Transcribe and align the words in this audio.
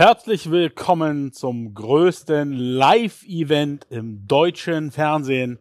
Herzlich 0.00 0.50
willkommen 0.50 1.34
zum 1.34 1.74
größten 1.74 2.54
Live-Event 2.54 3.86
im 3.90 4.26
deutschen 4.26 4.92
Fernsehen. 4.92 5.58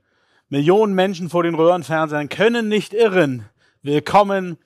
Millionen 0.48 0.94
Menschen 0.94 1.30
vor 1.30 1.44
den 1.44 1.56
Röhrenfernsehern 1.56 2.30
können 2.30 2.70
nicht 2.70 2.94
irren. 2.94 3.50
Willkommen 3.82 4.58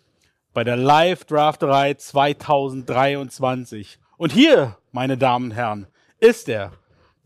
bei 0.54 0.64
der 0.64 0.78
Live-Drafterei 0.78 1.96
2023. 1.96 3.98
Und 4.18 4.32
hier, 4.32 4.78
meine 4.92 5.18
Damen 5.18 5.46
und 5.46 5.56
Herren, 5.56 5.88
ist 6.20 6.50
er, 6.50 6.74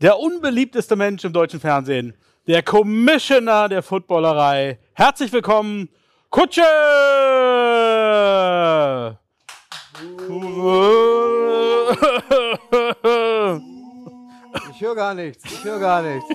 der 0.00 0.18
unbeliebteste 0.18 0.96
Mensch 0.96 1.26
im 1.26 1.34
deutschen 1.34 1.60
Fernsehen, 1.60 2.14
der 2.46 2.62
Commissioner 2.62 3.68
der 3.68 3.82
Footballerei. 3.82 4.78
Herzlich 4.94 5.34
willkommen, 5.34 5.90
Kutsche! 6.30 6.62
Ich 14.70 14.80
höre 14.80 14.94
gar 14.94 15.14
nichts, 15.14 15.44
ich 15.44 15.64
höre 15.64 15.80
gar 15.80 16.02
nichts. 16.02 16.30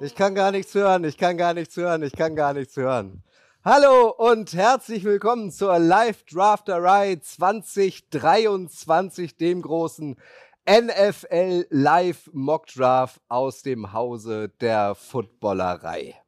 Ich 0.00 0.14
kann 0.14 0.36
gar 0.36 0.52
nichts 0.52 0.72
hören, 0.76 1.02
ich 1.02 1.18
kann 1.18 1.36
gar 1.36 1.52
nichts 1.52 1.76
hören, 1.76 2.04
ich 2.04 2.12
kann 2.12 2.36
gar 2.36 2.52
nichts 2.52 2.76
hören. 2.76 3.24
Hallo 3.64 4.14
und 4.16 4.54
herzlich 4.54 5.02
willkommen 5.02 5.50
zur 5.50 5.80
Live 5.80 6.22
Drafterei 6.24 7.16
2023, 7.16 9.36
dem 9.36 9.62
großen 9.62 10.14
NFL 10.70 11.66
Live 11.70 12.30
Mock 12.32 12.68
Draft 12.68 13.20
aus 13.28 13.62
dem 13.62 13.92
Hause 13.92 14.50
der 14.60 14.94
Footballerei. 14.94 16.19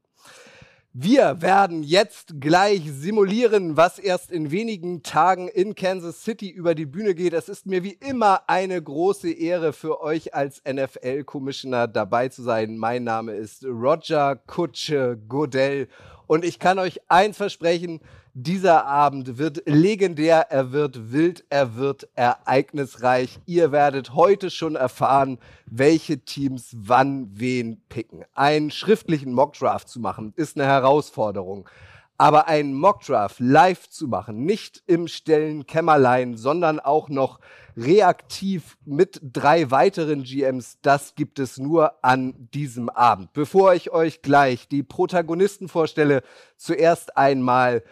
Wir 0.95 1.41
werden 1.41 1.83
jetzt 1.83 2.39
gleich 2.39 2.83
simulieren, 2.93 3.79
was 3.79 3.99
erst 3.99 4.31
in 4.31 4.51
wenigen 4.51 5.03
Tagen 5.03 5.49
in 5.49 5.75
Kansas 5.75 6.23
City 6.23 6.51
über 6.51 6.75
die 6.75 6.85
Bühne 6.85 7.15
geht. 7.15 7.33
Es 7.33 7.49
ist 7.49 7.65
mir 7.65 7.83
wie 7.83 7.97
immer 8.07 8.43
eine 8.47 8.83
große 8.83 9.33
Ehre 9.33 9.73
für 9.73 10.03
euch 10.03 10.35
als 10.35 10.63
NFL-Commissioner 10.71 11.89
dabei 11.89 12.29
zu 12.29 12.43
sein. 12.43 12.77
Mein 12.77 13.05
Name 13.05 13.33
ist 13.33 13.65
Roger 13.65 14.37
Kutsche 14.37 15.19
Godell 15.31 15.89
und 16.27 16.45
ich 16.45 16.59
kann 16.59 16.79
euch 16.79 17.01
eins 17.09 17.39
versprechen, 17.39 18.01
dieser 18.35 18.87
Abend 18.87 19.37
wird 19.37 19.63
legendär, 19.67 20.51
er 20.51 20.73
wird 20.73 21.13
wild, 21.13 21.45
er 21.51 21.77
wird 21.77 22.09
ereignisreich. 22.15 23.39
Ihr 23.45 23.73
werdet 23.73 24.15
heute 24.15 24.51
schon 24.51 24.75
erfahren, 24.75 25.39
welche 25.67 26.21
Teams 26.21 26.71
wann 26.75 27.29
wen 27.35 27.83
picken. 27.89 28.25
Einen 28.35 28.71
schriftlichen 28.71 29.33
Mockdraft 29.33 29.89
zu 29.89 30.01
machen, 30.01 30.33
ist 30.37 30.57
eine 30.57 30.67
Herausforderung. 30.67 31.69
Aber 32.17 32.47
einen 32.47 32.75
Mockdraft 32.75 33.41
live 33.41 33.89
zu 33.89 34.07
machen, 34.07 34.45
nicht 34.45 34.83
im 34.87 35.09
stillen 35.09 35.67
Kämmerlein, 35.67 36.37
sondern 36.37 36.79
auch 36.79 37.09
noch 37.09 37.41
reaktiv 37.77 38.77
mit 38.85 39.21
drei 39.23 39.71
weiteren 39.71 40.23
GMs, 40.23 40.79
das 40.83 41.15
gibt 41.17 41.39
es 41.39 41.59
nur 41.59 42.05
an 42.05 42.49
diesem 42.55 42.89
Abend. 42.89 43.33
Bevor 43.33 43.75
ich 43.75 43.91
euch 43.91 44.23
gleich 44.23 44.69
die 44.69 44.83
Protagonisten 44.83 45.69
vorstelle, 45.69 46.23
zuerst 46.57 47.17
einmal 47.17 47.83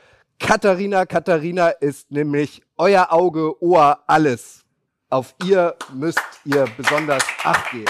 Katharina. 0.41 1.07
Katharina 1.07 1.69
ist 1.69 2.11
nämlich 2.11 2.63
euer 2.77 3.13
Auge, 3.13 3.63
Ohr, 3.63 4.01
alles. 4.07 4.65
Auf 5.09 5.35
ihr 5.45 5.77
müsst 5.95 6.21
ihr 6.45 6.67
besonders 6.77 7.25
Acht 7.45 7.71
geben. 7.71 7.85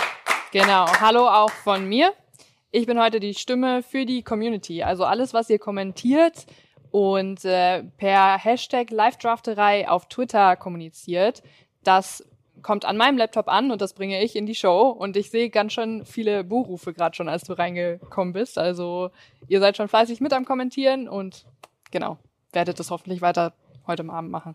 Genau. 0.52 0.86
Hallo 1.00 1.26
auch 1.26 1.50
von 1.50 1.88
mir. 1.88 2.12
Ich 2.70 2.86
bin 2.86 3.00
heute 3.00 3.18
die 3.18 3.34
Stimme 3.34 3.82
für 3.82 4.04
die 4.04 4.22
Community. 4.22 4.82
Also 4.82 5.04
alles, 5.04 5.32
was 5.32 5.48
ihr 5.48 5.58
kommentiert 5.58 6.44
und 6.90 7.44
äh, 7.44 7.84
per 7.96 8.36
Hashtag 8.36 8.90
Live-Drafterei 8.90 9.88
auf 9.88 10.08
Twitter 10.08 10.56
kommuniziert, 10.56 11.42
das 11.84 12.24
kommt 12.62 12.84
an 12.84 12.96
meinem 12.96 13.16
Laptop 13.16 13.48
an 13.48 13.70
und 13.70 13.80
das 13.80 13.94
bringe 13.94 14.22
ich 14.22 14.36
in 14.36 14.44
die 14.44 14.54
Show. 14.54 14.90
Und 14.90 15.16
ich 15.16 15.30
sehe 15.30 15.50
ganz 15.50 15.72
schön 15.72 16.04
viele 16.04 16.44
Buchrufe 16.44 16.92
gerade 16.92 17.16
schon, 17.16 17.28
als 17.28 17.44
du 17.44 17.54
reingekommen 17.54 18.34
bist. 18.34 18.58
Also 18.58 19.10
ihr 19.48 19.60
seid 19.60 19.76
schon 19.76 19.88
fleißig 19.88 20.20
mit 20.20 20.32
am 20.32 20.44
Kommentieren 20.44 21.08
und 21.08 21.46
genau 21.90 22.18
werdet 22.52 22.78
das 22.78 22.90
hoffentlich 22.90 23.22
weiter 23.22 23.54
heute 23.86 24.08
Abend 24.08 24.30
machen. 24.30 24.54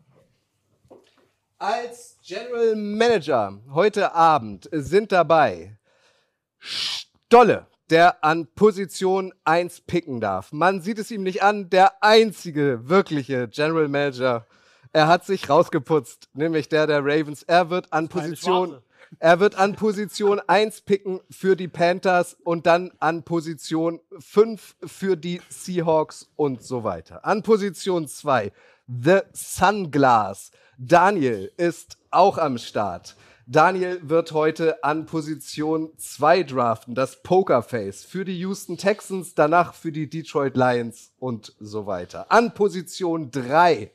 Als 1.57 2.17
General 2.25 2.75
Manager 2.75 3.59
heute 3.71 4.13
Abend 4.13 4.67
sind 4.71 5.11
dabei 5.11 5.77
Stolle, 6.59 7.67
der 7.89 8.23
an 8.23 8.47
Position 8.55 9.33
1 9.45 9.81
picken 9.81 10.19
darf. 10.19 10.51
Man 10.51 10.81
sieht 10.81 10.99
es 10.99 11.11
ihm 11.11 11.23
nicht 11.23 11.43
an, 11.43 11.69
der 11.69 12.03
einzige 12.03 12.89
wirkliche 12.89 13.47
General 13.47 13.87
Manager. 13.87 14.45
Er 14.91 15.07
hat 15.07 15.25
sich 15.25 15.49
rausgeputzt, 15.49 16.29
nämlich 16.33 16.69
der 16.69 16.87
der 16.87 16.99
Ravens. 16.99 17.43
Er 17.43 17.69
wird 17.69 17.93
an 17.93 18.09
Position 18.09 18.81
er 19.19 19.39
wird 19.39 19.55
an 19.55 19.75
Position 19.75 20.39
1 20.39 20.81
picken 20.81 21.19
für 21.29 21.55
die 21.55 21.67
Panthers 21.67 22.35
und 22.43 22.65
dann 22.65 22.91
an 22.99 23.23
Position 23.23 23.99
5 24.19 24.75
für 24.85 25.15
die 25.15 25.41
Seahawks 25.49 26.29
und 26.35 26.63
so 26.63 26.83
weiter. 26.83 27.25
An 27.25 27.43
Position 27.43 28.07
2 28.07 28.51
The 28.87 29.19
Sunglass. 29.33 30.51
Daniel 30.77 31.51
ist 31.57 31.97
auch 32.11 32.37
am 32.37 32.57
Start. 32.57 33.15
Daniel 33.47 33.99
wird 34.01 34.31
heute 34.31 34.83
an 34.83 35.05
Position 35.05 35.91
2 35.97 36.43
draften, 36.43 36.95
das 36.95 37.21
Pokerface 37.21 38.03
für 38.03 38.25
die 38.25 38.39
Houston 38.39 38.75
Texans, 38.75 39.35
danach 39.35 39.75
für 39.75 39.91
die 39.91 40.09
Detroit 40.09 40.57
Lions 40.57 41.11
und 41.19 41.53
so 41.59 41.85
weiter. 41.85 42.31
An 42.31 42.55
Position 42.55 43.29
3 43.29 43.91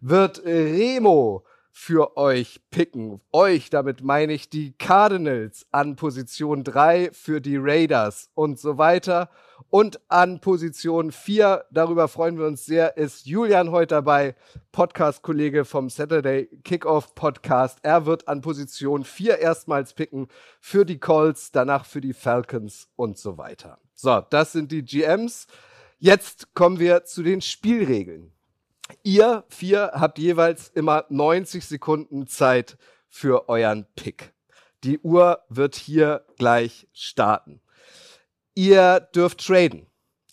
wird 0.00 0.44
Remo 0.44 1.44
für 1.80 2.16
euch 2.16 2.60
picken. 2.72 3.20
Euch, 3.32 3.70
damit 3.70 4.02
meine 4.02 4.32
ich 4.32 4.50
die 4.50 4.72
Cardinals 4.76 5.64
an 5.70 5.94
Position 5.94 6.64
3 6.64 7.10
für 7.12 7.40
die 7.40 7.56
Raiders 7.56 8.30
und 8.34 8.58
so 8.58 8.78
weiter. 8.78 9.30
Und 9.70 10.00
an 10.08 10.40
Position 10.40 11.12
4, 11.12 11.66
darüber 11.70 12.08
freuen 12.08 12.36
wir 12.36 12.46
uns 12.46 12.66
sehr, 12.66 12.96
ist 12.96 13.26
Julian 13.26 13.70
heute 13.70 13.94
dabei, 13.94 14.34
Podcast-Kollege 14.72 15.64
vom 15.64 15.88
Saturday 15.88 16.46
Kickoff 16.64 17.14
Podcast. 17.14 17.78
Er 17.82 18.06
wird 18.06 18.26
an 18.26 18.40
Position 18.40 19.04
4 19.04 19.38
erstmals 19.38 19.94
picken 19.94 20.26
für 20.60 20.84
die 20.84 20.98
Colts, 20.98 21.52
danach 21.52 21.86
für 21.86 22.00
die 22.00 22.12
Falcons 22.12 22.88
und 22.96 23.18
so 23.18 23.38
weiter. 23.38 23.78
So, 23.94 24.20
das 24.28 24.50
sind 24.50 24.72
die 24.72 24.82
GMs. 24.82 25.46
Jetzt 26.00 26.54
kommen 26.54 26.80
wir 26.80 27.04
zu 27.04 27.22
den 27.22 27.40
Spielregeln. 27.40 28.32
Ihr 29.02 29.44
vier 29.48 29.92
habt 29.94 30.18
jeweils 30.18 30.68
immer 30.68 31.04
90 31.08 31.64
Sekunden 31.66 32.26
Zeit 32.26 32.76
für 33.08 33.48
euren 33.48 33.86
Pick. 33.96 34.32
Die 34.84 34.98
Uhr 35.00 35.40
wird 35.48 35.74
hier 35.74 36.24
gleich 36.36 36.88
starten. 36.92 37.60
Ihr 38.54 39.00
dürft 39.14 39.46
traden, 39.46 39.86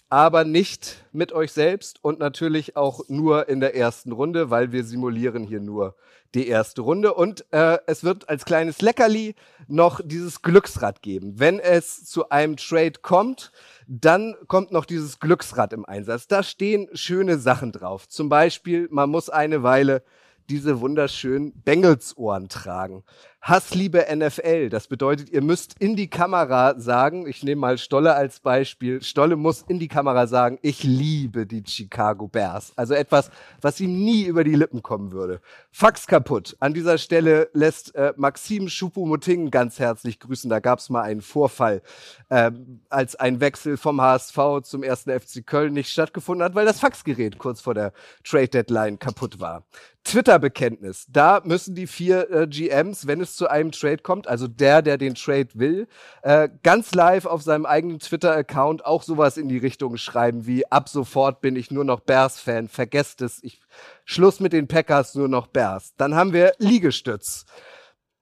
aber 0.10 0.44
nicht 0.44 1.06
mit 1.12 1.32
euch 1.32 1.52
selbst 1.52 2.04
und 2.04 2.20
natürlich 2.20 2.76
auch 2.76 3.02
nur 3.08 3.50
in 3.50 3.60
der 3.60 3.76
ersten 3.76 4.12
Runde, 4.12 4.50
weil 4.50 4.72
wir 4.72 4.84
simulieren 4.84 5.44
hier 5.44 5.62
nur 5.62 5.96
die 6.36 6.48
erste 6.48 6.82
Runde. 6.82 7.14
Und 7.14 7.46
äh, 7.52 7.80
es 7.88 8.04
wird 8.04 8.30
als 8.30 8.46
kleines 8.46 8.82
Leckerli 8.82 9.36
noch 9.68 10.02
dieses 10.04 10.42
Glücksrad 10.42 11.02
geben. 11.02 11.40
Wenn 11.40 11.60
es 11.60 12.06
zu 12.06 12.30
einem 12.30 12.58
Trade 12.58 13.00
kommt, 13.02 13.52
dann 13.88 14.36
kommt 14.48 14.72
noch 14.72 14.86
dieses 14.86 15.20
Glücksrad 15.20 15.74
im 15.74 15.86
Einsatz. 15.86 16.28
Da 16.28 16.44
stehen 16.44 16.90
schöne 16.94 17.38
Sachen 17.38 17.72
drauf. 17.72 18.08
Zum 18.08 18.30
Beispiel, 18.30 18.88
man 18.92 19.10
muss 19.10 19.30
eine 19.30 19.64
Weile 19.64 20.04
diese 20.50 20.80
wunderschönen 20.80 21.60
Bengels-Ohren 21.64 22.50
tragen. 22.50 23.04
Hassliebe 23.48 24.08
NFL. 24.12 24.70
Das 24.70 24.88
bedeutet, 24.88 25.30
ihr 25.30 25.44
müsst 25.44 25.76
in 25.78 25.96
die 25.96 26.10
Kamera 26.10 26.80
sagen, 26.80 27.28
ich 27.28 27.44
nehme 27.44 27.62
mal 27.62 27.78
Stolle 27.78 28.16
als 28.16 28.40
Beispiel, 28.40 29.04
Stolle 29.04 29.36
muss 29.36 29.62
in 29.62 29.78
die 29.78 29.88
Kamera 29.88 30.26
sagen, 30.26 30.58
ich 30.64 30.82
liebe 30.82 31.46
die 31.46 31.62
Chicago 31.64 32.28
Bears. 32.28 32.74
Also 32.76 32.96
etwas, 32.96 33.30
was 33.62 33.80
ihm 33.80 34.04
nie 34.04 34.24
über 34.24 34.44
die 34.44 34.56
Lippen 34.56 34.82
kommen 34.82 35.12
würde. 35.12 35.42
Fax 35.70 36.08
kaputt. 36.08 36.58
An 36.60 36.74
dieser 36.74 36.98
Stelle 36.98 37.52
lässt 37.54 37.94
äh, 37.94 38.14
Maxim 38.18 38.68
Schupumuting 38.68 39.52
ganz 39.52 39.78
herzlich 39.78 40.20
grüßen. 40.20 40.50
Da 40.50 40.60
gab 40.60 40.80
es 40.80 40.90
mal 40.90 41.04
einen 41.04 41.22
Vorfall, 41.22 41.84
äh, 42.30 42.50
als 42.90 43.16
ein 43.16 43.42
Wechsel 43.42 43.78
vom 43.78 44.02
HSV 44.02 44.40
zum 44.64 44.82
ersten 44.82 45.12
FC 45.12 45.46
Köln 45.46 45.74
nicht 45.74 45.92
stattgefunden 45.92 46.44
hat, 46.44 46.56
weil 46.56 46.66
das 46.66 46.80
Faxgerät 46.80 47.38
kurz 47.38 47.62
vor 47.62 47.76
der 47.76 47.94
Trade 48.24 48.48
Deadline 48.48 48.98
kaputt 48.98 49.40
war. 49.40 49.66
Twitter-Bekenntnis. 50.06 51.08
Da 51.10 51.42
müssen 51.44 51.76
die 51.76 51.88
vier 51.88 52.30
äh, 52.32 52.48
GMs, 52.48 53.08
wenn 53.08 53.22
es 53.22 53.35
zu 53.36 53.48
einem 53.48 53.72
Trade 53.72 53.98
kommt, 53.98 54.28
also 54.28 54.48
der, 54.48 54.82
der 54.82 54.98
den 54.98 55.16
Trade 55.16 55.50
will, 55.54 55.88
äh, 56.22 56.50
ganz 56.64 56.94
live 56.94 57.26
auf 57.26 57.42
seinem 57.42 57.66
eigenen 57.66 58.00
Twitter-Account 58.00 58.86
auch 58.86 59.04
sowas 59.04 59.38
in 59.38 59.50
die 59.50 59.58
Richtung 59.58 59.98
schreiben 59.98 60.46
wie 60.46 60.70
ab 60.72 60.90
sofort 60.90 61.42
bin 61.42 61.56
ich 61.56 61.72
nur 61.72 61.86
noch 61.86 62.00
Bears-Fan, 62.00 62.68
vergesst 62.68 63.22
es, 63.22 63.44
ich 63.44 63.62
Schluss 64.06 64.40
mit 64.40 64.54
den 64.54 64.68
Packers, 64.68 65.16
nur 65.16 65.28
noch 65.28 65.48
Bears. 65.48 65.94
Dann 65.98 66.16
haben 66.16 66.34
wir 66.34 66.54
Liegestütz. 66.60 67.46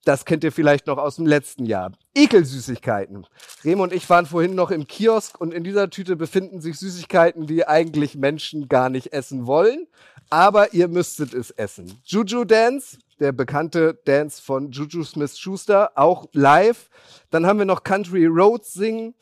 Das 0.06 0.26
kennt 0.26 0.44
ihr 0.44 0.52
vielleicht 0.52 0.88
noch 0.88 0.98
aus 0.98 1.16
dem 1.16 1.26
letzten 1.26 1.66
Jahr. 1.66 1.94
Ekelsüßigkeiten. 2.14 3.26
Remo 3.64 3.84
und 3.84 3.94
ich 3.94 4.10
waren 4.10 4.26
vorhin 4.26 4.54
noch 4.54 4.70
im 4.70 4.86
Kiosk 4.86 5.40
und 5.40 5.54
in 5.54 5.64
dieser 5.64 5.90
Tüte 5.90 6.18
befinden 6.18 6.60
sich 6.60 6.78
Süßigkeiten, 6.78 7.48
die 7.48 7.66
eigentlich 7.66 8.16
Menschen 8.16 8.68
gar 8.68 8.90
nicht 8.90 9.14
essen 9.14 9.46
wollen. 9.46 9.88
Aber 10.30 10.74
ihr 10.74 10.90
müsstet 10.90 11.34
es 11.34 11.52
essen. 11.52 12.02
Juju 12.04 12.44
Dance, 12.44 12.98
der 13.20 13.32
bekannte 13.32 14.00
Dance 14.06 14.42
von 14.42 14.72
Juju 14.72 15.04
Smith 15.04 15.38
Schuster, 15.38 15.92
auch 15.96 16.28
live. 16.34 16.90
Dann 17.30 17.46
haben 17.46 17.60
wir 17.60 17.66
noch 17.66 17.84
Country 17.84 18.26
Roads 18.26 18.74
singen. 18.74 19.16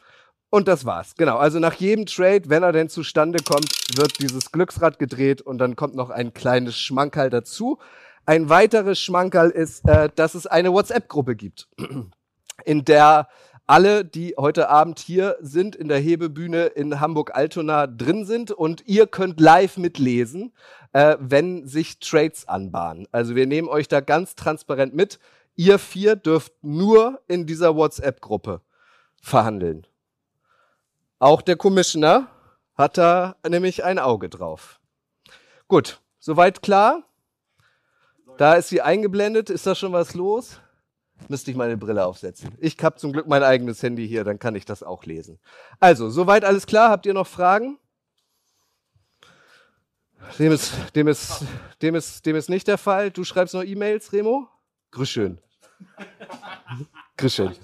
Und 0.49 0.67
das 0.67 0.83
war's. 0.83 1.15
Genau. 1.15 1.37
Also 1.37 1.59
nach 1.59 1.75
jedem 1.75 2.05
Trade, 2.05 2.49
wenn 2.49 2.61
er 2.61 2.73
denn 2.73 2.89
zustande 2.89 3.39
kommt, 3.41 3.71
wird 3.95 4.19
dieses 4.19 4.51
Glücksrad 4.51 4.99
gedreht 4.99 5.41
und 5.41 5.59
dann 5.59 5.77
kommt 5.77 5.95
noch 5.95 6.09
ein 6.09 6.33
kleines 6.33 6.77
Schmankerl 6.77 7.29
dazu. 7.29 7.77
Ein 8.25 8.49
weiteres 8.49 8.99
Schmankerl 8.99 9.49
ist, 9.49 9.87
äh, 9.87 10.09
dass 10.15 10.35
es 10.35 10.47
eine 10.47 10.71
WhatsApp-Gruppe 10.71 11.35
gibt, 11.35 11.67
in 12.65 12.85
der 12.85 13.27
alle, 13.67 14.03
die 14.03 14.35
heute 14.37 14.69
Abend 14.69 14.99
hier 14.99 15.37
sind, 15.39 15.75
in 15.75 15.87
der 15.87 15.97
Hebebühne 15.97 16.65
in 16.65 16.99
Hamburg-Altona 16.99 17.87
drin 17.87 18.25
sind 18.25 18.51
und 18.51 18.85
ihr 18.85 19.07
könnt 19.07 19.39
live 19.39 19.77
mitlesen, 19.77 20.53
äh, 20.91 21.15
wenn 21.19 21.65
sich 21.65 21.99
Trades 21.99 22.47
anbahnen. 22.47 23.07
Also 23.11 23.35
wir 23.35 23.47
nehmen 23.47 23.69
euch 23.69 23.87
da 23.87 24.01
ganz 24.01 24.35
transparent 24.35 24.93
mit. 24.93 25.19
Ihr 25.55 25.79
vier 25.79 26.15
dürft 26.15 26.53
nur 26.61 27.21
in 27.27 27.45
dieser 27.45 27.75
WhatsApp-Gruppe 27.75 28.61
verhandeln. 29.21 29.87
Auch 31.19 31.41
der 31.41 31.55
Commissioner 31.55 32.27
hat 32.75 32.97
da 32.97 33.35
nämlich 33.47 33.83
ein 33.83 33.99
Auge 33.99 34.27
drauf. 34.27 34.79
Gut, 35.67 36.01
soweit 36.19 36.61
klar? 36.61 37.03
Da 38.41 38.55
ist 38.55 38.69
sie 38.69 38.81
eingeblendet. 38.81 39.51
Ist 39.51 39.67
da 39.67 39.75
schon 39.75 39.93
was 39.93 40.15
los? 40.15 40.59
Müsste 41.27 41.51
ich 41.51 41.57
meine 41.57 41.77
Brille 41.77 42.03
aufsetzen. 42.03 42.49
Ich 42.57 42.75
habe 42.81 42.95
zum 42.95 43.13
Glück 43.13 43.27
mein 43.27 43.43
eigenes 43.43 43.83
Handy 43.83 44.07
hier, 44.07 44.23
dann 44.23 44.39
kann 44.39 44.55
ich 44.55 44.65
das 44.65 44.81
auch 44.81 45.05
lesen. 45.05 45.37
Also, 45.79 46.09
soweit 46.09 46.43
alles 46.43 46.65
klar. 46.65 46.89
Habt 46.89 47.05
ihr 47.05 47.13
noch 47.13 47.27
Fragen? 47.27 47.77
Dem 50.39 50.53
ist, 50.53 50.73
dem 50.95 51.07
ist, 51.07 51.43
dem 51.83 51.93
ist, 51.93 52.25
dem 52.25 52.35
ist 52.35 52.49
nicht 52.49 52.67
der 52.67 52.79
Fall. 52.79 53.11
Du 53.11 53.23
schreibst 53.23 53.53
noch 53.53 53.63
E-Mails, 53.63 54.11
Remo? 54.11 54.47
Grüß 54.89 55.07
schön. 55.07 55.37
Grüß 57.17 57.35
schön. 57.35 57.55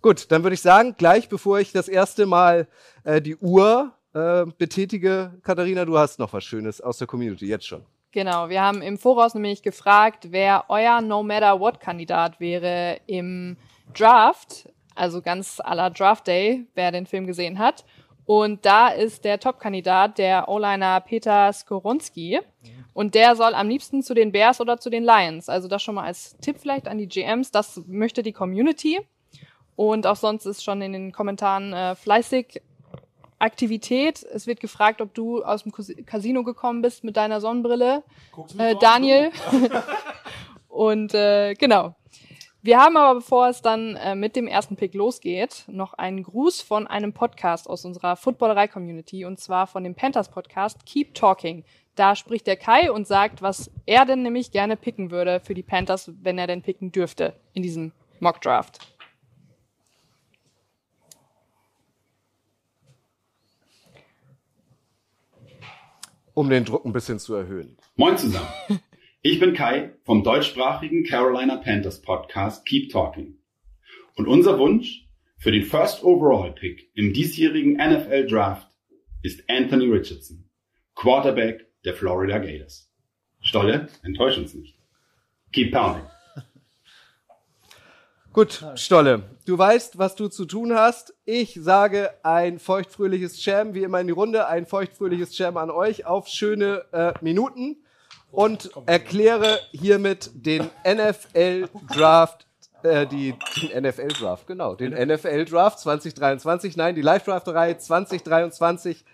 Gut, 0.00 0.32
dann 0.32 0.44
würde 0.44 0.54
ich 0.54 0.62
sagen, 0.62 0.94
gleich 0.96 1.28
bevor 1.28 1.60
ich 1.60 1.72
das 1.72 1.88
erste 1.88 2.24
Mal 2.24 2.68
äh, 3.04 3.20
die 3.20 3.36
Uhr 3.36 3.92
äh, 4.14 4.46
betätige, 4.46 5.38
Katharina, 5.42 5.84
du 5.84 5.98
hast 5.98 6.18
noch 6.18 6.32
was 6.32 6.44
Schönes 6.44 6.80
aus 6.80 6.96
der 6.96 7.06
Community, 7.06 7.48
jetzt 7.48 7.66
schon. 7.66 7.84
Genau, 8.12 8.50
wir 8.50 8.60
haben 8.60 8.82
im 8.82 8.98
Voraus 8.98 9.32
nämlich 9.32 9.62
gefragt, 9.62 10.28
wer 10.32 10.66
euer 10.68 11.00
No 11.00 11.22
Matter 11.22 11.58
What 11.58 11.80
Kandidat 11.80 12.40
wäre 12.40 13.00
im 13.06 13.56
Draft, 13.94 14.68
also 14.94 15.22
ganz 15.22 15.60
aller 15.60 15.88
Draft 15.88 16.26
Day, 16.26 16.66
wer 16.74 16.92
den 16.92 17.06
Film 17.06 17.26
gesehen 17.26 17.58
hat. 17.58 17.86
Und 18.26 18.66
da 18.66 18.88
ist 18.88 19.24
der 19.24 19.40
Top-Kandidat 19.40 20.18
der 20.18 20.48
O-Liner 20.50 21.00
Peter 21.00 21.50
Skoronski. 21.54 22.40
Und 22.92 23.14
der 23.14 23.34
soll 23.34 23.54
am 23.54 23.68
liebsten 23.68 24.02
zu 24.02 24.12
den 24.12 24.30
Bears 24.30 24.60
oder 24.60 24.78
zu 24.78 24.90
den 24.90 25.04
Lions. 25.04 25.48
Also 25.48 25.66
das 25.66 25.82
schon 25.82 25.94
mal 25.94 26.04
als 26.04 26.36
Tipp 26.36 26.56
vielleicht 26.60 26.88
an 26.88 26.98
die 26.98 27.08
GMs. 27.08 27.50
Das 27.50 27.80
möchte 27.86 28.22
die 28.22 28.32
Community. 28.32 29.00
Und 29.74 30.06
auch 30.06 30.16
sonst 30.16 30.44
ist 30.44 30.62
schon 30.62 30.82
in 30.82 30.92
den 30.92 31.12
Kommentaren 31.12 31.72
äh, 31.72 31.94
fleißig 31.94 32.60
Aktivität. 33.42 34.22
Es 34.22 34.46
wird 34.46 34.60
gefragt, 34.60 35.00
ob 35.00 35.14
du 35.14 35.42
aus 35.42 35.64
dem 35.64 35.72
Casino 36.06 36.44
gekommen 36.44 36.80
bist 36.80 37.02
mit 37.02 37.16
deiner 37.16 37.40
Sonnenbrille. 37.40 38.04
Äh, 38.56 38.76
Daniel. 38.80 39.30
und 40.68 41.12
äh, 41.12 41.54
genau. 41.54 41.96
Wir 42.64 42.78
haben 42.78 42.96
aber, 42.96 43.18
bevor 43.18 43.48
es 43.48 43.60
dann 43.60 43.96
äh, 43.96 44.14
mit 44.14 44.36
dem 44.36 44.46
ersten 44.46 44.76
Pick 44.76 44.94
losgeht, 44.94 45.64
noch 45.66 45.94
einen 45.94 46.22
Gruß 46.22 46.62
von 46.62 46.86
einem 46.86 47.12
Podcast 47.12 47.68
aus 47.68 47.84
unserer 47.84 48.14
Footballerei-Community 48.14 49.24
und 49.24 49.40
zwar 49.40 49.66
von 49.66 49.82
dem 49.82 49.96
Panthers 49.96 50.30
Podcast 50.30 50.86
Keep 50.86 51.14
Talking. 51.14 51.64
Da 51.96 52.14
spricht 52.14 52.46
der 52.46 52.56
Kai 52.56 52.92
und 52.92 53.08
sagt, 53.08 53.42
was 53.42 53.72
er 53.86 54.06
denn 54.06 54.22
nämlich 54.22 54.52
gerne 54.52 54.76
picken 54.76 55.10
würde 55.10 55.40
für 55.40 55.54
die 55.54 55.64
Panthers, 55.64 56.12
wenn 56.22 56.38
er 56.38 56.46
denn 56.46 56.62
picken 56.62 56.92
dürfte 56.92 57.34
in 57.52 57.64
diesem 57.64 57.90
Mock 58.20 58.40
Draft. 58.40 58.78
Um 66.34 66.50
den 66.50 66.64
Druck 66.64 66.84
ein 66.84 66.92
bisschen 66.92 67.18
zu 67.18 67.34
erhöhen. 67.34 67.76
Moin 67.96 68.16
zusammen. 68.16 68.48
Ich 69.24 69.38
bin 69.38 69.54
Kai 69.54 69.92
vom 70.02 70.24
deutschsprachigen 70.24 71.04
Carolina 71.04 71.56
Panthers 71.56 72.02
Podcast 72.02 72.66
Keep 72.66 72.90
Talking. 72.90 73.38
Und 74.16 74.26
unser 74.26 74.58
Wunsch 74.58 75.06
für 75.36 75.52
den 75.52 75.62
First 75.62 76.02
Overall 76.02 76.52
Pick 76.52 76.90
im 76.94 77.12
diesjährigen 77.12 77.74
NFL 77.74 78.26
Draft 78.26 78.68
ist 79.22 79.48
Anthony 79.48 79.86
Richardson, 79.86 80.48
Quarterback 80.94 81.66
der 81.84 81.94
Florida 81.94 82.38
Gators. 82.38 82.90
Stolle, 83.40 83.88
enttäusch 84.02 84.38
uns 84.38 84.54
nicht. 84.54 84.76
Keep 85.52 85.72
pounding. 85.72 86.11
Gut, 88.32 88.64
Stolle, 88.76 89.24
du 89.44 89.58
weißt, 89.58 89.98
was 89.98 90.14
du 90.14 90.28
zu 90.28 90.46
tun 90.46 90.72
hast. 90.72 91.12
Ich 91.26 91.58
sage 91.60 92.10
ein 92.22 92.58
feuchtfröhliches 92.58 93.44
Jam, 93.44 93.74
wie 93.74 93.82
immer 93.82 94.00
in 94.00 94.06
die 94.06 94.14
Runde, 94.14 94.46
ein 94.46 94.64
feuchtfröhliches 94.64 95.36
Jam 95.36 95.58
an 95.58 95.70
euch 95.70 96.06
auf 96.06 96.28
schöne 96.28 96.82
äh, 96.92 97.12
Minuten 97.20 97.76
und 98.30 98.70
erkläre 98.86 99.58
hiermit 99.72 100.30
den 100.32 100.70
NFL 100.82 101.68
Draft, 101.94 102.46
äh, 102.82 103.06
die, 103.06 103.34
den 103.60 103.84
NFL 103.84 104.08
Draft, 104.08 104.46
genau, 104.46 104.76
den 104.76 104.92
NFL 104.94 105.44
Draft 105.44 105.80
2023, 105.80 106.74
nein, 106.78 106.94
die 106.94 107.02
Live 107.02 107.24
Drafterei 107.24 107.74
2023 107.74 109.04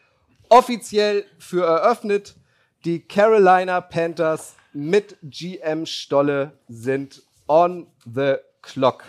offiziell 0.48 1.24
für 1.40 1.66
eröffnet. 1.66 2.36
Die 2.84 3.00
Carolina 3.00 3.80
Panthers 3.80 4.54
mit 4.72 5.16
GM 5.24 5.86
Stolle 5.86 6.52
sind 6.68 7.24
on 7.48 7.88
the 8.04 8.36
Clock. 8.68 9.02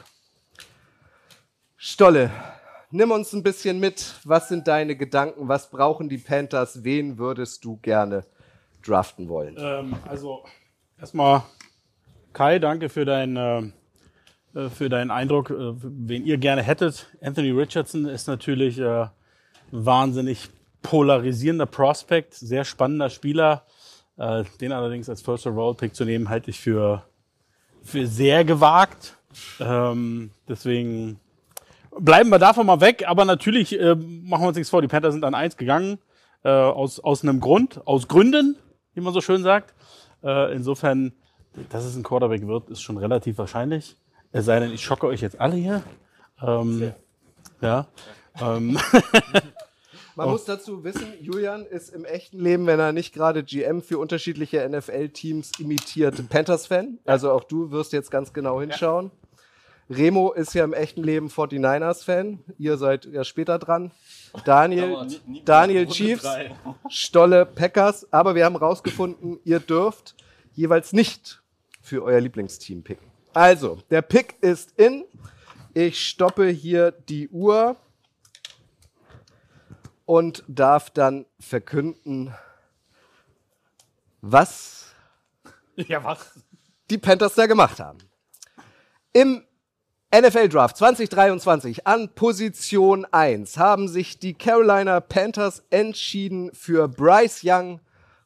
Stolle, 1.76 2.32
nimm 2.92 3.12
uns 3.12 3.34
ein 3.34 3.44
bisschen 3.44 3.78
mit. 3.80 4.16
Was 4.24 4.48
sind 4.48 4.68
deine 4.68 4.96
Gedanken? 4.96 5.50
Was 5.50 5.70
brauchen 5.70 6.08
die 6.08 6.18
Panthers? 6.18 6.86
Wen 6.86 7.18
würdest 7.18 7.66
du 7.66 7.78
gerne 7.78 8.24
draften 8.86 9.28
wollen? 9.28 9.58
Ähm, 9.60 9.98
also 10.08 10.46
erstmal 10.98 11.44
Kai, 12.32 12.60
danke 12.60 12.88
für 12.88 13.04
deinen 13.04 13.74
äh, 14.56 14.70
für 14.70 14.88
deinen 14.88 15.12
Eindruck, 15.12 15.50
äh, 15.50 15.74
wen 15.82 16.26
ihr 16.26 16.38
gerne 16.38 16.64
hättet. 16.64 17.08
Anthony 17.22 17.52
Richardson 17.52 18.06
ist 18.06 18.28
natürlich 18.28 18.80
äh, 18.80 19.08
wahnsinnig 19.72 20.50
polarisierender 20.82 21.66
Prospect, 21.66 22.34
sehr 22.34 22.64
spannender 22.64 23.10
Spieler. 23.10 23.66
Äh, 24.18 24.46
den 24.62 24.72
allerdings 24.72 25.10
als 25.10 25.22
First 25.22 25.46
Overall 25.48 25.76
Pick 25.76 25.94
zu 25.96 26.06
nehmen, 26.06 26.30
halte 26.30 26.50
ich 26.50 26.62
für, 26.62 27.04
für 27.84 28.08
sehr 28.08 28.46
gewagt. 28.46 29.18
Ähm, 29.60 30.32
deswegen 30.48 31.20
bleiben 31.98 32.30
wir 32.30 32.40
davon 32.40 32.66
mal 32.66 32.82
weg, 32.82 33.04
aber 33.08 33.26
natürlich 33.26 33.80
äh, 33.80 33.96
machen 33.96 34.44
wir 34.44 34.48
uns 34.48 34.58
nichts 34.58 34.70
vor. 34.70 34.82
Die 34.82 34.88
Panthers 34.88 35.14
sind 35.14 35.24
an 35.24 35.36
eins 35.36 35.58
gegangen, 35.58 36.00
äh, 36.44 36.50
aus, 36.50 37.00
aus 37.00 37.24
einem 37.24 37.40
Grund, 37.40 37.86
aus 37.86 38.08
Gründen, 38.08 38.58
wie 38.94 39.02
man 39.02 39.14
so 39.14 39.22
schön 39.22 39.44
sagt. 39.44 39.74
Äh, 40.24 40.54
insofern, 40.56 41.14
dass 41.70 41.86
es 41.86 41.96
ein 41.96 42.04
Quarterback 42.04 42.46
wird, 42.48 42.70
ist 42.70 42.82
schon 42.82 42.98
relativ 42.98 43.38
wahrscheinlich. 43.38 43.98
Es 44.32 44.46
sei 44.46 44.60
denn, 44.60 44.72
ich 44.72 44.84
schocke 44.84 45.08
euch 45.08 45.22
jetzt 45.22 45.40
alle 45.40 45.56
hier. 45.56 45.84
Ähm, 46.42 46.94
ja. 47.62 47.88
Ähm. 48.42 48.78
Man 50.16 50.28
oh. 50.28 50.32
muss 50.32 50.46
dazu 50.46 50.84
wissen, 50.84 51.14
Julian 51.22 51.66
ist 51.66 51.90
im 51.90 52.06
echten 52.06 52.40
Leben, 52.40 52.68
wenn 52.68 52.80
er 52.80 52.92
nicht 52.92 53.14
gerade 53.14 53.44
GM 53.44 53.82
für 53.82 53.98
unterschiedliche 53.98 54.68
NFL-Teams 54.68 55.52
imitiert, 55.60 56.30
Panthers-Fan. 56.30 57.00
Also 57.06 57.32
auch 57.32 57.44
du 57.44 57.72
wirst 57.72 57.94
jetzt 57.94 58.12
ganz 58.12 58.34
genau 58.34 58.60
hinschauen. 58.60 59.12
Remo 59.90 60.32
ist 60.34 60.54
ja 60.54 60.64
im 60.64 60.74
echten 60.74 61.04
Leben 61.04 61.30
49ers-Fan. 61.30 62.40
Ihr 62.60 62.78
seid 62.78 63.06
ja 63.06 63.24
später 63.24 63.58
dran. 63.58 63.92
Daniel, 64.46 65.08
Daniel 65.46 65.88
Chiefs, 65.88 66.28
Stolle 66.90 67.46
Packers. 67.46 68.12
Aber 68.14 68.36
wir 68.36 68.46
haben 68.46 68.56
rausgefunden, 68.56 69.40
ihr 69.44 69.60
dürft 69.60 70.16
jeweils 70.54 70.94
nicht 70.94 71.42
für 71.82 72.04
euer 72.04 72.20
Lieblingsteam 72.20 72.84
picken. 72.84 73.08
Also, 73.34 73.80
der 73.90 74.02
Pick 74.04 74.36
ist 74.42 74.78
in. 74.78 75.06
Ich 75.74 76.08
stoppe 76.08 76.48
hier 76.48 76.92
die 76.92 77.30
Uhr 77.30 77.76
und 80.10 80.44
darf 80.48 80.90
dann 80.90 81.28
verkünden, 81.40 82.34
was, 84.22 84.88
ja, 85.76 86.04
was? 86.04 86.32
die 86.90 86.98
Panthers 86.98 87.36
da 87.36 87.46
gemacht 87.46 87.80
haben. 87.80 88.00
Im 89.14 89.46
NFL 90.12 90.50
Draft 90.50 90.78
2023 90.78 91.86
an 91.86 92.10
Position 92.16 93.06
1 93.06 93.58
haben 93.58 93.88
sich 93.88 94.18
die 94.18 94.34
Carolina 94.34 95.00
Panthers 95.00 95.62
entschieden 95.70 96.56
für 96.56 96.88
Bryce 96.88 97.42
Young, 97.44 97.80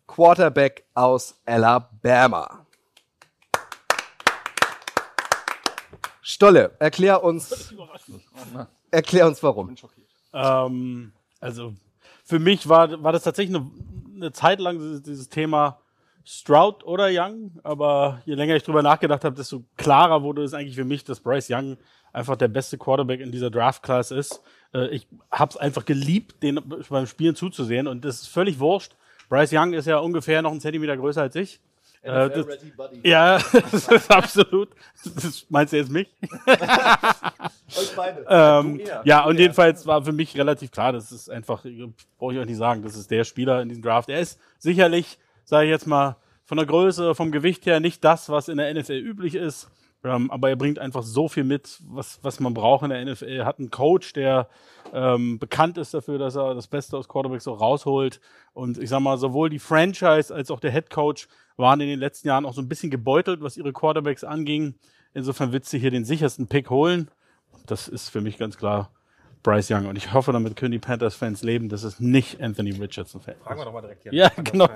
Quarterback 0.07 0.85
aus 0.93 1.35
Alabama. 1.45 2.65
Stolle, 6.21 6.77
erklär 6.79 7.21
uns, 7.21 7.75
erklär 8.89 9.27
uns 9.27 9.43
warum. 9.43 9.75
Ähm, 10.31 11.11
also 11.43 11.73
für 12.23 12.39
mich 12.39 12.69
war, 12.69 13.03
war 13.03 13.11
das 13.11 13.23
tatsächlich 13.23 13.55
eine, 13.55 13.69
eine 14.15 14.31
Zeit 14.31 14.59
lang 14.59 14.79
dieses, 14.79 15.01
dieses 15.03 15.29
Thema 15.29 15.79
Stroud 16.25 16.85
oder 16.85 17.09
Young, 17.11 17.51
aber 17.63 18.21
je 18.25 18.35
länger 18.35 18.55
ich 18.55 18.63
drüber 18.63 18.81
nachgedacht 18.81 19.25
habe, 19.25 19.35
desto 19.35 19.63
klarer 19.75 20.23
wurde 20.23 20.43
es 20.43 20.53
eigentlich 20.53 20.75
für 20.75 20.85
mich, 20.85 21.03
dass 21.03 21.19
Bryce 21.19 21.49
Young 21.49 21.77
einfach 22.13 22.37
der 22.37 22.47
beste 22.47 22.77
Quarterback 22.77 23.19
in 23.19 23.31
dieser 23.31 23.49
Draft-Class 23.49 24.11
ist. 24.11 24.41
Äh, 24.73 24.87
ich 24.89 25.07
habe 25.31 25.49
es 25.49 25.57
einfach 25.57 25.83
geliebt, 25.83 26.41
den 26.41 26.59
beim 26.89 27.07
Spielen 27.07 27.35
zuzusehen 27.35 27.87
und 27.87 28.05
das 28.05 28.21
ist 28.21 28.27
völlig 28.27 28.59
wurscht. 28.59 28.95
Bryce 29.27 29.53
Young 29.53 29.73
ist 29.73 29.85
ja 29.85 29.97
ungefähr 29.97 30.41
noch 30.41 30.51
einen 30.51 30.61
Zentimeter 30.61 30.95
größer 30.95 31.21
als 31.21 31.35
ich. 31.35 31.59
Äh, 32.03 32.29
das, 32.29 32.45
ja, 33.03 33.37
das 33.71 33.87
ist 33.87 34.11
absolut. 34.11 34.69
Das 35.15 35.45
meinst 35.49 35.71
du 35.71 35.77
jetzt 35.77 35.89
mich? 35.89 36.09
Euch 37.77 37.95
beide. 37.95 38.25
Ähm, 38.29 38.81
ja, 39.05 39.23
und 39.23 39.39
jedenfalls 39.39 39.85
war 39.87 40.03
für 40.03 40.11
mich 40.11 40.37
relativ 40.37 40.71
klar, 40.71 40.91
das 40.91 41.11
ist 41.11 41.29
einfach, 41.29 41.63
brauche 42.17 42.33
ich 42.33 42.39
euch 42.39 42.45
nicht 42.45 42.57
sagen, 42.57 42.83
das 42.83 42.95
ist 42.95 43.09
der 43.09 43.23
Spieler 43.23 43.61
in 43.61 43.69
diesem 43.69 43.83
Draft. 43.83 44.09
Er 44.09 44.19
ist 44.19 44.39
sicherlich, 44.59 45.17
sage 45.45 45.65
ich 45.65 45.71
jetzt 45.71 45.87
mal, 45.87 46.17
von 46.43 46.57
der 46.57 46.67
Größe, 46.67 47.15
vom 47.15 47.31
Gewicht 47.31 47.65
her 47.65 47.79
nicht 47.79 48.03
das, 48.03 48.29
was 48.29 48.49
in 48.49 48.57
der 48.57 48.73
NFL 48.73 48.93
üblich 48.93 49.35
ist. 49.35 49.69
Ähm, 50.05 50.29
aber 50.31 50.49
er 50.49 50.55
bringt 50.57 50.79
einfach 50.79 51.03
so 51.03 51.29
viel 51.29 51.45
mit, 51.45 51.79
was, 51.87 52.19
was 52.21 52.39
man 52.39 52.53
braucht 52.53 52.83
in 52.83 52.89
der 52.89 53.05
NFL. 53.05 53.25
Er 53.25 53.45
hat 53.45 53.59
einen 53.59 53.71
Coach, 53.71 54.13
der 54.13 54.49
ähm, 54.93 55.39
bekannt 55.39 55.77
ist 55.77 55.93
dafür, 55.93 56.17
dass 56.17 56.35
er 56.35 56.53
das 56.55 56.67
Beste 56.67 56.97
aus 56.97 57.07
Quarterbacks 57.07 57.47
auch 57.47 57.61
rausholt. 57.61 58.19
Und 58.53 58.77
ich 58.77 58.89
sag 58.89 58.99
mal, 58.99 59.17
sowohl 59.17 59.49
die 59.49 59.59
Franchise 59.59 60.33
als 60.33 60.51
auch 60.51 60.59
der 60.59 60.71
Head 60.71 60.89
Coach 60.89 61.27
waren 61.55 61.79
in 61.79 61.87
den 61.87 61.99
letzten 61.99 62.27
Jahren 62.27 62.45
auch 62.45 62.53
so 62.53 62.61
ein 62.61 62.67
bisschen 62.67 62.91
gebeutelt, 62.91 63.41
was 63.41 63.55
ihre 63.55 63.71
Quarterbacks 63.71 64.23
anging. 64.25 64.75
Insofern 65.13 65.53
wird 65.53 65.65
sie 65.65 65.79
hier 65.79 65.91
den 65.91 66.03
sichersten 66.03 66.47
Pick 66.47 66.69
holen. 66.69 67.09
Das 67.65 67.87
ist 67.87 68.09
für 68.09 68.19
mich 68.19 68.37
ganz 68.37 68.57
klar 68.57 68.91
Bryce 69.41 69.71
Young. 69.71 69.85
Und 69.85 69.97
ich 69.97 70.11
hoffe, 70.11 70.33
damit 70.33 70.55
können 70.57 70.71
die 70.71 70.79
Panthers-Fans 70.79 71.43
leben, 71.43 71.69
dass 71.69 71.83
es 71.83 71.99
nicht 71.99 72.41
Anthony 72.41 72.71
Richardson-Fan 72.71 73.35
Fragen 73.43 73.59
wir 73.59 73.65
doch 73.65 73.73
mal 73.73 73.81
direkt 73.81 74.03
hier. 74.03 74.13
Ja, 74.13 74.29
genau. 74.43 74.67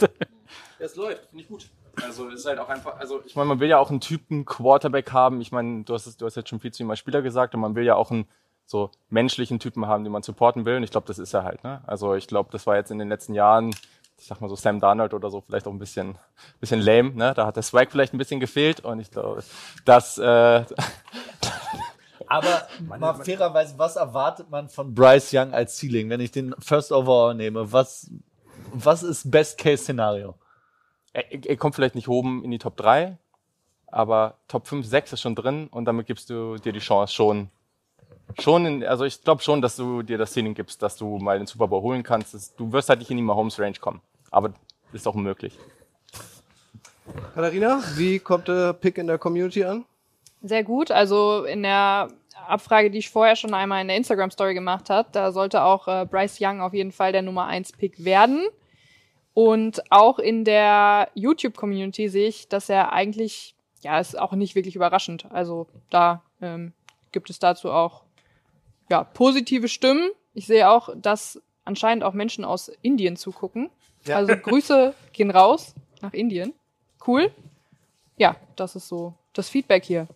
Es 0.79 0.95
läuft, 0.95 1.25
finde 1.29 1.43
ich 1.43 1.49
gut. 1.49 1.69
Also 2.03 2.29
es 2.29 2.41
ist 2.41 2.45
halt 2.45 2.59
auch 2.59 2.69
einfach, 2.69 2.97
also 2.99 3.21
ich 3.25 3.35
meine, 3.35 3.47
man 3.49 3.59
will 3.59 3.69
ja 3.69 3.79
auch 3.79 3.89
einen 3.89 4.01
Typen 4.01 4.45
Quarterback 4.45 5.11
haben. 5.11 5.41
Ich 5.41 5.51
meine, 5.51 5.83
du 5.83 5.93
hast 5.93 6.05
es, 6.07 6.17
du 6.17 6.25
hast 6.25 6.35
jetzt 6.35 6.49
schon 6.49 6.59
viel 6.59 6.71
zu 6.71 6.83
ihm 6.83 6.89
als 6.89 6.99
Spieler 6.99 7.21
gesagt 7.21 7.55
und 7.55 7.61
man 7.61 7.75
will 7.75 7.85
ja 7.85 7.95
auch 7.95 8.11
einen 8.11 8.27
so 8.65 8.91
menschlichen 9.09 9.59
Typen 9.59 9.87
haben, 9.87 10.03
den 10.03 10.13
man 10.13 10.23
supporten 10.23 10.65
will. 10.65 10.77
Und 10.77 10.83
ich 10.83 10.91
glaube, 10.91 11.07
das 11.07 11.19
ist 11.19 11.33
er 11.33 11.43
halt. 11.43 11.63
Ne? 11.63 11.81
Also 11.87 12.15
ich 12.15 12.27
glaube, 12.27 12.49
das 12.51 12.67
war 12.67 12.75
jetzt 12.75 12.91
in 12.91 12.99
den 12.99 13.09
letzten 13.09 13.33
Jahren, 13.33 13.69
ich 14.17 14.25
sag 14.25 14.41
mal 14.41 14.49
so 14.49 14.55
Sam 14.55 14.79
Darnold 14.79 15.13
oder 15.13 15.29
so, 15.29 15.41
vielleicht 15.41 15.67
auch 15.67 15.71
ein 15.71 15.79
bisschen, 15.79 16.17
bisschen 16.59 16.81
lame. 16.81 17.11
Ne? 17.11 17.33
Da 17.33 17.45
hat 17.45 17.55
der 17.55 17.63
Swag 17.63 17.91
vielleicht 17.91 18.13
ein 18.13 18.17
bisschen 18.17 18.39
gefehlt 18.39 18.81
und 18.81 18.99
ich 18.99 19.09
glaube, 19.09 19.43
dass 19.85 20.17
äh, 20.17 20.65
Aber 22.27 22.67
mal 22.81 23.13
fairerweise, 23.13 23.77
was 23.77 23.95
erwartet 23.95 24.49
man 24.49 24.69
von 24.69 24.93
Bryce 24.93 25.33
Young 25.33 25.53
als 25.53 25.77
Ceiling, 25.77 26.09
wenn 26.09 26.19
ich 26.19 26.31
den 26.31 26.53
First 26.59 26.91
Overall 26.91 27.33
nehme? 27.33 27.71
Was, 27.71 28.11
was 28.73 29.03
ist 29.03 29.31
Best-Case-Szenario? 29.31 30.35
Er, 31.17 31.45
er 31.45 31.57
kommt 31.57 31.75
vielleicht 31.75 31.95
nicht 31.95 32.07
oben 32.07 32.43
in 32.43 32.51
die 32.51 32.59
Top 32.59 32.77
3, 32.77 33.17
aber 33.87 34.35
Top 34.47 34.67
5, 34.67 34.85
6 34.85 35.13
ist 35.13 35.21
schon 35.21 35.35
drin 35.35 35.67
und 35.71 35.85
damit 35.85 36.07
gibst 36.07 36.29
du 36.29 36.57
dir 36.57 36.71
die 36.71 36.79
Chance 36.79 37.13
schon, 37.13 37.49
schon 38.39 38.65
in, 38.65 38.83
also 38.83 39.05
ich 39.05 39.23
glaube 39.23 39.41
schon, 39.41 39.61
dass 39.61 39.75
du 39.75 40.03
dir 40.03 40.17
das 40.17 40.33
Ceiling 40.33 40.53
gibst, 40.53 40.81
dass 40.81 40.95
du 40.95 41.17
mal 41.17 41.37
den 41.37 41.47
Super 41.47 41.67
Bowl 41.67 41.81
holen 41.81 42.03
kannst. 42.03 42.33
Das, 42.33 42.55
du 42.55 42.71
wirst 42.71 42.89
halt 42.89 42.99
nicht 42.99 43.09
in 43.11 43.17
die 43.17 43.23
Mahomes 43.23 43.59
Range 43.59 43.77
kommen, 43.79 44.01
aber 44.31 44.53
ist 44.93 45.07
auch 45.07 45.15
möglich. 45.15 45.57
Katharina, 47.33 47.81
wie 47.95 48.19
kommt 48.19 48.47
der 48.47 48.73
Pick 48.73 48.97
in 48.97 49.07
der 49.07 49.17
Community 49.17 49.63
an? 49.63 49.85
Sehr 50.43 50.63
gut. 50.63 50.91
Also 50.91 51.45
in 51.45 51.63
der 51.63 52.09
Abfrage, 52.47 52.91
die 52.91 52.99
ich 52.99 53.09
vorher 53.09 53.35
schon 53.35 53.53
einmal 53.53 53.81
in 53.81 53.87
der 53.87 53.97
Instagram-Story 53.97 54.53
gemacht 54.53 54.89
habe, 54.89 55.09
da 55.11 55.31
sollte 55.31 55.63
auch 55.63 55.87
äh, 55.87 56.05
Bryce 56.05 56.37
Young 56.41 56.61
auf 56.61 56.73
jeden 56.73 56.91
Fall 56.91 57.11
der 57.11 57.21
Nummer 57.21 57.49
1-Pick 57.49 58.03
werden. 58.03 58.45
Und 59.37 59.83
auch 59.91 60.17
in 60.17 60.45
der 60.45 61.11
YouTube-Community 61.13 62.09
sehe 62.09 62.27
ich, 62.27 62.47
dass 62.47 62.69
er 62.69 62.91
eigentlich, 62.91 63.53
ja, 63.83 63.99
ist 63.99 64.17
auch 64.17 64.31
nicht 64.31 64.55
wirklich 64.55 64.75
überraschend. 64.75 65.27
Also 65.29 65.67
da 65.91 66.23
ähm, 66.41 66.73
gibt 67.11 67.29
es 67.29 67.37
dazu 67.37 67.69
auch 67.69 68.01
ja, 68.89 69.03
positive 69.03 69.67
Stimmen. 69.67 70.09
Ich 70.33 70.47
sehe 70.47 70.67
auch, 70.67 70.89
dass 70.95 71.39
anscheinend 71.65 72.03
auch 72.03 72.13
Menschen 72.13 72.45
aus 72.45 72.71
Indien 72.81 73.15
zugucken. 73.15 73.69
Ja. 74.05 74.15
Also 74.15 74.35
Grüße 74.41 74.95
gehen 75.13 75.29
raus 75.29 75.75
nach 76.01 76.13
Indien. 76.13 76.55
Cool. 77.05 77.31
Ja, 78.17 78.37
das 78.55 78.75
ist 78.75 78.87
so 78.87 79.13
das 79.33 79.49
Feedback 79.49 79.85
hier. 79.85 80.07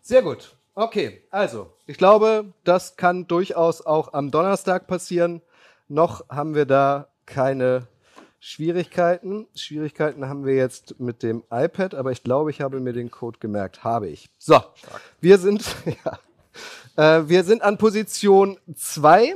Sehr 0.00 0.22
gut. 0.22 0.54
Okay, 0.76 1.24
also, 1.32 1.72
ich 1.86 1.98
glaube, 1.98 2.52
das 2.62 2.94
kann 2.94 3.26
durchaus 3.26 3.84
auch 3.84 4.12
am 4.12 4.30
Donnerstag 4.30 4.86
passieren. 4.86 5.42
Noch 5.88 6.28
haben 6.28 6.54
wir 6.54 6.66
da 6.66 7.08
keine 7.26 7.88
Schwierigkeiten. 8.44 9.46
Schwierigkeiten 9.54 10.28
haben 10.28 10.44
wir 10.44 10.54
jetzt 10.54 11.00
mit 11.00 11.22
dem 11.22 11.44
iPad, 11.50 11.94
aber 11.94 12.12
ich 12.12 12.22
glaube, 12.22 12.50
ich 12.50 12.60
habe 12.60 12.78
mir 12.78 12.92
den 12.92 13.10
Code 13.10 13.38
gemerkt. 13.40 13.84
Habe 13.84 14.08
ich. 14.08 14.28
So, 14.36 14.60
wir 15.22 15.38
sind, 15.38 15.64
ja, 16.04 17.20
äh, 17.20 17.26
wir 17.26 17.42
sind 17.42 17.62
an 17.62 17.78
Position 17.78 18.58
2. 18.76 19.32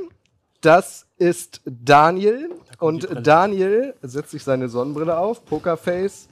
Das 0.61 1.07
ist 1.17 1.61
Daniel. 1.65 2.51
Und 2.77 3.09
Daniel 3.25 3.95
setzt 4.03 4.29
sich 4.29 4.43
seine 4.43 4.69
Sonnenbrille 4.69 5.17
auf, 5.17 5.43
Pokerface. 5.43 6.29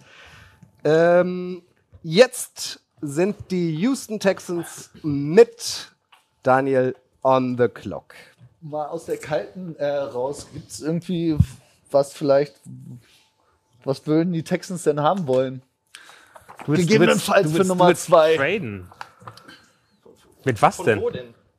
Ähm, 0.83 1.63
jetzt 2.03 2.79
sind 3.01 3.37
die 3.49 3.73
Houston 3.77 4.19
Texans 4.19 4.91
mit 5.01 5.93
Daniel 6.43 6.95
on 7.23 7.57
the 7.57 7.69
clock. 7.69 8.13
Mal 8.61 8.85
aus 8.85 9.05
der 9.05 9.17
kalten 9.17 9.75
äh, 9.77 9.87
raus, 9.87 10.45
gibt 10.53 10.69
es 10.69 10.81
irgendwie 10.81 11.37
was 11.91 12.13
vielleicht, 12.13 12.55
was 13.83 14.05
würden 14.07 14.33
die 14.33 14.43
Texans 14.43 14.83
denn 14.83 15.01
haben 15.01 15.27
wollen? 15.27 15.61
Gegebenenfalls 16.65 17.51
für 17.51 17.63
Nummer 17.63 17.93
zwei. 17.95 18.35
Traden. 18.35 18.89
Mit 20.43 20.61
was 20.61 20.77
denn? 20.77 21.01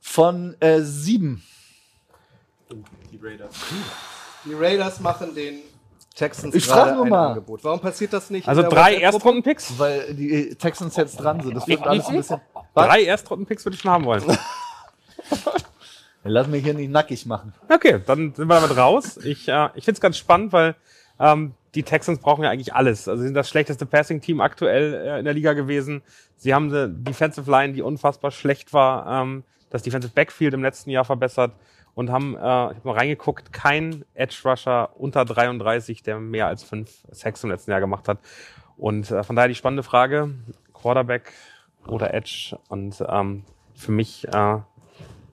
Von 0.00 0.56
äh, 0.60 0.80
sieben. 0.80 1.42
Die 4.44 4.54
Raiders 4.54 5.00
machen 5.00 5.34
den 5.34 5.60
Texans 6.14 6.54
Ich 6.54 6.66
gerade 6.66 6.90
frag 6.90 6.94
nur 6.96 7.04
ein 7.04 7.10
mal. 7.10 7.28
Angebot. 7.28 7.62
Warum 7.64 7.80
passiert 7.80 8.12
das 8.12 8.28
nicht? 8.30 8.48
Also 8.48 8.62
drei? 8.62 8.96
Erstrunden-Picks? 8.96 9.78
Weil 9.78 10.14
die 10.14 10.54
Texans 10.56 10.96
jetzt 10.96 11.16
dran 11.16 11.40
sind. 11.40 11.54
Das 11.54 11.66
wird 11.66 11.86
alles 11.86 12.06
ein 12.06 12.16
bisschen. 12.16 12.40
Drei 12.74 13.04
Erstrunden-Picks 13.04 13.64
würde 13.64 13.76
ich 13.76 13.80
schon 13.80 13.90
haben 13.90 14.04
wollen. 14.04 14.24
Lass 16.24 16.48
mich 16.48 16.64
hier 16.64 16.74
nicht 16.74 16.90
nackig 16.90 17.26
machen. 17.26 17.54
Okay, 17.68 18.00
dann 18.04 18.34
sind 18.34 18.48
wir 18.48 18.60
damit 18.60 18.76
raus. 18.76 19.18
Ich, 19.18 19.48
äh, 19.48 19.68
ich 19.74 19.84
finde 19.84 19.96
es 19.96 20.00
ganz 20.00 20.16
spannend, 20.18 20.52
weil 20.52 20.74
ähm, 21.20 21.54
die 21.74 21.82
Texans 21.82 22.18
brauchen 22.18 22.44
ja 22.44 22.50
eigentlich 22.50 22.74
alles. 22.74 23.08
Also 23.08 23.20
sie 23.20 23.28
sind 23.28 23.34
das 23.34 23.48
schlechteste 23.48 23.86
Passing-Team 23.86 24.40
aktuell 24.40 24.94
äh, 24.94 25.18
in 25.18 25.24
der 25.24 25.34
Liga 25.34 25.52
gewesen. 25.52 26.02
Sie 26.36 26.54
haben 26.54 26.68
eine 26.68 26.88
Defensive 26.88 27.50
Line, 27.50 27.72
die 27.72 27.82
unfassbar 27.82 28.30
schlecht 28.30 28.72
war, 28.72 29.22
ähm, 29.22 29.44
das 29.70 29.82
Defensive 29.82 30.12
Backfield 30.12 30.54
im 30.54 30.62
letzten 30.62 30.90
Jahr 30.90 31.04
verbessert 31.04 31.52
und 31.94 32.10
haben, 32.10 32.34
äh, 32.34 32.38
ich 32.38 32.42
habe 32.42 32.80
mal 32.84 32.96
reingeguckt, 32.96 33.52
kein 33.52 34.04
Edge-Rusher 34.14 34.90
unter 34.96 35.24
33, 35.24 36.02
der 36.02 36.20
mehr 36.20 36.46
als 36.46 36.62
fünf 36.62 36.90
Sacks 37.10 37.42
im 37.44 37.50
letzten 37.50 37.70
Jahr 37.72 37.80
gemacht 37.80 38.08
hat. 38.08 38.18
Und 38.76 39.10
äh, 39.10 39.24
von 39.24 39.34
daher 39.34 39.48
die 39.48 39.56
spannende 39.56 39.82
Frage, 39.82 40.30
Quarterback 40.72 41.32
oder 41.86 42.14
Edge. 42.14 42.56
Und 42.68 43.04
ähm, 43.08 43.44
für 43.74 43.92
mich, 43.92 44.28
äh, 44.28 44.58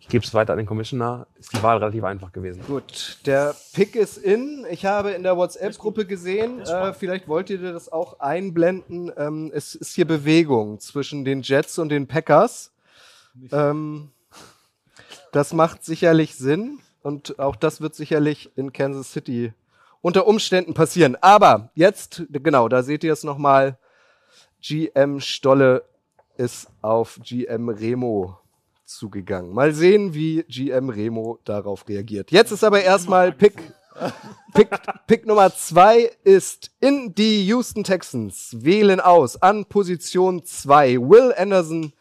ich 0.05 0.09
gebe 0.09 0.23
es 0.23 0.35
weiter 0.35 0.53
an 0.53 0.57
den 0.57 0.67
Commissioner, 0.67 1.25
ist 1.39 1.51
die 1.51 1.63
Wahl 1.63 1.77
relativ 1.77 2.03
einfach 2.03 2.31
gewesen. 2.31 2.61
Gut, 2.67 3.17
der 3.25 3.55
Pick 3.73 3.95
ist 3.95 4.19
in. 4.19 4.63
Ich 4.69 4.85
habe 4.85 5.09
in 5.11 5.23
der 5.23 5.35
WhatsApp-Gruppe 5.35 6.05
gesehen, 6.05 6.59
äh, 6.59 6.93
vielleicht 6.93 7.27
wollt 7.27 7.49
ihr 7.49 7.57
das 7.57 7.91
auch 7.91 8.19
einblenden. 8.19 9.11
Ähm, 9.17 9.51
es 9.51 9.73
ist 9.73 9.95
hier 9.95 10.05
Bewegung 10.05 10.79
zwischen 10.79 11.25
den 11.25 11.41
Jets 11.41 11.79
und 11.79 11.89
den 11.89 12.05
Packers. 12.05 12.71
Ähm, 13.51 14.11
das 15.31 15.53
macht 15.53 15.83
sicherlich 15.83 16.35
Sinn 16.35 16.81
und 17.01 17.39
auch 17.39 17.55
das 17.55 17.81
wird 17.81 17.95
sicherlich 17.95 18.51
in 18.55 18.73
Kansas 18.73 19.11
City 19.11 19.53
unter 20.01 20.27
Umständen 20.27 20.75
passieren. 20.75 21.17
Aber 21.19 21.71
jetzt, 21.73 22.25
genau, 22.29 22.69
da 22.69 22.83
seht 22.83 23.03
ihr 23.03 23.13
es 23.13 23.23
nochmal. 23.23 23.79
GM 24.61 25.19
Stolle 25.19 25.83
ist 26.37 26.67
auf 26.83 27.19
GM 27.23 27.69
Remo 27.69 28.37
zugegangen. 28.85 29.53
Mal 29.53 29.73
sehen, 29.73 30.13
wie 30.13 30.43
GM 30.43 30.89
Remo 30.89 31.39
darauf 31.43 31.87
reagiert. 31.87 32.31
Jetzt 32.31 32.51
ist 32.51 32.63
aber 32.63 32.81
erstmal 32.81 33.31
Pick, 33.31 33.53
Pick, 34.53 34.69
Pick 35.07 35.25
Nummer 35.25 35.53
zwei 35.53 36.11
ist 36.23 36.71
in 36.79 37.13
die 37.15 37.45
Houston 37.47 37.83
Texans. 37.83 38.55
Wählen 38.59 38.99
aus 38.99 39.41
an 39.41 39.65
Position 39.65 40.43
zwei 40.43 40.97
Will 40.97 41.33
Anderson, 41.37 41.93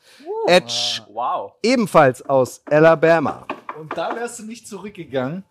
Edge, 0.46 1.00
Wow. 1.12 1.52
ebenfalls 1.62 2.22
aus 2.28 2.62
Alabama. 2.66 3.46
Und 3.80 3.96
da 3.96 4.14
wärst 4.14 4.38
du 4.40 4.44
nicht 4.44 4.68
zurückgegangen. 4.68 5.44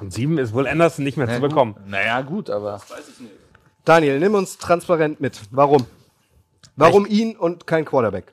Und 0.00 0.12
sieben 0.12 0.36
ist 0.38 0.52
wohl 0.52 0.66
Anderson 0.66 1.04
nicht 1.04 1.16
mehr 1.16 1.28
zu 1.28 1.40
bekommen. 1.40 1.74
Naja, 1.86 2.20
gut, 2.20 2.50
aber. 2.50 2.82
Daniel, 3.84 4.18
nimm 4.20 4.34
uns 4.34 4.58
transparent 4.58 5.20
mit. 5.20 5.40
Warum? 5.50 5.86
Warum 6.76 7.06
ihn 7.06 7.36
und 7.36 7.66
kein 7.66 7.84
Quarterback? 7.86 8.32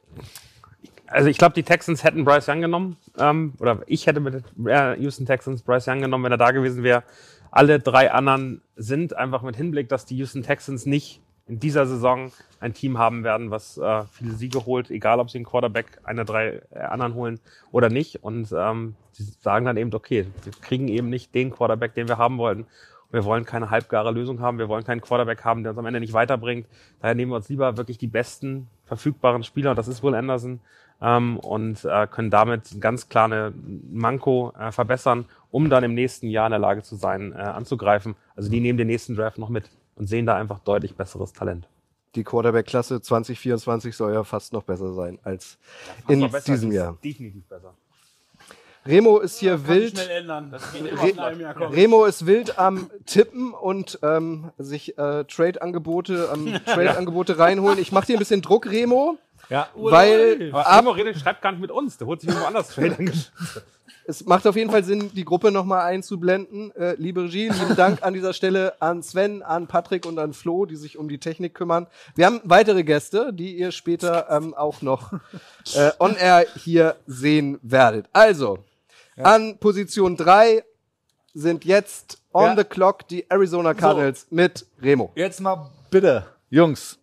Also 1.07 1.29
ich 1.29 1.37
glaube, 1.37 1.53
die 1.53 1.63
Texans 1.63 2.03
hätten 2.03 2.25
Bryce 2.25 2.49
Young 2.49 2.61
genommen. 2.61 2.97
Ähm, 3.17 3.53
oder 3.59 3.81
ich 3.87 4.07
hätte 4.07 4.19
mit 4.19 4.43
äh, 4.65 4.99
Houston 5.01 5.25
Texans 5.25 5.61
Bryce 5.61 5.87
Young 5.87 6.01
genommen, 6.01 6.25
wenn 6.25 6.31
er 6.31 6.37
da 6.37 6.51
gewesen 6.51 6.83
wäre. 6.83 7.03
Alle 7.49 7.79
drei 7.79 8.11
anderen 8.11 8.61
sind 8.75 9.15
einfach 9.15 9.41
mit 9.41 9.55
Hinblick, 9.55 9.89
dass 9.89 10.05
die 10.05 10.17
Houston 10.17 10.43
Texans 10.43 10.85
nicht 10.85 11.21
in 11.47 11.59
dieser 11.59 11.85
Saison 11.85 12.31
ein 12.59 12.73
Team 12.73 12.97
haben 12.97 13.23
werden, 13.23 13.51
was 13.51 13.77
äh, 13.77 14.03
viele 14.11 14.33
Siege 14.33 14.65
holt, 14.65 14.91
egal 14.91 15.19
ob 15.19 15.29
sie 15.29 15.37
einen 15.37 15.45
Quarterback 15.45 15.99
einer 16.03 16.25
drei 16.25 16.61
äh, 16.71 16.79
anderen 16.79 17.13
holen 17.13 17.39
oder 17.71 17.89
nicht. 17.89 18.23
Und 18.23 18.53
ähm, 18.55 18.95
sie 19.11 19.23
sagen 19.23 19.65
dann 19.65 19.77
eben, 19.77 19.93
okay, 19.93 20.25
wir 20.43 20.53
kriegen 20.61 20.89
eben 20.89 21.09
nicht 21.09 21.33
den 21.33 21.51
Quarterback, 21.51 21.93
den 21.93 22.09
wir 22.09 22.17
haben 22.17 22.37
wollten. 22.37 22.65
Wir 23.09 23.23
wollen 23.23 23.45
keine 23.45 23.69
halbgare 23.69 24.11
Lösung 24.11 24.41
haben. 24.41 24.57
Wir 24.57 24.67
wollen 24.67 24.83
keinen 24.83 24.99
Quarterback 24.99 25.45
haben, 25.45 25.63
der 25.63 25.71
uns 25.71 25.79
am 25.79 25.85
Ende 25.85 26.01
nicht 26.01 26.11
weiterbringt. 26.11 26.67
Daher 26.99 27.15
nehmen 27.15 27.31
wir 27.31 27.37
uns 27.37 27.47
lieber 27.47 27.77
wirklich 27.77 27.97
die 27.97 28.07
besten 28.07 28.67
verfügbaren 28.83 29.43
Spieler. 29.43 29.69
Und 29.69 29.77
das 29.77 29.87
ist 29.87 30.03
wohl 30.03 30.13
Anderson. 30.13 30.59
Ähm, 31.01 31.37
und 31.37 31.85
äh, 31.85 32.07
können 32.07 32.31
damit 32.31 32.81
ganz 32.81 33.07
klar 33.07 33.25
eine 33.25 33.53
Manko 33.91 34.53
äh, 34.59 34.71
verbessern, 34.71 35.25
um 35.51 35.69
dann 35.69 35.83
im 35.83 35.93
nächsten 35.93 36.27
Jahr 36.27 36.47
in 36.47 36.51
der 36.51 36.59
Lage 36.59 36.81
zu 36.81 36.95
sein, 36.95 37.33
äh, 37.33 37.37
anzugreifen. 37.37 38.15
Also 38.35 38.49
die 38.49 38.59
nehmen 38.59 38.77
den 38.77 38.87
nächsten 38.87 39.15
Draft 39.15 39.37
noch 39.37 39.49
mit 39.49 39.69
und 39.95 40.07
sehen 40.07 40.25
da 40.25 40.35
einfach 40.35 40.59
deutlich 40.59 40.95
besseres 40.95 41.33
Talent. 41.33 41.67
Die 42.15 42.23
Quarterback-Klasse 42.23 43.01
2024 43.01 43.95
soll 43.95 44.13
ja 44.13 44.23
fast 44.23 44.53
noch 44.53 44.63
besser 44.63 44.93
sein 44.93 45.19
als 45.23 45.59
in 46.07 46.21
besser, 46.31 46.51
diesem 46.51 46.71
Jahr. 46.71 46.97
Definitiv 47.03 47.45
besser. 47.45 47.75
Remo 48.87 49.19
ist 49.19 49.37
hier 49.39 49.57
Kann 49.57 49.67
wild. 49.67 49.91
schnell 49.99 50.21
ändern. 50.21 50.49
Das 50.49 50.71
geht 50.71 50.85
immer 50.85 51.03
Re 51.03 51.33
in. 51.33 51.73
Remo 51.73 52.05
ist 52.05 52.25
wild 52.25 52.57
am 52.57 52.89
Tippen 53.05 53.53
und 53.53 53.99
ähm, 54.01 54.51
sich 54.57 54.97
äh, 54.97 55.25
Trade-Angebote 55.25 56.29
am 56.33 56.53
Trade-Angebote 56.65 57.37
reinholen. 57.37 57.79
Ich 57.79 57.91
mache 57.91 58.07
dir 58.07 58.15
ein 58.15 58.19
bisschen 58.19 58.41
Druck, 58.41 58.65
Remo, 58.65 59.17
Ja, 59.49 59.69
weil 59.75 60.49
Aber 60.51 60.67
ab, 60.89 60.95
redet, 60.95 61.17
schreibt 61.17 61.41
gar 61.41 61.51
nicht 61.51 61.61
mit 61.61 61.71
uns. 61.71 61.97
Der 61.97 62.07
holt 62.07 62.21
sich 62.21 62.29
irgendwo 62.29 62.47
anders 62.47 62.69
Trade 62.69 62.97
es 64.07 64.25
macht 64.25 64.47
auf 64.47 64.55
jeden 64.55 64.71
Fall 64.71 64.83
Sinn, 64.83 65.11
die 65.13 65.25
Gruppe 65.25 65.51
nochmal 65.51 65.81
einzublenden. 65.81 66.73
Äh, 66.75 66.95
liebe 66.97 67.23
Regie, 67.23 67.49
lieben 67.49 67.75
Dank 67.75 68.03
an 68.03 68.13
dieser 68.13 68.33
Stelle 68.33 68.81
an 68.81 69.03
Sven, 69.03 69.43
an 69.43 69.67
Patrick 69.67 70.05
und 70.05 70.17
an 70.17 70.33
Flo, 70.33 70.65
die 70.65 70.77
sich 70.77 70.97
um 70.97 71.09
die 71.09 71.17
Technik 71.19 71.53
kümmern. 71.53 71.87
Wir 72.15 72.25
haben 72.25 72.39
weitere 72.45 72.83
Gäste, 72.83 73.33
die 73.33 73.57
ihr 73.57 73.71
später 73.71 74.29
ähm, 74.29 74.53
auch 74.53 74.81
noch 74.81 75.11
äh, 75.75 75.91
on 75.99 76.15
air 76.15 76.45
hier 76.55 76.95
sehen 77.05 77.59
werdet. 77.61 78.07
Also, 78.13 78.59
an 79.17 79.57
Position 79.57 80.15
drei 80.15 80.63
sind 81.33 81.65
jetzt 81.65 82.19
on 82.33 82.45
Ja. 82.45 82.55
the 82.57 82.63
clock 82.63 83.07
die 83.09 83.29
Arizona 83.29 83.73
Cardinals 83.73 84.27
mit 84.29 84.65
Remo. 84.81 85.11
Jetzt 85.15 85.41
mal 85.41 85.69
bitte, 85.91 86.25
Jungs. 86.49 86.96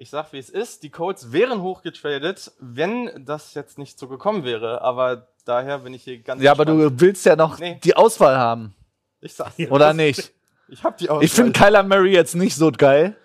Ich 0.00 0.10
sag, 0.10 0.32
wie 0.32 0.38
es 0.38 0.48
ist. 0.48 0.84
Die 0.84 0.90
Colts 0.90 1.32
wären 1.32 1.60
hochgetradet, 1.60 2.52
wenn 2.60 3.10
das 3.26 3.54
jetzt 3.54 3.78
nicht 3.78 3.98
so 3.98 4.06
gekommen 4.06 4.44
wäre. 4.44 4.80
Aber 4.82 5.26
daher 5.44 5.78
bin 5.78 5.92
ich 5.92 6.04
hier 6.04 6.18
ganz 6.22 6.40
Ja, 6.40 6.52
aber 6.52 6.68
entspannt. 6.68 6.92
du 7.00 7.00
willst 7.00 7.26
ja 7.26 7.34
noch 7.34 7.58
Nee. 7.58 7.80
die 7.82 7.96
Auswahl 7.96 8.36
haben, 8.38 8.74
Ich 9.20 9.34
sag's. 9.34 9.58
oder 9.70 9.92
nicht? 9.94 10.32
Ich 10.68 10.84
hab 10.84 10.96
die 10.98 11.10
Auswahl. 11.10 11.24
Ich 11.24 11.32
finde 11.32 11.52
Kyler 11.52 11.82
Murray 11.82 12.12
jetzt 12.12 12.36
nicht 12.36 12.54
so 12.54 12.70
geil. 12.70 13.16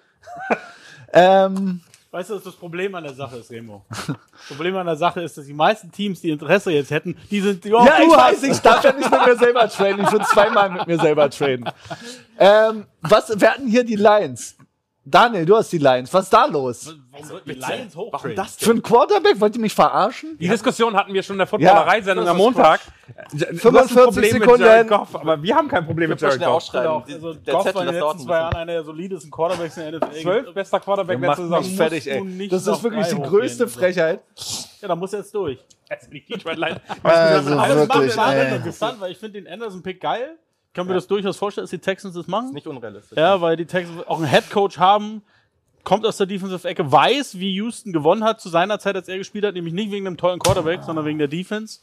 ähm, 1.13 1.81
Weißt 2.09 2.29
du, 2.29 2.35
was 2.35 2.43
das 2.43 2.55
Problem 2.55 2.93
an 2.93 3.03
der 3.03 3.13
Sache 3.13 3.37
ist, 3.37 3.49
Remo? 3.49 3.85
Das 3.89 4.47
Problem 4.47 4.75
an 4.77 4.85
der 4.85 4.95
Sache 4.95 5.21
ist, 5.21 5.35
dass 5.35 5.45
die 5.45 5.53
meisten 5.53 5.91
Teams, 5.91 6.21
die 6.21 6.29
Interesse 6.29 6.71
jetzt 6.71 6.91
hätten, 6.91 7.17
die 7.31 7.41
sind, 7.41 7.65
oh, 7.65 7.69
ja, 7.85 7.97
du 7.97 8.03
ich 8.03 8.15
hast- 8.15 8.41
weiß, 8.41 8.43
ich 8.43 8.59
darf 8.59 8.83
ja 8.83 8.93
nicht 8.93 9.09
mit 9.09 9.25
mir 9.25 9.35
selber 9.35 9.67
traden. 9.67 10.03
Ich 10.05 10.11
würde 10.11 10.25
zweimal 10.25 10.69
mit 10.69 10.85
mir 10.87 10.99
selber 10.99 11.27
traden. 11.31 11.69
Ähm, 12.37 12.85
was 13.01 13.39
werden 13.41 13.67
hier 13.67 13.83
die 13.83 13.95
Lions? 13.95 14.55
Daniel, 15.05 15.45
du 15.45 15.57
hast 15.57 15.69
die 15.71 15.79
Lions. 15.79 16.13
Was 16.13 16.23
ist 16.23 16.33
da 16.33 16.45
los? 16.45 16.95
Warum 17.11 17.25
sollten 17.27 17.49
die 17.49 17.55
Lions 17.55 17.93
Warum 17.95 18.07
hochtraden? 18.13 18.35
das 18.37 18.55
Für 18.55 18.69
einen 18.71 18.81
Quarterback? 18.81 19.37
Wollt 19.39 19.53
ihr 19.55 19.61
mich 19.61 19.73
verarschen? 19.73 20.37
Die 20.37 20.47
Diskussion 20.47 20.95
hatten 20.95 21.13
wir 21.13 21.21
schon 21.21 21.33
in 21.33 21.39
der 21.39 21.47
Footballerei-Sendung 21.47 22.23
Ja, 22.25 22.31
am 22.31 22.37
Montag. 22.37 22.79
45 23.35 24.31
Sekunden. 24.31 24.87
Goff, 24.87 25.15
aber 25.15 25.41
wir 25.43 25.55
haben 25.55 25.67
kein 25.67 25.85
Problem 25.85 26.09
mit 26.09 26.21
Jared 26.21 26.39
Goff. 26.39 26.47
aufschreiben. 26.47 27.03
Genau, 27.05 27.15
also 27.15 27.33
der 27.33 27.53
Goff 27.53 27.63
Zettel, 27.63 27.75
war 27.75 27.87
in 27.87 27.93
den 27.93 28.01
letzten 28.03 28.19
zwei. 28.19 28.33
Jahren 28.37 28.55
einer 28.55 28.71
der 28.73 28.83
solidesten 28.83 29.31
Quarterbacks 29.31 29.77
in 29.77 29.91
der 29.91 29.99
NFL. 29.99 30.21
Zwölf 30.21 30.53
bester 30.53 30.79
Quarterback 30.79 31.19
Der 31.19 31.29
letzte 31.29 31.43
Saison. 31.43 31.63
fertig, 31.63 32.07
ey. 32.09 32.47
Das 32.47 32.67
ist 32.67 32.83
wirklich 32.83 33.07
die 33.07 33.21
größte 33.21 33.63
also. 33.65 33.79
Frechheit. 33.79 34.21
Ja, 34.81 34.87
da 34.87 34.95
muss 34.95 35.11
jetzt 35.11 35.33
durch. 35.35 35.59
Also 35.89 36.09
die 36.09 36.25
Detroit 36.25 36.57
Lions. 36.57 36.79
Also 37.03 37.49
Das 37.49 37.55
macht 37.57 37.69
wirklich, 37.69 38.15
mir 38.15 38.21
Anderson 38.23 38.47
ey. 38.51 38.55
interessant, 38.55 39.01
weil 39.01 39.11
ich 39.11 39.17
finde 39.17 39.41
den 39.41 39.51
Anderson-Pick 39.51 39.99
geil. 40.01 40.37
Ich 40.73 40.75
kann 40.75 40.87
mir 40.87 40.95
das 40.95 41.05
durchaus 41.05 41.37
vorstellen, 41.37 41.65
dass 41.65 41.69
die 41.69 41.77
Texans 41.77 42.15
das 42.15 42.25
machen. 42.25 42.51
Nicht 42.51 42.65
unrealistisch. 42.65 43.15
Ja, 43.15 43.39
weil 43.41 43.55
die 43.57 43.67
Texans 43.67 44.07
auch 44.07 44.17
einen 44.17 44.25
Headcoach 44.25 44.79
haben, 44.79 45.21
kommt 45.83 46.03
aus 46.03 46.17
der 46.17 46.25
Defensive-Ecke, 46.25 46.91
weiß, 46.91 47.37
wie 47.37 47.53
Houston 47.53 47.93
gewonnen 47.93 48.23
hat 48.23 48.41
zu 48.41 48.49
seiner 48.49 48.79
Zeit, 48.79 48.95
als 48.95 49.07
er 49.07 49.19
gespielt 49.19 49.45
hat, 49.45 49.53
nämlich 49.53 49.75
nicht 49.75 49.91
wegen 49.91 50.07
einem 50.07 50.17
tollen 50.17 50.39
Quarterback, 50.39 50.81
sondern 50.83 51.05
wegen 51.05 51.19
der 51.19 51.27
Defense. 51.27 51.79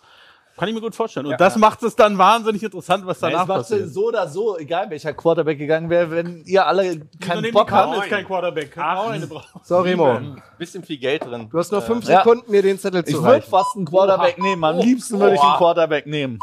Kann 0.57 0.68
ich 0.68 0.74
mir 0.74 0.81
gut 0.81 0.96
vorstellen. 0.96 1.26
Und 1.26 1.40
das 1.40 1.55
macht 1.57 1.85
es 1.85 1.94
dann 1.94 2.18
wahnsinnig 2.18 2.64
interessant, 2.64 3.07
was 3.07 3.20
danach 3.20 3.42
es 3.42 3.46
macht 3.48 3.59
passiert. 3.61 3.90
so 3.90 4.09
oder 4.09 4.26
so, 4.29 4.59
egal 4.59 4.90
welcher 4.90 5.12
Quarterback 5.14 5.57
gegangen 5.59 5.88
wäre, 5.88 6.11
wenn 6.11 6.42
ihr 6.44 6.66
alle 6.66 7.00
keinen 7.20 7.53
Bock 7.53 7.70
habt. 7.70 8.09
kein 8.09 8.26
Quarterback. 8.26 8.72
Können 8.72 8.87
auch 8.87 9.11
eine 9.11 9.26
brauchen. 9.29 9.61
So, 9.62 9.81
Remo, 9.83 10.18
Bisschen 10.59 10.83
viel 10.83 10.98
Geld 10.98 11.24
drin. 11.24 11.48
du 11.48 11.59
hast 11.59 11.70
noch 11.70 11.85
fünf 11.85 12.09
Ja. 12.09 12.24
Sekunden, 12.24 12.50
mir 12.50 12.62
den 12.62 12.76
Zettel 12.76 13.05
Ich 13.07 13.14
zu 13.14 13.22
würde 13.22 13.35
reichen. 13.37 13.48
fast 13.50 13.76
einen 13.76 13.85
Quarterback 13.87 14.37
nehmen. 14.38 14.64
Am 14.64 14.79
liebsten 14.81 15.20
würde 15.20 15.37
ich 15.37 15.40
einen 15.40 15.50
Oha. 15.53 15.59
Quarterback 15.59 16.07
nehmen. 16.09 16.40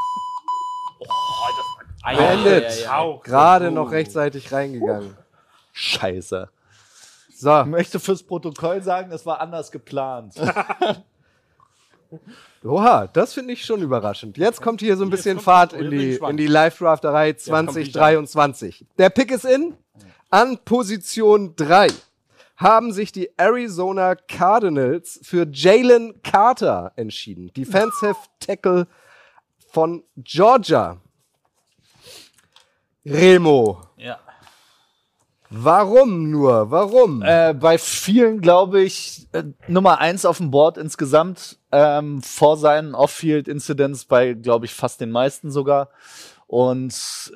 Beendet. 2.03 2.87
Gerade 3.23 3.71
noch 3.71 3.91
rechtzeitig 3.91 4.51
reingegangen. 4.51 5.15
Scheiße. 5.73 6.49
So, 7.35 7.61
Ich 7.61 7.65
möchte 7.67 7.99
fürs 7.99 8.23
Protokoll 8.23 8.81
sagen, 8.81 9.11
es 9.11 9.25
war 9.25 9.39
anders 9.39 9.71
geplant. 9.71 10.33
oha, 12.63 13.07
das 13.07 13.33
finde 13.33 13.53
ich 13.53 13.63
schon 13.63 13.81
überraschend. 13.81 14.37
Jetzt 14.37 14.61
kommt 14.61 14.81
hier 14.81 14.97
so 14.97 15.03
ein 15.03 15.11
bisschen 15.11 15.39
Fahrt 15.39 15.73
in 15.73 15.91
die, 15.91 16.15
in 16.15 16.37
die 16.37 16.47
Live-Drafterei 16.47 17.33
kommt 17.33 17.41
die 17.41 17.45
2023. 17.45 18.85
Der 18.97 19.09
Pick 19.11 19.31
ist 19.31 19.45
in. 19.45 19.75
An 20.29 20.57
Position 20.65 21.55
3 21.55 21.87
haben 22.57 22.91
sich 22.91 23.11
die 23.11 23.29
Arizona 23.37 24.15
Cardinals 24.15 25.19
für 25.21 25.47
Jalen 25.49 26.21
Carter 26.23 26.91
entschieden. 26.95 27.51
Defensive 27.55 28.17
Tackle 28.39 28.87
von 29.71 30.03
Georgia. 30.17 30.99
Remo. 33.09 33.81
Ja. 33.97 34.19
Warum 35.49 36.29
nur? 36.29 36.71
Warum? 36.71 37.21
Äh, 37.21 37.53
bei 37.53 37.77
vielen, 37.77 38.41
glaube 38.41 38.81
ich, 38.81 39.27
äh, 39.31 39.43
Nummer 39.67 39.99
eins 39.99 40.25
auf 40.25 40.37
dem 40.37 40.51
Board 40.51 40.77
insgesamt 40.77 41.57
ähm, 41.71 42.21
vor 42.21 42.57
seinen 42.57 42.93
Off-Field-Incidents 42.93 44.05
bei, 44.05 44.33
glaube 44.33 44.65
ich, 44.65 44.73
fast 44.73 44.99
den 44.99 45.11
meisten 45.11 45.49
sogar. 45.49 45.89
Und 46.47 47.31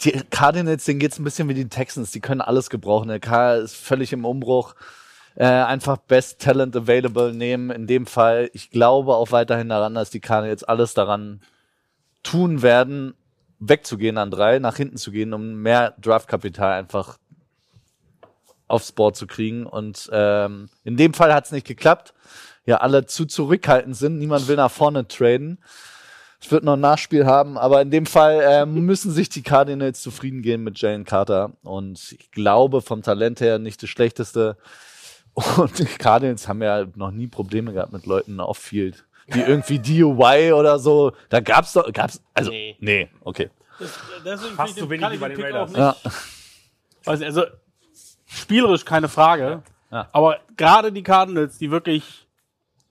die 0.00 0.12
Cardinals, 0.30 0.84
denen 0.84 1.00
geht's 1.00 1.18
ein 1.18 1.24
bisschen 1.24 1.48
wie 1.48 1.54
die 1.54 1.68
Texans. 1.68 2.10
Die 2.10 2.20
können 2.20 2.42
alles 2.42 2.68
gebrauchen. 2.68 3.08
Der 3.08 3.20
K 3.20 3.54
ist 3.54 3.76
völlig 3.76 4.12
im 4.12 4.26
Umbruch. 4.26 4.74
Äh, 5.36 5.46
einfach 5.46 5.96
Best 5.96 6.42
Talent 6.42 6.76
Available 6.76 7.32
nehmen. 7.32 7.70
In 7.70 7.86
dem 7.86 8.04
Fall, 8.06 8.50
ich 8.52 8.70
glaube 8.70 9.14
auch 9.14 9.32
weiterhin 9.32 9.70
daran, 9.70 9.94
dass 9.94 10.10
die 10.10 10.20
Cardinals 10.20 10.64
alles 10.64 10.92
daran 10.92 11.40
tun 12.22 12.62
werden, 12.62 13.14
wegzugehen 13.58 14.18
an 14.18 14.30
drei, 14.30 14.58
nach 14.58 14.76
hinten 14.76 14.96
zu 14.96 15.10
gehen, 15.10 15.32
um 15.32 15.54
mehr 15.54 15.94
Draftkapital 16.00 16.72
einfach 16.72 17.18
aufs 18.68 18.92
Board 18.92 19.16
zu 19.16 19.26
kriegen. 19.26 19.66
Und 19.66 20.08
ähm, 20.12 20.68
in 20.84 20.96
dem 20.96 21.14
Fall 21.14 21.32
hat 21.32 21.46
es 21.46 21.52
nicht 21.52 21.66
geklappt. 21.66 22.14
Ja, 22.66 22.78
alle 22.78 23.06
zu 23.06 23.26
zurückhaltend 23.26 23.96
sind. 23.96 24.18
Niemand 24.18 24.48
will 24.48 24.56
nach 24.56 24.70
vorne 24.70 25.06
traden. 25.06 25.58
Es 26.40 26.50
wird 26.50 26.64
noch 26.64 26.74
ein 26.74 26.80
Nachspiel 26.80 27.24
haben, 27.24 27.56
aber 27.56 27.80
in 27.80 27.90
dem 27.90 28.04
Fall 28.04 28.42
ähm, 28.44 28.74
müssen 28.86 29.10
sich 29.10 29.28
die 29.28 29.42
Cardinals 29.42 30.02
zufrieden 30.02 30.42
geben 30.42 30.64
mit 30.64 30.78
Jalen 30.78 31.04
Carter. 31.04 31.52
Und 31.62 32.12
ich 32.12 32.30
glaube, 32.30 32.82
vom 32.82 33.02
Talent 33.02 33.40
her 33.40 33.58
nicht 33.58 33.82
das 33.82 33.90
Schlechteste. 33.90 34.56
Und 35.56 35.78
die 35.78 35.84
Cardinals 35.84 36.46
haben 36.46 36.62
ja 36.62 36.86
noch 36.94 37.10
nie 37.10 37.26
Probleme 37.26 37.72
gehabt 37.72 37.92
mit 37.92 38.06
Leuten 38.06 38.40
off-field. 38.40 39.04
Die 39.32 39.40
irgendwie 39.40 39.78
DUI 39.78 40.52
oder 40.52 40.78
so. 40.78 41.12
Da 41.30 41.40
gab's 41.40 41.72
doch, 41.72 41.90
gab's, 41.92 42.22
also, 42.34 42.50
nee, 42.50 42.76
Nee. 42.80 43.08
okay. 43.22 43.50
Deswegen 44.24 44.54
Fast 44.54 44.76
so 44.76 44.88
wenig 44.90 45.08
wie 45.10 45.14
ich 45.14 45.20
bei 45.20 45.28
den 45.30 45.40
Raiders. 45.40 45.70
nicht. 45.70 45.78
Ja. 45.78 45.96
Weiß 47.04 47.18
nicht, 47.18 47.26
also 47.26 47.44
spielerisch 48.26 48.84
keine 48.84 49.08
Frage. 49.08 49.62
Ja. 49.90 50.08
Aber 50.12 50.38
gerade 50.56 50.92
die 50.92 51.02
Cardinals, 51.02 51.58
die 51.58 51.70
wirklich 51.70 52.26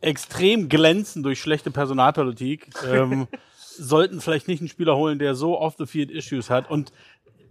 extrem 0.02 0.70
glänzen 0.70 1.24
durch 1.24 1.40
schlechte 1.40 1.72
Personalpolitik, 1.72 2.70
ähm, 2.92 3.28
sollten 3.58 4.22
vielleicht 4.22 4.48
nicht 4.48 4.60
einen 4.60 4.70
Spieler 4.70 4.96
holen, 4.96 5.20
der 5.20 5.36
so 5.36 5.58
off-the-field-Issues 5.60 6.50
hat. 6.50 6.70
Und 6.70 6.92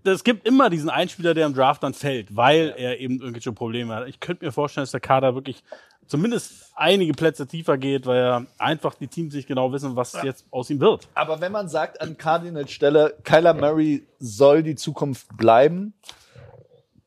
es 0.05 0.25
gibt 0.25 0.47
immer 0.47 0.69
diesen 0.69 0.91
Einspieler, 0.91 1.33
der 1.35 1.47
im 1.47 1.55
Draft 1.55 1.83
dann 1.83 1.95
fällt, 1.95 2.37
weil 2.37 2.75
er 2.77 2.99
eben 3.01 3.21
irgendwelche 3.21 3.53
Probleme 3.53 3.95
hat. 3.95 4.09
Ich 4.09 4.21
könnte 4.21 4.45
mir 4.45 4.53
vorstellen, 4.53 4.83
dass 4.83 4.91
der 4.91 5.01
Kader 5.01 5.35
wirklich 5.35 5.63
zumindest 6.07 6.73
einige 6.75 7.13
Plätze 7.13 7.47
tiefer 7.47 7.79
geht, 7.79 8.07
weil 8.07 8.19
er 8.19 8.47
einfach 8.59 8.95
die 8.95 9.09
Teams 9.09 9.35
nicht 9.35 9.49
genau 9.49 9.73
wissen, 9.73 9.97
was 9.97 10.17
jetzt 10.23 10.47
aus 10.51 10.71
ihm 10.71 10.81
wird. 10.81 11.09
Aber 11.15 11.41
wenn 11.41 11.53
man 11.53 11.69
sagt 11.69 12.01
an 12.01 12.17
Cardinals 12.17 12.71
Stelle, 12.71 13.15
Kyler 13.25 13.55
Murray 13.55 14.07
soll 14.19 14.63
die 14.63 14.75
Zukunft 14.75 15.37
bleiben, 15.37 15.95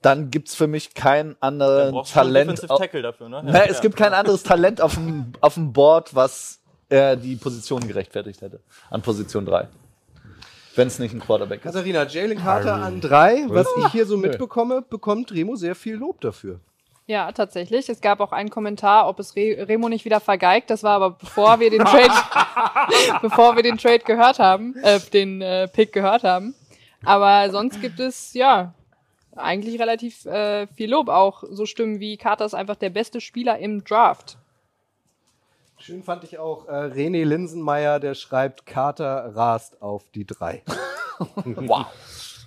dann 0.01 0.29
gibt's 0.29 0.53
für 0.53 0.67
mich 0.67 0.93
kein 0.93 1.35
anderes 1.39 1.91
Brauchst 1.91 2.11
du 2.11 2.19
schon 2.19 2.27
einen 2.27 2.33
Talent. 2.33 2.51
Defensive 2.51 2.79
Tackle 2.79 3.01
dafür, 3.01 3.29
ne? 3.29 3.41
Na, 3.45 3.65
es 3.65 3.81
gibt 3.81 3.95
kein 3.95 4.13
anderes 4.13 4.43
Talent 4.43 4.79
auf 4.81 4.93
dem, 4.93 5.33
auf 5.41 5.55
dem 5.55 5.73
Board, 5.73 6.13
was 6.13 6.59
er 6.89 7.15
die 7.15 7.35
Position 7.35 7.87
gerechtfertigt 7.87 8.41
hätte. 8.41 8.59
An 8.91 9.01
Position 9.01 9.45
3. 9.45 9.67
Wenn 10.75 10.87
es 10.87 10.99
nicht 10.99 11.13
ein 11.13 11.21
Quarterback 11.21 11.59
ist. 11.59 11.63
Katharina, 11.63 12.05
Jalen 12.05 12.37
Carter 12.37 12.75
an 12.75 13.01
drei. 13.01 13.45
Was 13.47 13.67
ich 13.79 13.87
hier 13.87 14.05
so 14.05 14.17
mitbekomme, 14.17 14.81
bekommt 14.81 15.31
Remo 15.31 15.55
sehr 15.55 15.73
viel 15.73 15.95
Lob 15.95 16.21
dafür. 16.21 16.59
Ja, 17.07 17.31
tatsächlich. 17.31 17.87
Es 17.87 18.01
gab 18.01 18.19
auch 18.19 18.31
einen 18.31 18.49
Kommentar, 18.49 19.07
ob 19.07 19.19
es 19.19 19.35
Re 19.35 19.67
Remo 19.67 19.89
nicht 19.89 20.05
wieder 20.05 20.19
vergeigt. 20.19 20.71
Das 20.71 20.81
war 20.81 20.95
aber 20.95 21.11
bevor 21.11 21.59
wir 21.59 21.69
den 21.69 21.85
Trade, 21.85 22.11
bevor 23.21 23.55
wir 23.55 23.61
den 23.61 23.77
Trade 23.77 23.99
gehört 23.99 24.39
haben, 24.39 24.75
äh, 24.81 24.99
den 24.99 25.41
äh, 25.41 25.67
Pick 25.67 25.93
gehört 25.93 26.23
haben. 26.23 26.55
Aber 27.03 27.51
sonst 27.51 27.79
gibt 27.79 27.99
es 27.99 28.33
ja 28.33 28.73
eigentlich 29.35 29.79
relativ 29.79 30.25
äh, 30.25 30.65
viel 30.67 30.89
Lob. 30.89 31.09
Auch 31.09 31.43
so 31.47 31.67
Stimmen 31.67 31.99
wie 31.99 32.17
Carter 32.17 32.45
ist 32.45 32.55
einfach 32.55 32.75
der 32.75 32.89
beste 32.89 33.21
Spieler 33.21 33.59
im 33.59 33.83
Draft. 33.83 34.37
Schön 35.77 36.01
fand 36.01 36.23
ich 36.23 36.39
auch 36.39 36.67
äh, 36.67 36.71
René 36.71 37.23
Linsenmeier, 37.25 37.99
der 37.99 38.15
schreibt, 38.15 38.65
Carter 38.65 39.35
rast 39.35 39.81
auf 39.81 40.09
die 40.15 40.25
drei. 40.25 40.63
wow. 41.35 41.85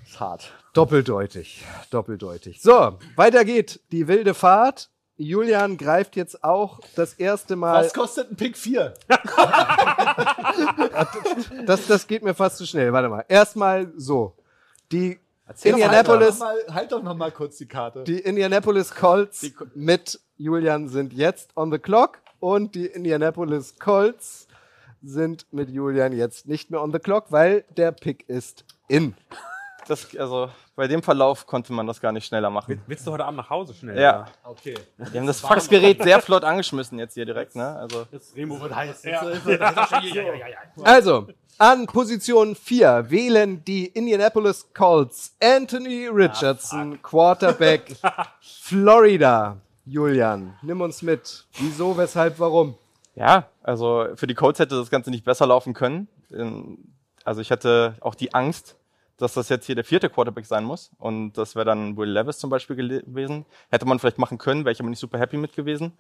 ist 0.05 0.19
hart. 0.19 0.53
Doppeldeutig, 0.75 1.65
doppeldeutig. 1.91 2.61
So, 2.61 2.99
weiter 3.17 3.45
geht 3.45 3.81
die 3.91 4.07
wilde 4.09 4.35
Fahrt. 4.35 4.91
Julian 5.17 5.77
greift 5.77 6.15
jetzt 6.15 6.45
auch 6.45 6.79
das 6.95 7.15
erste 7.15 7.57
Mal. 7.57 7.85
Was 7.85 7.93
kostet 7.93 8.31
ein 8.31 8.37
Pick 8.37 8.57
4? 8.57 8.95
Das, 11.67 11.87
das 11.87 12.07
geht 12.07 12.23
mir 12.23 12.35
fast 12.35 12.59
zu 12.59 12.67
schnell. 12.67 12.93
Warte 12.93 13.09
mal. 13.09 13.25
Erstmal 13.29 13.93
so. 13.97 14.35
Die 14.93 15.19
Halt 15.47 15.59
doch, 15.59 15.65
Indianapolis, 15.71 16.39
mal, 16.39 16.57
halt 16.69 16.93
doch 16.93 17.03
noch 17.03 17.17
mal 17.17 17.33
kurz 17.33 17.57
die 17.57 17.67
Karte. 17.67 18.05
die 18.05 18.19
Indianapolis 18.19 18.95
Colts 18.95 19.51
mit 19.75 20.21
Julian 20.37 20.89
sind 20.89 21.15
jetzt 21.15 21.57
on 21.57 21.73
the 21.73 21.79
clock 21.79 22.19
und 22.39 22.75
die 22.75 22.85
Indianapolis 22.87 23.79
Colts 23.79 24.47
sind 25.03 25.47
mit 25.51 25.71
Julian 25.71 26.13
jetzt 26.13 26.47
nicht 26.47 26.71
mehr 26.71 26.83
on 26.83 26.93
the 26.93 26.99
clock, 26.99 27.27
weil 27.31 27.65
der 27.77 27.93
Pick 27.93 28.29
ist 28.29 28.65
in. 28.89 29.15
Das, 29.89 30.15
also 30.17 30.51
bei 30.77 30.87
dem 30.87 31.03
Verlauf 31.03 31.47
konnte 31.47 31.73
man 31.73 31.87
das 31.87 32.01
gar 32.01 32.13
nicht 32.13 32.27
schneller 32.27 32.51
machen. 32.51 32.81
Willst 32.87 33.07
du 33.07 33.13
heute 33.13 33.25
Abend 33.25 33.39
nach 33.39 33.51
Hause 33.51 33.75
schnell? 33.75 33.99
Ja. 33.99 34.27
Okay. 34.45 34.75
Die 35.13 35.19
haben 35.19 35.27
das 35.27 35.41
Faxgerät 35.41 36.03
sehr 36.03 36.21
flott 36.21 36.45
angeschmissen 36.45 36.99
jetzt 36.99 37.15
hier 37.15 37.25
direkt, 37.27 37.57
ne? 37.57 37.77
Also 37.77 38.07
Jetzt 38.13 38.37
Remo 38.37 38.61
wird 38.61 38.75
heiß. 38.75 39.03
Also, 40.83 41.29
an 41.59 41.87
Position 41.87 42.55
4 42.55 43.07
wählen 43.11 43.65
die 43.65 43.87
Indianapolis 43.87 44.69
Colts 44.75 45.35
Anthony 45.43 46.07
Richardson, 46.07 47.01
Quarterback 47.03 47.97
Florida. 48.41 49.57
Julian, 49.85 50.55
nimm 50.63 50.81
uns 50.83 51.01
mit. 51.03 51.47
Wieso, 51.59 51.97
weshalb, 51.97 52.39
warum? 52.39 52.75
Ja, 53.15 53.49
also 53.63 54.07
für 54.17 54.27
die 54.27 54.35
Colts 54.35 54.59
hätte 54.59 54.77
das 54.77 54.91
Ganze 54.91 55.11
nicht 55.11 55.25
besser 55.25 55.47
laufen 55.47 55.73
können. 55.73 56.09
Ähm, 56.33 56.79
Also 57.25 57.41
ich 57.41 57.51
hatte 57.51 57.97
auch 58.01 58.15
die 58.15 58.33
Angst, 58.35 58.77
dass 59.19 59.35
das 59.35 59.49
jetzt 59.49 59.67
hier 59.67 59.75
der 59.75 59.85
vierte 59.85 60.09
Quarterback 60.09 60.47
sein 60.47 60.65
muss. 60.65 60.91
Und 60.99 61.33
das 61.33 61.55
wäre 61.55 61.67
dann 61.67 61.97
Will 61.97 62.09
Levis 62.09 62.39
zum 62.39 62.51
Beispiel 62.51 62.77
gewesen. 62.77 63.45
Hätte 63.71 63.87
man 63.87 63.99
vielleicht 63.99 64.19
machen 64.19 64.39
können, 64.39 64.65
wäre 64.65 64.73
ich 64.73 64.81
aber 64.81 64.89
nicht 64.89 65.01
super 65.01 65.19
happy 65.19 65.37
mit 65.37 65.55
gewesen. 65.55 65.93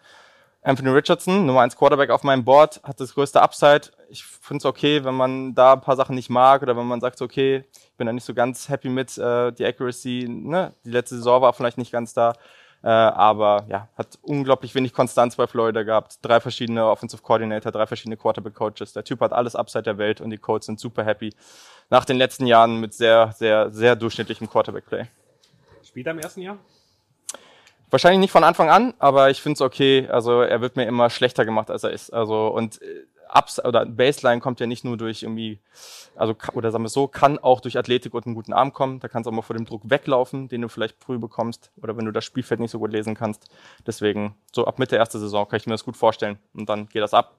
Anthony 0.62 0.90
Richardson, 0.90 1.46
Nummer 1.46 1.60
1 1.60 1.76
Quarterback 1.76 2.10
auf 2.10 2.24
meinem 2.24 2.44
Board, 2.44 2.80
hat 2.82 2.98
das 3.00 3.14
größte 3.14 3.40
Upside. 3.40 3.92
Ich 4.08 4.24
finde 4.24 4.58
es 4.58 4.64
okay, 4.64 5.04
wenn 5.04 5.14
man 5.14 5.54
da 5.54 5.74
ein 5.74 5.80
paar 5.80 5.96
Sachen 5.96 6.16
nicht 6.16 6.30
mag 6.30 6.62
oder 6.62 6.76
wenn 6.76 6.86
man 6.86 7.00
sagt, 7.00 7.22
okay, 7.22 7.64
ich 7.72 7.96
bin 7.96 8.06
da 8.06 8.12
nicht 8.12 8.24
so 8.24 8.34
ganz 8.34 8.68
happy 8.68 8.88
mit, 8.88 9.16
äh, 9.18 9.52
die 9.52 9.64
Accuracy, 9.64 10.26
ne? 10.28 10.74
die 10.84 10.90
letzte 10.90 11.16
Saison 11.16 11.42
war 11.42 11.52
vielleicht 11.52 11.78
nicht 11.78 11.92
ganz 11.92 12.12
da. 12.12 12.32
Äh, 12.82 12.88
aber 12.88 13.66
ja, 13.68 13.88
hat 13.96 14.18
unglaublich 14.22 14.74
wenig 14.74 14.92
Konstanz 14.92 15.34
bei 15.36 15.46
Florida 15.46 15.82
gehabt. 15.82 16.18
Drei 16.22 16.40
verschiedene 16.40 16.86
Offensive 16.86 17.22
Coordinator, 17.22 17.72
drei 17.72 17.86
verschiedene 17.86 18.16
Quarterback 18.16 18.54
Coaches. 18.54 18.92
Der 18.92 19.04
Typ 19.04 19.20
hat 19.20 19.32
alles 19.32 19.56
Upside 19.56 19.82
der 19.82 19.98
Welt 19.98 20.20
und 20.20 20.30
die 20.30 20.38
Colts 20.38 20.66
sind 20.66 20.78
super 20.78 21.04
happy. 21.04 21.34
Nach 21.90 22.04
den 22.04 22.16
letzten 22.16 22.46
Jahren 22.46 22.80
mit 22.80 22.94
sehr, 22.94 23.32
sehr, 23.32 23.70
sehr 23.70 23.96
durchschnittlichem 23.96 24.48
Quarterback 24.48 24.86
Play. 24.86 25.06
Spielt 25.84 26.06
er 26.06 26.12
im 26.12 26.20
ersten 26.20 26.42
Jahr? 26.42 26.58
Wahrscheinlich 27.90 28.20
nicht 28.20 28.30
von 28.30 28.44
Anfang 28.44 28.68
an, 28.68 28.94
aber 28.98 29.30
ich 29.30 29.40
finde 29.40 29.54
es 29.54 29.60
okay. 29.62 30.06
Also 30.10 30.42
er 30.42 30.60
wird 30.60 30.76
mir 30.76 30.84
immer 30.84 31.08
schlechter 31.10 31.44
gemacht, 31.44 31.70
als 31.70 31.84
er 31.84 31.90
ist. 31.90 32.12
Also 32.12 32.48
und 32.48 32.80
äh, 32.82 33.06
Ups 33.34 33.64
oder 33.64 33.86
Baseline 33.86 34.40
kommt 34.40 34.60
ja 34.60 34.66
nicht 34.66 34.84
nur 34.84 34.96
durch 34.96 35.22
irgendwie, 35.22 35.60
also 36.16 36.34
oder 36.54 36.70
sagen 36.70 36.84
wir 36.84 36.88
so, 36.88 37.08
kann 37.08 37.38
auch 37.38 37.60
durch 37.60 37.78
Athletik 37.78 38.14
und 38.14 38.26
einen 38.26 38.34
guten 38.34 38.52
Arm 38.52 38.72
kommen. 38.72 39.00
Da 39.00 39.08
kannst 39.08 39.26
du 39.26 39.30
auch 39.30 39.34
mal 39.34 39.42
vor 39.42 39.56
dem 39.56 39.64
Druck 39.64 39.82
weglaufen, 39.84 40.48
den 40.48 40.62
du 40.62 40.68
vielleicht 40.68 41.02
früh 41.02 41.18
bekommst 41.18 41.70
oder 41.82 41.96
wenn 41.96 42.04
du 42.04 42.12
das 42.12 42.24
Spielfeld 42.24 42.60
nicht 42.60 42.70
so 42.70 42.78
gut 42.78 42.92
lesen 42.92 43.14
kannst. 43.14 43.50
Deswegen 43.86 44.34
so 44.54 44.66
ab 44.66 44.78
Mitte 44.78 44.96
erste 44.96 45.18
Saison 45.18 45.48
kann 45.48 45.58
ich 45.58 45.66
mir 45.66 45.74
das 45.74 45.84
gut 45.84 45.96
vorstellen 45.96 46.38
und 46.54 46.68
dann 46.68 46.88
geht 46.88 47.02
das 47.02 47.14
ab. 47.14 47.36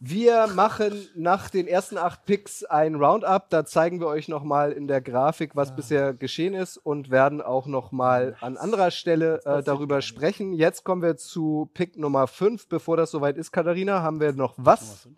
Wir 0.00 0.46
machen 0.48 1.08
nach 1.14 1.48
den 1.48 1.66
ersten 1.66 1.96
acht 1.96 2.26
Picks 2.26 2.64
ein 2.64 2.96
Roundup. 2.96 3.48
Da 3.48 3.64
zeigen 3.64 4.00
wir 4.00 4.08
euch 4.08 4.28
nochmal 4.28 4.72
in 4.72 4.88
der 4.88 5.00
Grafik, 5.00 5.56
was 5.56 5.74
bisher 5.74 6.12
geschehen 6.12 6.54
ist 6.54 6.76
und 6.76 7.10
werden 7.10 7.40
auch 7.40 7.66
nochmal 7.66 8.36
an 8.40 8.56
anderer 8.58 8.90
Stelle 8.90 9.40
äh, 9.44 9.62
darüber 9.62 10.02
sprechen. 10.02 10.52
Jetzt 10.52 10.84
kommen 10.84 11.02
wir 11.02 11.16
zu 11.16 11.70
Pick 11.72 11.96
Nummer 11.96 12.26
5. 12.26 12.68
Bevor 12.68 12.96
das 12.96 13.10
soweit 13.10 13.38
ist, 13.38 13.52
Katharina, 13.52 14.02
haben 14.02 14.20
wir 14.20 14.32
noch 14.32 14.54
was? 14.56 15.08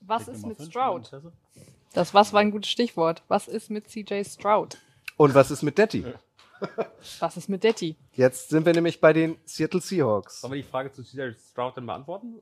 Was 0.00 0.28
ist 0.28 0.46
mit 0.46 0.60
Stroud? 0.62 1.10
Das 1.94 2.12
was 2.12 2.32
war 2.32 2.40
ein 2.40 2.50
gutes 2.50 2.70
Stichwort. 2.70 3.22
Was 3.28 3.48
ist 3.48 3.70
mit 3.70 3.88
CJ 3.88 4.24
Stroud? 4.24 4.78
Und 5.16 5.34
was 5.34 5.50
ist 5.50 5.62
mit 5.62 5.78
Detti? 5.78 6.04
Was 7.20 7.36
ist 7.36 7.48
mit 7.48 7.64
Detti? 7.64 7.96
Jetzt 8.12 8.50
sind 8.50 8.66
wir 8.66 8.72
nämlich 8.72 9.00
bei 9.00 9.12
den 9.12 9.36
Seattle 9.44 9.80
Seahawks. 9.80 10.40
Sollen 10.40 10.52
wir 10.52 10.62
die 10.62 10.68
Frage 10.68 10.92
zu 10.92 11.02
CJ 11.02 11.32
Stroud 11.50 11.76
dann 11.76 11.86
beantworten? 11.86 12.40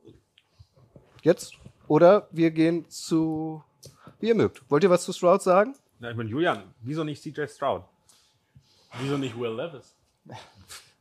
Jetzt? 1.21 1.53
Oder 1.87 2.27
wir 2.31 2.51
gehen 2.51 2.89
zu, 2.89 3.63
wie 4.19 4.29
ihr 4.29 4.35
mögt. 4.35 4.63
Wollt 4.69 4.83
ihr 4.83 4.89
was 4.89 5.03
zu 5.03 5.13
Stroud 5.13 5.41
sagen? 5.41 5.75
Na, 5.99 6.09
ich 6.09 6.17
meine, 6.17 6.29
Julian, 6.29 6.63
wieso 6.81 7.03
nicht 7.03 7.21
CJ 7.21 7.45
Stroud? 7.47 7.83
Wieso 8.99 9.17
nicht 9.17 9.37
Will 9.39 9.55
Levis? 9.55 9.95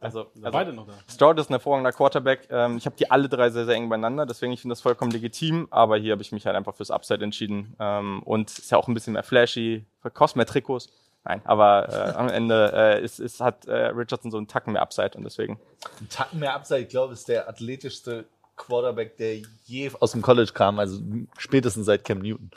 Also, 0.03 0.31
Sind 0.33 0.47
also 0.47 0.57
beide 0.57 0.73
noch 0.73 0.87
da. 0.87 0.95
Stroud 1.13 1.39
ist 1.39 1.51
ein 1.51 1.53
hervorragender 1.53 1.93
Quarterback. 1.93 2.49
Ähm, 2.51 2.79
ich 2.79 2.87
habe 2.87 2.97
die 2.97 3.11
alle 3.11 3.29
drei 3.29 3.51
sehr, 3.51 3.67
sehr 3.67 3.75
eng 3.75 3.91
beieinander, 3.91 4.25
deswegen 4.25 4.51
ich 4.51 4.63
finde 4.63 4.73
das 4.73 4.81
vollkommen 4.81 5.11
legitim. 5.11 5.69
Aber 5.71 5.99
hier 5.99 6.13
habe 6.13 6.23
ich 6.23 6.33
mich 6.33 6.47
halt 6.47 6.57
einfach 6.57 6.75
fürs 6.75 6.91
Upside 6.91 7.23
entschieden. 7.23 7.77
Ähm, 7.79 8.23
und 8.23 8.49
ist 8.51 8.71
ja 8.71 8.79
auch 8.79 8.89
ein 8.89 8.95
bisschen 8.95 9.13
mehr 9.13 9.23
flashy, 9.23 9.85
kostet 10.15 10.37
mehr 10.37 10.47
Trikots. 10.47 10.89
Nein, 11.25 11.43
aber 11.45 11.91
äh, 11.91 12.13
am 12.13 12.31
Ende 12.31 12.73
äh, 12.75 13.05
ist, 13.05 13.21
ist, 13.21 13.41
hat 13.41 13.67
äh, 13.67 13.89
Richardson 13.89 14.31
so 14.31 14.39
einen 14.39 14.49
Tacken 14.49 14.73
mehr 14.73 14.81
Upside 14.81 15.19
und 15.19 15.25
deswegen. 15.25 15.61
Ein 16.01 16.09
Tacken 16.09 16.39
mehr 16.39 16.55
Upside, 16.55 16.81
ich 16.81 16.89
glaube, 16.89 17.13
ist 17.13 17.29
der 17.29 17.47
athletischste 17.47 18.25
Quarterback, 18.61 19.17
der 19.17 19.39
je 19.65 19.91
aus 20.01 20.13
dem 20.13 20.23
College 20.23 20.53
kam, 20.53 20.79
also 20.79 21.01
spätestens 21.39 21.87
seit 21.87 22.05
Cam 22.05 22.19
Newton. 22.19 22.51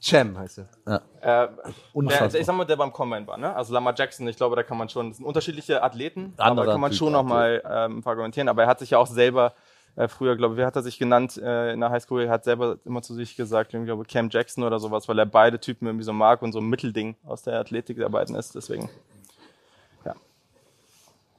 Cham 0.00 0.38
heißt 0.38 0.58
er. 0.58 1.02
Äh, 1.20 1.48
der, 1.94 2.34
ich 2.34 2.46
sag 2.46 2.56
mal, 2.56 2.64
der 2.64 2.76
beim 2.76 2.92
Combine 2.92 3.26
war, 3.26 3.36
ne? 3.36 3.54
Also 3.54 3.74
Lamar 3.74 3.94
Jackson, 3.96 4.26
ich 4.28 4.36
glaube, 4.36 4.56
da 4.56 4.62
kann 4.62 4.78
man 4.78 4.88
schon, 4.88 5.10
das 5.10 5.18
sind 5.18 5.26
unterschiedliche 5.26 5.82
Athleten, 5.82 6.32
Anderer 6.38 6.62
aber 6.62 6.72
kann 6.72 6.80
man 6.80 6.90
Typ 6.90 6.98
schon 6.98 7.12
nochmal 7.12 7.62
ähm, 7.68 8.02
argumentieren. 8.04 8.48
Aber 8.48 8.62
er 8.62 8.68
hat 8.68 8.78
sich 8.78 8.90
ja 8.90 8.98
auch 8.98 9.06
selber, 9.06 9.52
äh, 9.96 10.08
früher, 10.08 10.36
glaube 10.36 10.54
ich, 10.54 10.60
wie 10.60 10.64
hat 10.64 10.76
er 10.76 10.82
sich 10.82 10.98
genannt 10.98 11.36
äh, 11.36 11.72
in 11.72 11.80
der 11.80 11.90
Highschool, 11.90 12.22
er 12.22 12.30
hat 12.30 12.44
selber 12.44 12.78
immer 12.86 13.02
zu 13.02 13.12
sich 13.12 13.36
gesagt, 13.36 13.74
ich 13.74 13.84
glaube, 13.84 14.04
Cam 14.04 14.30
Jackson 14.30 14.64
oder 14.64 14.78
sowas, 14.78 15.06
weil 15.06 15.18
er 15.18 15.26
beide 15.26 15.60
Typen 15.60 15.86
irgendwie 15.86 16.04
so 16.04 16.14
mag 16.14 16.40
und 16.40 16.52
so 16.52 16.60
ein 16.60 16.66
Mittelding 16.66 17.16
aus 17.26 17.42
der 17.42 17.60
Athletik 17.60 17.98
der 17.98 18.08
beiden 18.08 18.34
ist, 18.34 18.54
deswegen. 18.54 18.88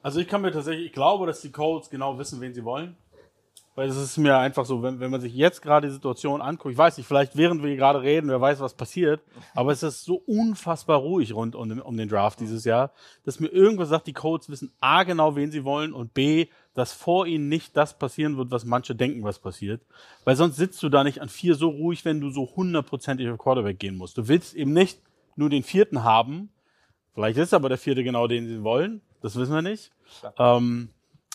Also 0.04 0.20
ich 0.20 0.28
kann 0.28 0.42
mir 0.42 0.52
tatsächlich, 0.52 0.88
ich 0.88 0.94
glaube, 0.94 1.28
dass 1.28 1.42
die 1.42 1.52
Colts 1.52 1.90
genau 1.90 2.18
wissen, 2.18 2.42
wen 2.42 2.54
sie 2.54 2.66
wollen. 2.66 2.96
Weil 3.76 3.88
es 3.88 3.96
ist 3.96 4.18
mir 4.18 4.38
einfach 4.38 4.66
so, 4.66 4.84
wenn, 4.84 5.00
wenn 5.00 5.12
man 5.12 5.22
sich 5.22 5.34
jetzt 5.34 5.62
gerade 5.62 5.88
die 5.88 5.94
Situation 5.94 6.42
anguckt, 6.42 6.74
ich 6.74 6.78
weiß 6.78 6.98
nicht, 6.98 7.08
vielleicht 7.08 7.38
während 7.38 7.62
wir 7.62 7.70
hier 7.70 7.78
gerade 7.78 8.02
reden, 8.02 8.30
wer 8.30 8.42
weiß, 8.42 8.60
was 8.60 8.74
passiert, 8.74 9.22
aber 9.56 9.72
es 9.72 9.82
ist 9.82 10.04
so 10.04 10.16
unfassbar 10.26 11.00
ruhig 11.00 11.34
rund 11.34 11.56
um 11.56 11.70
den, 11.70 11.82
um 11.82 11.96
den 11.96 12.10
Draft 12.10 12.42
dieses 12.42 12.66
Jahr, 12.66 12.92
dass 13.24 13.40
mir 13.40 13.48
irgendwas 13.48 13.90
sagt, 13.90 14.08
die 14.08 14.14
Colts 14.14 14.50
wissen 14.50 14.74
A 14.82 15.04
genau, 15.04 15.36
wen 15.36 15.52
sie 15.52 15.64
wollen 15.64 15.94
und 15.94 16.14
B, 16.14 16.48
dass 16.74 16.92
vor 16.92 17.28
ihnen 17.28 17.48
nicht 17.48 17.78
das 17.78 17.98
passieren 17.98 18.38
wird, 18.38 18.52
was 18.52 18.66
manche 18.66 18.94
denken, 18.94 19.24
was 19.24 19.40
passiert. 19.40 19.82
Weil 20.26 20.36
sonst 20.36 20.58
sitzt 20.58 20.84
du 20.84 20.90
da 20.90 21.04
nicht 21.04 21.22
an 21.22 21.30
vier 21.30 21.56
so 21.56 21.70
ruhig, 21.70 22.04
wenn 22.04 22.20
du 22.20 22.30
so 22.30 22.50
hundertprozentig 22.56 23.30
auf 23.30 23.38
Quarterback 23.38 23.80
gehen 23.80 23.96
musst. 23.96 24.18
Du 24.18 24.28
willst 24.28 24.54
eben 24.54 24.74
nicht 24.74 25.00
nur 25.36 25.50
den 25.50 25.64
vierten 25.64 26.04
haben, 26.04 26.50
Vielleicht 27.14 27.38
ist 27.38 27.54
aber 27.54 27.70
der 27.70 27.78
vierte 27.78 28.04
genau 28.04 28.28
den 28.28 28.48
sie 28.48 28.64
wollen. 28.64 29.02
Das 29.22 29.36
wissen 29.36 29.54
wir 29.54 29.62
nicht. 29.62 29.92
Ähm, 30.38 30.90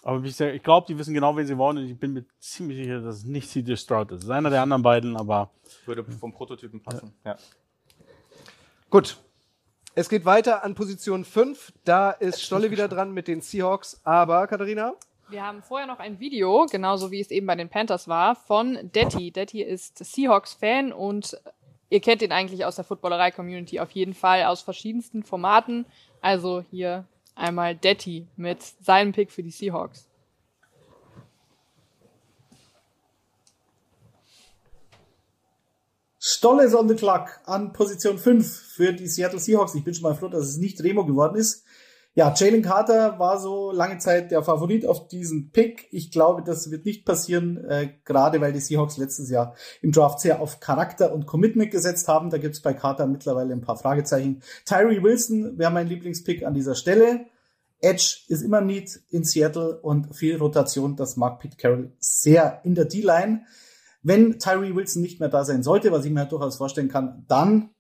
aber 0.07 0.25
ich, 0.25 0.63
glaube, 0.63 0.87
die 0.87 0.97
wissen 0.97 1.15
genau, 1.15 1.37
wen 1.37 1.49
sie 1.49 1.59
wollen. 1.59 1.79
Und 1.79 1.87
ich 1.87 1.99
bin 1.99 2.13
mir 2.13 2.25
ziemlich 2.39 2.79
sicher, 2.79 3.01
dass 3.01 3.17
es 3.17 3.25
nicht 3.25 3.51
CJ 3.51 3.75
Stroud 3.75 4.13
ist. 4.13 4.19
Es 4.19 4.25
ist 4.27 4.31
einer 4.31 4.51
der 4.51 4.63
anderen 4.63 4.83
beiden, 4.83 5.17
aber 5.17 5.51
Würde 5.85 6.05
vom 6.05 6.33
Prototypen 6.33 6.81
passen. 6.81 7.13
Ja. 7.25 7.35
Gut. 8.89 9.17
Es 9.97 10.09
geht 10.09 10.25
weiter 10.25 10.63
an 10.63 10.77
Position 10.77 11.25
5. 11.25 11.73
Da 11.85 12.13
ist 12.13 12.41
Stolle 12.41 12.71
wieder 12.71 12.87
dran 12.87 13.15
mit 13.15 13.27
den 13.27 13.41
Seahawks. 13.41 14.01
Aber, 14.05 14.47
Katharina? 14.47 14.95
Wir 15.29 15.45
haben 15.45 15.61
vorher 15.65 15.89
noch 15.89 15.99
ein 15.99 16.21
Video, 16.21 16.67
genauso 16.71 17.11
wie 17.11 17.19
es 17.19 17.33
eben 17.33 17.49
bei 17.49 17.57
den 17.57 17.69
Panthers 17.69 18.07
war, 18.07 18.37
von 18.37 18.79
Detti. 18.93 19.33
Detti 19.33 19.61
ist 19.61 19.99
Seahawks-Fan 19.99 20.93
und 20.93 21.37
ihr 21.91 22.01
kennt 22.01 22.23
ihn 22.23 22.31
eigentlich 22.31 22.65
aus 22.65 22.77
der 22.77 22.85
Footballerei-Community 22.85 23.81
auf 23.81 23.91
jeden 23.91 24.15
Fall 24.15 24.45
aus 24.45 24.63
verschiedensten 24.63 25.25
Formaten. 25.25 25.85
Also 26.21 26.65
hier 26.71 27.07
einmal 27.37 27.77
Detti 27.77 28.27
mit 28.37 28.59
seinem 28.83 29.13
Pick 29.13 29.31
für 29.31 29.43
die 29.43 29.51
Seahawks. 29.51 30.09
Stolle 36.19 36.65
is 36.65 36.75
on 36.75 36.89
the 36.89 36.97
clock 36.97 37.41
an 37.45 37.73
Position 37.73 38.19
5 38.19 38.45
für 38.45 38.93
die 38.93 39.07
Seattle 39.07 39.39
Seahawks. 39.39 39.77
Ich 39.77 39.85
bin 39.85 39.95
schon 39.95 40.03
mal 40.03 40.17
froh, 40.17 40.27
dass 40.27 40.49
es 40.49 40.57
nicht 40.57 40.83
Remo 40.83 41.05
geworden 41.05 41.37
ist. 41.37 41.65
Ja, 42.19 42.33
Jalen 42.35 42.63
Carter 42.63 43.19
war 43.19 43.39
so 43.39 43.71
lange 43.73 43.99
Zeit 43.99 44.31
der 44.31 44.43
Favorit 44.43 44.87
auf 44.87 45.07
diesen 45.07 45.51
Pick. 45.51 45.87
Ich 45.91 46.11
glaube, 46.11 46.43
das 46.43 46.71
wird 46.71 46.87
nicht 46.87 47.05
passieren, 47.05 47.63
äh, 47.69 47.91
gerade 48.07 48.41
weil 48.41 48.55
die 48.55 48.61
Seahawks 48.61 48.97
letztes 48.97 49.29
Jahr 49.29 49.55
im 49.83 49.93
Draft 49.93 50.21
sehr 50.21 50.41
auf 50.41 50.59
Charakter 50.59 51.13
und 51.13 51.27
Commitment 51.27 51.71
gesetzt 51.71 52.09
haben. 52.09 52.31
Da 52.31 52.39
gibt's 52.39 52.63
bei 52.63 52.73
Carter 52.73 53.07
mittlerweile 53.07 53.53
ein 53.53 53.61
paar 53.61 53.77
Fragezeichen. 53.77 54.41
Tyree 54.65 55.03
Wilson 55.03 55.59
wäre 55.59 55.71
mein 55.71 55.89
Lieblingspick 55.89 56.43
an 56.47 56.55
dieser 56.55 56.75
Stelle. 56.75 57.27
Edge 57.83 58.21
ist 58.29 58.41
immer 58.41 58.63
Need 58.63 58.99
in 59.11 59.25
Seattle 59.25 59.79
und 59.83 60.17
viel 60.17 60.39
Rotation. 60.39 60.97
Das 60.97 61.19
mag 61.19 61.39
Pete 61.39 61.59
Carroll 61.59 61.93
sehr 61.99 62.63
in 62.65 62.75
der 62.75 62.87
D-Line. 62.87 63.43
Wenn 64.03 64.39
Tyree 64.39 64.75
Wilson 64.75 65.03
nicht 65.03 65.21
mehr 65.21 65.29
da 65.29 65.45
sein 65.45 65.63
sollte, 65.63 65.93
was 65.93 66.07
ich 66.07 66.13
mir 66.13 66.21
halt 66.21 66.33
durchaus 66.33 66.57
vorstellen 66.57 66.89
kann, 66.89 67.27
dann 67.29 67.75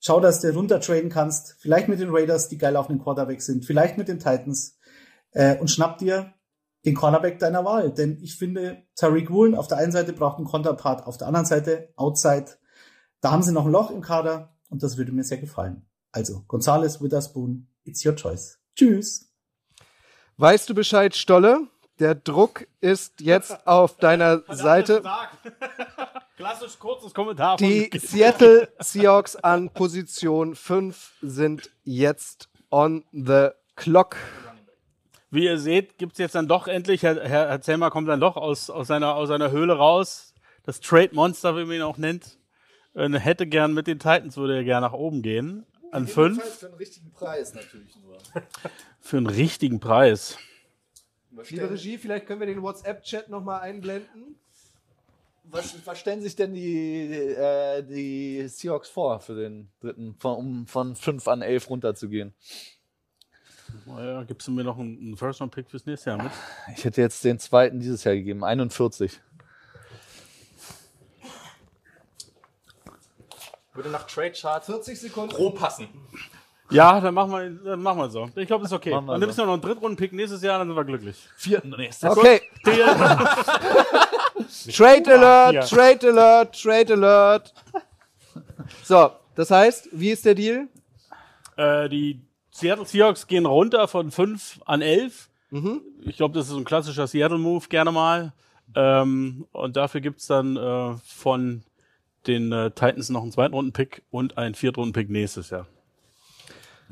Schau, 0.00 0.18
dass 0.18 0.40
du 0.40 0.52
runtertraden 0.52 1.10
kannst. 1.10 1.56
Vielleicht 1.60 1.88
mit 1.88 2.00
den 2.00 2.10
Raiders, 2.10 2.48
die 2.48 2.58
geil 2.58 2.76
auf 2.76 2.86
den 2.86 2.98
Quarterback 2.98 3.42
sind. 3.42 3.64
Vielleicht 3.64 3.98
mit 3.98 4.08
den 4.08 4.18
Titans. 4.18 4.78
Äh, 5.32 5.58
und 5.58 5.70
schnapp 5.70 5.98
dir 5.98 6.34
den 6.84 6.94
Cornerback 6.94 7.38
deiner 7.38 7.64
Wahl. 7.64 7.92
Denn 7.92 8.18
ich 8.22 8.36
finde, 8.36 8.82
Tariq 8.96 9.30
Woolen 9.30 9.54
auf 9.54 9.68
der 9.68 9.78
einen 9.78 9.92
Seite 9.92 10.12
braucht 10.12 10.38
einen 10.38 10.46
Konterpart, 10.46 11.06
auf 11.06 11.18
der 11.18 11.26
anderen 11.26 11.46
Seite 11.46 11.92
Outside. 11.96 12.46
Da 13.20 13.30
haben 13.30 13.42
sie 13.42 13.52
noch 13.52 13.66
ein 13.66 13.72
Loch 13.72 13.90
im 13.90 14.00
Kader 14.00 14.56
und 14.70 14.82
das 14.82 14.96
würde 14.96 15.12
mir 15.12 15.24
sehr 15.24 15.38
gefallen. 15.38 15.86
Also, 16.12 16.42
Gonzales, 16.48 17.02
Witherspoon, 17.02 17.68
it's 17.84 18.04
your 18.04 18.16
choice. 18.16 18.58
Tschüss. 18.74 19.30
Weißt 20.38 20.68
du 20.70 20.74
Bescheid, 20.74 21.14
Stolle? 21.14 21.68
Der 22.00 22.14
Druck 22.14 22.66
ist 22.80 23.20
jetzt 23.20 23.54
auf 23.66 23.98
deiner 23.98 24.42
Seite. 24.48 25.02
Klassisch 26.36 26.78
kurzes 26.78 27.12
Kommentar. 27.12 27.58
Die. 27.58 27.90
Seattle 27.94 28.68
Seahawks 28.78 29.36
an 29.36 29.68
Position 29.68 30.54
5 30.54 31.18
sind 31.20 31.70
jetzt 31.84 32.48
on 32.70 33.04
the 33.12 33.48
clock. 33.76 34.16
Wie 35.30 35.44
ihr 35.44 35.58
seht, 35.58 35.98
gibt's 35.98 36.18
jetzt 36.18 36.34
dann 36.34 36.48
doch 36.48 36.66
endlich, 36.66 37.02
Herr, 37.02 37.22
Herr, 37.22 37.60
Zellmer 37.60 37.90
kommt 37.90 38.08
dann 38.08 38.18
doch 38.18 38.36
aus, 38.36 38.70
aus, 38.70 38.88
seiner, 38.88 39.14
aus 39.14 39.28
seiner 39.28 39.50
Höhle 39.50 39.74
raus. 39.74 40.34
Das 40.64 40.80
Trade 40.80 41.10
Monster, 41.12 41.56
wie 41.56 41.64
man 41.64 41.76
ihn 41.76 41.82
auch 41.82 41.98
nennt. 41.98 42.38
Äh, 42.94 43.10
hätte 43.10 43.46
gern 43.46 43.74
mit 43.74 43.86
den 43.86 43.98
Titans, 43.98 44.38
würde 44.38 44.56
er 44.56 44.64
gern 44.64 44.80
nach 44.80 44.94
oben 44.94 45.20
gehen. 45.22 45.66
An 45.92 46.08
fünf. 46.08 46.42
Für 46.42 46.66
einen 46.66 46.76
richtigen 46.76 47.12
Preis 47.12 47.52
natürlich 47.52 47.96
nur. 47.96 48.16
Für 49.00 49.18
einen 49.18 49.26
richtigen 49.26 49.80
Preis. 49.80 50.38
Liebe 51.30 51.70
Regie, 51.70 51.98
vielleicht 51.98 52.26
können 52.26 52.40
wir 52.40 52.46
den 52.46 52.62
WhatsApp-Chat 52.62 53.28
nochmal 53.28 53.60
einblenden. 53.60 54.36
Was, 55.44 55.74
was 55.84 55.98
stellen 55.98 56.22
sich 56.22 56.36
denn 56.36 56.54
die, 56.54 57.12
äh, 57.12 57.82
die 57.82 58.46
Seahawks 58.46 58.88
vor 58.88 59.20
für 59.20 59.34
den 59.34 59.68
dritten, 59.80 60.14
von, 60.18 60.36
um 60.36 60.66
von 60.66 60.94
5 60.94 61.26
an 61.28 61.42
11 61.42 61.70
runterzugehen? 61.70 62.34
Naja, 63.86 64.24
gibst 64.24 64.48
du 64.48 64.52
mir 64.52 64.64
noch 64.64 64.78
einen, 64.78 65.16
First-Round-Pick 65.16 65.70
fürs 65.70 65.86
nächste 65.86 66.10
Jahr 66.10 66.22
mit? 66.22 66.32
Ich 66.76 66.84
hätte 66.84 67.00
jetzt 67.00 67.24
den 67.24 67.38
zweiten 67.38 67.80
dieses 67.80 68.04
Jahr 68.04 68.14
gegeben, 68.14 68.44
41. 68.44 69.20
Würde 73.74 73.90
nach 73.90 74.06
Trade 74.06 74.32
Chart 74.32 74.64
40 74.64 75.00
Sekunden. 75.00 75.34
grob 75.34 75.58
passen. 75.58 75.88
Ja, 76.70 77.00
dann 77.00 77.14
machen 77.14 77.32
wir, 77.32 77.50
dann 77.50 77.82
machen 77.82 77.98
wir 77.98 78.10
so. 78.10 78.28
Ich 78.36 78.46
glaube, 78.46 78.62
das 78.62 78.72
ist 78.72 78.76
okay. 78.76 78.90
Machen 78.90 79.06
wir 79.06 79.12
Dann 79.12 79.20
nimmst 79.20 79.38
du 79.38 79.44
noch 79.44 79.52
einen 79.52 79.62
Drittrunden-Pick 79.62 80.12
nächstes 80.12 80.42
Jahr, 80.42 80.58
dann 80.58 80.68
sind 80.68 80.76
wir 80.76 80.84
glücklich. 80.84 81.16
Vierten 81.36 81.70
nächstes. 81.70 82.10
Okay, 82.10 82.42
Trade 84.72 85.14
Alert, 85.14 85.68
Trade 85.68 86.08
Alert, 86.08 86.60
Trade 86.60 86.92
Alert. 86.94 87.54
So, 88.82 89.10
das 89.34 89.50
heißt, 89.50 89.88
wie 89.92 90.10
ist 90.10 90.24
der 90.24 90.34
Deal? 90.34 90.68
Äh, 91.56 91.88
die 91.88 92.20
Seattle 92.50 92.86
Seahawks 92.86 93.26
gehen 93.26 93.46
runter 93.46 93.88
von 93.88 94.10
5 94.10 94.60
an 94.66 94.82
11. 94.82 95.28
Ich 96.04 96.16
glaube, 96.16 96.34
das 96.34 96.46
ist 96.46 96.52
so 96.52 96.58
ein 96.58 96.64
klassischer 96.64 97.06
Seattle-Move, 97.06 97.66
gerne 97.68 97.90
mal. 97.92 98.32
Ähm, 98.76 99.46
und 99.52 99.76
dafür 99.76 100.00
gibt's 100.00 100.26
dann 100.26 100.56
äh, 100.56 100.94
von 101.04 101.64
den 102.26 102.52
äh, 102.52 102.70
Titans 102.70 103.08
noch 103.08 103.22
einen 103.22 103.32
Zweitrunden-Pick 103.32 104.02
und 104.10 104.38
einen 104.38 104.54
Viertrunden-Pick 104.54 105.10
nächstes 105.10 105.50
Jahr. 105.50 105.66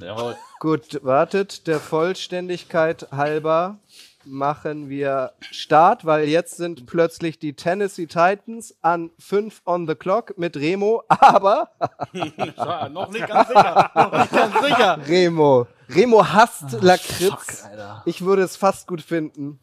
Jawohl. 0.01 0.37
Gut, 0.61 1.01
wartet, 1.03 1.67
der 1.67 1.81
Vollständigkeit 1.81 3.09
halber 3.11 3.79
machen 4.25 4.89
wir 4.89 5.33
Start, 5.41 6.05
weil 6.05 6.29
jetzt 6.29 6.57
sind 6.57 6.87
plötzlich 6.87 7.39
die 7.39 7.55
Tennessee 7.55 8.07
Titans 8.07 8.75
an 8.83 9.11
5 9.19 9.63
on 9.65 9.87
the 9.89 9.95
clock 9.95 10.37
mit 10.37 10.57
Remo, 10.57 11.03
aber 11.09 11.71
Ja, 12.13 12.89
noch 12.89 13.09
nicht 13.11 13.27
ganz 13.27 13.49
sicher. 13.49 13.91
noch 13.95 14.13
nicht 14.13 14.33
ganz 14.33 14.61
sicher. 14.61 14.99
Remo, 15.07 15.67
Remo 15.89 16.25
hasst 16.27 16.83
Lakritz. 16.83 17.65
Alter. 17.65 18.03
Ich 18.05 18.25
würde 18.25 18.43
es 18.43 18.57
fast 18.57 18.87
gut 18.87 19.01
finden. 19.01 19.59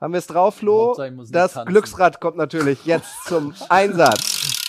Haben 0.00 0.14
wir 0.14 0.18
es 0.18 0.26
drauf, 0.26 0.56
Flo? 0.56 0.94
Das 1.30 1.52
tanzen. 1.52 1.66
Glücksrad 1.66 2.20
kommt 2.20 2.36
natürlich 2.36 2.84
jetzt 2.84 3.24
zum 3.26 3.54
Einsatz. 3.68 4.61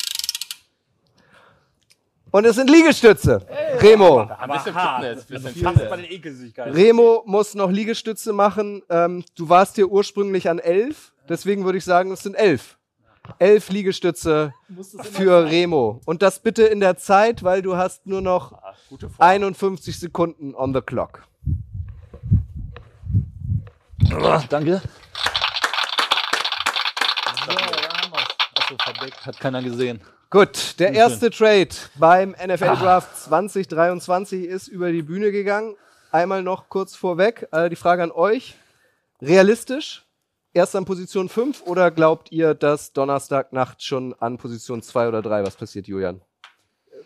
Und 2.33 2.45
es 2.45 2.55
sind 2.55 2.67
Liegestütze. 2.67 3.45
Remo. 3.79 4.21
Ein 4.21 4.49
bisschen 4.49 4.73
Fitness, 4.73 5.25
bisschen 5.25 5.63
Fast 5.63 5.87
bei 5.87 5.97
den 5.97 6.11
Ekelsüßigkeiten. 6.11 6.73
Remo 6.73 7.21
muss 7.27 7.53
noch 7.53 7.69
Liegestütze 7.69 8.33
machen. 8.33 8.81
Ähm, 8.89 9.23
du 9.35 9.49
warst 9.49 9.75
hier 9.75 9.87
ursprünglich 9.87 10.49
an 10.49 10.57
elf, 10.57 11.13
deswegen 11.29 11.63
würde 11.63 11.77
ich 11.77 11.85
sagen, 11.85 12.11
es 12.11 12.21
sind 12.21 12.33
elf. 12.33 12.79
Elf 13.37 13.69
Liegestütze 13.69 14.51
für 15.03 15.45
Remo. 15.45 16.01
Und 16.05 16.23
das 16.23 16.39
bitte 16.39 16.63
in 16.63 16.79
der 16.79 16.97
Zeit, 16.97 17.43
weil 17.43 17.61
du 17.61 17.77
hast 17.77 18.07
nur 18.07 18.21
noch 18.21 18.59
51 19.19 19.99
Sekunden 19.99 20.55
on 20.55 20.73
the 20.73 20.81
clock. 20.81 21.27
Danke. 23.99 24.09
So, 24.09 24.19
da 24.19 24.39
haben 24.39 24.71
wir's. 28.11 28.27
Achso, 28.55 28.75
verdeckt. 28.79 29.23
Hat 29.23 29.39
keiner 29.39 29.61
gesehen. 29.61 30.01
Gut, 30.33 30.79
der 30.79 30.93
erste 30.93 31.29
Trade 31.29 31.69
beim 31.93 32.31
NFL 32.31 32.75
Draft 32.77 33.15
2023 33.17 34.45
ist 34.45 34.67
über 34.67 34.91
die 34.91 35.03
Bühne 35.03 35.31
gegangen. 35.31 35.75
Einmal 36.11 36.41
noch 36.41 36.69
kurz 36.69 36.95
vorweg, 36.95 37.47
äh, 37.51 37.69
die 37.69 37.75
Frage 37.75 38.01
an 38.01 38.11
euch. 38.11 38.55
Realistisch? 39.21 40.03
Erst 40.51 40.75
an 40.75 40.85
Position 40.85 41.29
5 41.29 41.61
oder 41.67 41.91
glaubt 41.91 42.31
ihr, 42.31 42.55
dass 42.55 42.93
Donnerstagnacht 42.93 43.83
schon 43.83 44.15
an 44.19 44.37
Position 44.37 44.81
2 44.81 45.07
oder 45.07 45.21
3 45.21 45.43
was 45.45 45.55
passiert, 45.55 45.87
Julian? 45.87 46.19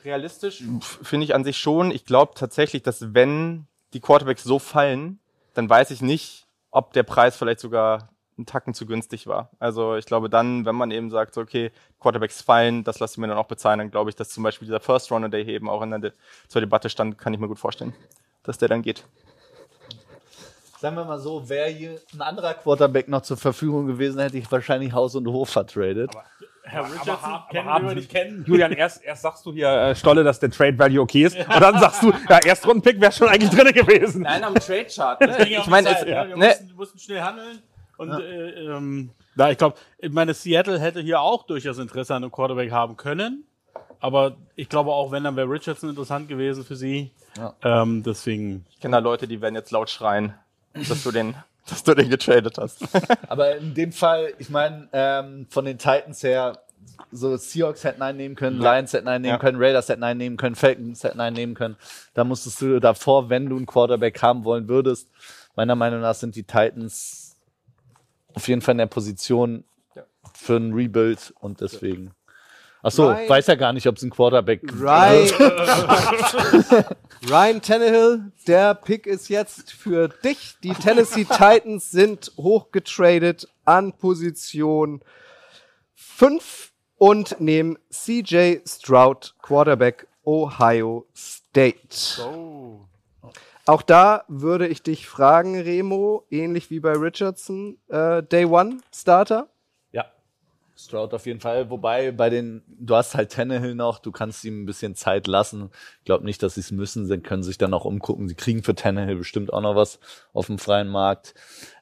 realistisch 0.06 0.64
finde 1.04 1.26
ich 1.26 1.36
an 1.36 1.44
sich 1.44 1.58
schon. 1.58 1.92
Ich 1.92 2.06
glaube 2.06 2.34
tatsächlich, 2.36 2.82
dass 2.84 3.14
wenn 3.14 3.68
die 3.94 4.00
Quarterbacks 4.00 4.44
so 4.44 4.58
fallen, 4.58 5.20
dann 5.54 5.70
weiß 5.70 5.92
ich 5.92 6.02
nicht, 6.02 6.48
ob 6.72 6.94
der 6.94 7.04
Preis 7.04 7.36
vielleicht 7.36 7.60
sogar 7.60 8.10
einen 8.38 8.46
Tacken 8.46 8.74
zu 8.74 8.86
günstig 8.86 9.28
war. 9.28 9.50
Also 9.60 9.96
ich 9.96 10.06
glaube 10.06 10.30
dann, 10.30 10.66
wenn 10.66 10.76
man 10.76 10.92
eben 10.92 11.10
sagt, 11.10 11.38
okay, 11.38 11.72
Quarterbacks 12.00 12.42
fallen, 12.42 12.84
das 12.84 13.00
lasse 13.00 13.16
ich 13.16 13.18
mir 13.18 13.28
dann 13.28 13.38
auch 13.38 13.48
bezahlen, 13.48 13.80
dann 13.80 13.92
glaube 13.92 14.10
ich, 14.10 14.16
dass 14.16 14.30
zum 14.30 14.44
Beispiel 14.44 14.68
dieser 14.68 14.80
First 14.80 15.12
Runner, 15.12 15.30
der 15.30 15.44
hier 15.44 15.54
eben 15.54 15.70
auch 15.70 15.82
in 15.82 15.90
der 15.90 16.00
De 16.00 16.12
zur 16.48 16.62
Debatte 16.62 16.90
stand, 16.90 17.18
kann 17.18 17.34
ich 17.34 17.40
mir 17.40 17.48
gut 17.48 17.60
vorstellen, 17.60 17.94
dass 18.44 18.58
der 18.58 18.70
dann 18.70 18.82
geht. 18.82 19.04
Sagen 20.80 20.96
wir 20.96 21.06
mal 21.06 21.20
so, 21.20 21.50
wäre 21.50 21.70
hier 21.70 22.00
ein 22.14 22.22
anderer 22.22 22.54
Quarterback 22.54 23.08
noch 23.08 23.24
zur 23.24 23.38
Verfügung 23.38 23.88
gewesen, 23.88 24.20
hätte 24.20 24.38
ich 24.38 24.52
wahrscheinlich 24.52 24.94
Haus 24.94 25.16
und 25.16 25.28
Hof 25.28 25.50
vertradet. 25.50 26.12
Herr 26.70 26.84
Richardson, 26.84 27.34
aber 27.34 27.48
kennen 27.50 27.70
haben 27.70 27.88
wir 27.88 27.96
nicht 27.96 28.12
kennen. 28.12 28.44
Julian, 28.46 28.74
erst, 28.74 29.04
erst 29.04 29.22
sagst 29.22 29.46
du 29.46 29.54
hier, 29.54 29.70
äh, 29.70 29.96
Stolle, 29.96 30.24
dass 30.24 30.40
der 30.40 30.52
Trade 30.52 30.78
Value 30.78 31.02
okay 31.02 31.24
ist. 31.24 31.38
Und 31.38 31.62
dann 31.62 31.80
sagst 31.80 32.04
du, 32.04 32.12
ja, 32.30 32.40
Erstrunden-Pick 32.40 33.00
wäre 33.00 33.12
schon 33.12 33.30
eigentlich 33.30 33.50
drin 33.50 33.74
gewesen. 33.74 34.24
Nein, 34.24 34.44
am 34.44 34.54
Trade 34.56 34.88
Chart. 34.94 35.20
Ne? 35.22 35.48
Ich 35.50 35.68
meine, 35.68 35.90
ja, 35.90 36.28
wir 36.28 36.36
ne, 36.36 36.48
mussten, 36.48 36.74
mussten 36.76 37.00
schnell 37.00 37.22
handeln. 37.22 37.60
Und 37.98 38.12
äh, 38.12 38.50
ähm, 38.66 39.10
ja, 39.36 39.50
ich 39.50 39.58
glaube, 39.58 39.76
ich 39.98 40.12
meine, 40.12 40.34
Seattle 40.34 40.80
hätte 40.80 41.02
hier 41.02 41.20
auch 41.22 41.44
durchaus 41.46 41.78
Interesse 41.78 42.16
an 42.16 42.24
einem 42.24 42.32
Quarterback 42.32 42.72
haben 42.72 42.98
können. 42.98 43.44
Aber 44.00 44.36
ich 44.56 44.70
glaube 44.70 44.92
auch, 44.92 45.12
wenn, 45.12 45.24
dann 45.24 45.36
wäre 45.36 45.50
Richardson 45.50 45.90
interessant 45.90 46.28
gewesen 46.30 46.64
für 46.64 46.76
sie. 46.76 47.12
Ja. 47.36 47.54
Ähm, 47.64 48.04
deswegen, 48.04 48.66
ich 48.70 48.80
kenne 48.80 48.98
da 48.98 49.00
Leute, 49.00 49.28
die 49.28 49.42
werden 49.42 49.56
jetzt 49.56 49.72
laut 49.72 49.90
schreien, 49.90 50.34
dass 50.74 51.04
du 51.04 51.12
den, 51.12 51.34
dass 51.70 51.84
du 51.84 51.96
den 51.96 52.10
getradet 52.10 52.58
hast. 52.60 52.84
Aber 53.28 53.58
in 53.58 53.74
dem 53.74 53.92
Fall, 53.92 54.34
ich 54.38 54.50
meine, 54.50 54.88
ähm, 54.94 55.48
von 55.50 55.66
den 55.66 55.78
Titans 55.80 56.22
her, 56.22 56.60
so 57.12 57.36
Seahawks 57.38 57.84
hätten 57.84 58.02
einen 58.02 58.18
nehmen 58.18 58.36
können, 58.36 58.60
Lions 58.60 58.94
hätten 58.94 59.08
einen 59.08 59.24
nehmen 59.24 59.34
Ja. 59.34 59.40
können, 59.40 59.58
Raiders 59.62 59.90
hätten 59.90 60.04
einen 60.04 60.18
nehmen 60.20 60.38
können, 60.38 60.56
Falcons 60.56 61.04
hätten 61.04 61.20
einen 61.20 61.36
nehmen 61.36 61.54
können. 61.56 61.76
Da 62.14 62.24
musstest 62.24 62.62
du 62.62 62.80
davor, 62.80 63.30
wenn 63.30 63.50
du 63.50 63.58
einen 63.58 63.66
Quarterback 63.66 64.22
haben 64.22 64.44
wollen 64.46 64.68
würdest, 64.68 65.10
meiner 65.56 65.76
Meinung 65.76 66.02
nach 66.02 66.16
sind 66.16 66.36
die 66.36 66.44
Titans 66.44 67.27
auf 68.38 68.48
jeden 68.48 68.62
Fall 68.62 68.74
in 68.74 68.78
der 68.80 68.86
Position 68.86 69.64
Ja. 69.96 70.04
für 70.34 70.56
ein 70.58 70.72
Rebuild 70.74 71.34
und 71.40 71.60
deswegen. 71.62 72.12
Ach 72.84 72.92
so, 72.92 73.10
Ryan- 73.10 73.28
weiß 73.30 73.48
ja 73.48 73.56
gar 73.56 73.74
nicht, 73.74 73.88
ob 73.88 73.98
es 73.98 74.04
ein 74.04 74.12
Quarterback 74.12 74.62
Ryan, 74.72 75.28
Ryan 77.30 77.62
Tannehill, 77.62 78.32
der 78.46 78.76
Pick 78.76 79.08
ist 79.08 79.30
jetzt 79.30 79.72
für 79.72 80.08
dich. 80.10 80.56
Die 80.64 80.74
Tennessee 80.74 81.26
Titans 81.30 81.90
sind 81.92 82.32
hochgetradet 82.38 83.48
an 83.66 83.94
Position 83.94 85.02
5 85.96 86.72
und 86.98 87.42
nehmen 87.42 87.78
CJ 87.92 88.58
Stroud, 88.68 89.34
Quarterback 89.42 90.08
Ohio 90.24 91.08
State. 91.16 92.22
Auch 93.68 93.82
da 93.82 94.24
würde 94.30 94.66
ich 94.66 94.82
dich 94.82 95.08
fragen, 95.08 95.60
Remo, 95.60 96.26
ähnlich 96.32 96.70
wie 96.72 96.80
bei 96.80 96.94
Richardson, 96.94 97.78
äh, 97.90 98.24
Day 98.24 98.46
One 98.46 98.78
Starter? 98.96 99.50
Ja. 99.92 100.06
Stroud 100.78 101.14
auf 101.14 101.26
jeden 101.26 101.42
Fall. 101.42 101.70
Wobei 101.70 102.12
bei 102.12 102.30
den, 102.30 102.64
du 102.68 102.96
hast 102.96 103.16
halt 103.16 103.34
Tannehill 103.34 103.76
noch, 103.76 104.00
du 104.00 104.14
kannst 104.14 104.46
ihm 104.46 104.64
ein 104.64 104.66
bisschen 104.66 104.96
Zeit 104.96 105.28
lassen. 105.28 105.70
Ich 106.00 106.06
glaube 106.06 106.24
nicht, 106.24 106.42
dass 106.44 106.56
sie 106.56 106.62
es 106.62 106.72
müssen. 106.72 107.08
Sie 107.08 107.18
können 107.18 107.44
sich 107.44 107.58
dann 107.58 107.72
noch 107.72 107.84
umgucken. 107.84 108.30
Sie 108.30 108.36
kriegen 108.36 108.64
für 108.64 108.74
Tannehill 108.74 109.18
bestimmt 109.18 109.52
auch 109.52 109.62
noch 109.62 109.76
was 109.76 110.00
auf 110.32 110.46
dem 110.46 110.60
freien 110.60 110.88
Markt. 110.88 111.34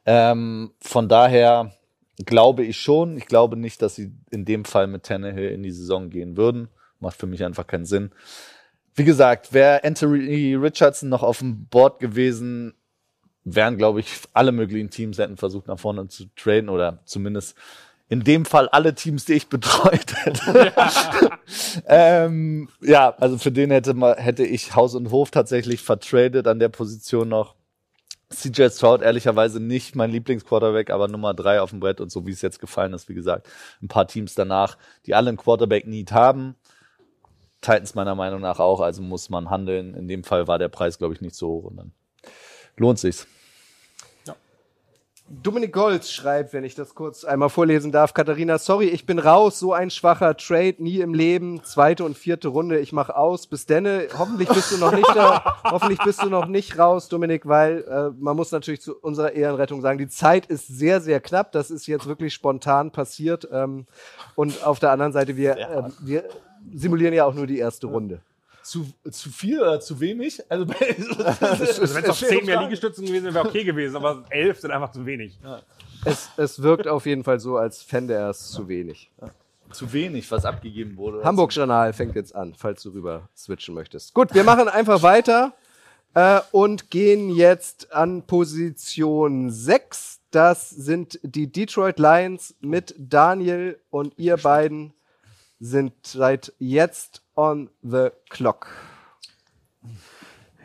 Ähm, 0.07 0.71
von 0.79 1.07
daher 1.07 1.71
glaube 2.25 2.63
ich 2.63 2.81
schon. 2.81 3.15
Ich 3.15 3.27
glaube 3.27 3.57
nicht, 3.57 3.83
dass 3.83 3.93
sie 3.93 4.11
in 4.31 4.43
dem 4.43 4.65
Fall 4.65 4.87
mit 4.87 5.03
Tannehill 5.03 5.51
in 5.51 5.61
die 5.61 5.71
Saison 5.71 6.09
gehen 6.09 6.35
würden. 6.35 6.69
Macht 6.99 7.17
für 7.17 7.27
mich 7.27 7.43
einfach 7.43 7.67
keinen 7.67 7.85
Sinn. 7.85 8.11
Wie 8.95 9.03
gesagt, 9.03 9.53
wäre 9.53 9.83
Anthony 9.83 10.55
Richardson 10.55 11.09
noch 11.09 11.21
auf 11.21 11.39
dem 11.39 11.67
Board 11.67 11.99
gewesen, 11.99 12.73
wären, 13.43 13.77
glaube 13.77 13.99
ich, 13.99 14.07
alle 14.33 14.51
möglichen 14.51 14.89
Teams 14.89 15.17
hätten 15.17 15.37
versucht, 15.37 15.67
nach 15.67 15.79
vorne 15.79 16.07
zu 16.07 16.25
traden 16.35 16.69
oder 16.69 16.99
zumindest 17.05 17.55
in 18.07 18.23
dem 18.23 18.45
Fall 18.45 18.69
alle 18.69 18.93
Teams, 18.93 19.25
die 19.25 19.33
ich 19.33 19.47
betreut 19.47 20.13
hätte. 20.23 20.71
ähm, 21.87 22.69
ja, 22.81 23.15
also 23.17 23.37
für 23.37 23.51
den 23.51 23.71
hätte, 23.71 23.93
mal, 23.93 24.15
hätte 24.15 24.45
ich 24.45 24.75
Haus 24.75 24.95
und 24.95 25.11
Hof 25.11 25.31
tatsächlich 25.31 25.81
vertradet 25.81 26.47
an 26.47 26.59
der 26.59 26.69
Position 26.69 27.29
noch. 27.29 27.55
CJ 28.29 28.69
Stroud 28.69 29.01
ehrlicherweise 29.01 29.59
nicht 29.59 29.95
mein 29.95 30.09
Lieblingsquarterback, 30.09 30.89
aber 30.89 31.07
Nummer 31.07 31.33
drei 31.33 31.61
auf 31.61 31.69
dem 31.69 31.79
Brett 31.79 32.01
und 32.01 32.11
so 32.11 32.25
wie 32.25 32.31
es 32.31 32.41
jetzt 32.41 32.59
gefallen 32.59 32.93
ist, 32.93 33.07
wie 33.07 33.13
gesagt, 33.13 33.47
ein 33.81 33.87
paar 33.87 34.07
Teams 34.07 34.33
danach, 34.33 34.77
die 35.05 35.13
alle 35.13 35.29
einen 35.29 35.37
Quarterback-Need 35.37 36.11
haben. 36.11 36.55
Titans 37.65 37.95
meiner 37.95 38.15
Meinung 38.15 38.41
nach 38.41 38.59
auch, 38.59 38.79
also 38.79 39.01
muss 39.01 39.29
man 39.29 39.49
handeln. 39.49 39.95
In 39.95 40.07
dem 40.07 40.23
Fall 40.23 40.47
war 40.47 40.59
der 40.59 40.69
Preis, 40.69 40.97
glaube 40.99 41.15
ich, 41.15 41.21
nicht 41.21 41.35
so 41.35 41.47
hoch 41.47 41.63
und 41.65 41.77
dann 41.77 41.91
lohnt 42.77 42.99
sich's. 42.99 43.27
Dominik 45.27 45.73
Golz 45.73 46.11
schreibt, 46.11 46.53
wenn 46.53 46.63
ich 46.63 46.75
das 46.75 46.93
kurz 46.93 47.23
einmal 47.23 47.49
vorlesen 47.49 47.91
darf, 47.91 48.13
Katharina, 48.13 48.59
sorry, 48.59 48.89
ich 48.89 49.07
bin 49.07 49.17
raus, 49.17 49.57
so 49.57 49.73
ein 49.73 49.89
schwacher 49.89 50.37
Trade, 50.37 50.75
nie 50.77 50.99
im 50.99 51.15
Leben, 51.15 51.63
zweite 51.63 52.03
und 52.03 52.15
vierte 52.15 52.49
Runde, 52.49 52.77
ich 52.77 52.93
mach 52.93 53.09
aus, 53.09 53.47
bis 53.47 53.65
denne, 53.65 54.07
hoffentlich 54.19 54.49
bist 54.49 54.71
du 54.71 54.77
noch 54.77 54.91
nicht 54.91 55.09
da, 55.15 55.57
hoffentlich 55.63 55.97
bist 56.03 56.21
du 56.21 56.29
noch 56.29 56.45
nicht 56.45 56.77
raus, 56.77 57.09
Dominik, 57.09 57.47
weil 57.47 57.83
äh, 57.89 58.11
man 58.19 58.35
muss 58.35 58.51
natürlich 58.51 58.81
zu 58.81 58.95
unserer 58.99 59.31
Ehrenrettung 59.31 59.81
sagen, 59.81 59.97
die 59.97 60.09
Zeit 60.09 60.45
ist 60.45 60.67
sehr, 60.67 61.01
sehr 61.01 61.19
knapp, 61.19 61.51
das 61.53 61.71
ist 61.71 61.87
jetzt 61.87 62.05
wirklich 62.05 62.31
spontan 62.31 62.91
passiert. 62.91 63.47
Ähm, 63.51 63.87
und 64.35 64.63
auf 64.63 64.77
der 64.77 64.91
anderen 64.91 65.11
Seite, 65.11 65.35
wir, 65.37 65.57
äh, 65.57 65.83
wir 66.01 66.25
simulieren 66.73 67.13
ja 67.13 67.25
auch 67.25 67.33
nur 67.33 67.47
die 67.47 67.59
erste 67.59 67.87
Runde. 67.87 68.21
Zu, 68.63 68.87
zu 69.11 69.29
viel 69.29 69.61
oder 69.61 69.79
zu 69.79 69.99
wenig? 69.99 70.41
Also, 70.49 70.65
Also 71.39 71.93
wenn 71.93 72.03
es 72.03 72.09
auf 72.09 72.19
10 72.19 72.45
mehr 72.45 72.61
Liegestützen 72.61 73.05
gewesen 73.05 73.25
wäre, 73.25 73.35
wäre 73.35 73.47
okay 73.47 73.63
gewesen, 73.63 73.95
aber 73.95 74.23
11 74.29 74.59
sind 74.59 74.71
einfach 74.71 74.91
zu 74.91 75.05
wenig. 75.05 75.37
Es, 76.03 76.29
es 76.37 76.61
wirkt 76.61 76.87
auf 76.87 77.05
jeden 77.05 77.23
Fall 77.23 77.39
so, 77.39 77.57
als 77.57 77.83
fände 77.83 78.15
er 78.15 78.29
es 78.31 78.49
zu 78.49 78.67
wenig. 78.67 79.11
zu 79.71 79.91
wenig, 79.93 80.29
was 80.31 80.45
abgegeben 80.45 80.97
wurde. 80.97 81.23
Hamburg 81.23 81.53
Journal 81.53 81.93
fängt 81.93 82.15
jetzt 82.15 82.35
an, 82.35 82.53
falls 82.57 82.81
du 82.81 82.89
rüber 82.89 83.29
switchen 83.35 83.75
möchtest. 83.75 84.13
Gut, 84.13 84.33
wir 84.33 84.43
machen 84.43 84.67
einfach 84.67 85.03
weiter 85.03 85.53
äh, 86.15 86.39
und 86.51 86.89
gehen 86.89 87.29
jetzt 87.29 87.93
an 87.93 88.23
Position 88.23 89.51
6. 89.51 90.21
Das 90.31 90.69
sind 90.69 91.19
die 91.23 91.51
Detroit 91.51 91.99
Lions 91.99 92.55
mit 92.61 92.95
Daniel 92.97 93.79
und 93.89 94.17
ihr 94.17 94.37
beiden 94.37 94.93
sind 95.59 95.93
seit 96.03 96.53
jetzt 96.59 97.23
on 97.35 97.69
the 97.81 98.09
clock. 98.29 98.67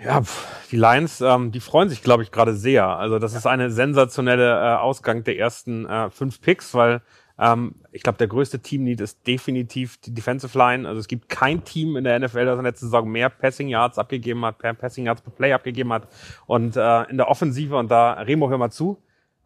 Ja, 0.03 0.23
die 0.71 0.77
Lions, 0.77 1.21
ähm, 1.21 1.53
die 1.53 1.61
freuen 1.61 1.91
sich, 1.91 2.03
glaube 2.03 2.23
ich, 2.23 2.31
gerade 2.31 2.55
sehr. 2.55 2.87
Also 2.87 3.19
das 3.19 3.35
ist 3.35 3.47
eine 3.47 3.71
sensationelle 3.71 4.51
äh, 4.51 4.77
Ausgang 4.77 5.25
der 5.25 5.39
ersten 5.39 5.85
äh, 5.87 6.09
fünf 6.09 6.41
Picks, 6.41 6.73
weil 6.75 7.03
ähm, 7.39 7.75
ich 7.93 8.03
glaube, 8.03 8.19
der 8.19 8.29
größte 8.29 8.61
Team-Need 8.61 9.01
ist 9.01 9.27
definitiv 9.27 9.99
die 9.99 10.15
Defensive 10.15 10.57
Line. 10.57 10.89
Also 10.89 11.01
es 11.01 11.09
gibt 11.09 11.29
kein 11.29 11.65
Team 11.65 11.97
in 11.97 12.05
der 12.05 12.19
NFL, 12.19 12.47
das 12.47 12.59
in 12.59 12.65
der 12.65 12.73
letzten 12.73 12.87
Saison 12.87 13.11
mehr 13.11 13.29
Passing 13.29 13.69
Yards 13.69 13.99
abgegeben 13.99 14.45
hat, 14.45 14.59
per 14.59 14.73
Passing 14.73 15.07
Yards 15.07 15.23
per 15.23 15.33
Play 15.33 15.53
abgegeben 15.53 15.93
hat. 15.93 16.09
Und 16.47 16.77
äh, 16.77 17.03
in 17.05 17.19
der 17.19 17.29
Offensive, 17.29 17.77
und 17.77 17.91
da, 17.91 18.13
Remo, 18.13 18.49
hör 18.49 18.59
mal 18.59 18.71
zu, 18.71 19.03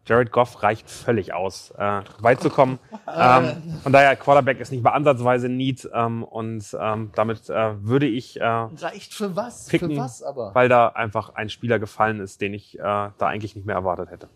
Jared 0.06 0.30
Goff 0.32 0.62
reicht 0.62 0.90
völlig 0.90 1.32
aus, 1.32 1.70
äh, 1.78 2.02
weit 2.20 2.40
zu 2.40 2.50
kommen. 2.50 2.78
ähm, 3.08 3.78
von 3.82 3.92
daher, 3.92 4.14
Quarterback 4.16 4.60
ist 4.60 4.70
nicht 4.70 4.84
mal 4.84 4.90
ansatzweise 4.90 5.48
Need 5.48 5.88
ähm, 5.94 6.24
und 6.24 6.76
ähm, 6.78 7.10
damit 7.14 7.48
äh, 7.48 7.82
würde 7.82 8.06
ich 8.06 8.38
äh, 8.38 8.44
Reicht 8.44 9.14
für 9.14 9.34
was? 9.34 9.66
picken, 9.66 9.92
für 9.92 9.96
was 9.96 10.22
aber? 10.22 10.54
weil 10.54 10.68
da 10.68 10.88
einfach 10.88 11.34
ein 11.34 11.48
Spieler 11.48 11.78
gefallen 11.78 12.20
ist, 12.20 12.40
den 12.42 12.52
ich 12.52 12.78
äh, 12.78 12.82
da 12.82 13.12
eigentlich 13.18 13.56
nicht 13.56 13.66
mehr 13.66 13.76
erwartet 13.76 14.10
hätte. 14.10 14.28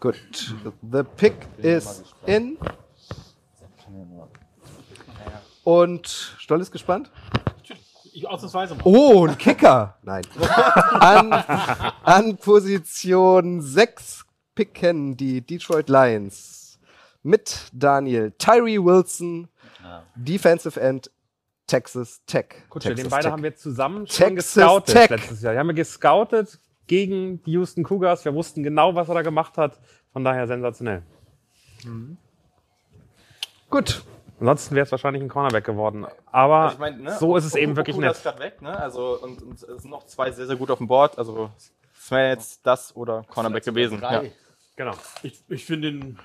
Gut, 0.00 0.16
the 0.90 1.02
pick 1.16 1.34
is 1.58 2.02
in. 2.26 2.56
Und 5.62 6.34
Stoll 6.38 6.60
ist 6.60 6.72
gespannt? 6.72 7.10
Ich 8.12 8.26
ausnahmsweise 8.26 8.74
mal. 8.74 8.82
Oh, 8.84 9.26
ein 9.26 9.38
Kicker. 9.38 9.96
Nein. 10.02 10.22
An, 11.00 11.32
an 12.02 12.36
Position 12.38 13.60
6 13.60 14.24
picken 14.60 15.16
die 15.16 15.40
Detroit 15.40 15.88
Lions 15.88 16.78
mit 17.22 17.70
Daniel 17.72 18.30
Tyree 18.36 18.76
Wilson, 18.76 19.48
Defensive 20.14 20.78
End, 20.78 21.10
Texas 21.66 22.20
Tech. 22.26 22.44
Gut, 22.68 22.82
Texas 22.82 23.04
den 23.04 23.10
beide 23.10 23.22
Tech. 23.22 23.32
haben 23.32 23.42
wir 23.42 23.56
zusammen 23.56 24.06
schon 24.06 24.36
Texas 24.36 24.54
gescoutet 24.54 24.94
Tech. 24.94 25.08
letztes 25.08 25.40
Jahr. 25.40 25.54
Die 25.54 25.58
haben 25.58 25.68
wir 25.68 25.74
gescoutet 25.74 26.60
gegen 26.86 27.42
die 27.44 27.52
Houston 27.52 27.84
Cougars. 27.84 28.22
Wir 28.26 28.34
wussten 28.34 28.62
genau, 28.62 28.94
was 28.94 29.08
er 29.08 29.14
da 29.14 29.22
gemacht 29.22 29.56
hat. 29.56 29.80
Von 30.12 30.24
daher 30.24 30.46
sensationell. 30.46 31.04
Gut. 33.70 34.02
Ansonsten 34.40 34.74
wäre 34.74 34.84
es 34.84 34.92
wahrscheinlich 34.92 35.22
ein 35.22 35.30
Cornerback 35.30 35.64
geworden. 35.64 36.06
Aber 36.26 36.72
ich 36.72 36.78
mein, 36.78 37.00
ne, 37.00 37.16
so 37.18 37.34
ist 37.34 37.46
es 37.46 37.54
eben 37.54 37.76
wirklich 37.76 37.96
nett. 37.96 38.22
weg, 38.38 38.60
ne? 38.60 38.78
Also 38.78 39.18
und, 39.22 39.40
und 39.40 39.54
es 39.54 39.60
sind 39.82 39.90
noch 39.90 40.04
zwei 40.04 40.30
sehr 40.32 40.46
sehr 40.46 40.56
gut 40.56 40.70
auf 40.70 40.78
dem 40.78 40.86
Board. 40.86 41.16
Also 41.16 41.50
es 41.56 42.10
wäre 42.10 42.28
jetzt 42.28 42.60
das 42.66 42.94
oder 42.94 43.22
Cornerback 43.26 43.64
gewesen. 43.64 44.00
Ja. 44.02 44.22
Genau. 44.80 44.94
Ich, 45.22 45.34
ich 45.50 45.66
finde 45.66 45.92
den, 45.92 46.18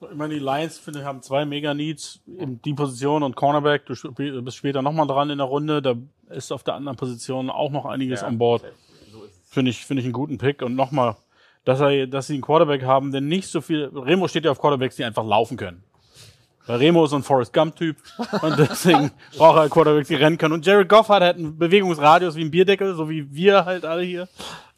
ich 0.00 0.16
meine, 0.16 0.32
die 0.32 0.40
Lions 0.40 0.78
finde, 0.78 1.04
haben 1.04 1.20
zwei 1.20 1.44
Mega-Needs 1.44 2.20
in 2.38 2.62
die 2.62 2.72
Position 2.72 3.22
und 3.22 3.36
Cornerback. 3.36 3.84
Du 3.84 3.92
sp- 3.92 4.14
bist 4.40 4.56
später 4.56 4.80
nochmal 4.80 5.06
dran 5.06 5.28
in 5.28 5.36
der 5.36 5.46
Runde. 5.46 5.82
Da 5.82 5.94
ist 6.30 6.50
auf 6.50 6.62
der 6.62 6.72
anderen 6.72 6.96
Position 6.96 7.50
auch 7.50 7.70
noch 7.70 7.84
einiges 7.84 8.22
an 8.28 8.38
Bord. 8.38 8.62
Finde 9.44 9.70
ich, 9.72 9.84
finde 9.84 10.00
ich 10.00 10.06
einen 10.06 10.14
guten 10.14 10.38
Pick. 10.38 10.62
Und 10.62 10.74
nochmal, 10.74 11.16
dass, 11.66 11.80
er, 11.80 12.06
dass 12.06 12.28
sie 12.28 12.32
einen 12.32 12.42
Quarterback 12.42 12.82
haben, 12.84 13.12
der 13.12 13.20
nicht 13.20 13.48
so 13.48 13.60
viel. 13.60 13.90
Remo 13.94 14.26
steht 14.26 14.46
ja 14.46 14.52
auf 14.52 14.58
Quarterbacks, 14.58 14.96
die 14.96 15.04
einfach 15.04 15.26
laufen 15.26 15.58
können. 15.58 15.82
Weil 16.66 16.78
Remo 16.78 17.04
ist 17.04 17.10
so 17.10 17.16
ein 17.16 17.22
Forrest 17.22 17.52
Gump-Typ 17.52 17.96
und 18.40 18.58
deswegen 18.58 19.10
braucht 19.36 19.58
er 19.58 19.68
Quarterbacks, 19.68 20.08
die 20.08 20.14
rennen 20.14 20.38
können. 20.38 20.54
Und 20.54 20.64
Jared 20.64 20.88
Goff 20.88 21.10
hat 21.10 21.22
halt 21.22 21.36
einen 21.36 21.58
Bewegungsradius 21.58 22.36
wie 22.36 22.42
ein 22.44 22.50
Bierdeckel, 22.50 22.94
so 22.94 23.10
wie 23.10 23.34
wir 23.34 23.66
halt 23.66 23.84
alle 23.84 24.02
hier. 24.02 24.28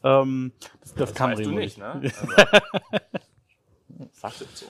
Ähm, 0.03 0.53
das, 0.81 0.95
das, 0.95 1.15
kann 1.15 1.33
Weißt 1.33 1.41
Remo 1.41 1.53
du 1.53 1.59
nicht, 1.59 1.79
ne? 1.79 2.01
Also, 4.23 4.45
du 4.45 4.45
so. 4.55 4.67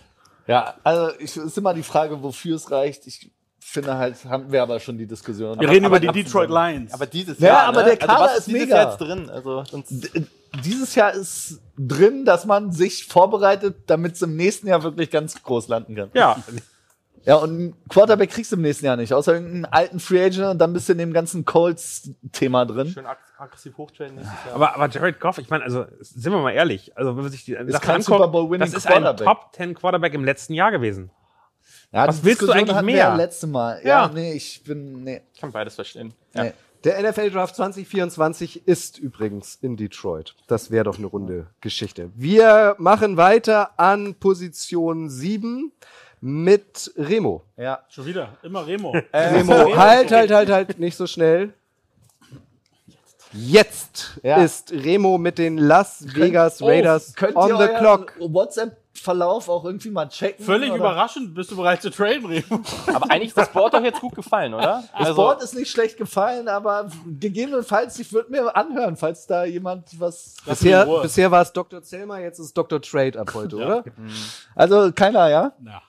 Ja, 0.47 0.75
also 0.83 1.17
ich, 1.19 1.37
ist 1.37 1.59
immer 1.59 1.75
die 1.75 1.83
Frage, 1.83 2.23
wofür 2.23 2.57
es 2.57 2.71
reicht. 2.71 3.07
Ich 3.07 3.31
finde 3.61 3.97
halt, 3.97 4.25
haben 4.25 4.51
wir 4.51 4.63
aber 4.63 4.81
schon 4.81 4.99
die 4.99 5.07
Diskussion. 5.07 5.61
Wir 5.61 5.69
reden 5.69 5.85
aber 5.85 5.99
über 5.99 6.13
die 6.13 6.25
Detroit 6.25 6.51
Lions. 6.51 6.93
Aber 6.93 7.07
dieses 7.07 7.39
Ja, 7.39 7.47
Jahr, 7.49 7.63
aber 7.67 7.83
ne? 7.83 7.91
der 7.91 7.97
Kader 7.99 8.23
also, 8.23 8.39
ist 8.39 8.47
dieses 8.49 8.61
mega. 8.63 8.77
Jahr 8.77 8.91
jetzt 8.91 9.01
drin. 9.01 9.31
Also 9.31 9.63
Dieses 10.65 10.95
Jahr 10.97 11.13
ist 11.15 11.61
drin, 11.79 12.25
dass 12.25 12.47
man 12.47 12.73
sich 12.73 13.05
vorbereitet, 13.07 13.77
damit 13.87 14.15
es 14.15 14.23
im 14.23 14.35
nächsten 14.35 14.67
Jahr 14.67 14.83
wirklich 14.83 15.11
ganz 15.11 15.41
groß 15.41 15.69
landen 15.69 15.95
kann. 15.95 16.11
Ja, 16.15 16.43
Ja, 17.25 17.37
und 17.37 17.51
einen 17.51 17.75
Quarterback 17.89 18.31
kriegst 18.31 18.51
du 18.51 18.57
im 18.57 18.63
nächsten 18.63 18.87
Jahr 18.87 18.97
nicht, 18.97 19.13
außer 19.13 19.35
irgendeinen 19.35 19.67
alten 19.67 20.01
Free 20.01 20.25
Agent 20.25 20.47
und 20.47 20.59
dann 20.59 20.73
bist 20.73 20.89
du 20.89 20.93
in 20.93 20.99
dem 20.99 21.13
ganzen 21.13 21.45
Colts-Thema 21.45 22.65
drin. 22.65 22.89
schön 22.89 23.07
ag 23.07 23.19
aggressiv 23.39 23.77
hochtrainen 23.77 24.17
nächstes 24.17 24.45
Jahr. 24.47 24.55
aber, 24.55 24.75
aber 24.75 24.89
Jared 24.89 25.21
Goff, 25.21 25.39
ich 25.39 25.49
meine, 25.51 25.65
also 25.65 25.85
sind 26.01 26.33
wir 26.33 26.41
mal 26.41 26.53
ehrlich, 26.53 26.97
also 26.97 27.17
wenn 27.17 27.23
man 27.23 27.31
sich 27.33 27.45
die 27.45 27.53
Sache 27.69 27.85
kein 27.87 28.03
Super 28.03 28.29
Bowl-winning 28.29 28.71
das 28.71 28.75
ist 28.75 28.87
ein. 28.87 29.05
Top 29.17 29.51
10 29.55 29.75
Quarterback 29.75 30.15
im 30.15 30.25
letzten 30.25 30.55
Jahr 30.55 30.71
gewesen. 30.71 31.11
Ja, 31.93 32.07
Was 32.09 32.23
willst 32.25 32.43
du 32.43 32.47
Diskussion 32.47 32.57
eigentlich 32.57 32.77
hatten 32.77 32.87
wir 32.87 32.95
mehr? 32.95 33.05
ja 33.05 33.15
letzte 33.17 33.47
Mal. 33.47 33.81
Ja, 33.83 33.89
Ja. 34.07 34.11
nee, 34.15 34.33
ich 34.33 34.63
bin, 34.65 35.03
nee. 35.05 35.21
Ich 35.35 35.41
kann 35.41 35.53
beides 35.53 35.75
verstehen. 35.75 36.15
nee. 36.35 36.53
Der 36.85 36.99
NFL 37.03 37.31
Draft 37.31 37.57
2024 37.57 38.67
ist 38.67 38.97
übrigens 38.99 39.57
in 39.61 39.77
Detroit. 39.77 40.35
Das 40.47 40.71
wäre 40.71 40.85
doch 40.85 40.97
eine 40.97 41.09
runde 41.09 41.49
Geschichte. 41.61 42.11
Wir 42.15 42.75
machen 42.79 43.19
weiter 43.19 43.79
an 43.79 44.15
Position 44.15 45.11
7 45.11 45.73
mit 46.21 46.93
Remo. 46.97 47.43
Ja. 47.57 47.81
Schon 47.89 48.07
wieder, 48.07 48.31
immer 48.43 48.67
Remo. 48.67 48.95
Remo, 49.13 49.77
halt, 49.77 50.13
halt, 50.13 50.31
halt, 50.31 50.51
halt, 50.51 50.79
nicht 50.79 50.97
so 50.97 51.07
schnell. 51.07 51.53
Jetzt 53.33 54.19
Ja. 54.23 54.43
ist 54.43 54.73
Remo 54.73 55.17
mit 55.17 55.39
den 55.39 55.57
Las 55.57 56.05
Vegas 56.15 56.61
Oh, 56.61 56.67
Raiders 56.67 57.15
könnt 57.15 57.37
on 57.37 57.49
ihr 57.49 57.57
the 57.57 57.63
euren 57.63 57.77
clock. 57.79 58.15
WhatsApp 58.19 58.77
Verlauf 58.93 59.49
auch 59.49 59.65
irgendwie 59.65 59.89
mal 59.89 60.09
checken? 60.09 60.45
Völlig 60.45 60.69
oder? 60.71 60.79
überraschend, 60.81 61.35
bist 61.35 61.51
du 61.51 61.57
bereit 61.57 61.81
zu 61.81 61.91
traden, 61.91 62.27
Remo? 62.27 62.61
Aber 62.89 63.11
eigentlich 63.11 63.29
ist 63.29 63.37
das 63.39 63.49
Board 63.49 63.73
doch 63.73 63.83
jetzt 63.83 64.01
gut 64.01 64.15
gefallen, 64.15 64.53
oder? 64.53 64.83
Das 64.99 65.07
Also, 65.09 65.15
Board 65.15 65.43
ist 65.43 65.55
nicht 65.55 65.71
schlecht 65.71 65.97
gefallen, 65.97 66.49
aber 66.49 66.91
gegebenenfalls, 67.19 67.99
ich 67.99 68.13
würde 68.13 68.31
mir 68.31 68.55
anhören, 68.55 68.97
falls 68.97 69.27
da 69.27 69.45
jemand 69.45 69.99
was. 69.99 70.35
Bisher, 70.45 70.85
bisher 71.03 71.31
war 71.31 71.41
es 71.41 71.53
Dr. 71.53 71.83
Zelmer, 71.83 72.19
jetzt 72.19 72.41
ist 72.41 72.47
es 72.47 72.53
Dr. 72.53 72.83
Trade 72.83 73.19
ab 73.19 73.33
heute, 73.33 73.57
oder? 73.57 73.85
Also 74.55 74.93
keiner, 74.93 75.31
ja? 75.31 75.53
Na. 75.61 75.81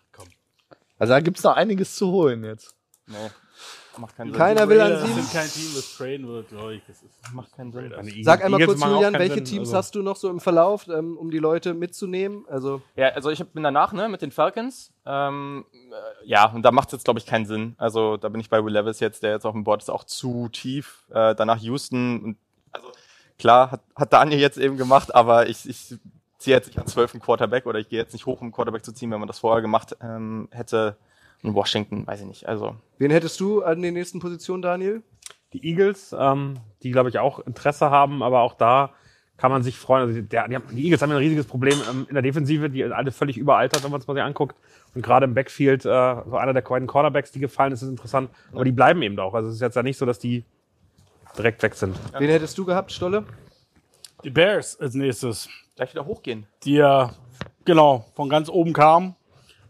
Also 1.02 1.14
da 1.14 1.20
gibt's 1.20 1.44
noch 1.44 1.56
einiges 1.56 1.96
zu 1.96 2.12
holen 2.12 2.44
jetzt. 2.44 2.76
nee, 3.08 3.16
macht 3.98 4.16
keinen 4.16 4.30
Sinn. 4.30 4.38
Keiner 4.38 4.70
will 4.70 4.80
an 4.80 4.92
Wir 4.92 5.00
sieben. 5.00 5.14
sind 5.22 5.32
kein 5.34 5.48
Team, 5.50 5.72
das 5.76 5.96
traden 5.98 6.28
wird, 6.28 6.48
glaube 6.50 6.76
ich. 6.76 6.82
Das 6.88 7.02
ist 7.02 7.34
Macht 7.34 7.52
keinen 7.56 7.72
Sinn. 7.72 7.92
Eagles- 7.92 8.24
Sag 8.26 8.44
einmal 8.46 8.64
kurz, 8.66 8.80
Julian, 8.84 9.14
welche 9.14 9.36
Sinn, 9.36 9.46
Teams 9.46 9.70
also- 9.70 9.78
hast 9.78 9.96
du 9.96 10.02
noch 10.04 10.16
so 10.16 10.30
im 10.30 10.40
Verlauf, 10.40 10.88
ähm, 10.88 11.18
um 11.18 11.32
die 11.32 11.40
Leute 11.40 11.74
mitzunehmen? 11.74 12.46
Also, 12.48 12.82
Ja, 12.96 13.10
also 13.10 13.30
ich 13.32 13.44
bin 13.44 13.64
danach, 13.64 13.94
ne, 13.94 14.10
mit 14.10 14.22
den 14.22 14.32
Falcons. 14.32 14.94
Ähm, 15.06 15.66
äh, 15.74 16.28
ja, 16.28 16.46
und 16.52 16.62
da 16.62 16.72
macht 16.72 16.90
es 16.90 16.94
jetzt, 16.94 17.04
glaube 17.06 17.20
ich, 17.20 17.26
keinen 17.26 17.46
Sinn. 17.48 17.74
Also 17.80 18.18
da 18.18 18.30
bin 18.30 18.40
ich 18.40 18.50
bei 18.50 18.64
Will 18.64 18.72
Levis 18.74 19.00
jetzt, 19.00 19.24
der 19.24 19.32
jetzt 19.32 19.46
auf 19.46 19.54
dem 19.54 19.64
Board 19.64 19.82
ist, 19.82 19.90
auch 19.90 20.04
zu 20.04 20.50
tief. 20.50 21.04
Äh, 21.10 21.34
danach 21.36 21.58
Houston. 21.62 22.24
Und, 22.24 22.38
also 22.72 22.92
klar, 23.40 23.72
hat, 23.72 23.82
hat 23.96 24.14
Daniel 24.14 24.40
jetzt 24.40 24.58
eben 24.60 24.78
gemacht, 24.78 25.14
aber 25.16 25.48
ich, 25.50 25.68
ich 25.68 25.96
ziehe 26.42 26.56
jetzt 26.56 26.68
nicht 26.68 26.80
an 26.80 26.88
12 26.88 27.16
einen 27.16 27.22
Quarterback 27.22 27.66
oder 27.66 27.80
ich 27.80 27.90
gehe 27.90 28.00
jetzt 28.00 28.14
nicht 28.14 28.26
hoch, 28.26 28.42
um 28.42 28.48
einen 28.48 28.52
Quarterback 28.52 28.84
zu 28.84 28.92
ziehen, 28.92 29.12
wenn 29.12 29.20
man 29.20 29.28
das 29.28 29.40
vorher 29.40 29.62
gemacht 29.62 29.96
ähm, 30.02 30.48
hätte. 30.52 30.98
In 31.44 31.56
Washington, 31.56 32.06
weiß 32.06 32.22
ich 32.22 32.28
nicht. 32.28 32.48
Also 32.48 32.76
wen 33.00 33.10
hättest 33.10 33.40
du 33.40 33.64
an 33.64 33.82
den 33.82 33.96
nächsten 33.96 34.20
Positionen, 34.20 34.62
Daniel? 34.62 35.02
Die 35.54 35.68
Eagles, 35.68 36.16
ähm, 36.18 36.60
die 36.84 36.92
glaube 36.92 37.10
ich 37.10 37.18
auch 37.18 37.40
Interesse 37.40 37.90
haben, 37.90 38.22
aber 38.22 38.42
auch 38.42 38.54
da 38.54 38.92
kann 39.38 39.50
man 39.50 39.64
sich 39.64 39.76
freuen. 39.76 40.08
Also 40.08 40.22
der, 40.22 40.48
die, 40.48 40.56
haben, 40.56 40.66
die 40.72 40.84
Eagles 40.84 41.02
haben 41.02 41.10
ja 41.10 41.16
ein 41.16 41.22
riesiges 41.24 41.48
Problem 41.48 41.76
ähm, 41.90 42.06
in 42.08 42.14
der 42.14 42.22
Defensive, 42.22 42.70
die 42.70 42.84
alle 42.86 43.12
völlig 43.12 43.40
überaltert, 43.40 43.84
wenn 43.84 43.90
man 43.90 44.00
es 44.00 44.06
mal 44.06 44.14
sich 44.14 44.22
anguckt. 44.22 44.56
Und 44.94 45.02
gerade 45.02 45.26
im 45.26 45.34
Backfield, 45.34 45.84
äh, 45.84 46.16
so 46.30 46.38
einer 46.38 46.54
der 46.54 46.62
beiden 46.62 46.88
Cornerbacks, 46.88 47.32
die 47.32 47.40
gefallen 47.40 47.74
ist, 47.74 47.82
ist 47.82 47.90
interessant. 47.90 48.30
Aber 48.52 48.66
die 48.66 48.72
bleiben 48.72 49.02
eben 49.02 49.18
auch. 49.18 49.34
Also 49.34 49.50
es 49.50 49.56
ist 49.56 49.62
jetzt 49.62 49.76
ja 49.76 49.82
nicht 49.82 49.98
so, 49.98 50.06
dass 50.06 50.20
die 50.20 50.46
direkt 51.36 51.64
weg 51.64 51.74
sind. 51.74 51.98
Wen 52.20 52.30
hättest 52.30 52.56
du 52.56 52.66
gehabt, 52.66 52.92
Stolle? 52.92 53.26
Die 54.24 54.30
Bears 54.30 54.80
als 54.80 54.94
nächstes, 54.94 55.50
gleich 55.76 55.92
wieder 55.92 56.06
hochgehen. 56.06 56.46
die 56.64 56.76
ja 56.76 57.14
genau 57.66 58.06
von 58.16 58.30
ganz 58.30 58.50
oben 58.50 58.74
kamen. 58.74 59.16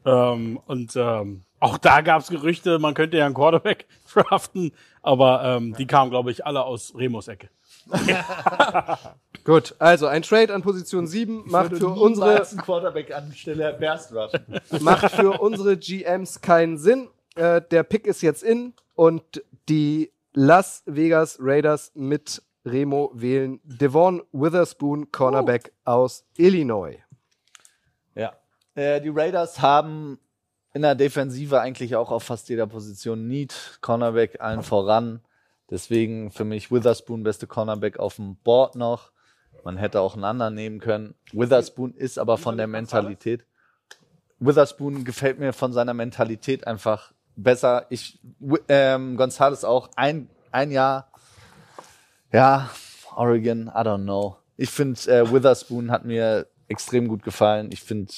Ähm, 0.06 0.60
und 0.66 0.96
ähm, 0.96 1.44
auch 1.60 1.78
da 1.78 2.02
gab 2.02 2.22
es 2.22 2.30
Gerüchte, 2.30 2.80
man 2.80 2.94
könnte 2.94 3.18
ja 3.18 3.26
einen 3.26 3.36
Quarterback 3.36 3.86
draften, 4.14 4.72
aber 5.02 5.44
ähm, 5.44 5.76
die 5.78 5.86
kamen, 5.86 6.10
glaube 6.10 6.32
ich, 6.32 6.46
alle 6.46 6.64
aus 6.64 6.94
Remos 6.96 7.28
Ecke. 7.28 7.50
Gut, 9.44 9.76
also 9.80 10.08
ein 10.08 10.22
Trade 10.22 10.54
an 10.54 10.62
Position 10.62 11.08
7 11.08 11.44
macht 11.50 11.78
für 11.78 11.88
unsere 11.88 12.44
Quarterback 12.58 13.14
anstelle 13.14 13.74
Bears 13.74 14.10
draften. 14.10 14.60
macht 14.82 15.12
für 15.12 15.40
unsere 15.40 15.78
GMs 15.78 16.42
keinen 16.42 16.78
Sinn. 16.78 17.10
Äh, 17.36 17.62
der 17.72 17.84
Pick 17.84 18.06
ist 18.08 18.22
jetzt 18.22 18.44
in 18.44 18.74
und 18.96 19.44
die 19.70 20.12
Las 20.34 20.84
Vegas 20.86 21.38
Raiders 21.42 21.92
mit 21.94 22.42
Remo 22.66 23.12
wählen 23.14 23.60
Devon 23.64 24.22
Witherspoon, 24.32 25.12
Cornerback 25.12 25.74
aus 25.84 26.26
Illinois. 26.38 26.98
Ja. 28.16 28.34
Äh, 28.76 29.02
die 29.02 29.10
Raiders 29.10 29.62
haben 29.62 30.20
in 30.74 30.84
der 30.84 30.96
Defensive 30.96 31.60
eigentlich 31.60 31.96
auch 31.96 32.12
auf 32.12 32.24
fast 32.24 32.50
jeder 32.50 32.68
Position 32.68 33.28
Need, 33.28 33.80
Cornerback 33.82 34.40
allen 34.42 34.64
voran. 34.64 35.22
Deswegen 35.70 36.32
für 36.32 36.44
mich 36.44 36.72
Witherspoon 36.72 37.24
beste 37.24 37.48
Cornerback 37.48 37.98
auf 38.00 38.18
dem 38.18 38.36
Board 38.38 38.76
noch. 38.76 39.12
Man 39.64 39.78
hätte 39.78 40.02
auch 40.02 40.16
einen 40.16 40.24
anderen 40.24 40.56
nehmen 40.56 40.80
können. 40.80 41.16
Witherspoon 41.32 41.94
ist 41.94 42.20
aber 42.20 42.38
von 42.38 42.58
der 42.58 42.68
Mentalität. 42.68 43.46
Witherspoon 44.40 45.04
gefällt 45.04 45.40
mir 45.40 45.54
von 45.54 45.72
seiner 45.72 45.94
Mentalität 45.94 46.66
einfach 46.68 47.14
besser. 47.36 47.86
Ich, 47.90 48.20
ähm, 48.70 49.18
Gonzales 49.18 49.64
auch 49.64 49.90
ein, 49.96 50.30
ein 50.52 50.72
Jahr. 50.72 51.11
Ja, 52.32 52.70
Oregon, 53.16 53.68
I 53.68 53.82
don't 53.82 54.04
know. 54.04 54.38
Ich 54.56 54.70
finde, 54.70 55.00
äh, 55.12 55.32
Witherspoon 55.32 55.92
hat 55.92 56.06
mir 56.06 56.48
extrem 56.70 57.08
gut 57.10 57.24
gefallen. 57.24 57.70
Ich 57.72 57.82
finde, 57.82 58.14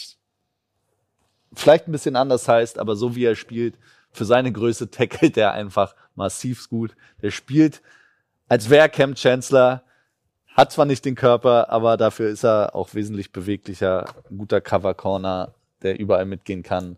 vielleicht 1.54 1.88
ein 1.88 1.92
bisschen 1.92 2.16
anders 2.16 2.48
heißt, 2.48 2.78
aber 2.78 2.96
so 2.96 3.16
wie 3.16 3.26
er 3.26 3.36
spielt, 3.36 3.76
für 4.12 4.26
seine 4.26 4.52
Größe 4.52 4.92
tackelt 4.92 5.36
er 5.38 5.54
einfach 5.54 5.96
massiv 6.16 6.70
gut. 6.70 6.96
Der 7.24 7.32
spielt, 7.32 7.82
als 8.48 8.70
wäre 8.70 8.90
Cam 8.90 9.16
Chancellor, 9.16 9.82
hat 10.56 10.72
zwar 10.72 10.86
nicht 10.86 11.04
den 11.06 11.16
Körper, 11.16 11.72
aber 11.72 11.98
dafür 11.98 12.30
ist 12.30 12.44
er 12.44 12.76
auch 12.76 12.94
wesentlich 12.94 13.32
beweglicher, 13.32 14.06
ein 14.30 14.38
guter 14.38 14.62
Cover 14.62 14.94
Corner, 14.94 15.56
der 15.82 16.00
überall 16.00 16.26
mitgehen 16.26 16.62
kann. 16.62 16.98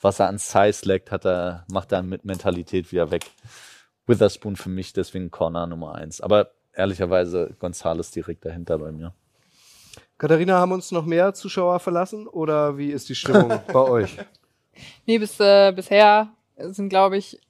Was 0.00 0.20
er 0.20 0.28
an 0.28 0.38
Size 0.38 0.86
leckt, 0.86 1.10
hat 1.10 1.24
er, 1.26 1.64
macht 1.68 1.90
er 1.90 2.02
mit 2.02 2.24
Mentalität 2.24 2.92
wieder 2.92 3.10
weg. 3.10 3.24
Witherspoon 4.06 4.56
für 4.56 4.68
mich 4.68 4.92
deswegen 4.92 5.30
Corner 5.30 5.66
Nummer 5.66 5.94
eins. 5.94 6.20
Aber 6.20 6.52
ehrlicherweise 6.74 7.54
Gonzales 7.58 8.10
direkt 8.10 8.44
dahinter 8.44 8.78
bei 8.78 8.92
mir. 8.92 9.14
Katharina, 10.18 10.58
haben 10.58 10.72
uns 10.72 10.92
noch 10.92 11.04
mehr 11.04 11.34
Zuschauer 11.34 11.80
verlassen 11.80 12.26
oder 12.26 12.78
wie 12.78 12.90
ist 12.90 13.08
die 13.08 13.14
Stimmung 13.14 13.60
bei 13.72 13.80
euch? 13.80 14.16
Nee, 15.06 15.18
bis, 15.18 15.38
äh, 15.40 15.72
bisher 15.74 16.32
sind, 16.56 16.88
glaube 16.88 17.16
ich, 17.16 17.40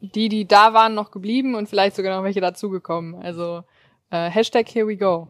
die, 0.00 0.28
die 0.28 0.46
da 0.46 0.74
waren, 0.74 0.94
noch 0.94 1.10
geblieben 1.10 1.54
und 1.54 1.68
vielleicht 1.68 1.96
sogar 1.96 2.16
noch 2.16 2.24
welche 2.24 2.40
dazugekommen. 2.40 3.14
Also 3.14 3.62
äh, 4.10 4.28
Hashtag 4.28 4.68
here 4.68 4.86
we 4.86 4.96
go. 4.96 5.28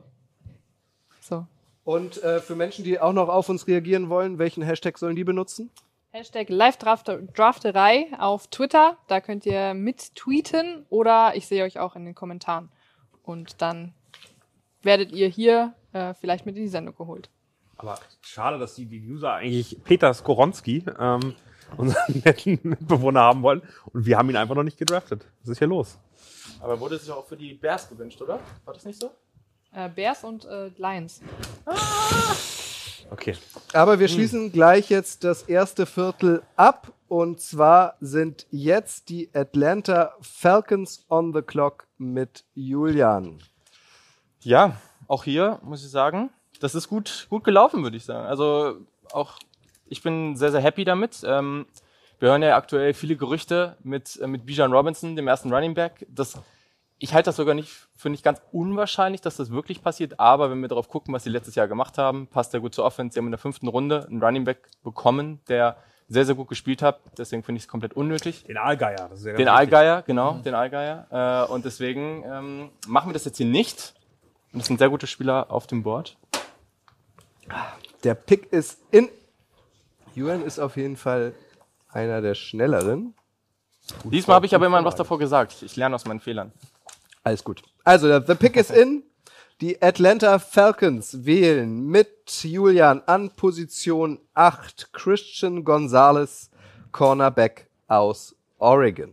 So. 1.21 1.47
Und 1.85 2.23
äh, 2.23 2.41
für 2.41 2.57
Menschen, 2.57 2.85
die 2.85 2.99
auch 2.99 3.13
noch 3.13 3.29
auf 3.29 3.49
uns 3.49 3.67
reagieren 3.67 4.09
wollen, 4.09 4.39
welchen 4.39 4.63
Hashtag 4.63 4.99
sollen 4.99 5.17
die 5.17 5.25
benutzen? 5.25 5.71
Hashtag 6.17 6.49
Live-Drafterei 6.49 8.07
auf 8.19 8.47
Twitter. 8.47 8.97
Da 9.07 9.21
könnt 9.21 9.45
ihr 9.45 9.75
mittweeten 9.75 10.87
oder 10.89 11.33
ich 11.35 11.47
sehe 11.47 11.63
euch 11.63 11.79
auch 11.79 11.95
in 11.95 12.07
den 12.07 12.15
Kommentaren. 12.15 12.71
Und 13.23 13.61
dann 13.61 13.93
werdet 14.81 15.13
ihr 15.13 15.29
hier 15.29 15.75
äh, 15.93 16.15
vielleicht 16.15 16.47
mit 16.47 16.57
in 16.57 16.63
die 16.63 16.69
Sendung 16.69 16.97
geholt. 16.97 17.29
Aber 17.77 17.99
schade, 18.23 18.59
dass 18.59 18.77
die, 18.77 18.87
die 18.87 19.07
User 19.07 19.35
eigentlich 19.35 19.77
Peter 19.85 20.15
Skoronski, 20.15 20.87
ähm, 20.99 21.35
unseren 21.77 22.23
netten 22.25 22.61
Mitbewohner 22.63 23.21
haben 23.21 23.43
wollen. 23.43 23.61
Und 23.93 24.07
wir 24.07 24.17
haben 24.17 24.31
ihn 24.31 24.37
einfach 24.37 24.55
noch 24.55 24.63
nicht 24.63 24.79
gedraftet. 24.79 25.27
Was 25.43 25.51
ist 25.51 25.59
hier 25.59 25.69
los? 25.69 25.99
Aber 26.61 26.81
wurde 26.81 26.97
sich 26.97 27.11
auch 27.11 27.27
für 27.27 27.37
die 27.37 27.53
Bears 27.53 27.91
gewünscht, 27.91 28.23
oder? 28.23 28.41
War 28.65 28.73
das 28.73 28.87
nicht 28.87 28.99
so? 28.99 29.11
Äh, 29.75 29.91
Bears 29.91 30.25
und 30.25 30.47
äh, 30.47 30.69
Lions. 30.79 31.21
Okay. 33.11 33.37
Aber 33.73 33.99
wir 33.99 34.09
schließen 34.09 34.53
gleich 34.53 34.91
jetzt 34.91 35.25
das 35.25 35.43
erste 35.43 35.87
Viertel 35.87 36.43
ab. 36.57 36.93
Und 37.09 37.41
zwar 37.41 37.95
sind 38.01 38.47
jetzt 38.51 39.09
die 39.09 39.31
Atlanta 39.33 40.15
Falcons 40.21 41.05
on 41.09 41.33
the 41.33 41.43
clock 41.43 41.87
mit 41.99 42.45
Julian. 42.55 43.39
Ja, 44.41 44.81
auch 45.07 45.23
hier 45.23 45.61
muss 45.63 45.85
ich 45.85 45.91
sagen, 45.91 46.31
das 46.61 46.75
ist 46.75 46.89
gut, 46.89 47.27
gut 47.31 47.45
gelaufen, 47.45 47.85
würde 47.85 47.97
ich 47.97 48.05
sagen. 48.05 48.27
Also 48.27 48.79
auch 49.13 49.39
ich 49.89 50.03
bin 50.03 50.37
sehr, 50.37 50.51
sehr 50.51 50.61
happy 50.61 50.85
damit. 50.85 51.23
Ähm, 51.25 51.67
wir 52.19 52.31
hören 52.31 52.43
ja 52.43 52.57
aktuell 52.57 52.95
viele 52.95 53.17
Gerüchte 53.17 53.77
mit, 53.83 54.19
äh, 54.21 54.27
mit 54.27 54.47
Bijan 54.47 54.73
Robinson, 54.73 55.17
dem 55.17 55.29
ersten 55.29 55.53
Running 55.53 55.75
Back. 55.75 56.07
Das, 56.09 56.39
ich 56.99 57.13
halte 57.13 57.27
das 57.27 57.37
sogar 57.37 57.55
nicht 57.55 57.71
für 57.95 58.09
nicht 58.09 58.25
ganz 58.25 58.41
unwahrscheinlich, 58.53 59.21
dass 59.21 59.37
das 59.37 59.51
wirklich 59.51 59.83
passiert. 59.83 60.19
Aber 60.19 60.51
wenn 60.51 60.61
wir 60.61 60.69
darauf 60.69 60.89
gucken, 60.89 61.13
was 61.13 61.25
sie 61.25 61.31
letztes 61.31 61.55
Jahr 61.55 61.69
gemacht 61.69 61.99
haben, 61.99 62.27
passt 62.27 62.55
er 62.55 62.61
gut 62.61 62.75
zur 62.75 62.85
Offense. 62.85 63.15
Sie 63.15 63.19
haben 63.19 63.27
in 63.27 63.33
der 63.33 63.39
fünften 63.39 63.69
Runde 63.69 64.07
einen 64.07 64.23
Running 64.23 64.45
Back 64.45 64.69
bekommen, 64.83 65.41
der 65.49 65.77
sehr, 66.09 66.25
sehr 66.25 66.35
gut 66.35 66.49
gespielt 66.49 66.83
hat. 66.83 67.01
Deswegen 67.19 67.43
finde 67.43 67.59
ich 67.59 67.65
es 67.65 67.69
komplett 67.69 67.95
unnötig. 67.95 68.45
Den 68.45 68.57
Allgeier. 68.57 69.09
Das 69.11 69.21
ist 69.21 69.27
ja 69.27 69.35
Den. 69.35 69.49
Allgeier, 69.49 70.03
genau, 70.03 70.35
den 70.39 70.55
Allgeier. 70.55 71.47
Äh, 71.49 71.53
und 71.53 71.65
deswegen 71.65 72.25
ähm, 72.25 72.71
machen 72.87 73.09
wir 73.09 73.13
das 73.13 73.25
jetzt 73.25 73.37
hier 73.37 73.47
nicht. 73.47 73.95
Und 74.53 74.61
es 74.61 74.67
sind 74.67 74.79
sehr 74.79 74.89
gute 74.89 75.07
Spieler 75.07 75.51
auf 75.51 75.67
dem 75.67 75.83
Board. 75.83 76.17
Der 78.05 78.15
Pick 78.15 78.53
ist 78.53 78.81
in. 78.91 79.09
Julian 80.15 80.43
ist 80.43 80.59
auf 80.59 80.77
jeden 80.77 80.97
Fall 80.97 81.35
einer 81.89 82.23
der 82.23 82.35
schnelleren. 82.35 83.15
Diesmal 84.05 84.37
habe 84.37 84.47
ich 84.47 84.55
aber 84.55 84.67
immerhin 84.67 84.87
was 84.87 84.97
davor 84.97 85.19
gesagt. 85.19 85.53
Ich, 85.53 85.63
ich 85.63 85.77
lerne 85.77 85.95
aus 85.95 86.07
meinen 86.07 86.21
Fehlern. 86.21 86.53
Alles 87.27 87.43
gut. 87.43 87.61
Also, 87.83 88.21
the 88.21 88.37
Pick 88.37 88.55
ist 88.55 88.71
in. 88.71 89.03
Die 89.61 89.83
Atlanta 89.83 90.39
Falcons 90.39 91.27
wählen 91.27 91.85
mit 91.89 92.09
Julian 92.45 93.03
an 93.07 93.31
Position 93.31 94.21
8 94.35 94.93
Christian 94.93 95.65
Gonzalez, 95.65 96.51
Cornerback 96.93 97.69
aus 97.89 98.37
Oregon. 98.59 99.13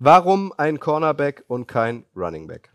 Warum 0.00 0.52
ein 0.56 0.80
Cornerback 0.80 1.44
und 1.46 1.68
kein 1.68 2.04
Running 2.16 2.48
Back? 2.48 2.72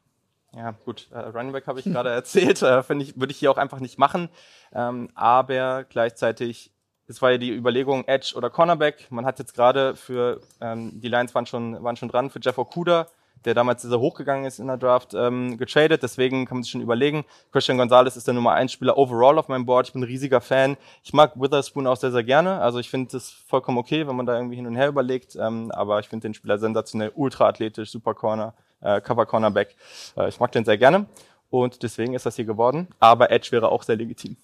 Ja, 0.56 0.74
gut. 0.86 1.10
Äh, 1.12 1.20
Running 1.20 1.52
Back 1.52 1.68
habe 1.68 1.82
ich 1.82 1.86
gerade 1.86 2.10
erzählt. 2.12 2.62
Äh, 2.62 2.82
Finde 2.82 3.04
ich, 3.04 3.20
würde 3.20 3.32
ich 3.32 3.40
hier 3.40 3.52
auch 3.52 3.58
einfach 3.58 3.82
nicht 3.82 3.98
machen. 3.98 4.30
Ähm, 4.72 5.10
aber 5.16 5.84
gleichzeitig, 5.84 6.72
es 7.08 7.22
war 7.22 7.32
ja 7.32 7.38
die 7.38 7.52
Überlegung 7.52 8.06
Edge 8.06 8.36
oder 8.38 8.50
Cornerback. 8.50 9.12
Man 9.12 9.26
hat 9.26 9.38
jetzt 9.38 9.54
gerade 9.54 9.98
für, 9.98 10.40
ähm, 10.62 11.02
die 11.02 11.10
Lions 11.10 11.36
waren 11.36 11.46
schon, 11.46 11.84
waren 11.84 11.98
schon 11.98 12.08
dran 12.08 12.30
für 12.30 12.40
Jeff 12.42 12.58
Okuda, 12.58 13.08
der 13.46 13.54
damals 13.54 13.82
sehr 13.82 14.00
hochgegangen 14.00 14.46
ist 14.46 14.60
in 14.60 14.68
der 14.68 14.78
Draft, 14.78 15.14
ähm, 15.14 15.58
getradet. 15.58 16.04
Deswegen 16.04 16.46
kann 16.46 16.58
man 16.58 16.64
sich 16.64 16.72
schon 16.72 16.82
überlegen. 16.82 17.26
Christian 17.52 17.78
Gonzalez 17.78 18.16
ist 18.16 18.28
der 18.28 18.34
Nummer 18.34 18.54
1 18.54 18.72
Spieler 18.72 18.98
overall 18.98 19.38
auf 19.38 19.48
meinem 19.48 19.66
Board. 19.66 19.88
Ich 19.88 19.94
bin 19.94 20.02
ein 20.02 20.08
riesiger 20.08 20.42
Fan. 20.42 20.78
Ich 21.04 21.14
mag 21.14 21.40
Witherspoon 21.40 21.88
auch 21.88 21.98
sehr, 21.98 22.12
sehr 22.12 22.24
gerne. 22.24 22.62
Also 22.62 22.80
ich 22.80 22.90
finde 22.90 23.12
das 23.12 23.30
vollkommen 23.30 23.78
okay, 23.78 24.08
wenn 24.08 24.16
man 24.16 24.26
da 24.26 24.36
irgendwie 24.36 24.56
hin 24.56 24.68
und 24.68 24.76
her 24.76 24.88
überlegt. 24.88 25.36
Ähm, 25.36 25.72
aber 25.72 26.00
ich 26.00 26.08
finde 26.08 26.28
den 26.28 26.34
Spieler 26.34 26.58
sensationell, 26.58 27.12
ultra 27.16 27.48
athletisch, 27.48 27.92
super 27.92 28.14
Corner, 28.14 28.54
äh, 28.82 29.02
Cover 29.02 29.26
Cornerback. 29.26 29.76
Äh, 30.18 30.30
ich 30.30 30.40
mag 30.40 30.52
den 30.52 30.66
sehr 30.66 30.78
gerne. 30.78 31.06
Und 31.50 31.82
deswegen 31.84 32.14
ist 32.14 32.26
das 32.26 32.36
hier 32.36 32.46
geworden. 32.46 32.88
Aber 33.00 33.32
Edge 33.32 33.50
wäre 33.52 33.70
auch 33.70 33.84
sehr 33.84 33.96
legitim. 33.96 34.38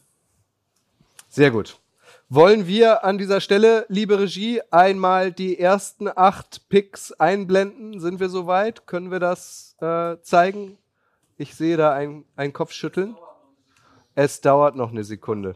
Sehr 1.30 1.52
gut. 1.52 1.78
Wollen 2.30 2.66
wir 2.66 3.04
an 3.04 3.20
dieser 3.20 3.40
Stelle, 3.40 3.86
liebe 3.88 4.20
Regie, 4.20 4.60
einmal 4.72 5.32
die 5.32 5.60
ersten 5.60 6.08
acht 6.08 6.68
Picks 6.70 7.12
einblenden? 7.12 8.00
Sind 8.00 8.20
wir 8.20 8.30
soweit? 8.30 8.88
Können 8.88 9.12
wir 9.12 9.20
das 9.20 9.76
äh, 9.80 10.18
zeigen? 10.22 10.78
Ich 11.38 11.54
sehe 11.54 11.78
da 11.78 11.94
ein, 11.94 12.26
ein 12.36 12.52
Kopfschütteln. 12.52 13.16
Es 14.16 14.42
dauert 14.42 14.76
noch 14.76 14.90
eine 14.90 15.04
Sekunde. 15.04 15.56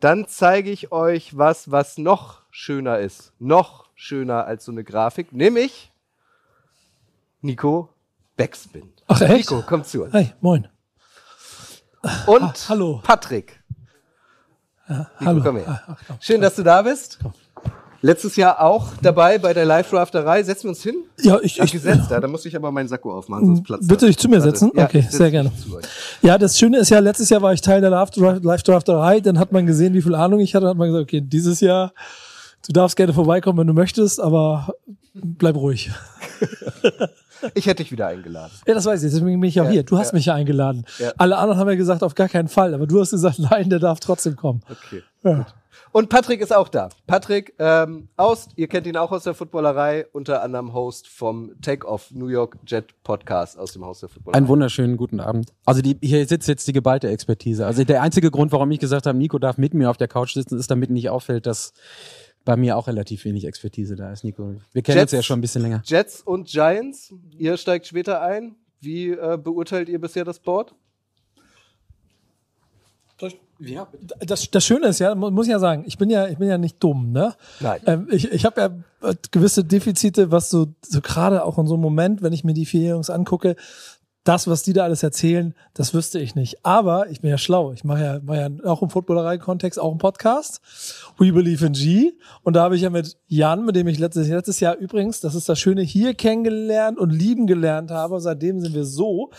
Dann 0.00 0.26
zeige 0.28 0.70
ich 0.70 0.92
euch 0.92 1.38
was, 1.38 1.70
was 1.70 1.96
noch 1.96 2.42
schöner 2.50 2.98
ist. 2.98 3.32
Noch 3.38 3.88
schöner 3.94 4.44
als 4.46 4.66
so 4.66 4.72
eine 4.72 4.84
Grafik. 4.84 5.32
Nämlich 5.32 5.92
Nico 7.40 7.88
Backspin. 8.36 8.92
Ach 9.06 9.20
echt? 9.22 9.50
Nico, 9.50 9.64
komm 9.66 9.82
zu 9.84 10.04
uns. 10.04 10.12
Hey, 10.12 10.34
moin. 10.40 10.68
Und 12.26 12.42
Ah, 12.42 12.54
hallo. 12.68 13.00
Patrick. 13.02 13.61
Nico, 14.92 15.06
hallo. 15.26 15.40
komm 15.42 15.56
her. 15.56 15.82
Ach, 15.86 15.96
komm. 16.06 16.16
Schön, 16.20 16.40
dass 16.40 16.54
du 16.56 16.62
da 16.62 16.82
bist. 16.82 17.18
Letztes 18.04 18.34
Jahr 18.34 18.60
auch 18.60 18.88
dabei 19.00 19.38
bei 19.38 19.54
der 19.54 19.64
Live-Drafterei. 19.64 20.42
Setzen 20.42 20.64
wir 20.64 20.70
uns 20.70 20.82
hin? 20.82 21.04
Ja, 21.20 21.38
ich, 21.40 21.60
ich 21.60 21.70
gesetzt, 21.70 22.10
da. 22.10 22.18
Da 22.18 22.26
muss 22.26 22.44
ich 22.44 22.56
aber 22.56 22.72
meinen 22.72 22.88
Sakko 22.88 23.16
aufmachen, 23.16 23.46
sonst 23.46 23.62
platzt 23.62 23.86
Bitte 23.86 24.06
dich 24.06 24.18
zu 24.18 24.28
mir 24.28 24.40
setzen? 24.40 24.72
Ja, 24.74 24.86
Okay, 24.86 25.06
sehr 25.08 25.30
gerne. 25.30 25.52
Ja, 26.20 26.36
das 26.36 26.58
Schöne 26.58 26.78
ist 26.78 26.90
ja, 26.90 26.98
letztes 26.98 27.30
Jahr 27.30 27.42
war 27.42 27.52
ich 27.52 27.60
Teil 27.60 27.80
der 27.80 27.90
Live-Drafterei, 27.90 29.20
dann 29.20 29.38
hat 29.38 29.52
man 29.52 29.66
gesehen, 29.66 29.94
wie 29.94 30.02
viel 30.02 30.16
Ahnung 30.16 30.40
ich 30.40 30.52
hatte, 30.56 30.66
hat 30.66 30.76
man 30.76 30.88
gesagt, 30.88 31.04
okay, 31.04 31.20
dieses 31.20 31.60
Jahr, 31.60 31.92
du 32.66 32.72
darfst 32.72 32.96
gerne 32.96 33.12
vorbeikommen, 33.12 33.60
wenn 33.60 33.68
du 33.68 33.72
möchtest, 33.72 34.20
aber 34.20 34.74
bleib 35.14 35.54
ruhig. 35.54 35.92
Ich 37.54 37.66
hätte 37.66 37.82
dich 37.82 37.92
wieder 37.92 38.06
eingeladen. 38.06 38.52
Ja, 38.66 38.74
das 38.74 38.86
weiß 38.86 39.02
ich, 39.02 39.12
deswegen 39.12 39.40
bin 39.40 39.48
ich 39.48 39.60
auch 39.60 39.66
Ja, 39.66 39.70
hier. 39.70 39.82
Du 39.82 39.98
hast 39.98 40.12
ja. 40.12 40.16
mich 40.16 40.26
ja 40.26 40.34
eingeladen. 40.34 40.84
Ja. 40.98 41.12
Alle 41.18 41.36
anderen 41.38 41.58
haben 41.58 41.68
ja 41.68 41.76
gesagt, 41.76 42.02
auf 42.02 42.14
gar 42.14 42.28
keinen 42.28 42.48
Fall, 42.48 42.74
aber 42.74 42.86
du 42.86 43.00
hast 43.00 43.10
gesagt, 43.10 43.38
nein, 43.50 43.70
der 43.70 43.78
darf 43.78 44.00
trotzdem 44.00 44.36
kommen. 44.36 44.62
Okay. 44.70 45.02
Ja. 45.24 45.46
Und 45.92 46.08
Patrick 46.08 46.40
ist 46.40 46.54
auch 46.54 46.68
da. 46.68 46.88
Patrick 47.06 47.54
ähm, 47.58 48.08
Aust, 48.16 48.52
ihr 48.56 48.66
kennt 48.66 48.86
ihn 48.86 48.96
auch 48.96 49.12
aus 49.12 49.24
der 49.24 49.34
Footballerei, 49.34 50.06
unter 50.12 50.42
anderem 50.42 50.72
Host 50.72 51.06
vom 51.06 51.52
Take-Off 51.60 52.10
New 52.12 52.28
York 52.28 52.56
Jet 52.66 52.94
Podcast 53.04 53.58
aus 53.58 53.72
dem 53.72 53.84
Haus 53.84 54.00
der 54.00 54.08
Footballerei. 54.08 54.38
Einen 54.38 54.48
wunderschönen 54.48 54.96
guten 54.96 55.20
Abend. 55.20 55.52
Also 55.66 55.82
die, 55.82 55.98
hier 56.00 56.26
sitzt 56.26 56.48
jetzt 56.48 56.66
die 56.66 56.72
geballte 56.72 57.08
Expertise. 57.08 57.66
Also 57.66 57.84
der 57.84 58.00
einzige 58.00 58.30
Grund, 58.30 58.52
warum 58.52 58.70
ich 58.70 58.78
gesagt 58.78 59.06
habe, 59.06 59.18
Nico 59.18 59.38
darf 59.38 59.58
mit 59.58 59.74
mir 59.74 59.90
auf 59.90 59.98
der 59.98 60.08
Couch 60.08 60.32
sitzen, 60.32 60.58
ist, 60.58 60.70
damit 60.70 60.88
nicht 60.88 61.10
auffällt, 61.10 61.46
dass 61.46 61.74
bei 62.44 62.56
mir 62.56 62.76
auch 62.76 62.88
relativ 62.88 63.24
wenig 63.24 63.44
Expertise 63.44 63.94
da 63.96 64.10
ist, 64.12 64.24
Nico. 64.24 64.56
Wir 64.72 64.82
kennen 64.82 64.98
Jets- 64.98 65.12
uns 65.12 65.12
ja 65.12 65.22
schon 65.22 65.38
ein 65.38 65.42
bisschen 65.42 65.62
länger. 65.62 65.82
Jets 65.84 66.20
und 66.22 66.48
Giants, 66.48 67.14
ihr 67.38 67.56
steigt 67.56 67.86
später 67.86 68.20
ein. 68.22 68.56
Wie 68.80 69.10
äh, 69.10 69.38
beurteilt 69.42 69.88
ihr 69.88 70.00
bisher 70.00 70.24
das 70.24 70.40
Board? 70.40 70.74
Das, 74.26 74.50
das 74.50 74.64
Schöne 74.64 74.88
ist 74.88 74.98
ja, 74.98 75.14
mu- 75.14 75.30
muss 75.30 75.46
ich 75.46 75.52
ja 75.52 75.60
sagen, 75.60 75.84
ich 75.86 75.96
bin 75.96 76.10
ja, 76.10 76.26
ich 76.26 76.38
bin 76.38 76.48
ja 76.48 76.58
nicht 76.58 76.82
dumm, 76.82 77.12
ne? 77.12 77.34
Nein. 77.60 77.80
Ähm, 77.86 78.08
ich 78.10 78.32
ich 78.32 78.44
habe 78.44 78.60
ja 78.60 79.08
äh, 79.08 79.14
gewisse 79.30 79.62
Defizite, 79.64 80.32
was 80.32 80.50
so, 80.50 80.74
so 80.84 81.00
gerade 81.00 81.44
auch 81.44 81.58
in 81.58 81.68
so 81.68 81.74
einem 81.74 81.82
Moment, 81.82 82.22
wenn 82.22 82.32
ich 82.32 82.42
mir 82.42 82.54
die 82.54 82.66
vier 82.66 82.88
Jungs 82.88 83.10
angucke, 83.10 83.54
das, 84.24 84.46
was 84.46 84.62
die 84.62 84.72
da 84.72 84.84
alles 84.84 85.02
erzählen, 85.02 85.54
das 85.74 85.94
wüsste 85.94 86.20
ich 86.20 86.34
nicht. 86.34 86.64
Aber 86.64 87.10
ich 87.10 87.20
bin 87.20 87.30
ja 87.30 87.38
schlau. 87.38 87.72
Ich 87.72 87.82
mache 87.82 88.02
ja, 88.02 88.20
mach 88.22 88.36
ja 88.36 88.48
auch 88.64 88.80
im 88.82 88.90
Footballerei-Kontext 88.90 89.80
auch 89.80 89.90
einen 89.90 89.98
Podcast. 89.98 90.60
We 91.18 91.32
Believe 91.32 91.66
in 91.66 91.72
G. 91.72 92.12
Und 92.42 92.54
da 92.54 92.62
habe 92.62 92.76
ich 92.76 92.82
ja 92.82 92.90
mit 92.90 93.16
Jan, 93.26 93.64
mit 93.64 93.74
dem 93.74 93.88
ich 93.88 93.98
letztes, 93.98 94.28
letztes 94.28 94.60
Jahr 94.60 94.76
übrigens, 94.76 95.20
das 95.20 95.34
ist 95.34 95.48
das 95.48 95.58
Schöne, 95.58 95.82
hier 95.82 96.14
kennengelernt 96.14 96.98
und 96.98 97.10
lieben 97.10 97.48
gelernt 97.48 97.90
habe. 97.90 98.20
Seitdem 98.20 98.60
sind 98.60 98.74
wir 98.74 98.84
so. 98.84 99.30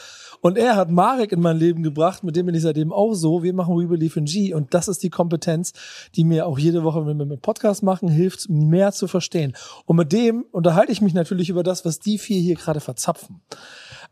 Und 0.42 0.58
er 0.58 0.76
hat 0.76 0.92
Marek 0.92 1.32
in 1.32 1.40
mein 1.40 1.58
Leben 1.58 1.84
gebracht, 1.84 2.26
mit 2.26 2.36
dem 2.36 2.48
bin 2.48 2.56
ich 2.56 2.64
seitdem 2.64 2.92
auch 2.92 3.14
so. 3.14 3.42
Wir 3.42 3.54
machen 3.54 3.78
We 3.78 3.88
Believe 3.88 4.20
in 4.20 4.26
G. 4.26 4.54
Und 4.54 4.74
das 4.74 4.90
ist 4.90 5.02
die 5.02 5.10
Kompetenz, 5.10 5.72
die 6.16 6.26
mir 6.26 6.46
auch 6.46 6.60
jede 6.60 6.84
Woche, 6.84 7.06
wenn 7.06 7.18
wir 7.18 7.26
mit 7.26 7.42
Podcast 7.42 7.84
machen, 7.84 8.10
hilft, 8.10 8.50
mehr 8.50 8.92
zu 8.92 9.08
verstehen. 9.08 9.54
Und 9.86 9.96
mit 9.96 10.12
dem 10.12 10.44
unterhalte 10.52 10.92
ich 10.92 11.02
mich 11.02 11.14
natürlich 11.14 11.50
über 11.50 11.64
das, 11.64 11.86
was 11.86 12.00
die 12.00 12.18
vier 12.18 12.42
hier 12.42 12.56
gerade 12.56 12.82
verzapfen. 12.82 13.42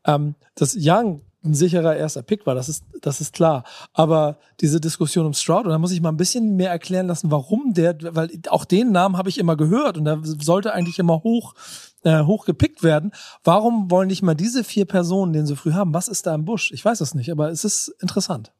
Ähm, 0.05 0.35
dass 0.55 0.75
Young 0.77 1.21
ein 1.43 1.53
sicherer 1.53 1.95
erster 1.95 2.21
Pick 2.21 2.45
war, 2.45 2.53
das 2.53 2.69
ist, 2.69 2.85
das 3.01 3.19
ist 3.19 3.33
klar. 3.33 3.63
Aber 3.93 4.37
diese 4.59 4.79
Diskussion 4.79 5.25
um 5.25 5.33
Stroud, 5.33 5.65
und 5.65 5.71
da 5.71 5.79
muss 5.79 5.91
ich 5.91 6.01
mal 6.01 6.09
ein 6.09 6.17
bisschen 6.17 6.55
mehr 6.55 6.69
erklären 6.69 7.07
lassen, 7.07 7.31
warum 7.31 7.73
der, 7.73 7.97
weil 8.15 8.29
auch 8.49 8.65
den 8.65 8.91
Namen 8.91 9.17
habe 9.17 9.29
ich 9.29 9.39
immer 9.39 9.55
gehört 9.55 9.97
und 9.97 10.05
da 10.05 10.19
sollte 10.23 10.73
eigentlich 10.73 10.99
immer 10.99 11.23
hoch, 11.23 11.55
äh, 12.03 12.23
hoch 12.23 12.45
gepickt 12.45 12.83
werden. 12.83 13.11
Warum 13.43 13.89
wollen 13.89 14.07
nicht 14.07 14.21
mal 14.21 14.35
diese 14.35 14.63
vier 14.63 14.85
Personen 14.85 15.33
den 15.33 15.47
so 15.47 15.55
früh 15.55 15.73
haben? 15.73 15.93
Was 15.93 16.07
ist 16.07 16.27
da 16.27 16.35
im 16.35 16.45
Busch? 16.45 16.71
Ich 16.73 16.85
weiß 16.85 17.01
es 17.01 17.15
nicht, 17.15 17.31
aber 17.31 17.49
es 17.49 17.65
ist 17.65 17.87
interessant. 17.99 18.51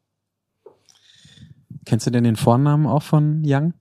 Kennst 1.85 2.07
du 2.07 2.11
denn 2.11 2.23
den 2.23 2.35
Vornamen 2.35 2.87
auch 2.87 3.03
von 3.03 3.43
Young? 3.45 3.73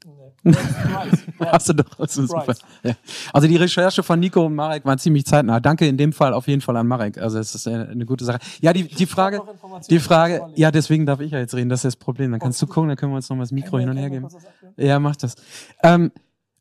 Hast 1.39 1.69
du 1.69 1.73
doch. 1.75 1.99
Ist 2.01 2.15
super. 2.15 2.55
Ja. 2.83 2.93
Also 3.33 3.47
die 3.47 3.57
Recherche 3.57 4.03
von 4.03 4.19
Nico 4.19 4.47
und 4.47 4.55
Marek 4.55 4.85
waren 4.85 4.99
ziemlich 4.99 5.27
zeitnah. 5.27 5.61
Danke 5.61 5.87
in 5.87 5.97
dem 5.97 6.13
Fall 6.13 6.33
auf 6.33 6.49
jeden 6.49 6.61
Fall 6.61 6.77
an 6.77 6.87
Marek. 6.87 7.19
Also 7.19 7.39
es 7.39 7.55
ist 7.55 7.67
äh, 7.67 7.87
eine 7.91 8.07
gute 8.07 8.25
Sache. 8.25 8.39
Ja, 8.61 8.73
die, 8.73 8.85
die 8.85 9.07
Frage, 9.07 9.43
die 9.91 9.99
Frage, 9.99 10.47
ja, 10.55 10.71
deswegen 10.71 11.07
darf 11.07 11.21
ich 11.21 11.33
ja 11.33 11.39
jetzt 11.39 11.55
reden. 11.55 11.69
Das 11.69 11.81
ist 11.81 11.85
das 11.85 11.97
Problem. 11.97 12.31
Dann 12.31 12.41
kannst 12.41 12.61
du 12.63 12.67
gucken, 12.67 12.89
dann 12.89 12.97
können 12.97 13.13
wir 13.13 13.17
uns 13.17 13.29
noch 13.29 13.37
mal 13.37 13.43
das 13.43 13.53
Mikro 13.53 13.79
hin 13.79 13.89
und 13.89 13.97
her 13.97 14.11
geben. 14.11 14.29
Ja, 14.77 14.99
mach 14.99 15.17
das. 15.17 15.37
Ähm, 15.83 16.11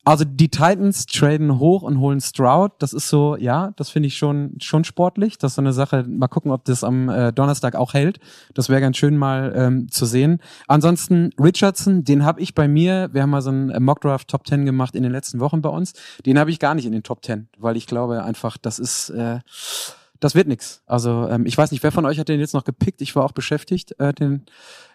also 0.10 0.26
die 0.26 0.50
Titans 0.50 1.06
traden 1.06 1.60
hoch 1.60 1.84
und 1.84 2.00
holen 2.00 2.20
Stroud. 2.20 2.72
Das 2.80 2.94
ist 2.94 3.10
so, 3.10 3.38
ja, 3.38 3.74
das 3.76 3.92
finde 3.92 4.08
ich 4.08 4.18
schon 4.18 4.56
schon 4.60 4.84
sportlich. 4.84 5.38
Das 5.38 5.52
ist 5.52 5.56
so 5.58 5.62
eine 5.62 5.72
Sache. 5.72 6.04
Mal 6.08 6.28
gucken, 6.28 6.50
ob 6.50 6.66
das 6.66 6.84
am 6.84 7.10
äh, 7.10 7.32
Donnerstag 7.32 7.76
auch 7.76 7.94
hält. 7.94 8.20
Das 8.56 8.70
wäre 8.70 8.82
ganz 8.82 8.98
schön 8.98 9.16
mal 9.18 9.54
ähm, 9.56 9.88
zu 9.92 10.08
sehen. 10.08 10.42
Ansonsten 10.68 11.30
Richardson, 11.40 12.06
den 12.06 12.26
habe 12.26 12.42
ich 12.42 12.56
bei 12.56 12.68
mir. 12.68 13.10
Wir 13.14 13.22
haben 13.22 13.30
mal 13.30 13.44
so 13.44 13.52
einen 13.52 13.70
äh, 13.70 13.80
Mockdraft 13.80 14.30
Top 14.30 14.48
10 14.48 14.66
gemacht 14.66 14.96
in 14.96 15.04
den 15.04 15.12
letzten 15.12 15.40
Wochen 15.42 15.62
bei 15.62 15.70
uns. 15.70 15.94
Den 16.26 16.40
habe 16.40 16.50
ich 16.50 16.58
gar 16.58 16.74
nicht 16.74 16.88
in 16.88 16.92
den 16.92 17.04
Top 17.04 17.24
10, 17.24 17.48
weil 17.60 17.78
ich 17.78 17.86
glaube 17.86 18.24
einfach, 18.24 18.58
das 18.58 18.80
ist 18.80 19.12
äh, 19.12 19.42
das 20.20 20.36
wird 20.36 20.48
nix. 20.48 20.82
Also 20.86 21.28
ähm, 21.30 21.46
ich 21.46 21.58
weiß 21.58 21.72
nicht, 21.72 21.84
wer 21.84 21.92
von 21.92 22.06
euch 22.06 22.20
hat 22.20 22.30
den 22.30 22.40
jetzt 22.40 22.54
noch 22.54 22.66
gepickt? 22.66 23.02
Ich 23.02 23.16
war 23.16 23.24
auch 23.24 23.32
beschäftigt. 23.32 24.00
Äh, 24.00 24.14
den, 24.14 24.46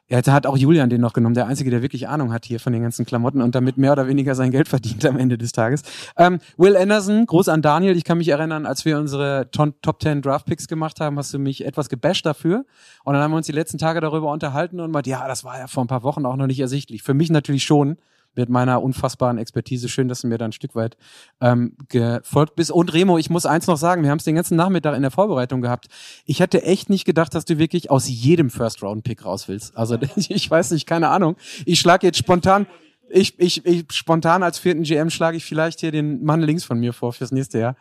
ja, 0.08 0.20
da 0.20 0.32
hat 0.32 0.46
auch 0.46 0.56
Julian 0.56 0.90
den 0.90 1.00
noch 1.00 1.14
genommen, 1.14 1.34
der 1.34 1.46
Einzige, 1.46 1.70
der 1.70 1.80
wirklich 1.80 2.08
Ahnung 2.08 2.32
hat 2.32 2.44
hier 2.44 2.60
von 2.60 2.74
den 2.74 2.82
ganzen 2.82 3.06
Klamotten 3.06 3.40
und 3.40 3.54
damit 3.54 3.78
mehr 3.78 3.92
oder 3.92 4.06
weniger 4.06 4.34
sein 4.34 4.50
Geld 4.50 4.68
verdient 4.68 5.06
am 5.06 5.18
Ende 5.18 5.38
des 5.38 5.52
Tages. 5.52 5.82
Ähm, 6.18 6.40
Will 6.58 6.76
Anderson, 6.76 7.24
groß 7.24 7.48
an 7.48 7.62
Daniel. 7.62 7.96
Ich 7.96 8.04
kann 8.04 8.18
mich 8.18 8.28
erinnern, 8.28 8.66
als 8.66 8.84
wir 8.84 8.98
unsere 8.98 9.48
Top 9.50 10.02
10 10.02 10.20
Draft 10.20 10.44
Picks 10.44 10.68
gemacht 10.68 11.00
haben, 11.00 11.18
hast 11.18 11.32
du 11.32 11.38
mich 11.38 11.64
etwas 11.64 11.88
gebasht 11.88 12.26
dafür. 12.26 12.66
Und 13.04 13.14
dann 13.14 13.22
haben 13.22 13.30
wir 13.30 13.38
uns 13.38 13.46
die 13.46 13.52
letzten 13.52 13.78
Tage 13.78 14.00
darüber 14.00 14.30
unterhalten 14.30 14.78
und 14.78 14.90
meint, 14.90 15.06
ja, 15.06 15.26
das 15.26 15.42
war 15.42 15.58
ja 15.58 15.68
vor 15.68 15.82
ein 15.82 15.88
paar 15.88 16.02
Wochen 16.02 16.26
auch 16.26 16.36
noch 16.36 16.46
nicht 16.46 16.60
ersichtlich. 16.60 17.02
Für 17.02 17.14
mich 17.14 17.30
natürlich 17.30 17.64
schon 17.64 17.96
mit 18.36 18.48
meiner 18.48 18.82
unfassbaren 18.82 19.38
Expertise. 19.38 19.88
Schön, 19.88 20.08
dass 20.08 20.22
du 20.22 20.26
mir 20.26 20.38
da 20.38 20.44
ein 20.44 20.52
Stück 20.52 20.74
weit 20.74 20.96
ähm, 21.40 21.76
gefolgt 21.88 22.56
bist. 22.56 22.70
Und 22.70 22.92
Remo, 22.92 23.18
ich 23.18 23.30
muss 23.30 23.46
eins 23.46 23.66
noch 23.66 23.76
sagen, 23.76 24.02
wir 24.02 24.10
haben 24.10 24.18
es 24.18 24.24
den 24.24 24.34
ganzen 24.34 24.56
Nachmittag 24.56 24.96
in 24.96 25.02
der 25.02 25.10
Vorbereitung 25.10 25.60
gehabt. 25.60 25.88
Ich 26.24 26.40
hätte 26.40 26.62
echt 26.62 26.90
nicht 26.90 27.04
gedacht, 27.04 27.34
dass 27.34 27.44
du 27.44 27.58
wirklich 27.58 27.90
aus 27.90 28.08
jedem 28.08 28.50
First-Round-Pick 28.50 29.24
raus 29.24 29.48
willst. 29.48 29.76
Also 29.76 29.98
ich 30.16 30.50
weiß 30.50 30.70
nicht, 30.72 30.86
keine 30.86 31.08
Ahnung. 31.08 31.36
Ich 31.66 31.80
schlage 31.80 32.06
jetzt 32.06 32.18
spontan, 32.18 32.66
ich, 33.08 33.38
ich, 33.38 33.64
ich 33.64 33.86
spontan 33.92 34.42
als 34.42 34.58
vierten 34.58 34.82
GM 34.82 35.10
schlage 35.10 35.36
ich 35.36 35.44
vielleicht 35.44 35.80
hier 35.80 35.92
den 35.92 36.24
Mann 36.24 36.40
links 36.40 36.64
von 36.64 36.78
mir 36.78 36.92
vor 36.92 37.12
fürs 37.12 37.32
nächste 37.32 37.58
Jahr. 37.58 37.76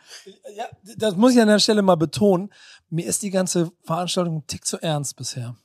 Ja, 0.55 0.65
das 0.97 1.15
muss 1.15 1.33
ich 1.33 1.41
an 1.41 1.47
der 1.47 1.59
Stelle 1.59 1.81
mal 1.81 1.95
betonen. 1.95 2.51
Mir 2.89 3.05
ist 3.05 3.23
die 3.23 3.31
ganze 3.31 3.71
Veranstaltung 3.83 4.37
ein 4.37 4.47
Tick 4.47 4.65
zu 4.65 4.81
ernst 4.81 5.15
bisher. 5.15 5.55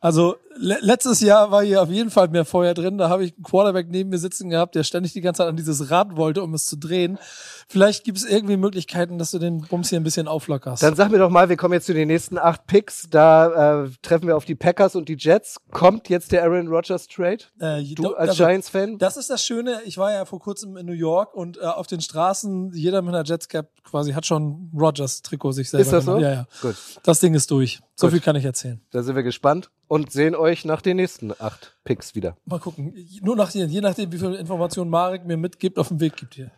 Also 0.00 0.36
letztes 0.58 1.20
Jahr 1.20 1.50
war 1.50 1.62
hier 1.62 1.82
auf 1.82 1.90
jeden 1.90 2.10
Fall 2.10 2.28
mehr 2.28 2.44
Feuer 2.44 2.74
drin. 2.74 2.98
Da 2.98 3.08
habe 3.08 3.24
ich 3.24 3.34
einen 3.34 3.42
Quarterback 3.42 3.88
neben 3.90 4.10
mir 4.10 4.18
sitzen 4.18 4.50
gehabt, 4.50 4.74
der 4.74 4.84
ständig 4.84 5.12
die 5.12 5.20
ganze 5.20 5.38
Zeit 5.38 5.48
an 5.48 5.56
dieses 5.56 5.90
Rad 5.90 6.16
wollte, 6.16 6.42
um 6.42 6.54
es 6.54 6.66
zu 6.66 6.76
drehen. 6.76 7.18
Vielleicht 7.70 8.04
gibt 8.04 8.16
es 8.18 8.24
irgendwie 8.24 8.56
Möglichkeiten, 8.56 9.18
dass 9.18 9.30
du 9.30 9.38
den 9.38 9.60
Bums 9.60 9.90
hier 9.90 10.00
ein 10.00 10.04
bisschen 10.04 10.26
auflockerst. 10.26 10.82
Dann 10.82 10.94
sag 10.94 11.10
mir 11.10 11.18
doch 11.18 11.30
mal, 11.30 11.48
wir 11.48 11.56
kommen 11.56 11.74
jetzt 11.74 11.86
zu 11.86 11.92
den 11.94 12.08
nächsten 12.08 12.38
acht 12.38 12.66
Picks. 12.66 13.08
Da 13.10 13.84
äh, 13.84 13.90
treffen 14.02 14.26
wir 14.26 14.36
auf 14.36 14.44
die 14.46 14.54
Packers 14.54 14.96
und 14.96 15.08
die 15.08 15.16
Jets. 15.18 15.56
Kommt 15.70 16.08
jetzt 16.08 16.32
der 16.32 16.44
Aaron 16.44 16.68
Rodgers 16.68 17.06
Trade? 17.06 17.44
Äh, 17.60 17.82
Du 17.94 18.14
als 18.14 18.30
also, 18.30 18.44
Giants-Fan? 18.44 18.98
Das 18.98 19.16
ist 19.16 19.30
das 19.30 19.44
Schöne. 19.44 19.80
Ich 19.84 19.98
war 19.98 20.12
ja 20.12 20.24
vor 20.24 20.40
kurzem 20.40 20.76
in 20.76 20.86
New 20.86 20.92
York 20.92 21.34
und 21.34 21.58
äh, 21.58 21.60
auf 21.60 21.86
den 21.86 22.00
Straßen, 22.00 22.72
jeder 22.72 23.02
mit 23.02 23.14
einer 23.14 23.24
Jetscap 23.24 23.68
quasi 23.84 24.12
hat 24.12 24.26
schon 24.26 24.70
Rogers 24.74 25.22
Trikot 25.22 25.52
sich 25.52 25.70
selber 25.70 25.82
Ist 25.82 25.92
das 25.92 26.04
so? 26.04 26.18
Ja, 26.18 26.30
ja. 26.30 26.46
Gut, 26.62 26.76
Das 27.02 27.20
Ding 27.20 27.34
ist 27.34 27.50
durch. 27.50 27.80
So 27.94 28.06
Gut. 28.06 28.12
viel 28.14 28.20
kann 28.20 28.36
ich 28.36 28.44
erzählen. 28.44 28.80
da 28.90 29.02
sind 29.02 29.16
wir 29.16 29.22
gespannt 29.24 29.70
und 29.88 30.12
sehen 30.12 30.34
euch 30.36 30.47
nach 30.64 30.82
den 30.82 30.96
nächsten 30.96 31.32
acht 31.38 31.76
Picks 31.84 32.14
wieder. 32.14 32.36
Mal 32.44 32.60
gucken. 32.60 32.94
Nur 33.22 33.36
nach, 33.36 33.50
je 33.50 33.80
nachdem, 33.80 34.12
wie 34.12 34.18
viel 34.18 34.34
Informationen 34.34 34.90
Marek 34.90 35.24
mir 35.26 35.36
mitgibt, 35.36 35.78
auf 35.78 35.88
dem 35.88 36.00
Weg 36.00 36.16
gibt 36.16 36.34
hier. 36.34 36.50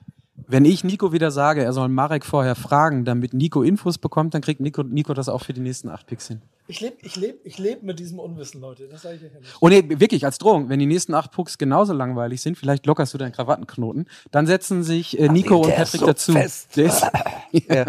Wenn 0.47 0.65
ich 0.65 0.83
Nico 0.83 1.13
wieder 1.13 1.31
sage, 1.31 1.63
er 1.63 1.73
soll 1.73 1.89
Marek 1.89 2.25
vorher 2.25 2.55
fragen, 2.57 3.05
damit 3.05 3.35
Nico 3.35 3.63
Infos 3.63 3.99
bekommt, 3.99 4.35
dann 4.35 4.41
kriegt 4.43 4.61
Nico, 4.61 4.83
Nico 4.83 5.15
das 5.15 5.29
auch 5.29 5.43
für 5.45 5.53
die 5.53 5.61
nächsten 5.61 5.89
acht 5.89 6.07
Picks 6.07 6.29
hin. 6.29 6.43
Ich 6.67 6.81
lebe 6.81 6.97
ich 7.03 7.17
leb, 7.17 7.41
ich 7.45 7.59
leb 7.59 7.83
mit 7.83 7.99
diesem 7.99 8.19
Unwissen, 8.19 8.61
Leute. 8.61 8.89
Das 8.89 9.03
sage 9.03 9.17
ich 9.17 9.25
euch 9.25 9.33
ehrlich. 9.35 9.49
Oh 9.61 9.69
nee, 9.69 9.85
wirklich, 10.01 10.25
als 10.25 10.39
Drohung. 10.39 10.69
Wenn 10.69 10.79
die 10.79 10.87
nächsten 10.87 11.15
acht 11.15 11.31
Pucks 11.33 11.59
genauso 11.59 11.93
langweilig 11.93 12.41
sind, 12.41 12.57
vielleicht 12.57 12.87
lockerst 12.87 13.13
du 13.15 13.19
deinen 13.19 13.33
Krawattenknoten, 13.33 14.09
dann 14.31 14.47
setzen 14.47 14.83
sich 14.83 15.19
äh, 15.19 15.29
Nico 15.29 15.57
und 15.57 15.67
der 15.69 15.75
Patrick 15.75 15.95
ist 15.95 16.01
so 16.01 16.07
dazu. 16.07 16.33
fest. 16.33 16.77
Der 16.77 16.87
ist, 16.87 17.07
Ja. 17.69 17.87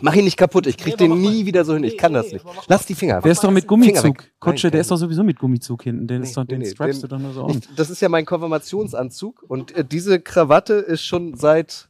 Mach 0.00 0.14
ihn 0.14 0.24
nicht 0.24 0.36
kaputt, 0.36 0.66
ich 0.66 0.76
krieg 0.78 0.98
Nee, 0.98 1.08
den 1.08 1.20
nie 1.20 1.38
mal- 1.40 1.46
wieder 1.46 1.64
so 1.64 1.74
hin. 1.74 1.84
Ich 1.84 1.92
nee, 1.92 1.96
kann 1.98 2.12
nee, 2.12 2.18
das 2.22 2.32
nicht. 2.32 2.44
Lass 2.68 2.86
die 2.86 2.94
Finger. 2.94 3.20
der 3.20 3.32
ist 3.32 3.42
doch 3.42 3.50
mit 3.50 3.66
Gummizug. 3.66 4.04
weg. 4.18 4.32
Kutsche, 4.38 4.68
Nein, 4.68 4.72
der 4.72 4.80
ist 4.82 4.90
doch 4.90 4.96
sowieso 4.96 5.22
mit 5.24 5.38
Gummizug 5.38 5.82
hinten. 5.82 6.06
Den, 6.06 6.22
ist 6.22 6.36
doch, 6.36 6.42
Nee, 6.42 6.48
den 6.48 6.58
nee, 6.60 6.70
strappst 6.70 7.02
den- 7.02 7.08
du 7.08 7.16
doch 7.16 7.18
nur 7.18 7.32
so 7.32 7.44
um. 7.44 7.60
Das 7.76 7.90
ist 7.90 8.00
ja 8.00 8.08
mein 8.08 8.24
Konfirmationsanzug 8.24 9.42
und 9.48 9.74
äh, 9.76 9.84
diese 9.84 10.20
Krawatte 10.20 10.74
ist 10.74 11.02
schon 11.04 11.34
seit 11.34 11.88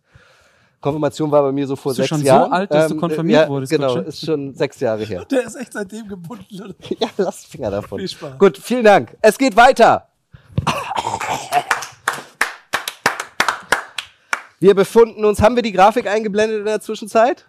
Konfirmation 0.80 1.30
war 1.30 1.42
bei 1.42 1.52
mir 1.52 1.66
so 1.66 1.76
vor 1.76 1.90
Bist 1.90 1.98
du 1.98 2.02
sechs 2.04 2.08
schon 2.08 2.20
so 2.20 2.26
Jahren. 2.26 2.52
alt, 2.52 2.72
dass 2.72 2.88
du 2.88 2.94
äh, 2.94 2.98
konfirmiert 2.98 3.42
ja, 3.42 3.48
wurdest, 3.50 3.70
Genau, 3.70 3.88
Kutsche? 3.94 4.08
ist 4.08 4.24
schon 4.24 4.54
sechs 4.54 4.80
Jahre 4.80 5.04
her. 5.04 5.24
Der 5.30 5.44
ist 5.44 5.54
echt 5.56 5.74
seitdem 5.74 6.08
gebunden. 6.08 6.44
Leute. 6.50 6.74
ja, 6.98 7.08
lass 7.18 7.44
Finger 7.44 7.70
davon. 7.70 7.98
Viel 7.98 8.08
Spaß. 8.08 8.38
Gut, 8.38 8.56
vielen 8.56 8.84
Dank. 8.84 9.14
Es 9.20 9.36
geht 9.36 9.56
weiter. 9.56 10.06
Wir 14.58 14.74
befunden 14.74 15.24
uns, 15.24 15.40
haben 15.40 15.56
wir 15.56 15.62
die 15.62 15.72
Grafik 15.72 16.06
eingeblendet 16.06 16.60
in 16.60 16.64
der 16.66 16.80
Zwischenzeit? 16.80 17.46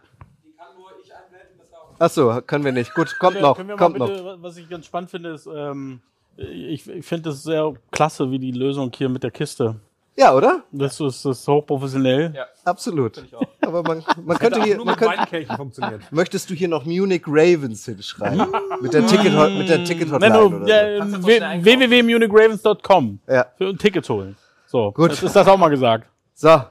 Ach 2.04 2.10
so, 2.10 2.42
können 2.48 2.66
wir 2.66 2.72
nicht. 2.72 2.96
Gut, 2.96 3.16
kommt 3.20 3.40
noch, 3.40 3.56
Können 3.58 3.70
wir 3.70 3.76
kommt 3.78 4.00
mal 4.00 4.08
noch. 4.08 4.16
bitte, 4.16 4.38
was 4.42 4.58
ich 4.58 4.68
ganz 4.68 4.88
spannend 4.88 5.12
finde, 5.12 5.30
ist, 5.34 5.46
ähm, 5.46 6.02
ich, 6.36 6.90
ich 6.90 7.06
finde 7.06 7.30
das 7.30 7.44
sehr 7.44 7.74
klasse, 7.92 8.32
wie 8.32 8.40
die 8.40 8.52
Lösung 8.52 8.92
hier 8.96 9.08
mit 9.08 9.22
der 9.22 9.30
Kiste. 9.30 9.76
Ja, 10.18 10.34
oder? 10.34 10.64
Das 10.72 11.00
ist, 11.00 11.24
das 11.24 11.40
ist 11.42 11.48
hochprofessionell. 11.48 12.34
Ja. 12.36 12.46
Absolut. 12.66 13.24
Aber 13.62 13.84
man, 13.84 14.04
man 14.26 14.36
könnte 14.40 14.64
hier, 14.64 14.78
nur 14.78 14.86
man 14.86 14.98
mit 15.00 15.30
könnte, 15.30 16.00
möchtest 16.10 16.50
du 16.50 16.56
hier 16.56 16.68
noch 16.70 16.86
Munich 16.86 17.22
Ravens 17.28 17.86
hinschreiben? 17.86 18.48
mit 18.82 18.94
der 18.94 19.06
Ticket, 19.06 19.34
mit 19.58 19.70
der 19.70 19.84
Ticket 19.84 20.10
Nein, 20.10 20.34
Hotline 20.34 20.50
nur, 20.50 20.62
oder 20.64 20.98
ja, 20.98 21.06
so. 21.06 21.18
Du 21.18 21.28
einkaufen. 21.28 21.66
www.munichravens.com 21.66 23.20
Ja. 23.28 23.46
für 23.58 23.68
ein 23.70 23.78
Ticket 23.78 24.10
holen. 24.10 24.36
So, 24.66 24.92
Gut. 24.92 25.12
Jetzt 25.12 25.22
ist 25.22 25.36
das 25.36 25.48
auch 25.48 25.58
mal 25.58 25.70
gesagt. 25.70 26.08
So, 26.34 26.62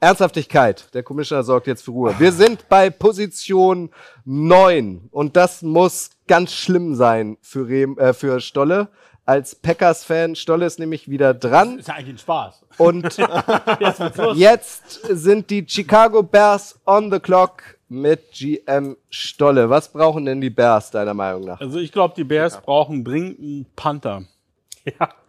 Ernsthaftigkeit. 0.00 0.92
Der 0.94 1.02
Commissioner 1.02 1.42
sorgt 1.42 1.66
jetzt 1.66 1.84
für 1.84 1.90
Ruhe. 1.90 2.14
Wir 2.18 2.32
sind 2.32 2.68
bei 2.68 2.88
Position 2.90 3.90
9 4.24 5.08
und 5.10 5.36
das 5.36 5.60
muss 5.62 6.10
ganz 6.26 6.52
schlimm 6.52 6.94
sein 6.94 7.36
für, 7.42 7.68
Rehm, 7.68 7.98
äh, 7.98 8.12
für 8.14 8.40
Stolle. 8.40 8.88
Als 9.26 9.54
Packers-Fan, 9.54 10.34
Stolle 10.34 10.66
ist 10.66 10.78
nämlich 10.78 11.08
wieder 11.08 11.34
dran 11.34 11.78
Ist 11.78 11.88
ja 11.88 11.94
eigentlich 11.94 12.14
ein 12.14 12.18
Spaß. 12.18 12.64
und 12.78 13.16
Jetzt 14.34 15.02
sind 15.08 15.50
die 15.50 15.64
Chicago 15.68 16.22
Bears 16.22 16.80
on 16.86 17.12
the 17.12 17.20
clock 17.20 17.62
mit 17.88 18.32
GM 18.32 18.96
Stolle. 19.10 19.68
Was 19.70 19.92
brauchen 19.92 20.24
denn 20.24 20.40
die 20.40 20.50
Bears 20.50 20.90
deiner 20.90 21.14
Meinung 21.14 21.44
nach? 21.44 21.60
Also 21.60 21.78
ich 21.78 21.92
glaube, 21.92 22.14
die 22.16 22.24
Bears 22.24 22.60
brauchen 22.60 23.04
dringend 23.04 23.38
einen 23.38 23.66
Panther. 23.76 24.24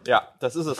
Ja, 0.06 0.28
das 0.40 0.56
ist 0.56 0.66
es. 0.66 0.78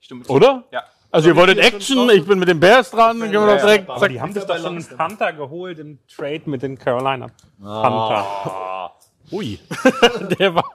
Zu. 0.00 0.16
Oder? 0.28 0.64
Ja. 0.72 0.82
Also 1.14 1.28
ihr 1.28 1.36
wolltet 1.36 1.58
Action, 1.58 2.10
ich 2.10 2.26
bin 2.26 2.40
mit 2.40 2.48
den 2.48 2.58
Bears 2.58 2.90
dran, 2.90 3.20
dann 3.20 3.30
gehen 3.30 3.40
wir 3.40 3.46
Ja, 3.46 3.54
doch 3.54 3.62
direkt. 3.62 3.88
Aber 3.88 4.08
die 4.08 4.20
haben 4.20 4.32
sich 4.32 4.42
doch 4.42 4.58
schon 4.58 4.74
einen 4.74 4.84
Panther 4.84 5.32
geholt 5.32 5.78
im 5.78 6.00
Trade 6.08 6.42
mit 6.46 6.60
den 6.62 6.76
Carolina 6.76 7.28
Panther. 7.62 8.90
Ui. 9.30 9.60
der 10.40 10.56
war. 10.56 10.68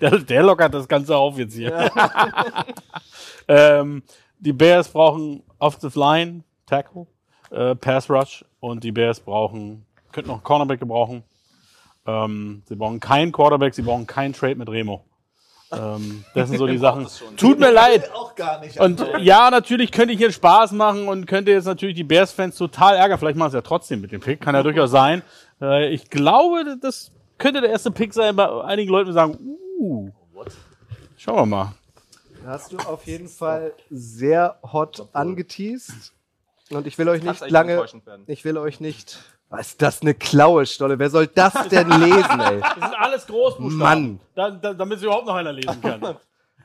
Der, 0.00 0.18
der 0.18 0.42
lockert 0.44 0.74
das 0.74 0.86
Ganze 0.86 1.16
auf 1.16 1.36
jetzt 1.36 1.56
hier. 1.56 1.90
ähm, 3.48 4.04
die 4.38 4.52
Bears 4.52 4.88
brauchen 4.88 5.42
Offensive 5.58 5.98
Line, 5.98 6.44
Tackle, 6.66 7.08
äh, 7.50 7.74
Pass 7.74 8.08
Rush 8.08 8.44
und 8.60 8.84
die 8.84 8.92
Bears 8.92 9.18
brauchen, 9.18 9.84
könnten 10.12 10.28
noch 10.28 10.36
einen 10.36 10.44
Cornerback 10.44 10.78
gebrauchen. 10.78 11.24
Ähm, 12.06 12.62
sie 12.66 12.76
brauchen 12.76 13.00
keinen 13.00 13.32
Quarterback, 13.32 13.74
sie 13.74 13.82
brauchen 13.82 14.06
keinen 14.06 14.32
Trade 14.32 14.54
mit 14.54 14.68
Remo. 14.68 15.04
Ähm, 15.72 16.24
das 16.34 16.48
sind 16.48 16.58
so 16.58 16.66
die 16.66 16.78
Sachen. 16.78 17.06
Tut 17.36 17.58
mir 17.58 17.70
leid. 17.70 18.10
Auch 18.12 18.34
gar 18.34 18.60
nicht. 18.60 18.78
Und 18.78 19.04
ja, 19.18 19.50
natürlich 19.50 19.90
könnte 19.90 20.12
ich 20.12 20.18
hier 20.18 20.32
Spaß 20.32 20.72
machen 20.72 21.08
und 21.08 21.26
könnte 21.26 21.50
jetzt 21.50 21.64
natürlich 21.64 21.96
die 21.96 22.04
Bears-Fans 22.04 22.56
total 22.56 22.96
ärgern. 22.96 23.18
Vielleicht 23.18 23.36
machen 23.36 23.50
sie 23.50 23.56
ja 23.56 23.62
trotzdem 23.62 24.00
mit 24.00 24.12
dem 24.12 24.20
Pick. 24.20 24.40
Kann 24.40 24.54
ja 24.54 24.62
durchaus 24.62 24.90
sein. 24.90 25.22
Äh, 25.60 25.88
ich 25.88 26.10
glaube, 26.10 26.76
das 26.80 27.10
könnte 27.38 27.60
der 27.60 27.70
erste 27.70 27.90
Pick 27.90 28.12
sein. 28.12 28.36
Bei 28.36 28.62
einigen 28.64 28.90
Leuten 28.90 29.08
die 29.08 29.14
sagen, 29.14 29.38
uh, 29.78 30.10
schauen 31.16 31.36
wir 31.36 31.46
mal. 31.46 31.74
Hast 32.46 32.72
du 32.72 32.78
auf 32.78 33.06
jeden 33.06 33.28
Fall 33.28 33.72
sehr 33.90 34.58
hot 34.62 35.08
angeteased. 35.12 36.12
Und 36.70 36.86
ich 36.86 36.98
will 36.98 37.08
euch 37.08 37.22
nicht 37.22 37.50
lange, 37.50 37.84
ich 38.26 38.44
will 38.44 38.56
euch 38.56 38.80
nicht. 38.80 39.18
Was 39.52 39.68
ist 39.68 39.82
das 39.82 40.00
eine 40.00 40.14
Klaue, 40.14 40.64
Stolle? 40.64 40.98
Wer 40.98 41.10
soll 41.10 41.26
das 41.26 41.52
denn 41.68 41.86
lesen, 41.90 42.40
ey? 42.40 42.60
Das 42.60 42.74
sind 42.74 42.94
alles 42.98 43.26
Großbuchstaben. 43.26 43.78
Mann. 43.78 44.20
Da, 44.34 44.50
da, 44.50 44.72
damit 44.72 44.98
sie 44.98 45.04
überhaupt 45.04 45.26
noch 45.26 45.34
einer 45.34 45.52
lesen 45.52 45.78
kann. 45.82 46.16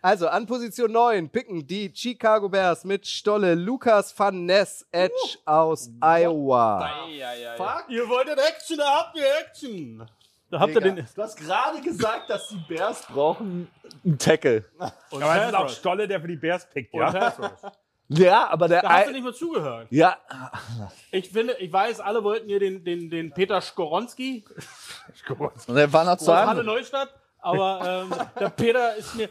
Also 0.01 0.29
an 0.29 0.45
Position 0.45 0.93
9 0.93 1.29
picken 1.29 1.67
die 1.67 1.91
Chicago 1.93 2.47
Bears 2.47 2.85
mit 2.85 3.05
Stolle 3.05 3.55
Lukas 3.55 4.17
Van 4.17 4.45
Ness 4.45 4.87
Edge 4.89 5.13
aus 5.43 5.89
Iowa. 5.99 6.89
ihr 7.89 8.07
wolltet 8.07 8.39
Action, 8.39 8.77
da 8.77 8.99
habt 8.99 9.17
ihr 9.17 9.25
Action. 9.41 10.09
Da 10.49 10.59
habt 10.61 10.73
ihr 10.73 10.79
den. 10.79 10.95
Du 10.95 11.21
hast 11.21 11.35
gerade 11.35 11.81
gesagt, 11.81 12.29
dass 12.29 12.47
die 12.47 12.73
Bears 12.73 13.05
brauchen 13.05 13.67
einen 14.05 14.17
Tackle. 14.17 14.63
Und 15.11 15.23
Aber 15.23 15.41
es 15.41 15.49
ist 15.49 15.55
auch. 15.55 15.69
Stolle, 15.69 16.07
der 16.07 16.21
für 16.21 16.27
die 16.29 16.37
Bears 16.37 16.69
pickt, 16.69 16.93
Und 16.93 17.01
ja. 17.01 17.33
Ja, 18.09 18.47
aber 18.49 18.67
der 18.69 18.81
Da 18.81 18.89
hast 18.89 19.07
du 19.07 19.11
nicht 19.11 19.23
mal 19.23 19.33
zugehört. 19.33 19.87
Ja, 19.89 20.17
Ich 21.11 21.29
finde, 21.29 21.53
ich 21.59 21.71
weiß, 21.71 21.99
alle 21.99 22.23
wollten 22.23 22.47
hier 22.47 22.59
den, 22.59 22.83
den, 22.83 23.09
den 23.09 23.31
Peter 23.31 23.59
Skoronski 23.59 24.45
und 25.67 25.75
der 25.75 25.91
war 25.91 26.03
noch 26.05 26.17
zu 26.17 26.31
aus 26.31 26.47
Halle. 26.47 26.63
Neustadt, 26.63 27.09
aber 27.39 28.05
ähm, 28.09 28.13
der 28.39 28.49
Peter 28.49 28.95
ist 28.95 29.15
mir. 29.15 29.29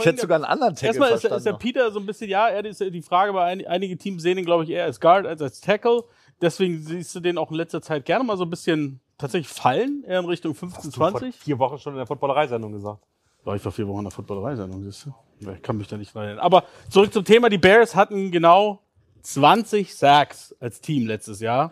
Ich 0.00 0.04
hätte 0.04 0.20
sogar 0.20 0.36
einen 0.36 0.44
anderen 0.44 0.74
Tackle 0.76 0.86
Erstmal 0.88 1.10
ist, 1.12 1.24
der- 1.24 1.36
ist 1.36 1.46
der. 1.46 1.52
Peter 1.54 1.90
so 1.90 1.98
ein 1.98 2.06
bisschen, 2.06 2.30
ja, 2.30 2.48
er 2.48 2.64
ist 2.64 2.80
die 2.80 3.02
Frage 3.02 3.32
bei 3.32 3.44
ein, 3.44 3.66
einige 3.66 3.96
Teams 3.96 4.22
sehen 4.22 4.38
ihn, 4.38 4.44
glaube 4.44 4.62
ich, 4.64 4.70
eher 4.70 4.84
als 4.84 5.00
Guard 5.00 5.26
als 5.26 5.42
als 5.42 5.60
Tackle. 5.60 6.04
Deswegen 6.40 6.80
siehst 6.82 7.14
du 7.16 7.20
den 7.20 7.36
auch 7.36 7.50
in 7.50 7.56
letzter 7.56 7.82
Zeit 7.82 8.04
gerne 8.04 8.22
mal 8.22 8.36
so 8.36 8.44
ein 8.44 8.50
bisschen 8.50 9.00
tatsächlich 9.16 9.48
fallen, 9.52 10.04
eher 10.06 10.20
in 10.20 10.26
Richtung 10.26 10.54
15, 10.54 10.92
Vor 10.92 11.10
20. 11.10 11.34
vier 11.34 11.58
Wochen 11.58 11.78
schon 11.78 11.94
in 11.94 11.98
der 11.98 12.06
Footballerei-Sendung 12.06 12.70
gesagt. 12.72 13.02
War 13.44 13.56
ich 13.56 13.62
vor 13.62 13.72
vier 13.72 13.86
Wochen 13.88 13.98
in 13.98 14.04
der 14.04 14.10
Footballerei-Sendung, 14.12 14.82
siehst 14.84 15.06
du? 15.06 15.14
Ich 15.52 15.62
kann 15.62 15.76
mich 15.76 15.88
da 15.88 15.96
nicht 15.96 16.14
dran 16.14 16.24
erinnern. 16.24 16.44
Aber 16.44 16.64
zurück 16.90 17.12
zum 17.12 17.24
Thema. 17.24 17.48
Die 17.48 17.58
Bears 17.58 17.94
hatten 17.94 18.30
genau 18.32 18.80
20 19.22 19.94
Sacks 19.94 20.54
als 20.60 20.80
Team 20.80 21.06
letztes 21.06 21.40
Jahr. 21.40 21.70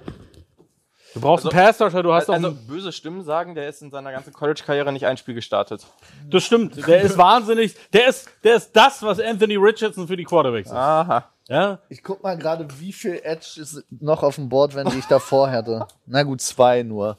Du 1.14 1.20
brauchst 1.20 1.46
Also- 1.46 1.56
einen 1.56 1.66
Pass-Rusher, 1.66 2.02
du 2.02 2.12
hast 2.12 2.28
Also 2.30 2.48
noch 2.50 2.56
einen, 2.56 2.66
böse 2.66 2.92
Stimmen 2.92 3.22
sagen, 3.24 3.54
der 3.54 3.68
ist 3.68 3.80
in 3.82 3.90
seiner 3.90 4.12
ganzen 4.12 4.32
College-Karriere 4.32 4.92
nicht 4.92 5.06
ein 5.06 5.16
Spiel 5.16 5.34
gestartet. 5.34 5.86
Das 6.28 6.44
stimmt. 6.44 6.76
Der 6.86 7.00
ist 7.02 7.16
wahnsinnig. 7.18 7.74
Der 7.92 8.08
ist, 8.08 8.28
der 8.44 8.56
ist 8.56 8.70
das, 8.76 9.02
was 9.02 9.18
Anthony 9.18 9.56
Richardson 9.56 10.06
für 10.06 10.16
die 10.16 10.24
Quarterbacks 10.24 10.68
ist. 10.68 10.74
Aha. 10.76 11.30
Ja? 11.48 11.78
Ich 11.88 12.02
guck 12.02 12.22
mal 12.22 12.36
gerade, 12.36 12.66
wie 12.80 12.92
viel 12.92 13.20
Edge 13.22 13.60
ist 13.60 13.82
noch 13.90 14.22
auf 14.22 14.34
dem 14.34 14.48
Board, 14.48 14.74
wenn 14.74 14.88
die 14.90 14.98
ich 14.98 15.06
davor 15.06 15.48
hätte. 15.48 15.86
Na 16.04 16.22
gut, 16.22 16.40
zwei 16.40 16.82
nur. 16.82 17.16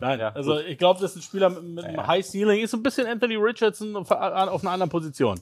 Nein, 0.00 0.20
Ja, 0.20 0.28
also 0.30 0.58
ich 0.58 0.78
glaube, 0.78 1.00
das 1.00 1.12
ist 1.12 1.16
ein 1.18 1.22
Spieler 1.22 1.50
mit, 1.50 1.62
mit 1.62 1.84
einem 1.84 2.06
High 2.06 2.24
Ceiling. 2.24 2.60
Ist 2.62 2.70
so 2.72 2.76
ein 2.76 2.82
bisschen 2.82 3.06
Anthony 3.06 3.36
Richardson 3.36 3.96
auf, 3.96 4.10
auf 4.10 4.62
einer 4.62 4.70
anderen 4.72 4.90
Position. 4.90 5.40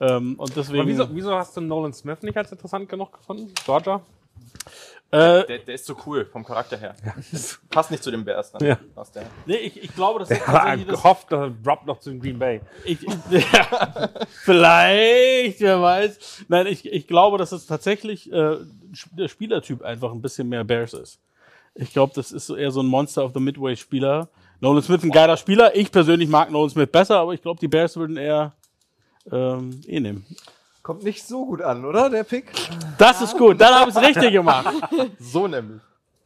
Ähm, 0.00 0.34
und 0.38 0.56
deswegen. 0.56 0.80
Aber 0.80 0.88
wieso, 0.88 1.08
wieso 1.14 1.34
hast 1.34 1.56
du 1.56 1.60
Nolan 1.60 1.92
Smith 1.92 2.22
nicht 2.22 2.36
als 2.36 2.50
interessant 2.50 2.88
genug 2.88 3.12
gefunden? 3.12 3.52
Georgia? 3.64 4.00
Äh, 5.10 5.46
Der, 5.46 5.58
der 5.58 5.74
ist 5.76 5.86
so 5.86 5.96
cool 6.06 6.24
vom 6.24 6.44
Charakter 6.44 6.76
her. 6.76 6.96
Passt 7.70 7.92
nicht 7.92 8.02
zu 8.02 8.10
den 8.10 8.24
Bears 8.24 8.50
dann. 8.50 8.66
Ja. 8.66 8.78
Aus 8.96 9.12
der. 9.12 9.22
nee, 9.46 9.56
ich, 9.56 9.80
ich 9.80 9.94
glaube, 9.94 10.18
das 10.18 10.30
ist 10.30 10.38
Ich 10.38 10.44
tatsächlich 10.44 10.86
das, 10.88 10.96
gehofft, 11.02 11.30
dass 11.30 11.40
er 11.40 11.50
droppt 11.50 11.86
noch 11.86 12.00
zu 12.00 12.10
den 12.10 12.20
Green 12.20 12.38
Bay. 12.38 12.60
Ich, 12.84 12.98
ich, 13.02 13.14
ja, 13.52 14.10
vielleicht, 14.42 15.60
wer 15.60 15.80
weiß. 15.80 16.44
Nein, 16.48 16.66
ich, 16.66 16.90
ich 16.90 17.06
glaube, 17.06 17.38
dass 17.38 17.52
es 17.52 17.66
tatsächlich 17.66 18.32
äh, 18.32 18.56
der 19.12 19.28
Spielertyp 19.28 19.82
einfach 19.82 20.10
ein 20.10 20.20
bisschen 20.20 20.48
mehr 20.48 20.64
Bears 20.64 20.94
ist. 20.94 21.20
Ich 21.74 21.92
glaube, 21.92 22.12
das 22.14 22.32
ist 22.32 22.46
so 22.46 22.56
eher 22.56 22.70
so 22.70 22.80
ein 22.80 22.86
Monster 22.86 23.24
of 23.24 23.32
the 23.34 23.40
Midway-Spieler. 23.40 24.28
Nolan 24.60 24.82
Smith 24.82 25.02
ein 25.02 25.10
geiler 25.10 25.36
Spieler. 25.36 25.74
Ich 25.74 25.90
persönlich 25.90 26.28
mag 26.28 26.50
Nolan 26.50 26.70
Smith 26.70 26.90
besser, 26.90 27.18
aber 27.18 27.34
ich 27.34 27.42
glaube, 27.42 27.60
die 27.60 27.68
Bears 27.68 27.96
würden 27.96 28.16
eher 28.16 28.52
ähm, 29.30 29.80
eh 29.86 30.00
nehmen. 30.00 30.24
Kommt 30.82 31.02
nicht 31.02 31.26
so 31.26 31.46
gut 31.46 31.62
an, 31.62 31.84
oder, 31.84 32.10
der 32.10 32.24
Pick? 32.24 32.52
Das 32.98 33.22
ist 33.22 33.36
gut, 33.38 33.60
dann 33.60 33.74
habe 33.74 33.90
ich 33.90 33.96
es 33.96 34.02
richtig 34.02 34.32
gemacht. 34.32 34.74
So 35.18 35.48
nämlich. 35.48 35.80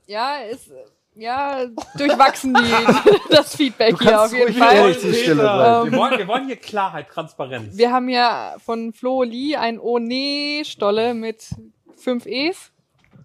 Ja, 0.07 0.38
ist 0.38 0.70
ja 1.14 1.66
durchwachsen 1.96 2.55
die, 2.55 3.12
das 3.30 3.55
Feedback 3.55 4.01
hier 4.01 4.20
auf 4.20 4.32
jeden 4.32 4.55
Fall. 4.55 4.92
Ähm, 4.92 5.92
Wir 5.92 5.99
wollen, 5.99 6.18
wir 6.18 6.28
wollen 6.28 6.46
hier 6.46 6.57
Klarheit, 6.57 7.09
Transparenz. 7.09 7.76
Wir 7.76 7.92
haben 7.92 8.09
ja 8.09 8.57
von 8.64 8.92
Flo 8.92 9.22
Lee 9.22 9.57
ein 9.57 9.78
Oh-Nee-Stolle 9.78 11.14
mit 11.14 11.55
fünf 11.96 12.26
E's, 12.26 12.72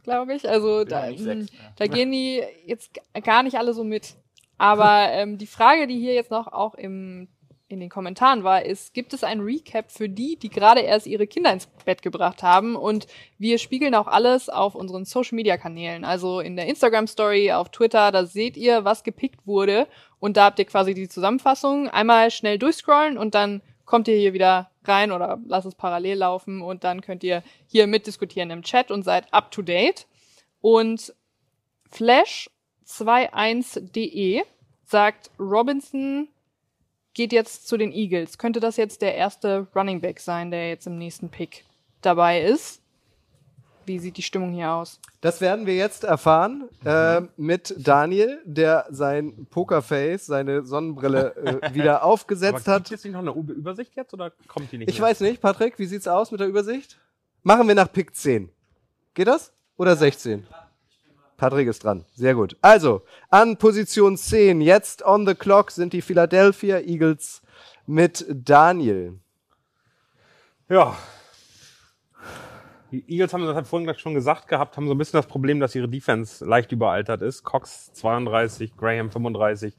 glaube 0.03 0.35
ich. 0.35 0.47
Also 0.47 0.83
da, 0.83 1.07
sechs, 1.07 1.21
mh, 1.21 1.45
da 1.77 1.87
gehen 1.87 2.11
die 2.11 2.43
jetzt 2.65 2.91
gar 3.23 3.43
nicht 3.43 3.57
alle 3.57 3.73
so 3.73 3.83
mit. 3.83 4.15
Aber 4.57 5.07
ähm, 5.11 5.37
die 5.37 5.47
Frage, 5.47 5.87
die 5.87 5.99
hier 5.99 6.13
jetzt 6.13 6.31
noch 6.31 6.47
auch 6.47 6.75
im, 6.75 7.27
in 7.67 7.79
den 7.79 7.89
Kommentaren 7.89 8.43
war, 8.43 8.63
ist, 8.63 8.93
gibt 8.93 9.13
es 9.13 9.23
ein 9.23 9.39
Recap 9.39 9.91
für 9.91 10.07
die, 10.09 10.37
die 10.37 10.49
gerade 10.49 10.81
erst 10.81 11.07
ihre 11.07 11.27
Kinder 11.27 11.51
ins 11.51 11.67
Bett 11.85 12.01
gebracht 12.01 12.43
haben. 12.43 12.75
Und 12.75 13.07
wir 13.37 13.57
spiegeln 13.57 13.95
auch 13.95 14.07
alles 14.07 14.49
auf 14.49 14.75
unseren 14.75 15.05
Social-Media-Kanälen. 15.05 16.05
Also 16.05 16.39
in 16.39 16.55
der 16.55 16.67
Instagram-Story, 16.67 17.51
auf 17.51 17.69
Twitter, 17.69 18.11
da 18.11 18.25
seht 18.25 18.57
ihr, 18.57 18.85
was 18.85 19.03
gepickt 19.03 19.47
wurde. 19.47 19.87
Und 20.19 20.37
da 20.37 20.45
habt 20.45 20.59
ihr 20.59 20.65
quasi 20.65 20.93
die 20.93 21.09
Zusammenfassung. 21.09 21.89
Einmal 21.89 22.31
schnell 22.31 22.57
durchscrollen 22.57 23.17
und 23.17 23.35
dann 23.35 23.61
kommt 23.85 24.07
ihr 24.07 24.15
hier 24.15 24.33
wieder 24.33 24.69
rein 24.87 25.11
oder 25.11 25.39
lasst 25.45 25.67
es 25.67 25.75
parallel 25.75 26.19
laufen 26.19 26.61
und 26.61 26.83
dann 26.83 27.01
könnt 27.01 27.23
ihr 27.23 27.43
hier 27.67 27.87
mitdiskutieren 27.87 28.51
im 28.51 28.63
Chat 28.63 28.91
und 28.91 29.03
seid 29.03 29.33
up 29.33 29.51
to 29.51 29.61
date. 29.61 30.07
Und 30.61 31.13
Flash21.de 31.91 34.43
sagt, 34.85 35.31
Robinson 35.39 36.27
geht 37.13 37.31
jetzt 37.31 37.67
zu 37.67 37.77
den 37.77 37.91
Eagles. 37.91 38.37
Könnte 38.37 38.59
das 38.59 38.77
jetzt 38.77 39.01
der 39.01 39.15
erste 39.15 39.67
Running 39.75 40.01
Back 40.01 40.19
sein, 40.19 40.51
der 40.51 40.69
jetzt 40.69 40.87
im 40.87 40.97
nächsten 40.97 41.29
Pick 41.29 41.65
dabei 42.01 42.41
ist? 42.41 42.82
Wie 43.85 43.99
sieht 43.99 44.17
die 44.17 44.21
Stimmung 44.21 44.53
hier 44.53 44.71
aus? 44.71 44.99
Das 45.21 45.41
werden 45.41 45.65
wir 45.65 45.75
jetzt 45.75 46.03
erfahren 46.03 46.69
äh, 46.85 47.21
mit 47.37 47.75
Daniel, 47.77 48.41
der 48.45 48.85
sein 48.89 49.47
Pokerface, 49.49 50.25
seine 50.25 50.65
Sonnenbrille 50.65 51.35
äh, 51.35 51.73
wieder 51.73 52.03
aufgesetzt 52.03 52.67
Aber 52.67 52.75
hat. 52.75 52.83
Gibt 52.83 52.91
jetzt 52.91 53.05
nicht 53.05 53.13
noch 53.13 53.21
eine 53.21 53.53
Übersicht 53.53 53.95
jetzt 53.95 54.13
oder 54.13 54.31
kommt 54.47 54.71
die 54.71 54.79
nicht? 54.79 54.89
Ich 54.89 54.99
mehr? 54.99 55.09
weiß 55.09 55.21
nicht, 55.21 55.41
Patrick, 55.41 55.79
wie 55.79 55.85
sieht's 55.85 56.07
aus 56.07 56.31
mit 56.31 56.39
der 56.39 56.47
Übersicht? 56.47 56.99
Machen 57.43 57.67
wir 57.67 57.75
nach 57.75 57.91
Pick 57.91 58.15
10. 58.15 58.49
Geht 59.13 59.27
das? 59.27 59.51
Oder 59.77 59.95
16? 59.95 60.45
Patrick 61.37 61.67
ist 61.67 61.83
dran. 61.83 62.05
Sehr 62.15 62.35
gut. 62.35 62.55
Also, 62.61 63.01
an 63.29 63.57
Position 63.57 64.15
10, 64.15 64.61
jetzt 64.61 65.03
on 65.03 65.27
the 65.27 65.35
clock 65.35 65.71
sind 65.71 65.93
die 65.93 66.01
Philadelphia 66.01 66.79
Eagles 66.79 67.41
mit 67.85 68.25
Daniel. 68.29 69.19
Ja. 70.69 70.95
Die 72.93 73.03
Eagles 73.07 73.33
haben 73.33 73.43
das 73.43 73.55
hat 73.55 73.65
vorhin 73.65 73.91
schon 73.97 74.13
gesagt 74.13 74.47
gehabt, 74.47 74.77
haben 74.77 74.85
so 74.85 74.93
ein 74.93 74.97
bisschen 74.99 75.17
das 75.17 75.25
Problem, 75.25 75.59
dass 75.59 75.73
ihre 75.73 75.89
Defense 75.89 76.45
leicht 76.45 76.71
überaltert 76.71 77.23
ist. 77.23 77.43
Cox 77.43 77.91
32, 77.93 78.77
Graham 78.77 79.09
35. 79.09 79.73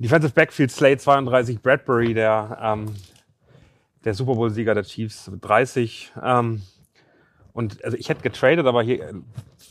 Defensive 0.00 0.32
Backfield 0.32 0.72
Slade 0.72 0.98
32, 0.98 1.62
Bradbury, 1.62 2.12
der, 2.12 2.58
ähm, 2.60 2.92
der 4.04 4.14
Super 4.14 4.34
Bowl-Sieger 4.34 4.74
der 4.74 4.82
Chiefs, 4.82 5.30
mit 5.30 5.44
30. 5.44 6.10
Ähm, 6.20 6.62
und 7.60 7.84
also 7.84 7.96
ich 7.96 8.08
hätte 8.08 8.22
getradet, 8.22 8.66
aber 8.66 8.82
hier 8.82 9.00
äh, 9.02 9.12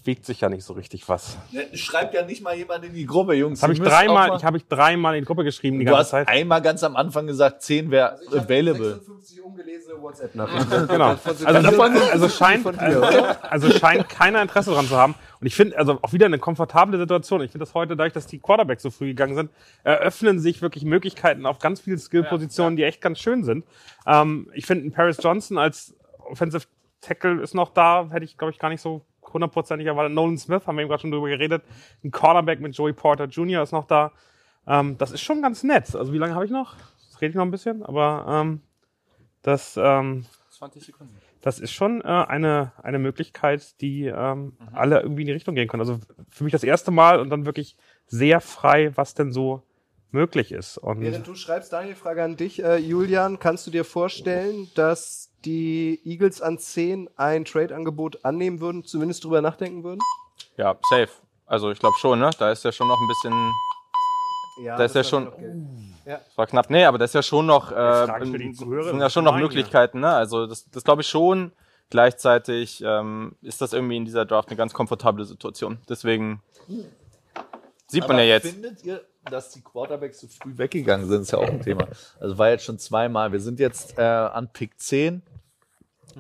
bewegt 0.04 0.26
sich 0.26 0.42
ja 0.42 0.50
nicht 0.50 0.64
so 0.64 0.74
richtig 0.74 1.10
was. 1.10 1.38
Schreibt 1.74 2.14
ja 2.14 2.24
nicht 2.24 2.42
mal 2.44 2.56
jemand 2.56 2.86
in 2.86 2.94
die 2.94 3.06
Gruppe, 3.06 3.34
Jungs. 3.34 3.60
Das 3.60 3.64
habe 3.64 3.74
ich 3.74 3.80
dreimal, 3.82 4.30
mal- 4.30 4.38
ich 4.38 4.44
habe 4.44 4.58
ich 4.58 4.68
dreimal 4.68 5.16
in 5.16 5.22
die 5.24 5.26
Gruppe 5.26 5.44
geschrieben 5.44 5.80
die 5.80 5.86
Du 5.86 5.92
ganze 5.92 6.18
hast 6.18 6.28
Zeit. 6.28 6.28
einmal 6.30 6.62
ganz 6.62 6.84
am 6.84 6.96
Anfang 6.96 7.26
gesagt, 7.28 7.64
10 7.64 7.90
wäre 7.90 8.20
available. 8.32 8.94
56 8.94 9.42
ungelesene 9.42 10.02
WhatsApp-Nachrichten. 10.02 10.88
Genau. 10.88 11.18
Also, 11.24 11.46
also, 11.46 12.30
scheint, 12.30 12.66
also, 12.80 13.02
also 13.42 13.72
scheint 13.72 14.08
keiner 14.08 14.42
Interesse 14.42 14.70
daran 14.70 14.86
zu 14.86 14.96
haben. 14.96 15.16
Und 15.42 15.48
ich 15.48 15.56
finde, 15.56 15.78
also 15.78 15.98
auch 16.02 16.14
wieder 16.14 16.28
eine 16.28 16.38
komfortable 16.40 16.98
Situation. 17.00 17.42
Ich 17.42 17.52
finde 17.52 17.66
das 17.66 17.74
heute, 17.74 17.96
dadurch, 17.96 18.14
dass 18.14 18.28
die 18.28 18.40
Quarterbacks 18.40 18.84
so 18.84 18.92
früh 18.92 19.08
gegangen 19.08 19.36
sind, 19.36 19.52
eröffnen 19.84 20.40
sich 20.40 20.62
wirklich 20.62 20.84
Möglichkeiten 20.86 21.46
auf 21.46 21.58
ganz 21.60 21.82
vielen 21.82 21.98
Skill-Positionen, 21.98 22.76
die 22.76 22.84
echt 22.84 23.02
ganz 23.02 23.20
schön 23.20 23.44
sind. 23.44 23.66
Ähm, 24.06 24.48
ich 24.54 24.66
finde, 24.66 24.88
ein 24.88 24.92
Paris 24.92 25.18
Johnson 25.22 25.58
als 25.58 25.96
Offensive 26.20 26.66
Tackle 27.02 27.42
ist 27.42 27.54
noch 27.54 27.70
da, 27.70 28.10
hätte 28.12 28.26
ich, 28.26 28.38
glaube 28.38 28.52
ich, 28.52 28.60
gar 28.60 28.70
nicht 28.70 28.82
so 28.82 29.06
hundertprozentig 29.34 29.88
erwartet. 29.88 30.14
Nolan 30.14 30.38
Smith, 30.38 30.66
haben 30.66 30.76
wir 30.76 30.82
eben 30.82 30.90
gerade 30.90 31.02
schon 31.02 31.12
drüber 31.12 31.30
geredet. 31.30 31.64
Ein 32.04 32.12
Cornerback 32.12 32.60
mit 32.60 32.76
Joey 32.76 32.94
Porter 32.94 33.26
Jr. 33.26 33.64
ist 33.64 33.72
noch 33.72 33.86
da. 33.86 34.12
Ähm, 34.68 34.98
das 34.98 35.12
ist 35.12 35.22
schon 35.22 35.42
ganz 35.42 35.64
nett. 35.64 35.96
Also 35.96 36.14
wie 36.14 36.18
lange 36.18 36.36
habe 36.36 36.46
ich 36.46 36.52
noch? 36.52 36.76
Das 37.08 37.22
rede 37.22 37.32
ich 37.32 37.36
noch 37.36 37.44
ein 37.44 37.52
bisschen, 37.52 37.84
aber 37.84 38.26
ähm, 38.28 38.62
das, 39.42 39.78
ähm, 39.78 40.26
20 40.52 40.86
Sekunden. 40.86 41.16
das 41.42 41.60
ist 41.60 41.72
schon 41.72 42.02
äh, 42.02 42.06
eine, 42.06 42.74
eine 42.82 43.00
Möglichkeit, 43.00 43.80
die 43.82 44.06
ähm, 44.06 44.58
alle 44.74 45.02
irgendwie 45.02 45.22
in 45.22 45.28
die 45.28 45.34
Richtung 45.34 45.56
gehen 45.56 45.68
können. 45.68 45.82
Also 45.82 46.00
für 46.30 46.44
mich 46.44 46.52
das 46.52 46.64
erste 46.64 46.92
Mal 46.92 47.20
und 47.20 47.30
dann 47.30 47.46
wirklich 47.46 47.78
sehr 48.08 48.42
frei, 48.42 48.92
was 48.96 49.14
denn 49.14 49.32
so 49.32 49.64
möglich 50.12 50.52
ist. 50.52 50.78
Und 50.78 51.02
Während 51.02 51.28
du 51.28 51.36
schreibst, 51.36 51.72
Daniel, 51.72 51.96
Frage 51.96 52.24
an 52.24 52.36
dich, 52.36 52.64
äh, 52.64 52.78
Julian, 52.78 53.40
kannst 53.40 53.68
du 53.68 53.72
dir 53.72 53.86
vorstellen, 53.86 54.70
dass 54.76 55.29
die 55.46 56.00
Eagles 56.06 56.42
an 56.42 56.58
10 56.58 57.10
ein 57.16 57.46
Trade-Angebot 57.46 58.24
annehmen 58.26 58.60
würden, 58.60 58.84
zumindest 58.84 59.24
drüber 59.24 59.42
nachdenken 59.42 59.84
würden? 59.84 60.00
Ja, 60.58 60.76
safe. 60.90 61.10
Also 61.46 61.72
ich 61.72 61.80
glaube 61.80 61.98
schon, 62.00 62.20
ne? 62.20 62.30
Da 62.38 62.52
ist 62.52 62.64
ja 62.64 62.72
schon 62.72 62.88
noch 62.88 63.00
ein 63.00 63.08
bisschen. 63.08 63.54
Ja, 64.64 64.78
Da 64.78 64.84
ist 64.84 64.96
ja 64.96 65.04
schon-. 65.04 65.32
Ja. 66.06 66.18
Das 66.18 66.38
war 66.38 66.48
knapp. 66.48 66.70
Nee, 66.70 66.86
aber 66.86 66.98
das 66.98 67.12
ist 67.12 67.16
ja 67.16 67.24
schon 67.24 67.46
noch. 67.46 67.72
Äh, 67.72 68.54
Zuhörer, 68.54 68.90
sind 68.90 69.00
ja 69.00 69.10
schon 69.10 69.24
noch 69.24 69.32
meine. 69.32 69.44
Möglichkeiten, 69.44 70.00
ne? 70.00 70.14
Also 70.14 70.48
das, 70.48 70.70
das 70.70 70.84
glaube 70.84 71.02
ich 71.02 71.08
schon. 71.08 71.52
Gleichzeitig 71.90 72.84
ähm, 72.86 73.36
ist 73.42 73.62
das 73.62 73.74
irgendwie 73.74 73.98
in 73.98 74.06
dieser 74.06 74.26
Draft 74.26 74.50
eine 74.50 74.58
ganz 74.58 74.74
komfortable 74.74 75.26
Situation. 75.26 75.80
Deswegen 75.90 76.42
sieht 77.88 78.02
man 78.02 78.12
Aber 78.12 78.24
ja 78.24 78.36
jetzt. 78.36 78.52
Findet 78.52 78.84
ihr, 78.84 79.02
dass 79.30 79.52
die 79.52 79.62
Quarterbacks 79.62 80.20
so 80.20 80.28
früh 80.28 80.58
weggegangen 80.58 81.08
sind? 81.08 81.22
Ist 81.22 81.32
ja 81.32 81.40
auch 81.40 81.48
ein 81.48 81.62
Thema. 81.62 81.88
Also 82.20 82.38
war 82.38 82.50
jetzt 82.50 82.64
schon 82.64 82.80
zweimal. 82.80 83.32
Wir 83.32 83.40
sind 83.40 83.60
jetzt 83.60 83.98
äh, 83.98 84.02
an 84.02 84.52
Pick 84.52 84.80
10 84.80 85.22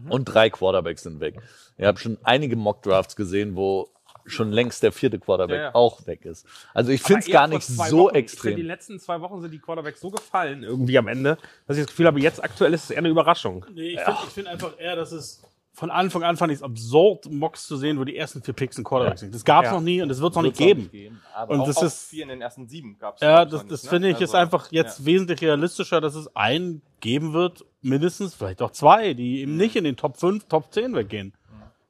und 0.09 0.25
drei 0.25 0.49
Quarterbacks 0.49 1.03
sind 1.03 1.19
weg. 1.19 1.41
Ihr 1.77 1.87
habt 1.87 1.99
schon 1.99 2.17
einige 2.23 2.55
Mock-Drafts 2.55 3.15
gesehen, 3.15 3.55
wo 3.55 3.89
schon 4.25 4.51
längst 4.51 4.83
der 4.83 4.91
vierte 4.91 5.19
Quarterback 5.19 5.57
Ja, 5.57 5.63
ja. 5.63 5.75
auch 5.75 6.05
weg 6.05 6.25
ist. 6.25 6.45
Also 6.73 6.91
ich 6.91 7.01
finde 7.01 7.21
es 7.21 7.31
gar 7.31 7.47
nicht 7.47 7.63
so 7.63 7.77
Wochen. 7.77 7.87
Ich 7.87 7.95
finde, 7.95 8.19
extrem. 8.19 8.55
die 8.55 8.61
letzten 8.61 8.99
zwei 8.99 9.21
Wochen 9.21 9.41
sind 9.41 9.51
die 9.51 9.59
Quarterbacks 9.59 9.99
so 9.99 10.09
gefallen 10.11 10.63
irgendwie 10.63 10.97
am 10.97 11.07
Ende, 11.07 11.37
dass 11.67 11.77
ich 11.77 11.83
das 11.83 11.91
Gefühl 11.91 12.07
habe, 12.07 12.19
jetzt 12.19 12.43
aktuell 12.43 12.73
ist 12.73 12.85
es 12.85 12.91
eher 12.91 12.99
eine 12.99 13.09
Überraschung. 13.09 13.65
Nee, 13.73 13.93
ich 13.93 13.99
finde 14.01 14.19
find 14.33 14.47
einfach 14.47 14.79
eher, 14.79 14.95
dass 14.95 15.11
es 15.11 15.41
von 15.79 15.91
Anfang 15.91 16.23
an 16.23 16.35
fand 16.35 16.51
ich 16.51 16.57
es 16.57 16.63
absurd, 16.63 17.31
Mocks 17.31 17.65
zu 17.65 17.77
sehen, 17.77 17.97
wo 17.97 18.03
die 18.03 18.17
ersten 18.17 18.43
vier 18.43 18.53
Picks 18.53 18.77
ein 18.77 18.83
Quarterback 18.83 19.17
sind. 19.17 19.33
Das 19.33 19.45
gab 19.45 19.63
es 19.63 19.69
Ja. 19.71 19.75
noch 19.77 19.81
nie 19.81 20.01
und 20.01 20.09
das 20.09 20.19
wird 20.19 20.31
es 20.31 20.35
noch 20.35 20.43
nicht 20.43 20.57
geben. 20.57 20.89
aber 21.33 21.53
Und 21.53 21.61
Auch- 21.61 21.67
das 21.67 21.77
auch 21.77 21.83
ist, 21.83 22.09
vier 22.09 22.23
in 22.23 22.29
den 22.29 22.41
ersten 22.41 22.67
sieben 22.67 22.97
gab's 22.99 23.21
ja, 23.21 23.45
glaub 23.45 23.49
das, 23.61 23.65
das 23.67 23.83
nicht, 23.83 23.89
finde 23.89 24.07
ne? 24.09 24.13
ich 24.13 24.19
ist 24.19 24.35
Also, 24.35 24.37
einfach 24.43 24.69
jetzt 24.73 25.05
wesentlich 25.05 25.41
realistischer, 25.41 26.01
dass 26.01 26.15
es 26.15 26.35
einen 26.35 26.81
geben 26.99 27.31
wird, 27.31 27.63
mindestens 27.81 28.35
vielleicht 28.35 28.61
auch 28.61 28.71
zwei, 28.71 29.13
die 29.13 29.39
eben 29.39 29.55
nicht 29.55 29.77
in 29.77 29.85
den 29.85 29.95
Top 29.95 30.17
5, 30.17 30.45
Top 30.49 30.73
10 30.73 30.93
weggehen. 30.95 31.33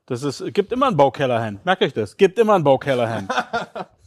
Das 0.06 0.22
ist, 0.24 0.44
gibt 0.54 0.72
immer 0.72 0.86
einen 0.88 0.98
Baukellerhand. 0.98 1.66
Merkt 1.66 1.82
euch 1.82 1.94
das? 1.94 2.16
Gibt 2.16 2.38
immer 2.38 2.54
einen 2.54 2.64
Baukellerhand. 2.64 3.32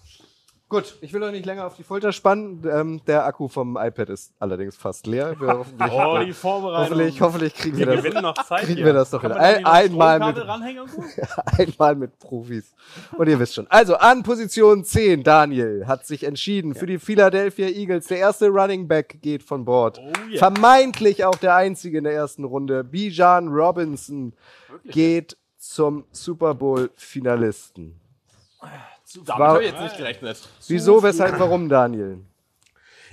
Gut, 0.73 0.97
ich 1.03 1.13
will 1.13 1.23
euch 1.23 1.33
nicht 1.33 1.45
länger 1.45 1.67
auf 1.67 1.77
die 1.77 1.83
Folter 1.83 2.13
spannen. 2.13 2.63
Ähm, 2.67 3.03
der 3.07 3.27
Akku 3.27 3.47
vom 3.47 3.77
iPad 3.77 4.09
ist 4.09 4.33
allerdings 4.39 4.75
fast 4.75 5.07
leer. 5.07 5.39
Wir 5.39 5.49
hoffentlich, 5.59 5.93
Oh, 5.93 6.19
die 6.25 6.33
Vorbereitung. 6.33 6.97
hoffentlich, 6.97 7.21
hoffentlich 7.21 7.55
kriegen 7.55 7.77
wir 7.77 7.87
Wir 7.89 7.97
das, 7.97 8.05
gewinnen 8.05 8.23
noch 8.23 8.35
Zeit 8.43 8.61
kriegen 8.63 8.77
hier. 8.77 8.87
wir 8.87 8.93
das 8.95 9.11
doch 9.11 9.21
hin. 9.21 9.33
Ein, 9.33 9.67
einmal, 9.67 10.19
mit, 10.33 10.39
einmal 11.59 11.95
mit 11.95 12.19
Profis. 12.19 12.73
Und 13.19 13.29
ihr 13.29 13.39
wisst 13.39 13.53
schon. 13.55 13.67
Also 13.69 13.97
an 13.97 14.23
Position 14.23 14.83
10, 14.83 15.23
Daniel 15.25 15.87
hat 15.87 16.07
sich 16.07 16.25
entschieden 16.25 16.75
für 16.75 16.87
die 16.87 16.99
Philadelphia 16.99 17.69
Eagles. 17.69 18.07
Der 18.07 18.17
erste 18.17 18.49
Running 18.49 18.89
Back 18.89 19.19
geht 19.21 19.43
von 19.43 19.67
Bord. 19.67 20.01
Oh 20.03 20.11
yeah. 20.31 20.39
Vermeintlich 20.39 21.27
auch 21.27 21.37
der 21.37 21.55
einzige 21.55 21.99
in 21.99 22.05
der 22.05 22.15
ersten 22.15 22.45
Runde. 22.45 22.83
Bijan 22.83 23.49
Robinson 23.49 24.33
geht 24.87 25.37
zum 25.59 26.07
Super 26.13 26.55
Bowl 26.55 26.89
Finalisten. 26.97 28.01
Damit 29.15 29.29
War- 29.29 29.49
habe 29.49 29.65
ich 29.65 29.71
jetzt 29.71 29.81
nicht 29.83 29.97
gerechnet. 29.97 30.49
Wieso, 30.69 31.03
weshalb, 31.03 31.39
warum, 31.39 31.69
Daniel? 31.69 32.19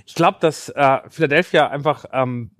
Ich 0.06 0.14
glaube, 0.14 0.38
dass 0.40 0.68
äh, 0.70 0.98
Philadelphia 1.08 1.68
einfach 1.68 2.04
ähm, 2.12 2.50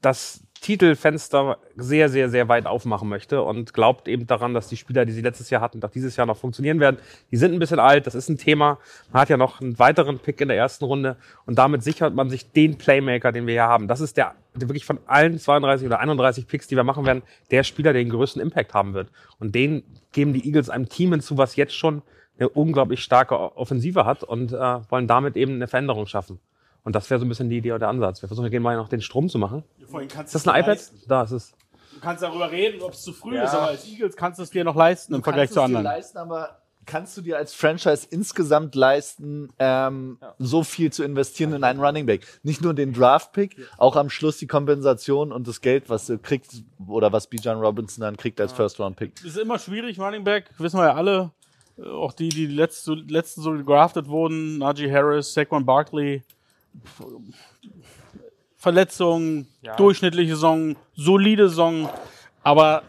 das 0.00 0.42
Titelfenster 0.60 1.58
sehr, 1.76 2.08
sehr, 2.08 2.28
sehr 2.28 2.48
weit 2.48 2.66
aufmachen 2.66 3.08
möchte 3.08 3.42
und 3.42 3.72
glaubt 3.72 4.08
eben 4.08 4.26
daran, 4.26 4.54
dass 4.54 4.68
die 4.68 4.76
Spieler, 4.76 5.04
die 5.04 5.12
sie 5.12 5.20
letztes 5.20 5.50
Jahr 5.50 5.60
hatten, 5.60 5.82
auch 5.84 5.90
dieses 5.90 6.16
Jahr 6.16 6.26
noch 6.26 6.38
funktionieren 6.38 6.80
werden. 6.80 6.98
Die 7.30 7.36
sind 7.36 7.52
ein 7.52 7.58
bisschen 7.58 7.78
alt, 7.78 8.06
das 8.06 8.14
ist 8.14 8.28
ein 8.28 8.38
Thema. 8.38 8.78
Man 9.12 9.20
hat 9.22 9.28
ja 9.28 9.36
noch 9.36 9.60
einen 9.60 9.78
weiteren 9.78 10.18
Pick 10.18 10.40
in 10.40 10.48
der 10.48 10.56
ersten 10.56 10.84
Runde 10.84 11.16
und 11.44 11.56
damit 11.56 11.84
sichert 11.84 12.14
man 12.14 12.30
sich 12.30 12.50
den 12.50 12.78
Playmaker, 12.78 13.32
den 13.32 13.46
wir 13.46 13.52
hier 13.54 13.62
haben. 13.64 13.86
Das 13.86 14.00
ist 14.00 14.16
der, 14.16 14.34
der 14.54 14.68
wirklich 14.68 14.86
von 14.86 14.98
allen 15.06 15.38
32 15.38 15.86
oder 15.86 16.00
31 16.00 16.46
Picks, 16.46 16.66
die 16.66 16.76
wir 16.76 16.84
machen 16.84 17.04
werden, 17.04 17.22
der 17.50 17.62
Spieler, 17.62 17.92
der 17.92 18.02
den 18.02 18.10
größten 18.10 18.40
Impact 18.42 18.74
haben 18.74 18.94
wird. 18.94 19.08
Und 19.38 19.54
den 19.54 19.82
geben 20.12 20.32
die 20.32 20.46
Eagles 20.46 20.70
einem 20.70 20.88
Team 20.88 21.12
hinzu, 21.12 21.36
was 21.38 21.56
jetzt 21.56 21.74
schon 21.74 22.02
eine 22.38 22.48
unglaublich 22.48 23.02
starke 23.02 23.56
Offensive 23.56 24.04
hat 24.04 24.22
und 24.24 24.52
äh, 24.52 24.56
wollen 24.90 25.06
damit 25.08 25.36
eben 25.36 25.54
eine 25.54 25.68
Veränderung 25.68 26.06
schaffen. 26.06 26.38
Und 26.84 26.94
das 26.94 27.10
wäre 27.10 27.18
so 27.18 27.26
ein 27.26 27.28
bisschen 27.28 27.48
die 27.50 27.56
Idee 27.58 27.72
oder 27.72 27.80
der 27.80 27.88
Ansatz. 27.88 28.22
Wir 28.22 28.28
versuchen, 28.28 28.50
gehen 28.50 28.62
mal 28.62 28.76
noch 28.76 28.88
den 28.88 29.00
Strom 29.00 29.28
zu 29.28 29.38
machen. 29.38 29.64
Kannst 30.08 30.34
Ist 30.34 30.46
das 30.46 30.48
ein 30.48 30.60
iPad? 30.60 30.66
leisten. 30.76 30.98
Da 31.08 31.22
ist 31.22 31.30
es. 31.32 31.52
Du 31.94 32.00
kannst 32.00 32.22
darüber 32.22 32.50
reden, 32.50 32.82
ob 32.82 32.92
es 32.92 33.02
zu 33.02 33.12
früh 33.12 33.34
Ja. 33.36 33.44
ist, 33.44 33.54
aber 33.54 33.68
als 33.68 33.88
Eagles 33.88 34.16
kannst 34.16 34.38
du 34.38 34.42
es 34.42 34.50
dir 34.50 34.64
noch 34.64 34.76
leisten 34.76 35.14
im 35.14 35.22
Vergleich 35.22 35.48
kannst 35.48 35.54
zu 35.54 35.60
es 35.60 35.66
dir 35.70 35.76
anderen. 35.78 35.84
leisten, 35.84 36.18
aber 36.18 36.60
kannst 36.84 37.16
du 37.16 37.22
dir 37.22 37.36
als 37.38 37.54
Franchise 37.54 38.06
insgesamt 38.10 38.74
leisten, 38.76 39.48
ähm, 39.58 40.18
so 40.38 40.62
viel 40.62 40.92
zu 40.92 41.02
investieren 41.02 41.54
in 41.54 41.64
einen 41.64 41.80
Running 41.80 42.06
Back? 42.06 42.24
Nicht 42.44 42.60
nur 42.62 42.74
den 42.74 42.92
Draft-Pick, 42.92 43.56
auch 43.78 43.96
am 43.96 44.08
Schluss 44.10 44.36
die 44.36 44.46
Kompensation 44.46 45.32
und 45.32 45.48
das 45.48 45.60
Geld, 45.62 45.88
was 45.90 46.06
du 46.06 46.18
kriegst 46.18 46.62
oder 46.86 47.10
was 47.12 47.26
Bijan 47.28 47.58
Robinson 47.58 48.02
dann 48.02 48.16
kriegt 48.16 48.40
als 48.40 48.52
First-Round-Pick. 48.52 49.14
Es 49.18 49.24
ist 49.24 49.38
immer 49.38 49.58
schwierig, 49.58 49.98
Running 49.98 50.22
Back, 50.22 50.50
wissen 50.58 50.78
wir 50.78 50.84
ja 50.84 50.94
alle. 50.94 51.32
Auch 51.84 52.12
die, 52.12 52.30
die 52.30 52.46
letzte, 52.46 52.94
letzten 52.94 53.42
so 53.42 53.52
gedraftet 53.52 54.08
wurden, 54.08 54.58
Najee 54.58 54.90
Harris, 54.90 55.32
Saquon 55.34 55.64
Barkley. 55.66 56.22
Verletzungen, 58.56 59.46
Ja. 59.62 59.76
durchschnittliche 59.76 60.34
Saison, 60.34 60.76
solide 60.94 61.48
Saison. 61.48 61.88
Aber 62.42 62.82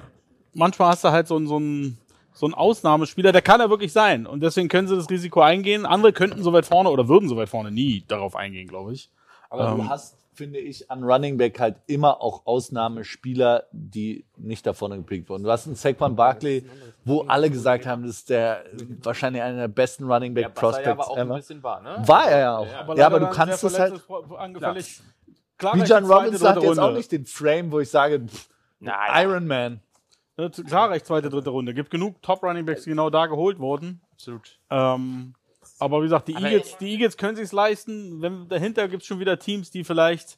manchmal 0.54 0.90
hast 0.90 1.04
du 1.04 1.10
halt 1.12 1.28
so, 1.28 1.36
einen- 1.36 1.48
so 1.48 1.58
einen 1.58 1.98
so 2.34 2.46
einen 2.46 2.54
Ausnahmespieler, 2.54 3.32
der 3.32 3.42
kann 3.42 3.60
er 3.62 3.72
wirklich 3.72 3.92
sein. 3.92 4.28
Und 4.28 4.42
deswegen 4.44 4.68
können 4.70 4.88
sie 4.88 4.96
das 4.96 5.10
Risiko 5.10 5.42
eingehen. 5.42 5.88
Andere 5.88 6.14
könnten 6.14 6.44
so 6.44 6.54
weit 6.54 6.68
vorne 6.68 6.92
oder 6.92 7.08
würden 7.08 7.28
so 7.28 7.36
weit 7.36 7.50
vorne 7.50 7.72
nie 7.72 8.04
darauf 8.08 8.36
eingehen, 8.36 8.68
glaube 8.68 8.94
ich. 8.94 9.10
Aber 9.50 9.72
du 9.72 9.82
Ähm. 9.82 9.90
hast, 9.90 10.16
finde 10.38 10.60
ich, 10.60 10.90
an 10.92 11.04
Running 11.04 11.38
Back 11.38 11.60
halt 11.60 11.78
immer 11.88 12.22
auch 12.22 12.46
Ausnahmespieler, 12.46 13.66
die 13.72 14.26
nicht 14.38 14.66
da 14.66 14.74
vorne 14.74 14.98
gepickt 14.98 15.30
wurden. 15.30 15.44
Du 15.44 15.52
hast 15.52 15.66
einen 15.66 15.76
Saquon 15.76 16.16
Barkley, 16.16 16.64
wo 17.04 17.22
alle 17.22 17.50
gesagt 17.50 17.86
haben, 17.86 18.04
das 18.04 18.18
ist 18.18 18.30
der 18.30 18.64
wahrscheinlich 19.02 19.42
einer 19.42 19.58
der 19.58 19.68
besten 19.68 20.06
Running 20.06 20.34
Back 20.34 20.54
Prospects 20.54 21.10
ever. 21.16 21.36
bisschen 21.36 21.64
war, 21.64 21.82
ne? 21.82 22.04
War 22.06 22.30
er 22.30 22.40
ja 22.40 22.58
auch. 22.58 22.68
Ja, 22.68 22.80
aber, 22.82 22.96
leider 22.96 23.20
du 23.20 23.26
dann 23.26 23.34
kannst 23.34 23.64
es 23.64 23.80
halt. 23.80 24.02
angefällig. 24.38 25.02
Klar, 25.58 25.74
zweite, 25.74 26.06
Robinson 26.06 26.50
hat 26.50 26.62
jetzt 26.62 26.80
auch 26.80 26.94
nicht 26.94 27.12
den 27.12 27.26
Frame, 27.26 27.72
wo 27.72 27.80
ich 27.80 27.90
sage, 27.90 28.20
pff, 28.20 28.50
Iron 28.80 29.48
Man. 29.48 29.82
Ja, 30.38 30.50
Klar, 30.50 30.92
recht 30.92 31.08
zweite, 31.08 31.30
dritte 31.30 31.50
Runde. 31.50 31.74
Gibt 31.74 31.90
genug 31.90 32.22
Top 32.22 32.44
Running 32.44 32.66
Backs, 32.66 32.84
die 32.84 32.92
genau 32.92 33.10
da 33.10 33.26
geholt 33.26 33.58
wurden. 33.58 34.02
Absolut. 34.14 34.60
Ähm, 34.70 35.34
aber 35.80 36.00
wie 36.00 36.06
gesagt, 36.06 36.28
die 36.28 36.36
Aber 36.36 36.48
Eagles, 36.48 36.78
die 36.78 36.92
Eagles 36.92 37.18
können 37.18 37.36
sich's 37.36 37.52
leisten. 37.52 38.22
Wenn, 38.22 38.48
dahinter 38.48 38.88
gibt's 38.88 39.06
schon 39.06 39.20
wieder 39.20 39.38
Teams, 39.40 39.70
die 39.72 39.84
vielleicht 39.84 40.38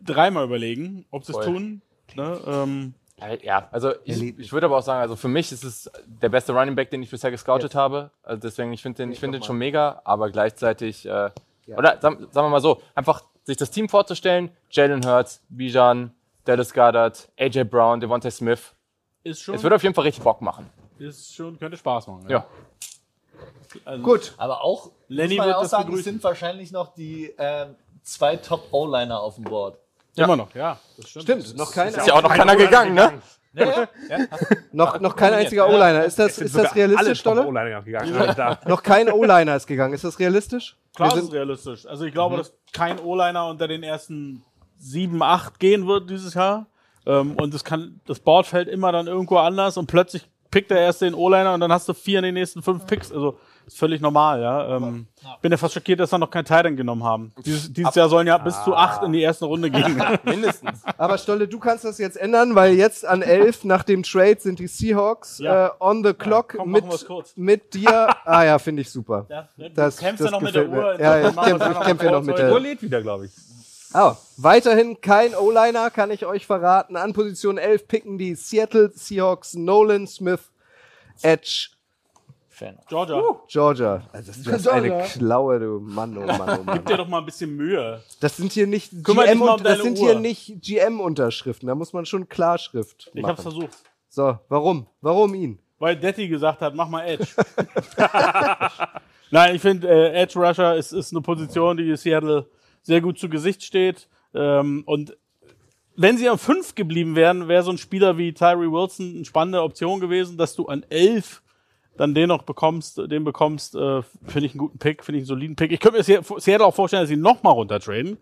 dreimal 0.00 0.44
überlegen, 0.44 1.06
ob 1.10 1.24
sie 1.24 1.32
es 1.32 1.44
tun. 1.44 1.82
Ne? 2.14 2.40
Ähm, 2.46 2.94
Ja, 3.42 3.68
also 3.70 3.92
ich, 4.04 4.20
ich 4.38 4.52
würde 4.52 4.66
aber 4.66 4.78
auch 4.78 4.82
sagen, 4.82 5.00
also 5.00 5.16
für 5.16 5.28
mich 5.28 5.52
ist 5.52 5.64
es 5.64 5.90
der 6.06 6.28
beste 6.28 6.52
Running 6.52 6.74
Back, 6.74 6.90
den 6.90 7.02
ich 7.02 7.10
bisher 7.10 7.30
gescoutet 7.30 7.74
habe. 7.74 8.10
Also 8.22 8.40
deswegen, 8.40 8.72
ich 8.72 8.82
finde 8.82 9.02
den, 9.02 9.12
ich 9.12 9.20
finde 9.20 9.38
den 9.38 9.44
schon 9.44 9.58
mega, 9.58 10.00
aber 10.04 10.30
gleichzeitig, 10.30 11.06
äh, 11.06 11.30
oder 11.68 12.00
sagen, 12.00 12.26
sagen 12.30 12.46
wir 12.46 12.50
mal 12.50 12.60
so, 12.60 12.82
einfach 12.94 13.22
sich 13.44 13.56
das 13.56 13.70
Team 13.70 13.88
vorzustellen, 13.88 14.50
Jalen 14.70 15.06
Hurts, 15.06 15.42
Bijan, 15.48 16.12
Dallas 16.44 16.72
Goddard, 16.74 17.30
AJ 17.38 17.64
Brown, 17.64 18.00
Devontae 18.00 18.30
Smith. 18.30 18.74
ist 19.22 19.42
schon, 19.42 19.54
Es 19.54 19.62
würde 19.62 19.76
auf 19.76 19.82
jeden 19.82 19.94
Fall 19.94 20.04
richtig 20.04 20.24
Bock 20.24 20.40
machen. 20.42 20.68
ist 20.98 21.34
schon, 21.34 21.58
könnte 21.58 21.76
Spaß 21.76 22.08
machen. 22.08 22.28
Ja. 22.28 22.46
Also, 23.84 24.02
Gut. 24.02 24.34
Aber 24.36 24.62
auch, 24.62 24.90
Lenny 25.08 25.34
muss 25.34 25.38
man 25.38 25.46
wird 25.46 25.54
ja 25.54 25.58
auch 25.58 25.62
das 25.62 25.70
sagen, 25.70 25.82
es 25.82 25.86
begrüßen. 25.86 26.12
sind 26.12 26.24
wahrscheinlich 26.24 26.72
noch 26.72 26.94
die 26.94 27.34
ähm, 27.38 27.76
zwei 28.02 28.36
Top-O-Liner 28.36 29.20
auf 29.20 29.36
dem 29.36 29.44
Board. 29.44 29.78
Immer 30.16 30.36
noch, 30.36 30.54
ja. 30.54 30.78
Das 30.96 31.08
stimmt. 31.08 31.24
Stimmt, 31.24 31.56
noch 31.56 31.72
kein, 31.72 31.88
Ist 31.88 32.06
ja 32.06 32.14
auch 32.14 32.22
noch 32.22 32.34
keiner 32.34 32.56
gegangen, 32.56 32.94
ne? 32.94 33.22
noch, 34.72 34.98
noch 35.00 35.14
kein 35.14 35.34
einziger 35.34 35.68
O-Liner. 35.68 36.04
Ist 36.04 36.18
das, 36.18 36.38
ist 36.38 36.56
das 36.56 36.74
realistisch, 36.74 37.22
gegangen. 37.22 38.16
Alter. 38.16 38.58
Noch 38.66 38.82
kein 38.82 39.12
O-Liner 39.12 39.56
ist 39.56 39.66
gegangen. 39.66 39.92
Ist 39.92 40.04
das 40.04 40.18
realistisch? 40.18 40.76
Klar, 40.94 41.10
das 41.10 41.24
ist 41.24 41.32
realistisch. 41.32 41.86
Also 41.86 42.06
ich 42.06 42.14
glaube, 42.14 42.38
dass 42.38 42.54
kein 42.72 42.98
O-Liner 42.98 43.46
unter 43.48 43.68
den 43.68 43.82
ersten 43.82 44.42
sieben, 44.78 45.22
acht 45.22 45.60
gehen 45.60 45.86
wird 45.86 46.08
dieses 46.08 46.32
Jahr. 46.32 46.66
Ähm, 47.04 47.36
und 47.36 47.52
das 47.52 47.62
kann, 47.62 48.00
das 48.06 48.20
Board 48.20 48.46
fällt 48.46 48.68
immer 48.68 48.90
dann 48.90 49.06
irgendwo 49.06 49.36
anders 49.36 49.76
und 49.76 49.86
plötzlich 49.86 50.28
pickt 50.52 50.70
er 50.70 50.78
erst 50.78 51.00
den 51.02 51.14
O-Liner 51.14 51.52
und 51.54 51.58
dann 51.60 51.72
hast 51.72 51.88
du 51.88 51.94
vier 51.94 52.18
in 52.20 52.24
den 52.26 52.34
nächsten 52.34 52.62
fünf 52.62 52.86
Picks. 52.86 53.10
Also 53.10 53.38
ist 53.66 53.78
völlig 53.78 54.00
normal, 54.00 54.40
ja. 54.42 54.76
Ähm, 54.76 55.06
Bin 55.40 55.52
ja 55.52 55.56
fast 55.56 55.74
schockiert, 55.74 56.00
dass 56.00 56.10
wir 56.10 56.18
noch 56.18 56.30
kein 56.30 56.44
Titan 56.44 56.76
genommen 56.76 57.04
haben. 57.04 57.32
Dieses, 57.44 57.72
dieses 57.72 57.94
Jahr 57.94 58.08
sollen 58.08 58.26
ja 58.26 58.36
bis 58.36 58.60
zu 58.64 58.74
acht 58.74 59.04
in 59.04 59.12
die 59.12 59.20
erste 59.22 59.44
Runde 59.46 59.70
gehen. 59.70 60.02
Mindestens. 60.24 60.82
aber 60.98 61.16
Stolle, 61.16 61.46
du 61.46 61.60
kannst 61.60 61.84
das 61.84 61.98
jetzt 61.98 62.16
ändern, 62.16 62.56
weil 62.56 62.74
jetzt 62.74 63.06
an 63.06 63.22
elf 63.22 63.62
nach 63.64 63.84
dem 63.84 64.02
Trade 64.02 64.36
sind 64.40 64.58
die 64.58 64.66
Seahawks 64.66 65.38
Ja. 65.38 65.68
äh, 65.68 65.70
on 65.78 66.04
the 66.04 66.12
clock 66.12 66.54
komm, 66.56 66.70
mit, 66.72 66.84
mit 67.36 67.74
dir. 67.74 68.08
Ah 68.24 68.44
ja, 68.44 68.58
finde 68.58 68.82
ich 68.82 68.90
super. 68.90 69.26
Ja, 69.28 69.48
du 69.56 69.70
Das- 69.70 69.96
kämpfst 69.98 70.20
das 70.24 70.26
ja 70.26 70.30
noch 70.32 70.40
mit 70.40 70.54
der. 70.56 70.68
Uhr. 70.68 71.00
Ja, 71.00 71.18
ja, 71.18 71.28
ich 71.28 71.36
wir 71.36 71.42
kämpf- 71.82 72.02
ja 72.04 72.10
noch 72.10 72.22
mit 72.24 72.36
der- 72.38 72.52
Uhr 72.52 72.60
lädt 72.60 72.82
wieder, 72.82 73.00
glaube 73.00 73.26
ich. 73.26 73.32
Ah, 73.94 74.16
weiterhin 74.36 75.00
kein 75.00 75.34
O-Liner, 75.34 75.90
kann 75.90 76.10
ich 76.10 76.24
euch 76.26 76.46
verraten. 76.46 76.96
An 76.96 77.12
Position 77.12 77.58
11 77.58 77.88
picken 77.88 78.18
die 78.18 78.34
Seattle 78.34 78.90
Seahawks 78.94 79.54
Nolan 79.54 80.06
Smith 80.06 80.50
Edge 81.22 81.68
Fan. 82.48 82.78
Georgia, 82.88 83.22
Georgia. 83.48 84.02
Also 84.12 84.32
das 84.32 84.60
ist 84.60 84.68
eine 84.68 85.04
Klaue, 85.04 85.58
du 85.58 85.80
Mann, 85.80 86.16
oh 86.18 86.26
Mann, 86.26 86.60
oh 86.60 86.62
Mann. 86.64 86.76
gib 86.78 86.86
dir 86.86 86.96
doch 86.98 87.08
mal 87.08 87.18
ein 87.18 87.24
bisschen 87.26 87.56
Mühe. 87.56 88.02
Das 88.20 88.36
sind 88.36 88.52
hier 88.52 88.66
nicht 88.66 88.90
GM, 89.02 89.14
mal 89.16 89.32
um 89.32 89.40
und- 89.42 89.64
das 89.64 89.78
deine 89.78 89.82
sind 89.82 89.98
Uhr. 89.98 90.10
hier 90.10 90.18
nicht 90.18 90.60
GM-Unterschriften. 90.62 91.66
Da 91.68 91.74
muss 91.74 91.92
man 91.92 92.04
schon 92.06 92.28
Klarschrift 92.28 93.10
Ich 93.14 93.22
hab's 93.24 93.38
machen. 93.38 93.42
versucht. 93.52 93.76
So, 94.08 94.38
warum? 94.48 94.86
Warum 95.00 95.34
ihn? 95.34 95.58
Weil 95.78 95.96
Detti 95.96 96.28
gesagt 96.28 96.60
hat, 96.60 96.74
mach 96.74 96.88
mal 96.88 97.04
Edge. 97.06 97.26
Nein, 99.30 99.56
ich 99.56 99.62
finde, 99.62 99.88
äh, 99.88 100.12
Edge 100.22 100.38
Rusher 100.38 100.76
ist, 100.76 100.92
ist 100.92 101.10
eine 101.12 101.22
Position, 101.22 101.76
die 101.76 101.96
Seattle 101.96 102.46
sehr 102.82 103.00
gut 103.00 103.18
zu 103.18 103.28
Gesicht 103.28 103.62
steht. 103.62 104.08
Ähm, 104.34 104.82
und 104.86 105.16
wenn 105.96 106.16
sie 106.16 106.28
am 106.28 106.38
5 106.38 106.74
geblieben 106.74 107.16
wären, 107.16 107.48
wäre 107.48 107.62
so 107.62 107.70
ein 107.70 107.78
Spieler 107.78 108.16
wie 108.18 108.32
Tyree 108.32 108.70
Wilson 108.70 109.14
eine 109.16 109.24
spannende 109.24 109.62
Option 109.62 110.00
gewesen, 110.00 110.38
dass 110.38 110.54
du 110.54 110.66
an 110.66 110.84
11 110.88 111.42
dann 111.98 112.14
den 112.14 112.28
noch 112.28 112.42
bekommst, 112.44 112.96
den 112.98 113.22
bekommst, 113.24 113.74
äh, 113.74 114.00
finde 114.26 114.46
ich 114.46 114.52
einen 114.52 114.58
guten 114.58 114.78
Pick, 114.78 115.04
finde 115.04 115.18
ich 115.18 115.22
einen 115.22 115.26
soliden 115.26 115.56
Pick. 115.56 115.70
Ich 115.72 115.80
könnte 115.80 115.98
mir 115.98 116.04
Se- 116.04 116.22
Seattle 116.38 116.64
auch 116.66 116.74
vorstellen, 116.74 117.02
dass 117.02 117.10
sie 117.10 117.16
noch 117.16 117.42
mal 117.42 117.50
runtertraden. 117.50 118.16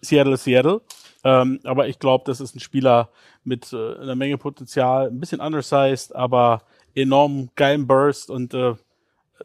Seattle 0.00 0.34
ist 0.34 0.44
Seattle. 0.44 0.80
Ähm, 1.24 1.58
aber 1.64 1.88
ich 1.88 1.98
glaube, 1.98 2.22
das 2.26 2.40
ist 2.40 2.54
ein 2.54 2.60
Spieler 2.60 3.08
mit 3.42 3.72
äh, 3.72 3.96
einer 3.96 4.14
Menge 4.14 4.38
Potenzial, 4.38 5.08
ein 5.08 5.18
bisschen 5.18 5.40
undersized, 5.40 6.14
aber 6.14 6.62
enorm 6.94 7.48
geilen 7.56 7.88
Burst 7.88 8.30
und 8.30 8.54
äh, 8.54 8.74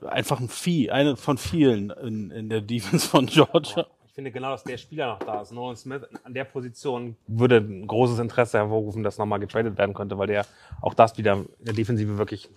einfach 0.05 0.39
ein 0.39 0.49
Vieh, 0.49 0.91
eine 0.91 1.15
von 1.17 1.39
vielen 1.39 1.89
in, 1.89 2.29
in 2.29 2.49
der 2.49 2.61
Defense 2.61 3.07
von 3.07 3.25
Georgia. 3.27 3.87
Ich 4.13 4.15
finde 4.15 4.31
genau, 4.31 4.51
dass 4.51 4.63
der 4.63 4.77
Spieler 4.77 5.07
noch 5.07 5.17
da 5.25 5.41
ist. 5.41 5.51
Nolan 5.51 5.75
Smith 5.75 6.03
an 6.23 6.35
der 6.35 6.43
Position 6.43 7.15
würde 7.25 7.57
ein 7.57 7.87
großes 7.87 8.19
Interesse 8.19 8.59
hervorrufen, 8.59 9.01
dass 9.01 9.17
nochmal 9.17 9.39
getradet 9.39 9.75
werden 9.75 9.95
könnte, 9.95 10.19
weil 10.19 10.27
der 10.27 10.45
auch 10.83 10.93
das 10.93 11.17
wieder 11.17 11.33
in 11.33 11.47
der 11.65 11.73
Defensive 11.73 12.15
wirklich 12.19 12.47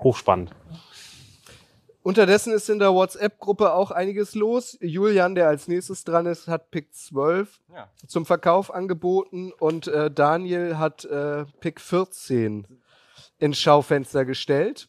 hochspannend. 0.00 0.50
Unterdessen 2.02 2.52
ist 2.52 2.68
in 2.68 2.80
der 2.80 2.92
WhatsApp-Gruppe 2.94 3.74
auch 3.74 3.92
einiges 3.92 4.34
los. 4.34 4.76
Julian, 4.80 5.36
der 5.36 5.46
als 5.46 5.68
nächstes 5.68 6.02
dran 6.02 6.26
ist, 6.26 6.48
hat 6.48 6.72
Pick 6.72 6.92
12 6.92 7.60
Ja. 7.72 7.88
zum 8.08 8.26
Verkauf 8.26 8.74
angeboten 8.74 9.52
und 9.52 9.86
äh, 9.86 10.10
Daniel 10.10 10.78
hat 10.78 11.04
äh, 11.04 11.44
Pick 11.60 11.80
14 11.80 12.66
ins 13.38 13.56
Schaufenster 13.56 14.24
gestellt. 14.24 14.88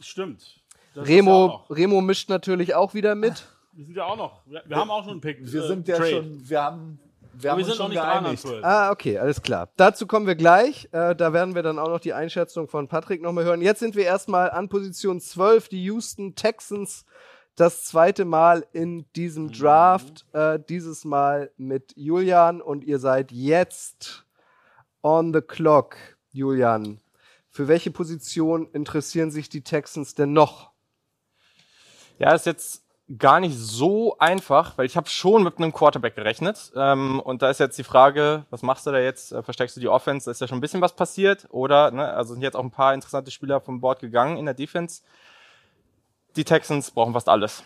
Stimmt. 0.00 0.60
Das 0.94 1.08
ja 1.08 1.14
Remo, 1.14 1.46
noch. 1.46 1.70
Remo 1.70 2.02
mischt 2.02 2.28
natürlich 2.28 2.74
auch 2.74 2.92
wieder 2.92 3.14
mit. 3.14 3.46
Wir 3.80 3.86
sind 3.86 3.96
ja 3.96 4.04
auch 4.04 4.16
noch. 4.18 4.42
Wir, 4.44 4.62
wir 4.66 4.76
haben 4.76 4.90
auch 4.90 5.04
schon 5.04 5.12
einen 5.12 5.20
Pick. 5.22 5.38
Wir 5.40 5.64
äh, 5.64 5.66
sind 5.66 5.88
ja 5.88 5.96
Trade. 5.96 6.10
schon, 6.10 6.50
wir 6.50 6.62
haben, 6.62 7.00
wir 7.32 7.50
haben 7.50 7.58
wir 7.58 7.64
uns 7.64 7.66
sind 7.66 7.78
noch 7.78 7.84
schon 7.84 7.90
nicht 7.92 8.02
dran 8.02 8.16
an 8.18 8.22
geeinigt. 8.24 8.42
12. 8.42 8.62
Ah, 8.62 8.90
okay, 8.90 9.18
alles 9.18 9.40
klar. 9.40 9.70
Dazu 9.76 10.06
kommen 10.06 10.26
wir 10.26 10.34
gleich. 10.34 10.86
Äh, 10.92 11.16
da 11.16 11.32
werden 11.32 11.54
wir 11.54 11.62
dann 11.62 11.78
auch 11.78 11.88
noch 11.88 12.00
die 12.00 12.12
Einschätzung 12.12 12.68
von 12.68 12.88
Patrick 12.88 13.22
nochmal 13.22 13.44
hören. 13.44 13.62
Jetzt 13.62 13.80
sind 13.80 13.96
wir 13.96 14.04
erstmal 14.04 14.50
an 14.50 14.68
Position 14.68 15.18
12, 15.18 15.70
die 15.70 15.82
Houston 15.84 16.34
Texans. 16.34 17.06
Das 17.56 17.84
zweite 17.84 18.26
Mal 18.26 18.66
in 18.72 19.06
diesem 19.16 19.50
Draft. 19.50 20.26
Äh, 20.34 20.58
dieses 20.68 21.06
Mal 21.06 21.50
mit 21.56 21.94
Julian 21.96 22.60
und 22.60 22.84
ihr 22.84 22.98
seid 22.98 23.32
jetzt 23.32 24.26
on 25.02 25.32
the 25.32 25.40
clock, 25.40 25.96
Julian. 26.32 27.00
Für 27.48 27.66
welche 27.66 27.90
Position 27.90 28.68
interessieren 28.72 29.30
sich 29.30 29.48
die 29.48 29.62
Texans 29.62 30.14
denn 30.14 30.34
noch? 30.34 30.70
Ja, 32.18 32.34
ist 32.34 32.44
jetzt 32.44 32.84
gar 33.18 33.40
nicht 33.40 33.56
so 33.56 34.16
einfach, 34.18 34.78
weil 34.78 34.86
ich 34.86 34.96
habe 34.96 35.08
schon 35.08 35.42
mit 35.42 35.58
einem 35.58 35.72
Quarterback 35.72 36.14
gerechnet. 36.14 36.72
Ähm, 36.76 37.20
und 37.20 37.42
da 37.42 37.50
ist 37.50 37.58
jetzt 37.58 37.78
die 37.78 37.84
Frage, 37.84 38.44
was 38.50 38.62
machst 38.62 38.86
du 38.86 38.92
da 38.92 38.98
jetzt? 38.98 39.32
Äh, 39.32 39.42
Verstärkst 39.42 39.76
du 39.76 39.80
die 39.80 39.88
Offense? 39.88 40.26
Da 40.26 40.30
ist 40.30 40.40
ja 40.40 40.48
schon 40.48 40.58
ein 40.58 40.60
bisschen 40.60 40.80
was 40.80 40.94
passiert. 40.94 41.46
Oder, 41.50 41.90
ne, 41.90 42.12
also 42.12 42.34
sind 42.34 42.42
jetzt 42.42 42.56
auch 42.56 42.62
ein 42.62 42.70
paar 42.70 42.94
interessante 42.94 43.30
Spieler 43.30 43.60
vom 43.60 43.80
Board 43.80 44.00
gegangen 44.00 44.36
in 44.36 44.44
der 44.44 44.54
Defense. 44.54 45.02
Die 46.36 46.44
Texans 46.44 46.90
brauchen 46.90 47.12
fast 47.12 47.28
alles. 47.28 47.64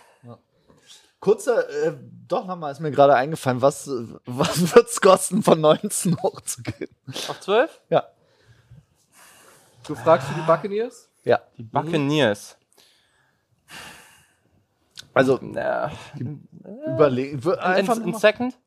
Kurzer, 1.20 1.70
äh, 1.70 1.96
doch 2.28 2.46
nochmal 2.46 2.70
ist 2.70 2.80
mir 2.80 2.90
gerade 2.90 3.14
eingefallen, 3.14 3.62
was, 3.62 3.90
was 4.26 4.74
wird's 4.74 5.00
kosten, 5.00 5.42
von 5.42 5.58
19 5.58 6.22
hochzugehen? 6.22 6.90
Auf 7.28 7.40
12? 7.40 7.80
Ja. 7.88 8.04
Du 9.86 9.94
fragst 9.94 10.28
für 10.28 10.34
die 10.34 10.46
Buccaneers? 10.46 11.08
Ja. 11.24 11.40
Die 11.56 11.62
Buccaneers. 11.62 12.58
Also, 15.14 15.38
Ja. 15.54 15.92
überlegen. 16.86 17.36
Einfach 17.58 17.94
In, 17.96 18.00
noch 18.00 18.06
in 18.06 18.12
mal- 18.12 18.18
Second? 18.20 18.58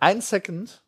ein 0.00 0.20
Second. 0.20 0.82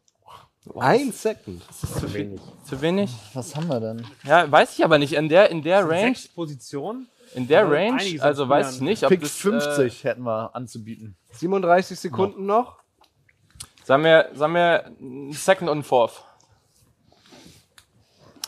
Ein 0.79 1.11
Second. 1.13 1.63
Zu 1.73 2.13
wenig. 2.15 2.41
Zu 2.65 2.81
wenig? 2.83 3.11
Was 3.35 3.57
haben 3.57 3.67
wir 3.69 3.81
denn? 3.81 4.07
Ja, 4.25 4.51
weiß 4.51 4.79
ich 4.79 4.85
aber 4.85 4.99
nicht. 4.99 5.15
In 5.15 5.29
der, 5.29 5.51
in 5.51 5.63
der 5.63 5.89
Range, 5.89 6.15
Sechs 6.15 6.29
Positionen? 6.29 7.09
in 7.35 7.49
der 7.49 7.63
Ja, 7.63 7.69
Range, 7.69 8.23
also 8.23 8.49
weiß 8.49 8.75
ich 8.77 8.81
nicht, 8.83 9.03
ob 9.05 9.09
Pick 9.09 9.23
das, 9.23 9.33
50 9.37 10.05
hätten 10.05 10.23
wir 10.23 10.55
anzubieten. 10.55 11.17
37 11.33 11.99
Sekunden 11.99 12.45
noch. 12.45 12.77
Äh, 12.79 13.85
sagen 13.87 14.05
wir, 14.05 14.31
sagen 14.35 14.53
wir, 14.55 14.85
ein 15.01 15.33
Second 15.33 15.71
und 15.71 15.79
ein 15.79 15.83
Fourth. 15.85 16.23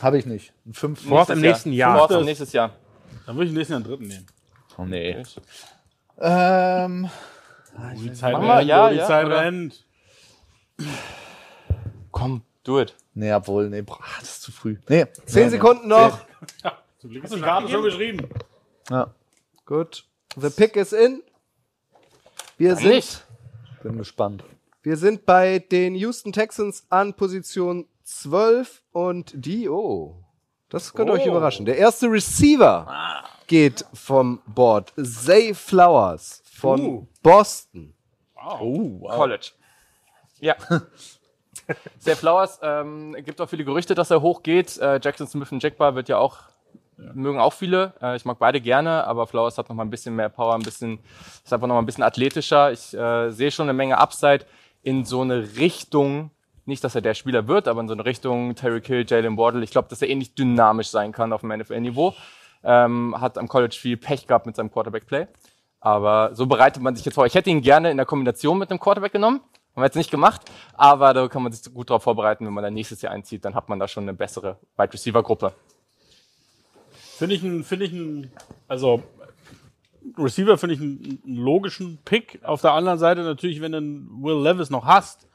Habe 0.01 0.17
ich 0.17 0.25
nicht. 0.25 0.53
Ein 0.65 0.73
5. 0.73 1.07
Fourth 1.07 1.29
im 1.29 1.41
nächsten 1.41 1.71
Jahr. 1.73 1.97
Fourth 1.97 2.11
Das- 2.11 2.19
im 2.19 2.25
nächstes 2.25 2.53
Jahr. 2.53 2.71
Dann 3.25 3.35
würde 3.37 3.47
ich 3.49 3.55
nächsten 3.55 3.73
Jahr 3.73 3.77
einen 3.81 3.89
dritten 3.89 4.07
nehmen. 4.07 4.27
Oh, 4.77 4.83
nee. 4.85 5.23
Ähm, 6.19 7.09
Die 7.97 8.13
Zeit 8.13 8.33
Mach 8.33 8.41
mal, 8.41 8.57
rennt, 8.57 8.69
ja, 8.69 8.89
die 8.89 8.95
ja, 8.97 9.07
Zeit 9.07 9.25
oder? 9.25 9.41
rennt. 9.41 9.85
Komm, 12.11 12.41
do 12.63 12.79
it. 12.81 12.95
Nee, 13.13 13.33
obwohl, 13.33 13.69
nee, 13.69 13.81
boah, 13.81 13.99
das 14.19 14.29
ist 14.29 14.41
zu 14.43 14.51
früh. 14.51 14.77
Nee. 14.87 15.05
Zehn 15.25 15.45
nee, 15.45 15.49
Sekunden 15.49 15.87
noch. 15.87 16.19
Zum 16.99 17.09
Glück 17.09 17.23
ist 17.23 17.35
die 17.35 17.41
Karte 17.41 17.69
schon 17.69 17.83
geschrieben. 17.83 18.27
Nee. 18.89 18.95
Ja, 18.95 19.13
Gut. 19.65 20.05
The 20.35 20.49
pick 20.49 20.75
is 20.75 20.93
in. 20.93 21.21
Wir 22.57 22.75
sind, 22.75 22.89
Nicht. 22.89 23.23
bin 23.81 23.97
gespannt. 23.97 24.43
wir 24.81 24.97
sind 24.97 25.25
bei 25.25 25.59
den 25.59 25.95
Houston 25.95 26.31
Texans 26.33 26.85
an 26.89 27.13
Position 27.13 27.87
12 28.03 28.81
und 28.91 29.31
die, 29.35 29.69
oh, 29.69 30.22
das 30.73 30.93
könnte 30.93 31.13
euch 31.13 31.25
überraschen. 31.25 31.65
Der 31.65 31.77
erste 31.77 32.07
Receiver 32.07 32.87
geht 33.47 33.85
vom 33.93 34.41
Board. 34.47 34.91
Zay 35.01 35.53
Flowers 35.53 36.41
von 36.51 36.81
Uh. 36.81 37.07
Boston. 37.21 37.93
College. 38.35 39.51
Ja. 40.39 40.55
Zay 41.99 42.15
Flowers, 42.15 42.59
ähm, 42.61 43.15
gibt 43.23 43.39
auch 43.39 43.47
viele 43.47 43.63
Gerüchte, 43.63 43.95
dass 43.95 44.11
er 44.11 44.21
hochgeht. 44.21 44.77
Äh, 44.79 44.99
Jackson 45.01 45.27
Smith 45.27 45.51
und 45.51 45.63
Jackbar 45.63 45.95
wird 45.95 46.09
ja 46.09 46.17
auch, 46.17 46.39
mögen 46.97 47.39
auch 47.39 47.53
viele. 47.53 47.93
Äh, 48.01 48.15
ich 48.17 48.25
mag 48.25 48.39
beide 48.39 48.59
gerne, 48.59 49.05
aber 49.05 49.27
Flowers 49.27 49.57
hat 49.57 49.69
noch 49.69 49.75
mal 49.75 49.83
ein 49.83 49.89
bisschen 49.89 50.15
mehr 50.15 50.29
Power, 50.29 50.55
ein 50.55 50.63
bisschen, 50.63 50.99
ist 51.43 51.53
einfach 51.53 51.67
noch 51.67 51.75
mal 51.75 51.81
ein 51.81 51.85
bisschen 51.85 52.03
athletischer. 52.03 52.71
Ich 52.71 52.93
äh, 52.93 53.29
sehe 53.29 53.51
schon 53.51 53.65
eine 53.69 53.73
Menge 53.73 53.97
Upside 53.97 54.45
in 54.81 55.05
so 55.05 55.21
eine 55.21 55.55
Richtung, 55.57 56.31
nicht, 56.65 56.83
dass 56.83 56.95
er 56.95 57.01
der 57.01 57.13
Spieler 57.13 57.47
wird, 57.47 57.67
aber 57.67 57.81
in 57.81 57.87
so 57.87 57.93
eine 57.93 58.05
Richtung 58.05 58.55
Terry 58.55 58.81
Kill, 58.81 59.05
Jalen 59.07 59.37
Wardle. 59.37 59.63
Ich 59.63 59.71
glaube, 59.71 59.89
dass 59.89 60.01
er 60.01 60.09
ähnlich 60.09 60.35
dynamisch 60.35 60.89
sein 60.89 61.11
kann 61.11 61.33
auf 61.33 61.41
dem 61.41 61.49
NFL-Niveau. 61.49 62.13
Ähm, 62.63 63.19
hat 63.19 63.37
am 63.37 63.47
College 63.47 63.75
viel 63.79 63.97
Pech 63.97 64.27
gehabt 64.27 64.45
mit 64.45 64.55
seinem 64.55 64.71
Quarterback-Play. 64.71 65.27
Aber 65.81 66.31
so 66.33 66.45
bereitet 66.45 66.81
man 66.81 66.95
sich 66.95 67.03
jetzt 67.03 67.15
vor. 67.15 67.25
Ich 67.25 67.35
hätte 67.35 67.49
ihn 67.49 67.61
gerne 67.61 67.91
in 67.91 67.97
der 67.97 68.05
Kombination 68.05 68.57
mit 68.57 68.69
einem 68.69 68.79
Quarterback 68.79 69.11
genommen. 69.11 69.41
Haben 69.75 69.81
wir 69.81 69.85
jetzt 69.85 69.95
nicht 69.95 70.11
gemacht, 70.11 70.43
aber 70.75 71.15
da 71.15 71.27
kann 71.27 71.41
man 71.41 71.51
sich 71.51 71.73
gut 71.73 71.89
darauf 71.89 72.03
vorbereiten, 72.03 72.45
wenn 72.45 72.53
man 72.53 72.63
dann 72.63 72.75
nächstes 72.75 73.01
Jahr 73.01 73.11
einzieht, 73.11 73.43
dann 73.43 73.55
hat 73.55 73.69
man 73.69 73.79
da 73.79 73.87
schon 73.87 74.03
eine 74.03 74.13
bessere 74.13 74.57
Wide 74.77 74.93
Receiver 74.93 75.23
Gruppe. 75.23 75.51
Finde 76.91 77.35
ich 77.35 77.43
einen, 77.43 77.63
finde 77.63 77.85
ich 77.85 77.91
einen, 77.91 78.31
also 78.67 79.01
Receiver 80.15 80.59
finde 80.59 80.75
ich 80.75 80.81
einen, 80.81 81.21
einen 81.25 81.37
logischen 81.37 81.97
Pick. 82.05 82.39
Auf 82.43 82.61
der 82.61 82.73
anderen 82.73 82.99
Seite 82.99 83.23
natürlich, 83.23 83.61
wenn 83.61 83.71
du 83.71 83.79
einen 83.79 84.23
Will 84.23 84.43
Levis 84.43 84.69
noch 84.69 84.85
hast, 84.85 85.27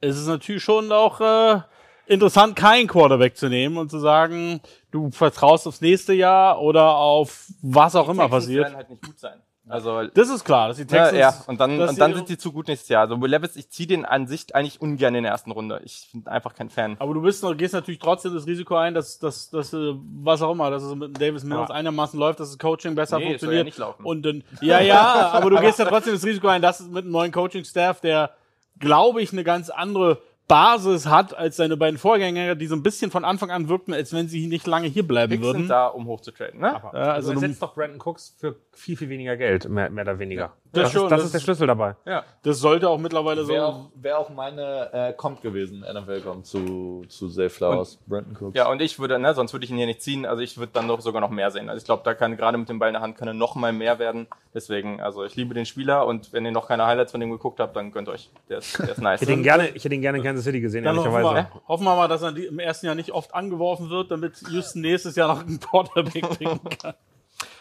ist 0.00 0.16
es 0.18 0.26
natürlich 0.26 0.62
schon 0.62 0.90
auch 0.92 1.20
äh, 1.20 1.60
interessant, 2.06 2.56
keinen 2.56 2.86
Quarterback 2.86 3.36
zu 3.36 3.48
nehmen 3.48 3.76
und 3.78 3.90
zu 3.90 3.98
sagen, 3.98 4.60
du 4.90 5.10
vertraust 5.10 5.66
aufs 5.66 5.80
nächste 5.80 6.12
Jahr 6.14 6.60
oder 6.60 6.96
auf 6.96 7.48
was 7.62 7.94
auch 7.96 8.08
immer 8.08 8.24
Texans 8.24 8.44
passiert. 8.44 8.64
werden 8.64 8.76
halt 8.76 8.90
nicht 8.90 9.02
gut 9.04 9.18
sein. 9.18 9.40
Also 9.70 10.06
Das 10.14 10.30
ist 10.30 10.46
klar, 10.46 10.68
dass 10.68 10.78
die 10.78 10.84
ja, 10.84 10.88
Texans. 11.10 11.18
ja. 11.18 11.34
und 11.46 11.60
dann 11.60 11.78
und 11.78 12.00
dann 12.00 12.14
sind 12.14 12.30
die 12.30 12.38
zu 12.38 12.52
gut 12.52 12.68
nächstes 12.68 12.88
Jahr. 12.88 13.02
Also 13.02 13.20
Will 13.20 13.28
Levis, 13.30 13.54
ich 13.54 13.68
ziehe 13.68 13.86
den 13.86 14.06
an 14.06 14.26
sich 14.26 14.54
eigentlich 14.54 14.80
ungern 14.80 15.14
in 15.14 15.24
der 15.24 15.32
ersten 15.32 15.50
Runde. 15.50 15.82
Ich 15.84 16.08
bin 16.10 16.26
einfach 16.26 16.54
kein 16.54 16.70
Fan. 16.70 16.96
Aber 16.98 17.12
du 17.12 17.20
bist 17.20 17.44
gehst 17.58 17.74
natürlich 17.74 17.98
trotzdem 18.00 18.32
das 18.32 18.46
Risiko 18.46 18.76
ein, 18.76 18.94
dass, 18.94 19.18
dass, 19.18 19.50
dass 19.50 19.74
äh, 19.74 19.92
was 20.22 20.40
auch 20.40 20.52
immer, 20.52 20.70
dass 20.70 20.82
es 20.84 20.94
mit 20.94 21.20
Davis 21.20 21.44
Mills 21.44 21.60
Aber- 21.64 21.74
einigermaßen 21.74 22.18
läuft, 22.18 22.40
dass 22.40 22.48
das 22.48 22.58
Coaching 22.58 22.94
besser 22.94 23.18
Nee, 23.18 23.34
es 23.34 23.42
soll 23.42 23.52
ja 23.52 23.58
funktioniert. 23.58 23.64
nicht 23.66 23.76
laufen. 23.78 24.06
Und 24.06 24.22
dann, 24.22 24.42
ja, 24.62 24.80
ja, 24.80 25.28
aber 25.32 25.50
du 25.50 25.58
gehst 25.60 25.78
ja 25.78 25.84
trotzdem 25.84 26.14
das 26.14 26.24
Risiko 26.24 26.46
ein, 26.48 26.62
dass 26.62 26.80
es 26.80 26.86
mit 26.88 27.04
einem 27.04 27.12
neuen 27.12 27.30
Coaching-Staff, 27.32 28.00
der, 28.00 28.30
glaube 28.78 29.22
ich, 29.22 29.32
eine 29.32 29.44
ganz 29.44 29.70
andere 29.70 30.22
Basis 30.48 31.06
hat 31.06 31.36
als 31.36 31.56
seine 31.56 31.76
beiden 31.76 31.98
Vorgänger, 31.98 32.54
die 32.54 32.66
so 32.66 32.74
ein 32.74 32.82
bisschen 32.82 33.10
von 33.10 33.24
Anfang 33.24 33.50
an 33.50 33.68
wirkten, 33.68 33.92
als 33.92 34.12
wenn 34.14 34.28
sie 34.28 34.46
nicht 34.46 34.66
lange 34.66 34.88
hier 34.88 35.06
bleiben 35.06 35.30
Picks 35.32 35.42
würden. 35.44 35.58
sind 35.58 35.68
da, 35.68 35.86
um 35.88 36.06
hochzutraden. 36.06 36.60
Ne? 36.60 36.74
Aber, 36.74 36.98
Ja, 36.98 37.04
also, 37.12 37.30
also 37.30 37.32
du- 37.34 37.40
ersetzt 37.42 37.62
doch 37.62 37.74
Brandon 37.74 38.00
Cooks 38.00 38.34
für 38.38 38.56
viel, 38.72 38.96
viel 38.96 39.08
weniger 39.10 39.36
Geld, 39.36 39.68
mehr, 39.68 39.90
mehr 39.90 40.04
oder 40.04 40.18
weniger. 40.18 40.52
das 40.72 40.84
das, 40.84 40.92
schon, 40.92 41.04
ist, 41.04 41.10
das 41.10 41.18
das 41.18 41.26
ist 41.26 41.34
der 41.34 41.40
Schlüssel 41.40 41.66
dabei. 41.66 41.96
Ja. 42.06 42.24
Das 42.44 42.58
sollte 42.60 42.88
auch 42.88 42.98
mittlerweile 42.98 43.44
so. 43.44 43.52
Wäre 43.52 43.66
auch, 43.66 43.90
wär 43.94 44.18
auch 44.18 44.30
meine 44.30 44.90
äh, 44.92 45.12
Comp 45.12 45.42
gewesen, 45.42 45.80
NFL 45.80 46.20
kommt 46.22 46.46
zu, 46.46 47.04
zu 47.08 47.28
Zay 47.28 47.50
Flowers, 47.50 47.98
Brandon 48.06 48.36
Cooks. 48.40 48.56
Ja, 48.56 48.70
und 48.70 48.80
ich 48.80 48.98
würde, 48.98 49.18
ne, 49.18 49.34
sonst 49.34 49.52
würde 49.52 49.64
ich 49.64 49.70
ihn 49.70 49.76
hier 49.76 49.86
nicht 49.86 50.00
ziehen. 50.02 50.24
Also 50.24 50.42
ich 50.42 50.56
würde 50.56 50.72
dann 50.72 50.86
noch 50.86 51.00
sogar 51.02 51.20
noch 51.20 51.30
mehr 51.30 51.50
sehen. 51.50 51.68
Also 51.68 51.78
ich 51.78 51.84
glaube, 51.84 52.02
da 52.04 52.14
kann 52.14 52.36
gerade 52.36 52.56
mit 52.56 52.68
dem 52.70 52.78
Ball 52.78 52.88
in 52.88 52.94
der 52.94 53.02
Hand 53.02 53.18
kann 53.18 53.28
er 53.28 53.34
noch 53.34 53.54
mal 53.54 53.72
mehr 53.72 53.98
werden. 53.98 54.26
Deswegen, 54.54 55.00
also 55.02 55.24
ich 55.24 55.36
liebe 55.36 55.52
den 55.54 55.66
Spieler 55.66 56.06
und 56.06 56.32
wenn 56.32 56.44
ihr 56.46 56.52
noch 56.52 56.68
keine 56.68 56.86
Highlights 56.86 57.12
von 57.12 57.20
dem 57.20 57.30
geguckt 57.30 57.60
habt, 57.60 57.76
dann 57.76 57.92
gönnt 57.92 58.08
euch. 58.08 58.30
Der 58.48 58.58
ist, 58.58 58.78
der 58.78 58.88
ist 58.90 58.98
nice. 59.02 59.20
Ich 59.20 59.28
hätte 59.28 59.38
ihn 59.38 59.42
gerne, 59.42 59.68
ich 59.68 59.84
hätte 59.84 59.94
ihn 59.94 60.00
gerne 60.02 60.18
Kansas 60.38 60.44
City 60.44 60.60
gesehen, 60.60 60.84
Dann 60.84 60.96
hoffen 60.96 61.12
ehrlicherweise. 61.12 61.48
wir, 61.52 61.62
hoffen 61.68 61.84
wir 61.84 61.96
mal, 61.96 62.08
dass 62.08 62.22
er 62.22 62.36
im 62.36 62.58
ersten 62.58 62.86
Jahr 62.86 62.94
nicht 62.94 63.12
oft 63.12 63.34
angeworfen 63.34 63.90
wird, 63.90 64.10
damit 64.10 64.40
Houston 64.50 64.80
nächstes 64.82 65.16
Jahr 65.16 65.28
noch 65.28 65.46
einen 65.46 65.58
Quarterback 65.60 66.28
picken 66.38 66.60
kann. 66.80 66.94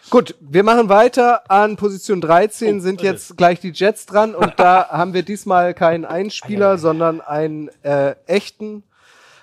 Gut, 0.09 0.35
wir 0.39 0.63
machen 0.63 0.87
weiter. 0.89 1.49
An 1.51 1.75
Position 1.75 2.21
13 2.21 2.77
Oh, 2.77 2.79
sind 2.81 3.01
jetzt 3.01 3.35
gleich 3.35 3.59
die 3.59 3.71
Jets 3.71 4.05
dran 4.05 4.35
und 4.35 4.53
da 4.57 4.87
haben 4.91 5.13
wir 5.13 5.23
diesmal 5.23 5.73
keinen 5.73 6.05
Einspieler, 6.05 6.77
sondern 6.77 7.19
einen 7.19 7.69
äh, 7.83 8.15
echten, 8.25 8.83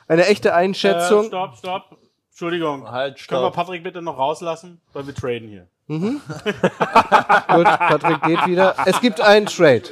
eine 0.09 0.27
echte 0.27 0.49
Äh, 0.49 0.53
Einschätzung. 0.53 1.27
stopp, 1.27 1.57
stopp. 1.59 1.99
Entschuldigung. 2.31 2.91
Halt, 2.91 3.17
Können 3.29 3.43
wir 3.43 3.49
stopp. 3.49 3.55
Patrick 3.55 3.83
bitte 3.85 4.01
noch 4.03 4.19
rauslassen? 4.19 4.81
Weil 4.93 5.07
wir 5.07 5.15
traden 5.15 5.49
hier. 5.49 5.69
Gut, 5.87 7.65
Patrick 7.65 8.23
geht 8.23 8.47
wieder. 8.47 8.75
Es 8.87 9.01
gibt 9.01 9.21
einen 9.21 9.47
Trade. 9.47 9.83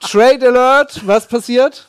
Trade 0.00 0.48
Alert, 0.48 1.06
was 1.06 1.28
passiert? 1.28 1.88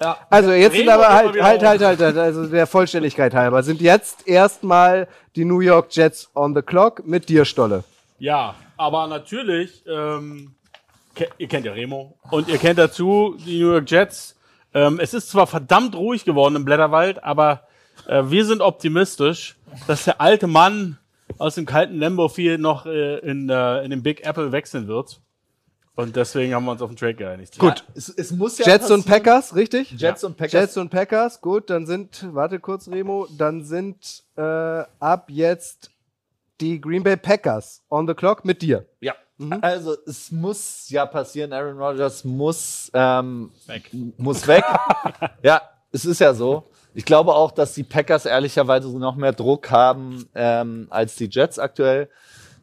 Ja. 0.00 0.18
Also 0.30 0.52
jetzt 0.52 0.76
sind 0.76 0.88
aber 0.88 1.08
halt, 1.08 1.42
halt, 1.42 1.62
halt, 1.62 1.82
halt, 1.82 2.00
halt, 2.00 2.16
also 2.16 2.46
der 2.46 2.66
Vollständigkeit 2.66 3.34
halber, 3.34 3.62
sind 3.62 3.80
jetzt 3.80 4.28
erstmal 4.28 5.08
die 5.34 5.44
New 5.44 5.60
York 5.60 5.88
Jets 5.90 6.30
on 6.34 6.54
the 6.54 6.62
clock 6.62 7.06
mit 7.06 7.28
dir, 7.28 7.44
Stolle. 7.44 7.84
Ja, 8.18 8.54
aber 8.76 9.06
natürlich, 9.08 9.84
ähm, 9.86 10.54
ke 11.14 11.28
ihr 11.38 11.48
kennt 11.48 11.66
ja 11.66 11.72
Remo 11.72 12.16
und 12.30 12.48
ihr 12.48 12.58
kennt 12.58 12.78
dazu 12.78 13.36
die 13.44 13.60
New 13.60 13.72
York 13.72 13.90
Jets. 13.90 14.36
Ähm, 14.72 15.00
es 15.00 15.14
ist 15.14 15.30
zwar 15.30 15.46
verdammt 15.46 15.96
ruhig 15.96 16.24
geworden 16.24 16.54
im 16.54 16.64
Blätterwald, 16.64 17.24
aber 17.24 17.62
äh, 18.06 18.22
wir 18.26 18.44
sind 18.44 18.60
optimistisch, 18.60 19.56
dass 19.86 20.04
der 20.04 20.20
alte 20.20 20.46
Mann 20.46 20.98
aus 21.38 21.56
dem 21.56 21.66
kalten 21.66 21.98
Lambeau 21.98 22.28
Field 22.28 22.60
noch 22.60 22.86
äh, 22.86 23.18
in, 23.18 23.48
äh, 23.48 23.82
in 23.82 23.90
den 23.90 24.02
Big 24.02 24.24
Apple 24.24 24.52
wechseln 24.52 24.86
wird. 24.86 25.20
Und 25.98 26.14
deswegen 26.14 26.54
haben 26.54 26.64
wir 26.64 26.70
uns 26.70 26.80
auf 26.80 26.90
den 26.90 26.96
Trade 26.96 27.14
geeinigt. 27.14 27.58
Gut. 27.58 27.82
Es, 27.92 28.08
es 28.08 28.30
muss 28.30 28.56
ja 28.58 28.66
Jets 28.66 28.88
und 28.88 29.04
passieren. 29.04 29.24
Packers, 29.24 29.56
richtig? 29.56 29.90
Jets 29.90 30.22
und 30.22 30.36
Packers. 30.36 30.52
Jets 30.52 30.76
und 30.76 30.90
Packers, 30.90 31.40
gut, 31.40 31.70
dann 31.70 31.86
sind, 31.86 32.24
warte 32.32 32.60
kurz, 32.60 32.86
Remo, 32.86 33.26
dann 33.36 33.64
sind 33.64 34.22
äh, 34.36 34.84
ab 35.00 35.24
jetzt 35.26 35.90
die 36.60 36.80
Green 36.80 37.02
Bay 37.02 37.16
Packers 37.16 37.82
on 37.90 38.06
the 38.06 38.14
clock 38.14 38.44
mit 38.44 38.62
dir. 38.62 38.86
Ja. 39.00 39.16
Also 39.60 39.96
es 40.06 40.30
muss 40.30 40.88
ja 40.88 41.04
passieren, 41.04 41.52
Aaron 41.52 41.78
Rodgers 41.78 42.22
muss, 42.22 42.92
ähm, 42.94 43.50
Weg. 43.66 43.90
muss 44.18 44.46
weg. 44.46 44.62
ja, 45.42 45.62
es 45.90 46.04
ist 46.04 46.20
ja 46.20 46.32
so. 46.32 46.70
Ich 46.94 47.06
glaube 47.06 47.34
auch, 47.34 47.50
dass 47.50 47.74
die 47.74 47.82
Packers 47.82 48.24
ehrlicherweise 48.24 48.88
noch 48.96 49.16
mehr 49.16 49.32
Druck 49.32 49.68
haben 49.72 50.28
ähm, 50.36 50.86
als 50.90 51.16
die 51.16 51.28
Jets 51.28 51.58
aktuell. 51.58 52.08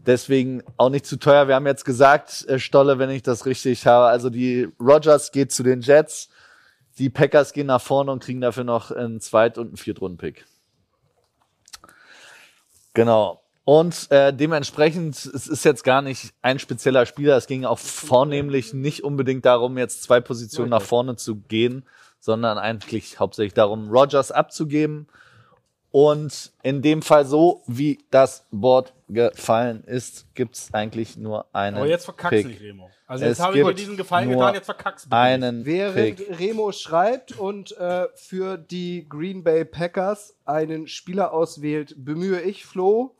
Deswegen 0.06 0.64
auch 0.78 0.89
nicht 0.89 1.06
zu 1.06 1.18
teuer. 1.18 1.47
Wir 1.47 1.56
haben 1.56 1.66
jetzt 1.66 1.86
gesagt, 1.86 2.45
äh, 2.47 2.60
Stolle, 2.60 2.99
wenn 2.99 3.10
ich 3.10 3.24
das 3.24 3.45
richtig 3.45 3.88
habe. 3.88 4.06
Also 4.06 4.30
die 4.30 4.70
Rodgers 4.80 5.32
geht 5.32 5.51
zu 5.51 5.64
den 5.64 5.82
Jets, 5.82 6.30
die 6.97 7.10
Packers 7.10 7.53
gehen 7.53 7.68
nach 7.68 7.82
vorne 7.82 8.12
und 8.12 8.24
kriegen 8.24 8.41
dafür 8.41 8.64
noch 8.64 8.91
einen 8.91 9.20
Zweit- 9.20 9.58
und 9.58 9.68
einen 9.68 9.78
Viertrunden-Pick. 9.78 10.45
Genau. 12.93 13.41
Und 13.66 14.12
äh, 14.12 14.32
dementsprechend, 14.32 15.16
es 15.16 15.47
ist 15.47 15.66
jetzt 15.66 15.84
gar 15.84 16.03
nicht 16.03 16.34
ein 16.43 16.60
spezieller 16.60 17.08
Spieler. 17.08 17.36
Es 17.36 17.47
ging 17.47 17.66
auch 17.66 17.80
vornehmlich 17.80 18.74
nicht 18.74 19.03
unbedingt 19.03 19.43
darum, 19.43 19.80
jetzt 19.80 20.03
zwei 20.03 20.22
Positionen 20.22 20.70
nach 20.70 20.84
vorne 20.84 21.16
zu 21.16 21.38
gehen, 21.38 21.84
sondern 22.20 22.60
eigentlich 22.60 23.20
hauptsächlich 23.20 23.56
darum, 23.56 23.89
Rogers 23.89 24.32
abzugeben. 24.32 25.08
Und 25.98 26.52
in 26.62 26.82
dem 26.82 27.02
Fall 27.02 27.24
so, 27.24 27.64
wie 27.68 28.00
das 28.12 28.46
Board 28.52 28.91
gefallen 29.08 29.82
ist, 29.86 30.26
gibt's 30.36 30.68
eigentlich 30.74 31.16
nur 31.16 31.46
einen 31.54 31.78
Aber 31.78 31.88
jetzt 31.88 32.04
verkackst 32.04 32.48
nicht, 32.48 32.60
Remo. 32.60 32.89
Also 33.08 33.24
Es 33.24 33.30
jetzt 33.30 33.39
habe 33.39 33.58
ich 33.58 33.64
mir 33.64 33.70
gibt 33.70 33.80
diesen 33.80 33.96
Gefallen 33.96 34.30
getan, 34.30 34.56
jetzt 34.56 34.66
verkackst 34.66 35.06
du 35.06 35.16
Einen 35.16 35.66
Während 35.66 36.18
Pick. 36.18 36.38
Remo 36.38 36.74
schreibt 36.74 37.39
und 37.39 37.78
äh, 37.78 38.08
für 38.14 38.58
die 38.58 39.08
Green 39.08 39.41
Bay 39.46 39.64
Packers 39.64 40.36
einen 40.43 40.89
Spieler 40.89 41.32
auswählt, 41.32 41.96
bemühe 41.98 42.41
ich, 42.41 42.66
Flo, 42.66 43.16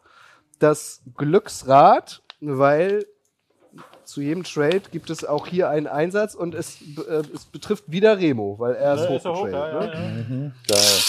das 0.60 1.02
Glücksrad, 1.16 2.24
weil 2.42 3.06
zu 4.04 4.20
jedem 4.20 4.44
Trade 4.44 4.82
gibt 4.92 5.10
es 5.10 5.24
auch 5.24 5.48
hier 5.48 5.70
einen 5.70 5.88
Einsatz 5.88 6.36
und 6.36 6.54
es, 6.54 6.82
äh, 6.82 7.24
es 7.34 7.46
betrifft 7.46 7.86
wieder 7.88 8.18
Remo, 8.20 8.60
weil 8.60 8.76
er 8.76 8.96
ist 8.96 9.10
Ja, 9.10 9.16
ist 9.16 9.24
er 9.26 9.32
hoch, 9.32 9.38
hochgetradet. 9.44 9.94
ja, 9.94 10.02
ja, 10.02 10.10
ne? 10.10 10.54
ja. 10.70 10.76
Geil. 10.76 11.02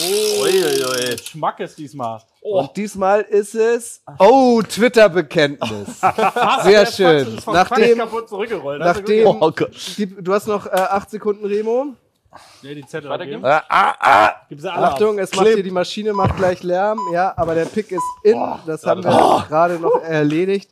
Oh, 0.00 0.46
Schmackes 1.22 1.74
diesmal. 1.74 2.20
Oh, 2.40 2.60
Und 2.60 2.76
diesmal 2.76 3.20
ist 3.22 3.54
es, 3.54 4.02
oh, 4.18 4.62
Twitter-Bekenntnis. 4.62 6.00
Sehr 6.62 6.86
schön. 6.86 7.38
Nachdem, 7.46 7.98
nachdem, 8.78 9.26
Oh 9.26 9.50
Gott. 9.50 9.70
gib, 9.96 10.24
du 10.24 10.32
hast 10.32 10.46
noch 10.46 10.66
äh, 10.66 10.70
acht 10.70 11.10
Sekunden, 11.10 11.44
Remo. 11.44 11.94
Nee, 12.62 12.74
die 12.74 12.86
Zettel 12.86 13.10
Weitergeben? 13.10 13.44
abgeben. 13.44 13.64
Ah, 13.68 13.94
ah, 14.00 14.26
ah. 14.28 14.32
Gib 14.48 14.60
sie 14.60 14.72
alle 14.72 14.86
Achtung, 14.86 15.18
es 15.18 15.34
macht 15.34 15.48
hier 15.48 15.62
die 15.62 15.70
Maschine, 15.70 16.12
macht 16.14 16.36
gleich 16.36 16.62
Lärm. 16.62 16.98
Ja, 17.12 17.34
aber 17.36 17.54
der 17.54 17.66
Pick 17.66 17.92
ist 17.92 18.02
in. 18.22 18.40
Das 18.66 18.84
haben 18.86 19.04
wir 19.04 19.44
gerade 19.48 19.78
noch 19.78 20.00
erledigt. 20.02 20.70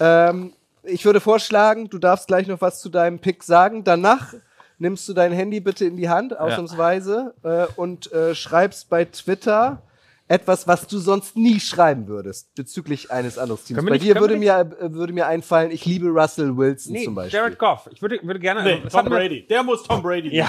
Ähm, 0.00 0.52
ich 0.82 1.04
würde 1.04 1.20
vorschlagen, 1.20 1.88
du 1.88 1.98
darfst 1.98 2.26
gleich 2.26 2.48
noch 2.48 2.60
was 2.60 2.80
zu 2.80 2.88
deinem 2.88 3.20
Pick 3.20 3.44
sagen. 3.44 3.84
Danach 3.84 4.34
nimmst 4.80 5.08
du 5.08 5.12
dein 5.12 5.32
Handy 5.32 5.60
bitte 5.60 5.84
in 5.84 5.96
die 5.96 6.08
Hand, 6.08 6.38
ausnahmsweise, 6.38 7.34
äh, 7.44 7.66
und 7.76 8.10
äh, 8.12 8.34
schreibst 8.34 8.88
bei 8.88 9.04
Twitter 9.04 9.82
etwas, 10.30 10.68
was 10.68 10.86
du 10.86 10.98
sonst 10.98 11.36
nie 11.36 11.58
schreiben 11.58 12.06
würdest 12.06 12.54
bezüglich 12.54 13.10
eines 13.10 13.36
anderen 13.36 13.64
Teams. 13.64 13.84
Bei 13.84 13.90
nicht- 13.90 14.04
dir 14.04 14.14
würde 14.20 14.36
mir, 14.36 14.70
äh, 14.80 14.92
würde 14.92 15.12
mir 15.12 15.26
einfallen, 15.26 15.72
ich 15.72 15.84
liebe 15.84 16.08
Russell 16.08 16.56
Wilson 16.56 16.92
Nee, 16.92 17.04
zum 17.04 17.16
Beispiel. 17.16 17.36
Jared 17.40 17.58
Goff. 17.58 17.88
Ich 17.90 18.00
würde, 18.00 18.20
würde 18.22 18.38
gerne. 18.38 18.62
Nee, 18.62 18.80
Tom 18.88 19.06
Brady. 19.06 19.44
Der 19.48 19.64
muss 19.64 19.82
Tom 19.82 20.00
Brady. 20.02 20.32
Ja. 20.36 20.48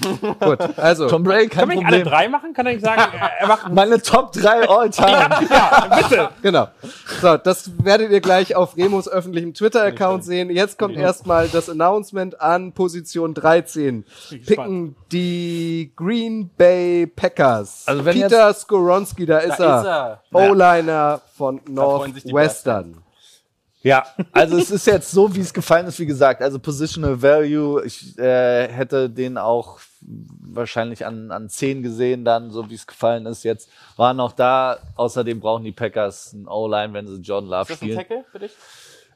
Gut, 0.40 0.78
also 0.78 1.08
Tom 1.08 1.24
Brady, 1.24 1.48
kein 1.48 1.68
Können 1.68 1.80
wir 1.80 1.86
alle 1.86 2.02
drei 2.04 2.28
machen? 2.28 2.54
Kann 2.54 2.66
er 2.66 2.72
nicht 2.72 2.84
sagen, 2.84 3.02
er 3.20 3.30
er 3.40 3.46
macht. 3.48 3.70
Meine 3.70 4.00
Top 4.00 4.32
3 4.32 4.66
All-Time. 4.68 5.28
Genau. 6.42 6.68
So, 7.20 7.36
das 7.36 7.70
werdet 7.84 8.10
ihr 8.10 8.20
gleich 8.20 8.54
auf 8.56 8.76
Remos 8.76 9.08
öffentlichem 9.08 9.52
Twitter-Account 9.54 10.24
sehen. 10.24 10.50
Jetzt 10.50 10.78
kommt 10.78 10.96
erstmal 10.96 11.48
das 11.48 11.68
Announcement 11.68 12.40
an 12.40 12.72
Position 12.72 13.34
13. 13.34 14.04
Picken 14.46 14.96
die 15.12 15.92
Green 15.96 16.50
Bay 16.56 17.06
Packers. 17.06 17.84
Also 17.86 18.04
wenn 18.04 18.14
Peter 18.14 18.52
Skoronski, 18.54 19.17
da 19.26 19.38
ist 19.38 19.58
Da 19.58 19.64
er. 19.64 20.20
ist 20.20 20.32
er. 20.32 20.50
O-Liner 20.50 21.20
von 21.36 21.60
Northwestern. 21.68 22.98
Ja, 23.82 24.04
also 24.32 24.56
es 24.58 24.72
ist 24.72 24.86
jetzt 24.88 25.10
so, 25.12 25.34
wie 25.36 25.40
es 25.40 25.54
gefallen 25.54 25.86
ist, 25.86 26.00
wie 26.00 26.06
gesagt. 26.06 26.42
Also 26.42 26.58
Positional 26.58 27.22
Value, 27.22 27.84
ich 27.84 28.18
äh, 28.18 28.66
hätte 28.68 29.08
den 29.08 29.38
auch 29.38 29.78
wahrscheinlich 30.00 31.06
an, 31.06 31.30
an 31.30 31.48
10 31.48 31.82
gesehen, 31.82 32.24
dann, 32.24 32.50
so 32.50 32.68
wie 32.68 32.74
es 32.74 32.86
gefallen 32.88 33.24
ist. 33.26 33.44
Jetzt 33.44 33.70
war 33.96 34.14
noch 34.14 34.32
da. 34.32 34.78
Außerdem 34.96 35.38
brauchen 35.38 35.64
die 35.64 35.72
Packers 35.72 36.34
einen 36.34 36.48
O-Line, 36.48 36.92
wenn 36.92 37.06
sie 37.06 37.20
Jordan 37.22 37.50
Love 37.50 37.62
Ist 37.62 37.70
das 37.70 37.76
ein 37.82 37.84
spielen. 37.86 37.98
Tackle 37.98 38.24
für 38.32 38.38
dich? 38.40 38.52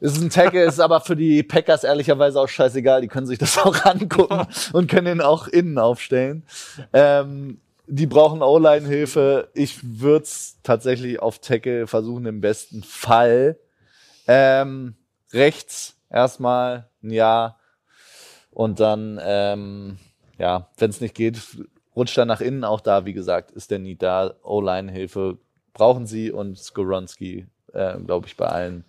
Es 0.00 0.12
ist 0.16 0.22
ein 0.22 0.30
Tackle, 0.30 0.64
ist 0.64 0.80
aber 0.80 1.00
für 1.00 1.16
die 1.16 1.42
Packers 1.42 1.84
ehrlicherweise 1.84 2.40
auch 2.40 2.48
scheißegal. 2.48 3.00
Die 3.02 3.08
können 3.08 3.26
sich 3.26 3.38
das 3.38 3.58
auch 3.64 3.84
angucken 3.84 4.46
und 4.72 4.88
können 4.88 5.18
ihn 5.18 5.20
auch 5.20 5.48
innen 5.48 5.78
aufstellen. 5.78 6.44
Ähm, 6.92 7.60
die 7.94 8.06
brauchen 8.06 8.40
O-Line-Hilfe. 8.40 9.50
Ich 9.52 10.00
würde 10.00 10.24
es 10.24 10.56
tatsächlich 10.62 11.20
auf 11.20 11.40
Tackle 11.40 11.86
versuchen, 11.86 12.24
im 12.24 12.40
besten 12.40 12.82
Fall. 12.82 13.58
Ähm, 14.26 14.94
rechts 15.30 16.00
erstmal 16.08 16.88
ein 17.02 17.10
Jahr 17.10 17.58
und 18.50 18.80
dann, 18.80 19.20
ähm, 19.22 19.98
ja, 20.38 20.70
wenn 20.78 20.88
es 20.88 21.02
nicht 21.02 21.14
geht, 21.14 21.38
rutscht 21.94 22.16
er 22.16 22.24
nach 22.24 22.40
innen. 22.40 22.64
Auch 22.64 22.80
da, 22.80 23.04
wie 23.04 23.12
gesagt, 23.12 23.50
ist 23.50 23.70
der 23.70 23.78
nie 23.78 23.96
da. 23.96 24.36
O-Line-Hilfe 24.42 25.36
brauchen 25.74 26.06
sie 26.06 26.30
und 26.30 26.58
Skoronski, 26.58 27.46
äh, 27.74 27.98
glaube 27.98 28.26
ich, 28.26 28.38
bei 28.38 28.46
allen 28.46 28.86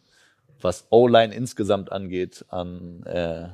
was 0.61 0.87
O-Line 0.91 1.35
insgesamt 1.35 1.91
angeht, 1.91 2.45
an 2.47 3.03
äh, 3.03 3.49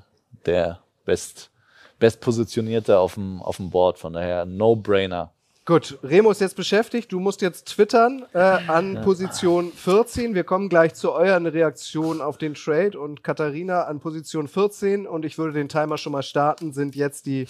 der 0.45 0.83
best, 1.05 1.49
bestpositionierte 1.97 2.99
auf 2.99 3.15
dem, 3.15 3.41
auf 3.41 3.57
dem 3.57 3.71
Board. 3.71 3.97
Von 3.97 4.13
daher 4.13 4.45
No-Brainer. 4.45 5.33
Gut, 5.69 5.99
Remo 6.01 6.31
ist 6.31 6.41
jetzt 6.41 6.55
beschäftigt. 6.55 7.11
Du 7.11 7.19
musst 7.19 7.43
jetzt 7.43 7.67
twittern 7.67 8.25
äh, 8.33 8.39
an 8.39 9.01
Position 9.03 9.71
14. 9.71 10.33
Wir 10.33 10.43
kommen 10.43 10.67
gleich 10.67 10.95
zu 10.95 11.11
euren 11.11 11.45
Reaktionen 11.45 12.21
auf 12.21 12.39
den 12.39 12.55
Trade. 12.55 12.99
Und 12.99 13.23
Katharina 13.23 13.83
an 13.83 13.99
Position 13.99 14.47
14. 14.47 15.05
Und 15.05 15.25
ich 15.25 15.37
würde 15.37 15.53
den 15.53 15.69
Timer 15.69 15.99
schon 15.99 16.13
mal 16.13 16.23
starten. 16.23 16.73
Sind 16.73 16.95
jetzt 16.95 17.27
die 17.27 17.45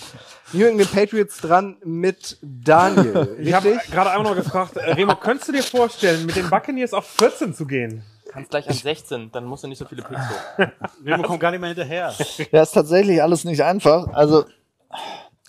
New 0.52 0.66
England 0.66 0.92
Patriots 0.92 1.40
dran 1.40 1.78
mit 1.86 2.38
Daniel. 2.42 3.38
Ich 3.40 3.54
habe 3.54 3.70
Richtig? 3.70 3.90
gerade 3.90 4.10
einmal 4.10 4.36
noch 4.36 4.36
gefragt, 4.36 4.76
äh, 4.76 4.92
Remo, 4.92 5.16
könntest 5.16 5.48
du 5.48 5.54
dir 5.54 5.64
vorstellen, 5.64 6.26
mit 6.26 6.36
den 6.36 6.50
Buccaneers 6.50 6.94
auf 6.94 7.06
14 7.06 7.54
zu 7.54 7.66
gehen? 7.66 8.04
Kannst 8.30 8.50
gleich 8.50 8.68
an 8.68 8.76
16, 8.76 9.32
dann 9.32 9.46
musst 9.46 9.64
du 9.64 9.70
nicht 9.70 9.78
so 9.78 9.86
viele 9.86 10.02
Picks 10.02 10.20
hoch. 10.20 10.68
Remo 11.06 11.24
kommt 11.24 11.40
gar 11.40 11.52
nicht 11.52 11.62
mehr 11.62 11.70
hinterher. 11.70 12.14
Ja, 12.52 12.64
ist 12.64 12.74
tatsächlich 12.74 13.24
alles 13.24 13.46
nicht 13.46 13.64
einfach. 13.64 14.10
Also 14.10 14.44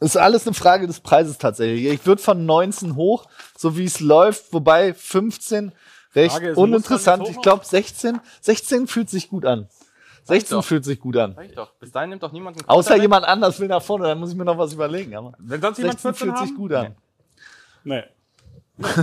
ist 0.01 0.17
alles 0.17 0.47
eine 0.47 0.55
Frage 0.55 0.87
des 0.87 1.01
Preises 1.01 1.39
tatsächlich. 1.39 1.87
Ich 1.87 2.07
würde 2.07 2.23
von 2.23 2.47
19 2.47 2.97
hoch, 2.97 3.27
so 3.57 3.77
wie 3.77 3.85
es 3.85 4.01
läuft, 4.01 4.53
wobei 4.53 4.95
15 4.95 5.73
recht 6.15 6.33
Frage 6.33 6.49
ist, 6.51 6.57
uninteressant. 6.57 7.29
Ich 7.29 7.41
glaube 7.41 7.65
16, 7.65 8.21
16 8.41 8.87
fühlt 8.87 9.11
sich 9.11 9.29
gut 9.29 9.45
an. 9.45 9.69
16 10.25 10.57
doch. 10.57 10.65
fühlt 10.65 10.85
sich 10.85 11.01
gut 11.01 11.17
an. 11.17 11.35
Sag 11.35 11.45
ich 11.47 11.55
doch. 11.55 11.73
Bis 11.75 11.93
dahin 11.93 12.11
nimmt 12.11 12.23
doch 12.23 12.33
niemand 12.33 12.57
einen 12.57 12.69
Außer 12.69 12.89
Quarterback. 12.89 13.03
jemand 13.03 13.25
anders 13.27 13.61
will 13.61 13.69
nach 13.69 13.83
vorne, 13.83 14.07
dann 14.07 14.19
muss 14.19 14.31
ich 14.31 14.37
mir 14.37 14.45
noch 14.45 14.59
was 14.59 14.73
überlegen. 14.73 15.15
Aber 15.15 15.33
Wenn 15.39 15.61
sonst 15.61 15.79
jemand 15.79 16.01
16 16.01 16.15
14 16.15 16.27
fühlt 16.27 16.49
sich 16.49 16.57
gut 16.57 16.73
an. 16.73 16.95
Nee. 17.85 18.03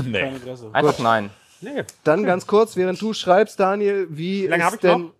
Nee. 0.03 0.19
Kein 0.21 0.35
Interesse. 0.35 0.69
Einfach 0.73 0.99
nein. 0.99 1.29
Nee. 1.61 1.83
Dann 2.03 2.23
ganz 2.23 2.45
kurz, 2.45 2.75
während 2.75 3.01
du 3.01 3.13
schreibst, 3.13 3.59
Daniel, 3.59 4.07
wie 4.09 4.43
Wie 4.43 4.47
lange 4.47 4.67
ist 4.67 4.73
ich 4.75 4.79
denn 4.79 5.11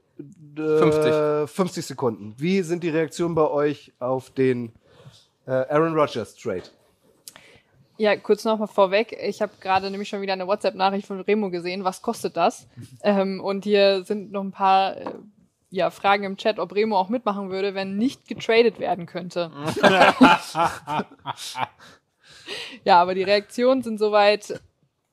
äh, 0.58 1.48
50 1.48 1.86
Sekunden? 1.86 2.36
Wie 2.38 2.62
sind 2.62 2.84
die 2.84 2.90
Reaktionen 2.90 3.36
bei 3.36 3.48
euch 3.48 3.94
auf 4.00 4.30
den 4.30 4.72
Aaron 5.52 5.94
Rodgers 5.94 6.36
Trade? 6.36 6.64
Ja, 7.98 8.16
kurz 8.16 8.46
noch 8.46 8.60
mal 8.60 8.68
vorweg. 8.68 9.18
Ich 9.20 9.42
habe 9.42 9.54
gerade 9.60 9.90
nämlich 9.90 10.08
schon 10.08 10.22
wieder 10.22 10.34
eine 10.34 10.46
WhatsApp-Nachricht 10.46 11.08
von 11.08 11.20
Remo 11.22 11.50
gesehen. 11.50 11.84
Was 11.84 12.04
kostet 12.04 12.38
das? 12.38 12.68
ähm, 13.04 13.42
und 13.44 13.64
hier 13.64 14.04
sind 14.04 14.32
noch 14.32 14.44
ein 14.44 14.52
paar 14.52 14.98
äh, 14.98 15.14
ja, 15.70 15.90
Fragen 15.90 16.24
im 16.24 16.38
Chat, 16.38 16.60
ob 16.60 16.76
Remo 16.76 16.98
auch 16.98 17.10
mitmachen 17.10 17.50
würde, 17.50 17.74
wenn 17.74 17.98
nicht 17.98 18.28
getradet 18.28 18.80
werden 18.80 19.06
könnte. 19.08 19.52
ja, 22.86 23.02
aber 23.02 23.16
die 23.16 23.24
Reaktionen 23.24 23.82
sind 23.82 23.98
soweit 23.98 24.62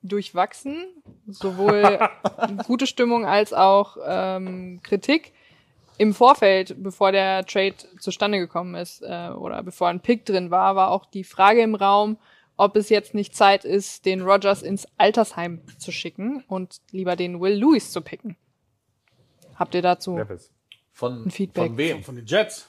durchwachsen. 0.03 0.87
Sowohl 1.27 1.99
gute 2.67 2.87
Stimmung 2.87 3.25
als 3.27 3.53
auch 3.53 3.97
ähm, 4.07 4.81
Kritik. 4.83 5.33
Im 5.97 6.13
Vorfeld, 6.13 6.75
bevor 6.83 7.13
der 7.13 7.47
Trade 7.47 7.75
zustande 8.01 8.39
gekommen 8.39 8.75
ist 8.75 9.03
äh, 9.03 9.31
oder 9.31 9.63
bevor 9.63 9.89
ein 9.89 10.01
Pick 10.01 10.25
drin 10.25 10.51
war, 10.51 10.75
war 10.75 10.91
auch 10.91 11.07
die 11.07 11.25
Frage 11.25 11.63
im 11.63 11.75
Raum, 11.75 12.19
ob 12.57 12.77
es 12.77 12.89
jetzt 12.89 13.15
nicht 13.15 13.37
Zeit 13.37 13.65
ist, 13.65 14.05
den 14.05 14.23
Rogers 14.23 14.63
ins 14.63 14.87
Altersheim 14.97 15.61
zu 15.79 15.93
schicken 15.93 16.45
und 16.49 16.81
lieber 16.91 17.17
den 17.17 17.41
Will 17.41 17.55
Lewis 17.55 17.93
zu 17.93 18.01
picken. 18.01 18.37
Habt 19.57 19.75
ihr 19.75 19.83
dazu. 19.83 20.21
Von, 20.93 21.27
ein 21.27 21.31
Feedback? 21.31 21.67
von 21.67 21.77
wem? 21.77 22.03
Von 22.03 22.17
den 22.17 22.27
Jets. 22.27 22.69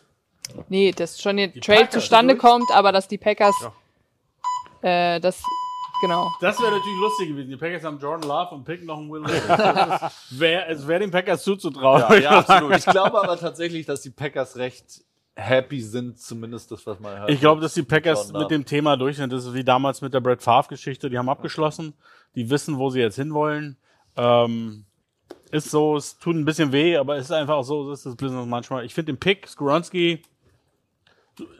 Nee, 0.69 0.91
dass 0.91 1.21
schon 1.21 1.37
der 1.37 1.51
Trade 1.51 1.81
Packers, 1.81 1.93
zustande 1.93 2.37
kommt, 2.37 2.71
aber 2.71 2.91
dass 2.91 3.07
die 3.07 3.17
Packers 3.17 3.55
äh, 4.81 5.19
das 5.19 5.41
genau. 6.01 6.31
Das 6.41 6.59
wäre 6.61 6.71
natürlich 6.71 6.99
lustig 6.99 7.27
gewesen. 7.29 7.49
Die 7.49 7.57
Packers 7.57 7.83
haben 7.83 7.99
Jordan 7.99 8.27
Love 8.29 8.55
und 8.55 8.63
picken 8.65 8.85
noch 8.87 8.97
einen 8.97 9.11
Will 9.11 9.21
Levis. 9.21 9.49
Wär- 10.39 10.69
Es 10.69 10.87
wäre 10.87 10.99
den 11.01 11.11
Packers 11.11 11.43
zuzutrauen. 11.43 12.01
Ja, 12.09 12.15
ja, 12.15 12.29
absolut. 12.39 12.75
Ich 12.77 12.85
glaube 12.85 13.21
aber 13.21 13.37
tatsächlich, 13.37 13.85
dass 13.85 14.01
die 14.01 14.09
Packers 14.11 14.57
recht 14.57 15.03
happy 15.37 15.81
sind, 15.81 16.17
zumindest 16.19 16.71
das, 16.71 16.85
was 16.87 16.99
man 16.99 17.19
hört. 17.19 17.29
Ich 17.29 17.39
glaube, 17.41 17.59
dass 17.61 17.73
die 17.73 17.83
Packers 17.83 18.31
mit 18.31 18.49
dem 18.51 18.65
Thema 18.65 18.95
durch 18.95 19.17
sind. 19.17 19.33
Das 19.33 19.45
ist 19.45 19.53
wie 19.53 19.63
damals 19.65 20.01
mit 20.01 20.13
der 20.13 20.21
Brett 20.21 20.41
Favre-Geschichte. 20.41 21.09
Die 21.09 21.17
haben 21.17 21.27
abgeschlossen. 21.29 21.93
Die 22.35 22.49
wissen, 22.49 22.77
wo 22.77 22.89
sie 22.89 22.99
jetzt 23.01 23.15
hinwollen. 23.15 23.77
Ähm, 24.15 24.85
ist 25.51 25.69
so, 25.71 25.95
es 25.97 26.17
tut 26.19 26.35
ein 26.35 26.45
bisschen 26.45 26.71
weh, 26.71 26.95
aber 26.97 27.17
es 27.17 27.25
ist 27.25 27.31
einfach 27.31 27.63
so, 27.63 27.89
das 27.89 27.99
ist 27.99 28.05
das 28.05 28.15
Business 28.15 28.45
manchmal. 28.45 28.85
Ich 28.85 28.93
finde 28.93 29.11
den 29.13 29.19
Pick, 29.19 29.47
Skoronski, 29.47 30.21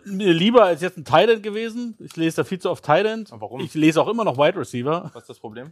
lieber 0.04 0.64
als 0.64 0.82
jetzt 0.82 0.98
ein 0.98 1.06
Tight 1.06 1.44
gewesen. 1.44 1.96
Ich 2.00 2.16
lese 2.16 2.38
da 2.38 2.44
viel 2.44 2.60
zu 2.60 2.70
oft 2.70 2.84
Tight 2.84 3.06
End. 3.06 3.32
Warum? 3.32 3.62
Ich 3.62 3.74
lese 3.74 4.02
auch 4.02 4.08
immer 4.08 4.24
noch 4.24 4.38
Wide 4.38 4.58
Receiver. 4.58 5.12
Was 5.14 5.24
ist 5.24 5.30
das 5.30 5.40
Problem? 5.40 5.72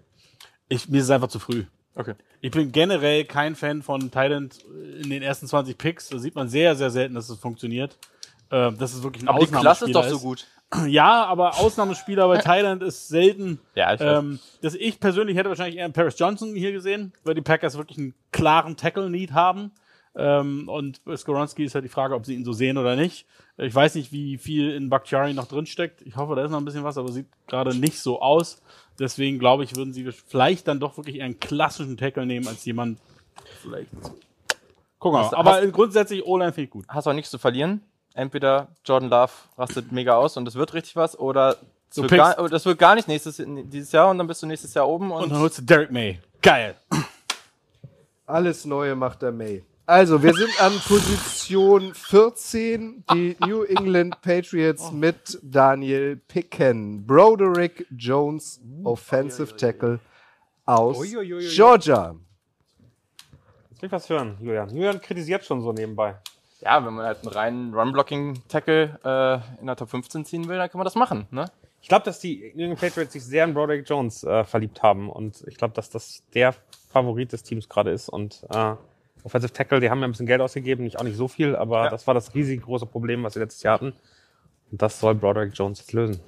Ich, 0.70 0.90
mir 0.90 1.00
ist 1.00 1.06
es 1.06 1.12
einfach 1.12 1.28
zu 1.28 1.40
früh. 1.40 1.66
Okay. 1.96 2.16
Ich 2.42 2.52
bin 2.52 2.72
generell 2.72 3.26
kein 3.26 3.56
Fan 3.56 3.84
von 3.84 4.10
Thailand 4.10 4.58
in 5.02 5.10
den 5.10 5.22
ersten 5.22 5.48
20 5.48 5.78
Picks. 5.78 6.10
Da 6.10 6.18
sieht 6.18 6.36
man 6.36 6.50
sehr, 6.50 6.76
sehr 6.76 6.90
selten, 6.90 7.14
dass 7.14 7.30
es 7.30 7.38
funktioniert. 7.38 7.98
Ähm, 8.52 8.78
das 8.78 8.94
ist 8.94 9.04
wirklich 9.04 9.24
ein 9.24 9.30
Aber 9.30 9.40
die 9.40 9.48
Klasse 9.48 9.86
ist 9.86 9.96
Ausnahmespieler 9.96 10.02
doch 10.02 10.10
so 10.10 10.20
gut. 10.20 10.48
Ja, 10.88 11.26
aber 11.26 11.60
Ausnahmespieler 11.60 12.28
bei 12.28 12.40
Thailand 12.40 12.82
ist 12.82 13.08
selten. 13.08 13.60
Ja, 13.76 13.94
ich 13.94 14.00
weiß. 14.00 14.24
Ähm, 14.24 14.40
dass 14.64 14.74
ich 14.74 15.00
persönlich 15.00 15.38
hätte 15.38 15.50
wahrscheinlich 15.50 15.78
eher 15.78 15.86
einen 15.86 15.94
Paris 15.94 16.18
Johnson 16.18 16.56
hier 16.56 16.72
gesehen, 16.72 17.14
weil 17.24 17.36
die 17.36 17.42
Packers 17.42 17.78
wirklich 17.78 18.00
einen 18.00 18.16
klaren 18.32 18.76
Tackle-Need 18.76 19.34
haben. 19.34 19.72
Ähm, 20.16 20.70
und 20.70 21.02
Skoronski 21.16 21.64
ist 21.66 21.74
halt 21.76 21.86
die 21.86 21.90
Frage, 21.90 22.14
ob 22.14 22.26
sie 22.26 22.36
ihn 22.36 22.46
so 22.46 22.54
sehen 22.54 22.78
oder 22.78 22.96
nicht. 22.96 23.26
Ich 23.58 23.74
weiß 23.74 23.96
nicht, 23.96 24.12
wie 24.12 24.38
viel 24.38 24.72
in 24.72 24.90
Bakhtiari 24.90 25.34
noch 25.34 25.48
drin 25.48 25.66
steckt. 25.66 26.02
Ich 26.04 26.16
hoffe, 26.16 26.36
da 26.36 26.44
ist 26.46 26.52
noch 26.52 26.60
ein 26.60 26.66
bisschen 26.66 26.84
was, 26.84 26.98
aber 26.98 27.12
sieht 27.12 27.28
gerade 27.48 27.76
nicht 27.76 28.00
so 28.00 28.22
aus. 28.22 28.62
Deswegen 29.00 29.40
glaube 29.40 29.64
ich, 29.64 29.76
würden 29.76 29.92
sie 29.94 30.12
vielleicht 30.12 30.68
dann 30.68 30.80
doch 30.80 30.98
wirklich 30.98 31.22
einen 31.24 31.40
klassischen 31.40 31.98
Tackle 31.98 32.26
nehmen, 32.28 32.48
als 32.48 32.64
jemand 32.66 33.00
vielleicht. 33.62 33.90
Gucken 35.00 35.20
wir 35.20 35.32
mal. 35.32 35.36
Aber 35.36 35.54
hast- 35.54 35.72
grundsätzlich 35.74 36.26
O-Line 36.26 36.54
finde 36.54 36.66
ich 36.66 36.70
gut. 36.72 36.86
Hast 36.88 37.08
auch 37.08 37.14
nichts 37.14 37.32
zu 37.32 37.38
verlieren. 37.40 37.82
Entweder 38.14 38.68
Jordan 38.86 39.10
Love 39.10 39.32
rastet 39.58 39.92
mega 39.92 40.16
aus 40.16 40.38
und 40.38 40.48
es 40.48 40.54
wird 40.54 40.74
richtig 40.76 40.96
was, 40.96 41.18
oder 41.18 41.58
Du 41.96 42.02
wird 42.04 42.12
pickst- 42.12 42.38
gar, 42.38 42.50
das 42.50 42.66
wird 42.66 42.78
gar 42.78 42.94
nicht 42.94 43.08
nächstes, 43.08 43.42
dieses 43.44 43.92
Jahr 43.92 44.12
und 44.12 44.20
dann 44.20 44.28
bist 44.28 44.44
du 44.44 44.46
nächstes 44.46 44.74
Jahr 44.76 44.88
oben 44.88 45.12
und, 45.12 45.24
Und 45.24 45.32
dann 45.32 45.40
holst 45.40 45.58
du 45.58 45.64
Derek 45.64 45.92
May. 45.92 46.20
Geil. 46.44 46.76
Alles 48.26 48.66
Neue 48.66 48.96
macht 48.96 49.22
der 49.22 49.32
May. 49.32 49.64
Also, 49.86 50.24
wir 50.24 50.34
sind 50.34 50.62
an 50.62 50.72
Position 50.88 51.94
14, 51.94 53.04
die 53.14 53.36
New 53.46 53.64
England 53.64 54.22
Patriots 54.22 54.94
mit 54.94 55.38
Daniel 55.42 56.16
Picken. 56.16 57.06
Broderick 57.06 57.86
Jones, 57.92 58.62
Offensive 58.86 59.58
Tackle 59.58 60.00
aus 60.66 61.06
Georgia. 61.54 62.16
Ich 63.76 63.82
will 63.82 63.92
was 63.92 64.10
hören, 64.10 64.38
Julian. 64.40 64.70
Julian 64.70 65.02
kritisiert 65.02 65.44
schon 65.44 65.62
so 65.62 65.74
nebenbei. 65.74 66.16
Ja, 66.62 66.86
wenn 66.86 66.94
man 66.94 67.06
halt 67.06 67.18
einen 67.24 67.34
reinen 67.34 67.74
Run-Blocking-Tackle 67.74 69.00
äh, 69.04 69.60
in 69.60 69.68
der 69.68 69.76
Top 69.76 69.90
15 69.90 70.24
ziehen 70.24 70.48
will, 70.48 70.60
dann 70.60 70.70
kann 70.70 70.80
man 70.80 70.86
das 70.86 70.96
machen. 70.96 71.28
Ne? 71.30 71.52
Ich 71.82 71.90
glaube, 71.90 72.06
dass 72.06 72.22
die 72.22 72.54
New 72.56 72.64
England 72.64 72.80
Patriots 72.80 73.12
sich 73.12 73.26
sehr 73.26 73.44
in 73.44 73.54
Broderick 73.54 73.90
Jones 73.90 74.24
äh, 74.24 74.46
verliebt 74.46 74.82
haben 74.82 75.10
und 75.10 75.44
ich 75.46 75.58
glaube, 75.58 75.74
dass 75.74 75.90
das 75.90 76.24
der 76.34 76.56
Favorit 76.88 77.34
des 77.34 77.44
Teams 77.44 77.68
gerade 77.68 77.92
ist 77.92 78.08
und 78.08 78.46
äh, 78.50 78.76
Offensive 79.24 79.54
Tackle, 79.54 79.80
die 79.80 79.90
haben 79.90 80.00
ja 80.00 80.08
ein 80.08 80.12
bisschen 80.12 80.26
Geld 80.26 80.42
ausgegeben, 80.42 80.84
nicht 80.84 81.00
auch 81.00 81.04
nicht 81.04 81.16
so 81.18 81.28
viel, 81.28 81.56
aber 81.56 81.86
Ja. 81.86 81.90
das 81.90 82.06
war 82.08 82.14
das 82.14 82.34
riesig 82.36 82.62
große 82.64 82.86
Problem, 82.86 83.24
was 83.24 83.34
sie 83.34 83.40
letztes 83.40 83.64
Jahr 83.64 83.76
hatten. 83.76 83.94
Und 84.72 84.82
das 84.82 85.00
soll 85.00 85.16
Broderick 85.16 85.54
Jones 85.54 85.80
jetzt 85.80 85.94
lösen. 85.94 86.20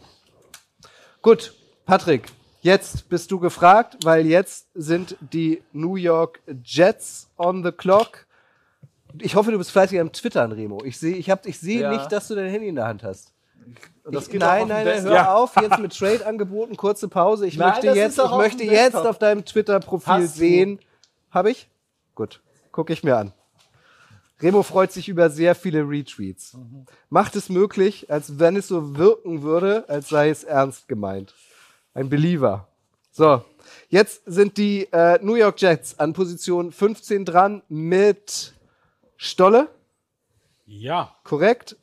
Gut, 1.22 1.54
Patrick, 1.86 2.28
jetzt 2.62 3.10
bist 3.10 3.32
du 3.32 3.40
gefragt, 3.40 3.98
weil 4.04 4.26
jetzt 4.26 4.68
sind 4.76 5.18
die 5.20 5.62
New 5.74 5.96
York 5.96 6.40
Jets 6.64 7.30
on 7.38 7.64
the 7.64 7.72
clock. 7.72 8.26
Ich 9.20 9.36
hoffe, 9.36 9.52
du 9.52 9.58
bist 9.58 9.72
fleißig 9.72 10.00
am 10.00 10.12
Twittern, 10.12 10.52
Remo. 10.52 10.84
Ich 10.84 10.98
sehe 11.00 11.16
ich 11.16 11.30
hab- 11.30 11.46
ich 11.46 11.60
seh 11.60 11.80
Ja. 11.82 11.92
nicht, 11.92 12.12
dass 12.12 12.28
du 12.28 12.36
dein 12.36 12.50
Handy 12.50 12.68
in 12.68 12.76
der 12.76 12.88
Hand 12.88 13.04
hast. 13.04 13.32
das 14.04 14.28
Ich, 14.28 14.34
nein, 14.40 14.68
nein, 14.68 14.86
nein, 14.86 15.02
hör 15.02 15.14
Ja. 15.16 15.34
auf. 15.34 15.56
Jetzt 15.60 15.80
mit 15.80 15.98
Trade-Angeboten, 15.98 16.78
kurze 16.78 17.08
Pause. 17.08 17.48
Ich 17.48 17.58
Nein, 17.58 17.70
möchte 17.72 17.88
jetzt, 17.88 18.14
ich 18.20 18.24
auf 18.24 18.38
möchte 18.38 18.64
jetzt 18.64 18.96
auf 18.96 19.18
deinem 19.18 19.44
Twitter-Profil 19.44 20.28
sehen. 20.28 20.80
Habe 21.32 21.50
ich? 21.50 21.68
Gut, 22.14 22.44
gucke 22.76 22.92
ich 22.92 23.04
mir 23.06 23.16
an. 23.18 23.32
Remo 24.42 24.62
freut 24.64 24.92
sich 24.92 25.08
über 25.08 25.30
sehr 25.30 25.56
viele 25.56 25.88
Retweets. 25.90 26.58
Macht 27.10 27.38
es 27.38 27.48
möglich, 27.48 28.12
als 28.12 28.38
wenn 28.38 28.58
es 28.58 28.68
so 28.68 28.98
wirken 28.98 29.44
würde, 29.44 29.88
als 29.88 30.10
sei 30.10 30.30
es 30.30 30.44
ernst 30.44 30.90
gemeint. 30.90 31.34
Ein 31.94 32.10
Believer. 32.10 32.68
So, 33.12 33.46
jetzt 33.88 34.24
sind 34.26 34.58
die 34.58 34.90
äh, 34.92 35.20
New 35.24 35.36
York 35.36 35.62
Jets 35.62 35.98
an 36.00 36.12
Position 36.12 36.74
15 36.74 37.24
dran 37.24 37.62
mit 37.70 38.54
Stolle, 39.16 39.70
Ja. 40.66 41.16
korrekt. 41.24 41.78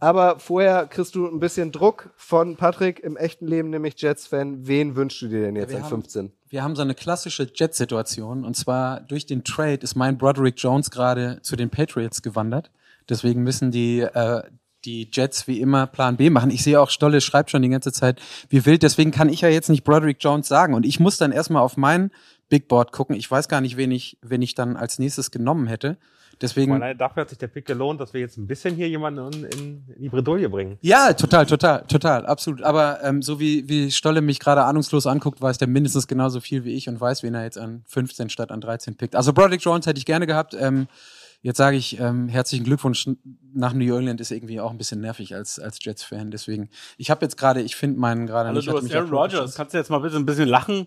Aber 0.00 0.38
vorher 0.38 0.86
kriegst 0.86 1.14
du 1.14 1.26
ein 1.26 1.40
bisschen 1.40 1.72
Druck 1.72 2.10
von 2.16 2.56
Patrick 2.56 3.00
im 3.00 3.16
echten 3.16 3.46
Leben, 3.46 3.70
nämlich 3.70 4.00
Jets-Fan. 4.00 4.66
Wen 4.66 4.94
wünschst 4.96 5.22
du 5.22 5.28
dir 5.28 5.42
denn 5.42 5.56
jetzt 5.56 5.70
wir 5.70 5.78
an 5.78 5.82
haben- 5.84 5.90
15? 5.90 6.32
Wir 6.50 6.62
haben 6.62 6.76
so 6.76 6.82
eine 6.82 6.94
klassische 6.94 7.50
Jet-Situation 7.54 8.44
und 8.44 8.56
zwar 8.56 9.00
durch 9.00 9.26
den 9.26 9.44
Trade 9.44 9.80
ist 9.82 9.96
mein 9.96 10.16
Broderick 10.16 10.54
Jones 10.56 10.90
gerade 10.90 11.40
zu 11.42 11.56
den 11.56 11.68
Patriots 11.68 12.22
gewandert. 12.22 12.70
Deswegen 13.08 13.42
müssen 13.42 13.70
die 13.70 14.00
äh, 14.00 14.42
die 14.84 15.08
Jets 15.12 15.46
wie 15.48 15.60
immer 15.60 15.86
Plan 15.88 16.16
B 16.16 16.30
machen. 16.30 16.50
Ich 16.50 16.62
sehe 16.62 16.80
auch 16.80 16.88
Stolle 16.90 17.20
schreibt 17.20 17.50
schon 17.50 17.62
die 17.62 17.68
ganze 17.68 17.92
Zeit, 17.92 18.20
wie 18.48 18.64
wild. 18.64 18.82
Deswegen 18.84 19.10
kann 19.10 19.28
ich 19.28 19.40
ja 19.40 19.48
jetzt 19.48 19.68
nicht 19.68 19.82
Broderick 19.84 20.18
Jones 20.20 20.46
sagen 20.48 20.72
und 20.74 20.86
ich 20.86 21.00
muss 21.00 21.18
dann 21.18 21.32
erstmal 21.32 21.62
auf 21.62 21.76
mein 21.76 22.10
Big 22.48 22.68
Board 22.68 22.92
gucken. 22.92 23.16
Ich 23.16 23.30
weiß 23.30 23.48
gar 23.48 23.60
nicht, 23.60 23.76
wen 23.76 23.90
ich 23.90 24.16
wen 24.22 24.40
ich 24.40 24.54
dann 24.54 24.76
als 24.76 24.98
nächstes 24.98 25.30
genommen 25.30 25.66
hätte. 25.66 25.98
Deswegen 26.40 26.72
Allein 26.74 26.96
dafür 26.96 27.22
hat 27.22 27.30
sich 27.30 27.38
der 27.38 27.48
Pick 27.48 27.66
gelohnt, 27.66 28.00
dass 28.00 28.14
wir 28.14 28.20
jetzt 28.20 28.36
ein 28.36 28.46
bisschen 28.46 28.74
hier 28.76 28.88
jemanden 28.88 29.32
in, 29.32 29.44
in, 29.44 29.84
in 29.96 30.02
die 30.02 30.08
Bredouille 30.08 30.48
bringen. 30.48 30.78
Ja, 30.82 31.12
total, 31.12 31.46
total, 31.46 31.84
total, 31.88 32.26
absolut. 32.26 32.62
Aber 32.62 33.02
ähm, 33.02 33.22
so 33.22 33.40
wie, 33.40 33.68
wie 33.68 33.90
Stolle 33.90 34.20
mich 34.20 34.38
gerade 34.38 34.62
ahnungslos 34.62 35.06
anguckt, 35.06 35.40
weiß 35.40 35.58
der 35.58 35.68
mindestens 35.68 36.06
genauso 36.06 36.40
viel 36.40 36.64
wie 36.64 36.74
ich 36.74 36.88
und 36.88 37.00
weiß, 37.00 37.22
wen 37.22 37.34
er 37.34 37.42
jetzt 37.42 37.58
an 37.58 37.82
15 37.86 38.30
statt 38.30 38.52
an 38.52 38.60
13 38.60 38.96
pickt. 38.96 39.16
Also 39.16 39.32
Broderick 39.32 39.62
Jones 39.62 39.86
hätte 39.86 39.98
ich 39.98 40.06
gerne 40.06 40.26
gehabt. 40.26 40.54
Ähm, 40.54 40.86
jetzt 41.42 41.58
sage 41.58 41.76
ich 41.76 41.98
ähm, 41.98 42.28
herzlichen 42.28 42.64
Glückwunsch 42.64 43.08
nach 43.54 43.72
New 43.72 43.92
Orleans 43.92 44.20
ist 44.20 44.30
irgendwie 44.30 44.60
auch 44.60 44.70
ein 44.70 44.78
bisschen 44.78 45.00
nervig 45.00 45.34
als, 45.34 45.58
als 45.58 45.78
Jets-Fan. 45.82 46.30
Deswegen, 46.30 46.68
ich 46.96 47.10
habe 47.10 47.24
jetzt 47.24 47.36
gerade, 47.36 47.62
ich 47.62 47.76
finde 47.76 47.98
meinen 47.98 48.26
gerade 48.26 48.48
Hallo, 48.48 48.58
nicht. 48.58 48.68
du 48.68 48.76
hat 48.76 48.84
hast 48.84 48.94
Aaron 48.94 49.10
Rodgers. 49.10 49.54
Kannst 49.56 49.74
du 49.74 49.78
jetzt 49.78 49.90
mal 49.90 49.98
bitte 49.98 50.16
ein 50.16 50.26
bisschen 50.26 50.48
lachen? 50.48 50.86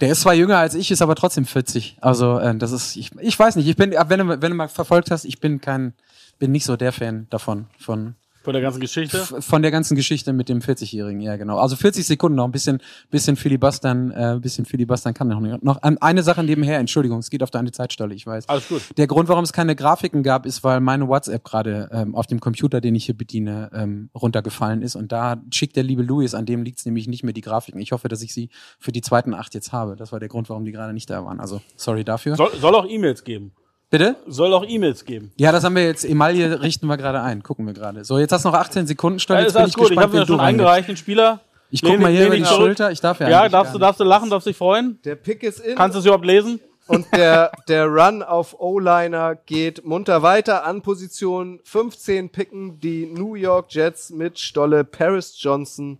Der 0.00 0.10
ist 0.10 0.22
zwar 0.22 0.34
jünger 0.34 0.58
als 0.58 0.74
ich, 0.74 0.90
ist 0.90 1.02
aber 1.02 1.14
trotzdem 1.14 1.46
40. 1.46 1.96
Also 2.00 2.38
äh, 2.38 2.56
das 2.56 2.72
ist, 2.72 2.96
ich, 2.96 3.10
ich 3.20 3.38
weiß 3.38 3.56
nicht, 3.56 3.68
ich 3.68 3.76
bin, 3.76 3.92
wenn 3.92 4.20
du, 4.20 4.28
wenn 4.28 4.50
du 4.50 4.56
mal 4.56 4.68
verfolgt 4.68 5.10
hast, 5.10 5.24
ich 5.24 5.40
bin 5.40 5.60
kein, 5.60 5.94
bin 6.38 6.52
nicht 6.52 6.64
so 6.64 6.76
der 6.76 6.92
Fan 6.92 7.26
davon, 7.30 7.66
von, 7.78 8.14
Von 8.42 8.52
der 8.52 8.62
ganzen 8.62 8.80
Geschichte? 8.80 9.18
Von 9.18 9.62
der 9.62 9.70
ganzen 9.70 9.94
Geschichte 9.96 10.32
mit 10.32 10.48
dem 10.48 10.60
40-Jährigen, 10.60 11.20
ja 11.20 11.36
genau. 11.36 11.58
Also 11.58 11.76
40 11.76 12.06
Sekunden 12.06 12.36
noch 12.36 12.44
ein 12.44 12.52
bisschen, 12.52 12.80
bisschen 13.10 13.36
filibustern, 13.36 14.10
äh, 14.10 14.38
bisschen 14.40 14.64
filibustern 14.64 15.12
kann 15.12 15.28
noch 15.28 15.40
nicht. 15.40 15.62
Noch 15.62 15.78
eine 15.82 16.22
Sache 16.22 16.42
nebenher, 16.44 16.78
Entschuldigung, 16.78 17.18
es 17.18 17.30
geht 17.30 17.42
auf 17.42 17.50
deine 17.50 17.72
Zeitstelle, 17.72 18.14
ich 18.14 18.26
weiß. 18.26 18.48
Alles 18.48 18.68
gut. 18.68 18.82
Der 18.96 19.06
Grund, 19.06 19.28
warum 19.28 19.44
es 19.44 19.52
keine 19.52 19.74
Grafiken 19.74 20.22
gab, 20.22 20.46
ist, 20.46 20.64
weil 20.64 20.80
meine 20.80 21.08
WhatsApp 21.08 21.44
gerade 21.44 21.88
ähm, 21.92 22.14
auf 22.14 22.26
dem 22.26 22.40
Computer, 22.40 22.80
den 22.80 22.94
ich 22.94 23.06
hier 23.06 23.16
bediene, 23.16 23.70
ähm, 23.74 24.10
runtergefallen 24.14 24.82
ist. 24.82 24.96
Und 24.96 25.12
da 25.12 25.42
schickt 25.52 25.76
der 25.76 25.82
liebe 25.82 26.02
Louis, 26.02 26.34
an 26.34 26.46
dem 26.46 26.62
liegt 26.62 26.78
es 26.78 26.86
nämlich 26.86 27.08
nicht 27.08 27.24
mehr 27.24 27.32
die 27.32 27.40
Grafiken. 27.40 27.80
Ich 27.80 27.92
hoffe, 27.92 28.08
dass 28.08 28.22
ich 28.22 28.32
sie 28.32 28.50
für 28.78 28.92
die 28.92 29.00
zweiten 29.00 29.34
acht 29.34 29.54
jetzt 29.54 29.72
habe. 29.72 29.96
Das 29.96 30.12
war 30.12 30.20
der 30.20 30.28
Grund, 30.28 30.48
warum 30.48 30.64
die 30.64 30.72
gerade 30.72 30.92
nicht 30.92 31.10
da 31.10 31.24
waren. 31.24 31.40
Also 31.40 31.60
sorry 31.76 32.04
dafür. 32.04 32.36
Soll, 32.36 32.52
soll 32.60 32.74
auch 32.74 32.88
E-Mails 32.88 33.24
geben. 33.24 33.52
Bitte? 33.90 34.16
Soll 34.26 34.52
auch 34.52 34.64
E-Mails 34.68 35.04
geben. 35.04 35.32
Ja, 35.36 35.50
das 35.50 35.64
haben 35.64 35.74
wir 35.74 35.84
jetzt. 35.84 36.04
Emaille 36.04 36.60
richten 36.60 36.86
wir 36.86 36.96
gerade 36.98 37.22
ein. 37.22 37.42
Gucken 37.42 37.66
wir 37.66 37.72
gerade. 37.72 38.04
So, 38.04 38.18
jetzt 38.18 38.32
hast 38.32 38.44
du 38.44 38.50
noch 38.50 38.58
18 38.58 38.86
Sekunden. 38.86 39.18
Stoll, 39.18 39.36
Ja, 39.36 39.40
jetzt 39.42 39.48
ist 39.48 39.54
bin 39.54 39.62
alles 39.62 39.70
ich 39.70 39.76
gut. 39.76 39.84
Ich 39.84 39.88
gespannt, 39.90 40.04
habe 40.04 40.12
mir 40.16 40.20
wen 40.22 40.26
du 40.26 40.32
schon 40.34 40.40
eingereicht, 40.40 40.88
den 40.88 40.96
Spieler. 40.96 41.40
Ich 41.70 41.80
guck 41.82 41.92
Lehn- 41.92 42.00
mal 42.02 42.10
hier 42.10 42.26
über 42.26 42.36
die 42.36 42.42
zurück. 42.44 42.56
Schulter. 42.58 42.90
Ich 42.92 43.00
darf 43.00 43.20
ja 43.20 43.28
Ja, 43.28 43.48
darfst 43.48 43.74
du, 43.74 43.78
darfst 43.78 44.00
du 44.00 44.04
lachen, 44.04 44.28
darfst 44.30 44.46
dich 44.46 44.56
freuen? 44.56 44.98
Der 45.04 45.16
Pick 45.16 45.42
ist 45.42 45.60
in. 45.60 45.76
Kannst 45.76 45.94
du 45.94 46.00
es 46.00 46.04
überhaupt 46.04 46.24
lesen? 46.26 46.60
Und 46.86 47.06
der, 47.14 47.52
der 47.68 47.86
Run 47.86 48.22
auf 48.22 48.58
O-Liner 48.58 49.34
geht 49.36 49.84
munter 49.84 50.22
weiter. 50.22 50.64
An 50.66 50.80
Position 50.80 51.60
15 51.64 52.30
picken 52.30 52.80
die 52.80 53.04
New 53.06 53.34
York 53.34 53.66
Jets 53.70 54.08
mit 54.10 54.38
Stolle 54.38 54.84
Paris 54.84 55.34
Johnson, 55.38 55.98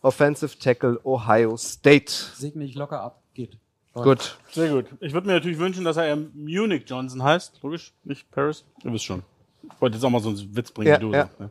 Offensive 0.00 0.58
Tackle 0.58 0.98
Ohio 1.04 1.56
State. 1.58 2.10
Segne 2.34 2.64
ich 2.64 2.74
locker 2.74 3.02
ab. 3.02 3.22
Geht. 3.34 3.58
Gut. 3.94 4.38
Sehr 4.52 4.70
gut. 4.70 4.86
Ich 5.00 5.12
würde 5.12 5.26
mir 5.26 5.34
natürlich 5.34 5.58
wünschen, 5.58 5.84
dass 5.84 5.96
er 5.96 6.06
eher 6.06 6.16
Munich 6.16 6.84
Johnson 6.86 7.22
heißt. 7.22 7.58
Logisch, 7.62 7.92
nicht 8.04 8.30
Paris. 8.30 8.64
Ihr 8.84 8.92
wisst 8.92 9.04
schon. 9.04 9.22
Ich 9.62 9.80
wollte 9.80 9.96
jetzt 9.96 10.04
auch 10.04 10.10
mal 10.10 10.20
so 10.20 10.30
einen 10.30 10.56
Witz 10.56 10.70
bringen, 10.70 10.88
Ja, 10.88 10.96
wie 10.98 11.00
du 11.00 11.12
ja. 11.12 11.28
Ne? 11.38 11.50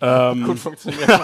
Ähm, 0.00 0.44
Gut 0.44 0.58
funktioniert. 0.58 1.08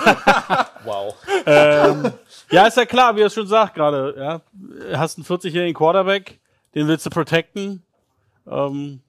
Wow. 0.84 1.16
ähm, 1.46 2.12
ja, 2.52 2.66
ist 2.68 2.76
ja 2.76 2.84
klar, 2.86 3.16
wie 3.16 3.20
er 3.22 3.26
es 3.26 3.34
schon 3.34 3.48
sagt 3.48 3.74
gerade. 3.74 4.14
Ja, 4.16 4.40
Du 4.52 4.96
hast 4.96 5.18
einen 5.18 5.24
40-jährigen 5.26 5.74
Quarterback, 5.74 6.38
den 6.76 6.86
willst 6.86 7.04
du 7.06 7.10
protecten. 7.10 7.82
Ähm, 8.46 9.00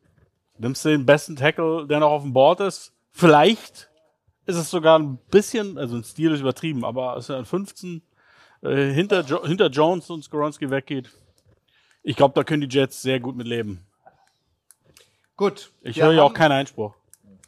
nimmst 0.57 0.83
du 0.85 0.89
den 0.89 1.05
besten 1.05 1.35
Tackle, 1.35 1.85
der 1.85 1.99
noch 1.99 2.09
auf 2.09 2.23
dem 2.23 2.33
Board 2.33 2.61
ist. 2.61 2.93
Vielleicht 3.11 3.89
ist 4.47 4.55
es 4.55 4.71
sogar 4.71 4.97
ein 4.97 5.17
bisschen, 5.29 5.77
also 5.77 5.97
ein 5.97 6.03
Stil 6.03 6.31
ist 6.31 6.39
übertrieben, 6.39 6.83
aber 6.83 7.21
er 7.27 7.35
an 7.35 7.45
15 7.45 8.01
äh, 8.61 8.91
hinter, 8.91 9.21
jo 9.21 9.45
hinter 9.45 9.67
Jones 9.67 10.09
und 10.09 10.23
Skoronski 10.23 10.69
weggeht, 10.69 11.09
ich 12.03 12.15
glaube, 12.15 12.33
da 12.35 12.43
können 12.43 12.67
die 12.67 12.75
Jets 12.75 13.01
sehr 13.01 13.19
gut 13.19 13.35
mit 13.35 13.47
leben. 13.47 13.85
Gut. 15.35 15.71
Ich 15.81 16.01
höre 16.01 16.13
ja 16.13 16.23
auch 16.23 16.33
keinen 16.33 16.53
Einspruch. 16.53 16.93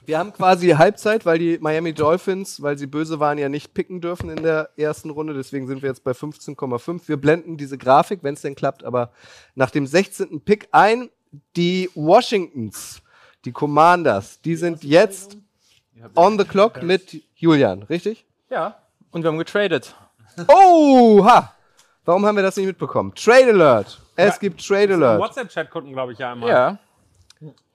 Wir 0.06 0.18
haben 0.18 0.34
quasi 0.34 0.69
Halbzeit, 0.69 1.26
weil 1.26 1.38
die 1.38 1.60
Miami 1.60 1.94
Dolphins, 1.94 2.61
weil 2.61 2.77
sie 2.77 2.88
böse 2.88 3.19
waren, 3.19 3.38
ja 3.38 3.48
nicht 3.48 3.73
picken 3.73 4.02
dürfen 4.02 4.30
in 4.30 4.41
der 4.41 4.72
ersten 4.76 5.11
Runde. 5.11 5.34
Deswegen 5.34 5.68
sind 5.68 5.81
wir 5.81 5.90
jetzt 5.90 6.03
bei 6.03 6.11
15,5. 6.11 7.07
Wir 7.07 7.18
blenden 7.18 7.57
diese 7.57 7.77
Grafik, 7.77 8.23
wenn 8.23 8.34
es 8.34 8.41
denn 8.41 8.56
klappt, 8.56 8.84
aber 8.84 9.11
nach 9.56 9.69
dem 9.72 9.86
16. 9.86 10.41
Pick 10.41 10.68
ein. 10.72 11.10
Die 11.56 11.91
Washingtons, 11.94 13.03
die 13.45 13.52
Commanders, 13.52 14.41
die 14.41 14.56
sind 14.56 14.84
jetzt 14.84 15.38
on 16.15 16.40
the 16.40 16.44
clock 16.44 16.81
mit 16.81 17.22
Julian, 17.36 17.84
richtig? 17.84 18.26
ja. 18.49 18.81
Und 19.11 19.23
wir 19.23 19.30
haben 19.30 19.38
getradet. 19.38 19.95
Oh, 20.47 21.23
ha! 21.25 21.53
Warum 22.05 22.25
haben 22.25 22.35
wir 22.35 22.43
das 22.43 22.57
nicht 22.57 22.65
mitbekommen? 22.65 23.13
Trade 23.13 23.49
Alert. 23.49 23.99
Es 24.15 24.39
gibt 24.39 24.65
Trade 24.65 24.95
Alert. 24.95 25.19
WhatsApp-Chat 25.19 25.69
gucken, 25.69 25.93
glaube 25.93 26.13
ich, 26.13 26.19
ja 26.19 26.31
einmal. 26.31 26.49
Ja. 26.49 26.77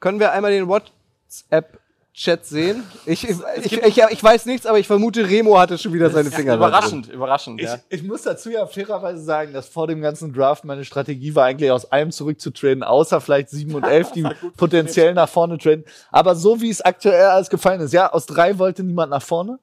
Können 0.00 0.18
wir 0.18 0.32
einmal 0.32 0.50
den 0.50 0.66
WhatsApp-Chat 0.68 2.44
sehen? 2.44 2.82
Ich, 3.06 3.28
ich, 3.28 3.36
ich, 3.62 3.72
ich, 3.72 4.02
ich 4.10 4.24
weiß 4.24 4.46
nichts, 4.46 4.66
aber 4.66 4.78
ich 4.78 4.86
vermute, 4.86 5.28
Remo 5.28 5.58
hatte 5.58 5.78
schon 5.78 5.92
wieder 5.92 6.10
seine 6.10 6.30
Finger 6.30 6.56
da 6.56 6.68
drin. 6.68 6.68
Überraschend, 6.68 7.08
überraschend. 7.08 7.60
Ich, 7.60 7.68
ja. 7.68 7.78
ich 7.88 8.02
muss 8.02 8.22
dazu 8.22 8.50
ja 8.50 8.66
fairerweise 8.66 9.22
sagen, 9.22 9.52
dass 9.52 9.68
vor 9.68 9.86
dem 9.86 10.02
ganzen 10.02 10.32
Draft 10.32 10.64
meine 10.64 10.84
Strategie 10.84 11.34
war, 11.34 11.44
eigentlich 11.46 11.70
aus 11.70 11.90
allem 11.90 12.10
zurückzutraden, 12.10 12.82
außer 12.82 13.20
vielleicht 13.20 13.50
7 13.50 13.74
und 13.74 13.84
11, 13.84 14.12
die 14.12 14.26
potenziell 14.56 15.14
nach 15.14 15.28
vorne 15.28 15.58
traden. 15.58 15.84
Aber 16.10 16.34
so 16.34 16.60
wie 16.60 16.70
es 16.70 16.82
aktuell 16.82 17.26
alles 17.26 17.48
gefallen 17.48 17.80
ist, 17.80 17.92
ja, 17.92 18.12
aus 18.12 18.26
drei 18.26 18.58
wollte 18.58 18.82
niemand 18.82 19.10
nach 19.10 19.22
vorne. 19.22 19.58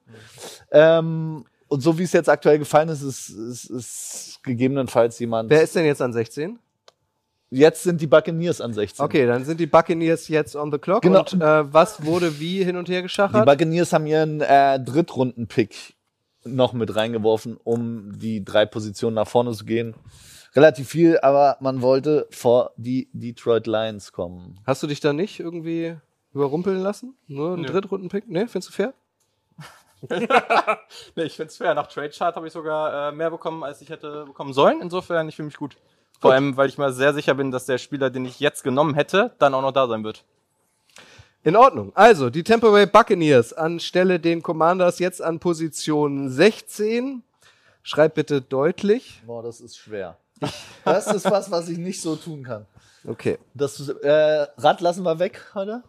Ähm, 0.72 1.46
und 1.72 1.80
so 1.80 1.98
wie 1.98 2.04
es 2.04 2.12
jetzt 2.12 2.28
aktuell 2.28 2.60
gefallen 2.60 2.90
ist, 2.90 3.02
ist, 3.02 3.30
ist, 3.30 3.66
ist 3.70 4.40
gegebenenfalls 4.44 5.18
jemand. 5.20 5.50
Wer 5.50 5.62
ist 5.64 5.74
denn 5.74 5.86
jetzt 5.86 6.02
an 6.02 6.12
16? 6.12 6.60
jetzt 7.54 7.84
sind 7.84 8.00
die 8.02 8.08
Buccaneers 8.08 8.62
an 8.62 8.74
16. 8.74 9.04
Okay, 9.04 9.26
dann 9.26 9.44
sind 9.46 9.60
die 9.60 9.68
Buccaneers 9.68 10.28
jetzt 10.28 10.56
on 10.56 10.72
the 10.72 10.78
clock. 10.78 11.02
Genau. 11.02 11.20
Und 11.20 11.34
äh, 11.34 11.74
was 11.74 12.06
wurde 12.06 12.40
wie 12.40 12.64
hin 12.64 12.78
und 12.78 12.90
her 12.90 13.00
Die 13.00 13.04
geschachert? 13.04 13.46
Buccaneers 13.46 13.94
haben 13.94 14.06
ihren 14.06 14.42
äh, 14.42 14.80
Drittrunden-Pick 14.80 15.96
noch 16.44 16.74
mit 16.74 16.96
reingeworfen, 16.96 17.58
um 17.64 18.18
die 18.18 18.44
drei 18.44 18.66
Positionen 18.66 19.16
nach 19.16 19.28
vorne 19.28 19.52
zu 19.52 19.66
gehen. 19.66 19.94
Relativ 20.56 20.90
viel, 20.90 21.20
aber 21.20 21.58
man 21.62 21.82
wollte 21.82 22.28
vor 22.32 22.72
die 22.78 23.10
Detroit 23.14 23.68
Lions 23.68 24.12
kommen. 24.12 24.60
Hast 24.66 24.84
du 24.84 24.88
dich 24.88 25.00
da 25.00 25.14
nicht 25.14 25.40
irgendwie 25.40 25.96
überrumpeln 26.34 26.80
lassen? 26.80 27.16
Nur 27.28 27.56
ein 27.56 27.62
Nö. 27.62 27.68
Drittrunden-Pick? 27.68 28.30
Ne, 28.30 28.48
findest 28.48 28.70
du 28.70 28.74
fair? 28.74 28.94
Nee, 31.16 31.24
ich 31.24 31.36
finde 31.36 31.50
es 31.50 31.58
fair. 31.58 31.74
Nach 31.74 31.88
Trade 31.88 32.10
Chart 32.10 32.36
habe 32.36 32.48
ich 32.48 32.54
sogar 32.54 33.10
äh, 33.10 33.12
mehr 33.12 33.30
bekommen, 33.30 33.64
als 33.64 33.82
ich 33.82 33.90
hätte 33.90 34.26
bekommen 34.26 34.54
sollen. 34.54 34.82
Insofern, 34.82 35.30
ich 35.30 35.36
fühle 35.36 35.48
mich 35.48 35.58
gut. 35.58 35.78
Vor 36.20 36.34
allem, 36.34 36.56
weil 36.56 36.70
ich 36.70 36.78
mal 36.78 36.94
sehr 36.94 37.14
sicher 37.14 37.34
bin, 37.34 37.52
dass 37.52 37.66
der 37.66 37.78
Spieler, 37.78 38.10
den 38.10 38.26
ich 38.26 38.40
jetzt 38.40 38.64
genommen 38.64 38.94
hätte, 38.94 39.34
dann 39.40 39.54
auch 39.54 39.62
noch 39.62 39.72
da 39.72 39.88
sein 39.88 40.04
wird. 40.04 40.24
In 41.44 41.56
Ordnung. 41.56 41.92
Also, 41.96 42.30
die 42.30 42.44
Tampa 42.44 42.70
Bay 42.70 42.86
Buccaneers 42.86 43.54
anstelle 43.54 44.20
den 44.20 44.44
Commanders 44.44 45.00
jetzt 45.00 45.22
an 45.22 45.40
Position 45.40 46.30
16. 46.30 47.24
Schreib 47.82 48.14
bitte 48.14 48.42
deutlich. 48.42 49.24
Boah, 49.26 49.42
das 49.42 49.60
ist 49.60 49.78
schwer. 49.78 50.18
Das 50.86 51.08
ist 51.08 51.30
was, 51.30 51.50
was 51.50 51.70
ich 51.70 51.80
nicht 51.80 52.02
so 52.02 52.16
tun 52.16 52.44
kann. 52.44 52.68
Okay. 53.08 53.40
Das 53.56 53.90
äh, 53.90 54.48
Rad 54.58 54.82
lassen 54.82 55.04
wir 55.04 55.18
weg 55.18 55.42
heute. 55.56 55.84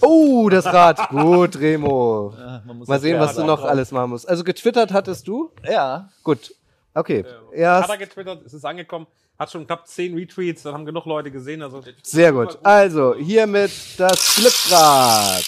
Oh, 0.00 0.48
das 0.48 0.66
Rad. 0.66 1.08
Gut, 1.10 1.56
Remo. 1.58 2.34
Ja, 2.38 2.62
Mal 2.86 3.00
sehen, 3.00 3.18
was 3.18 3.34
du 3.34 3.44
noch 3.44 3.60
drauf. 3.60 3.68
alles 3.70 3.90
machen 3.90 4.10
musst. 4.10 4.28
Also 4.28 4.44
getwittert 4.44 4.92
hattest 4.92 5.26
du? 5.26 5.50
Ja. 5.68 6.08
Gut. 6.22 6.54
Okay. 6.94 7.24
Hat 7.24 7.52
Erst, 7.52 7.90
er 7.90 7.96
getwittert, 7.98 8.42
es 8.44 8.54
ist 8.54 8.64
angekommen, 8.64 9.06
hat 9.38 9.50
schon 9.50 9.66
knapp 9.66 9.86
10 9.88 10.14
Retweets, 10.14 10.62
dann 10.62 10.74
haben 10.74 10.84
genug 10.86 11.04
Leute 11.06 11.30
gesehen. 11.30 11.62
Also 11.62 11.82
sehr 12.02 12.32
gut. 12.32 12.58
Also, 12.62 13.14
hiermit 13.16 13.70
das 13.98 14.20
Fliprad. 14.20 15.44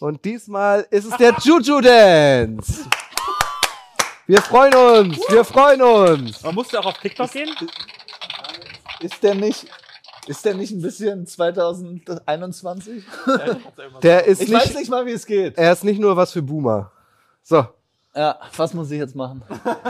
Und 0.00 0.24
diesmal 0.24 0.86
ist 0.90 1.04
es 1.06 1.16
der 1.16 1.34
Juju 1.42 1.80
Dance. 1.80 2.84
Wir 4.26 4.42
freuen 4.42 4.74
uns, 4.74 5.18
wir 5.28 5.44
freuen 5.44 5.82
uns. 5.82 6.42
Man 6.42 6.54
musste 6.54 6.80
auch 6.80 6.86
auf 6.86 6.98
TikTok 6.98 7.30
gehen. 7.30 7.54
Ist 9.00 9.22
der 9.22 9.34
nicht, 9.34 9.66
ist 10.26 10.44
der 10.44 10.54
nicht 10.54 10.72
ein 10.72 10.80
bisschen 10.82 11.26
2021? 11.26 13.04
Der 14.02 14.24
ist 14.26 14.42
Ich 14.42 14.52
weiß 14.52 14.66
nicht, 14.68 14.78
nicht 14.78 14.90
mal, 14.90 15.06
wie 15.06 15.12
es 15.12 15.26
geht. 15.26 15.56
er 15.58 15.72
ist 15.72 15.84
nicht 15.84 16.00
nur 16.00 16.16
was 16.16 16.32
für 16.32 16.42
Boomer. 16.42 16.90
So, 17.42 17.66
Ja, 18.14 18.38
was 18.56 18.72
muss 18.74 18.90
ich 18.90 18.98
jetzt 18.98 19.14
machen? 19.14 19.42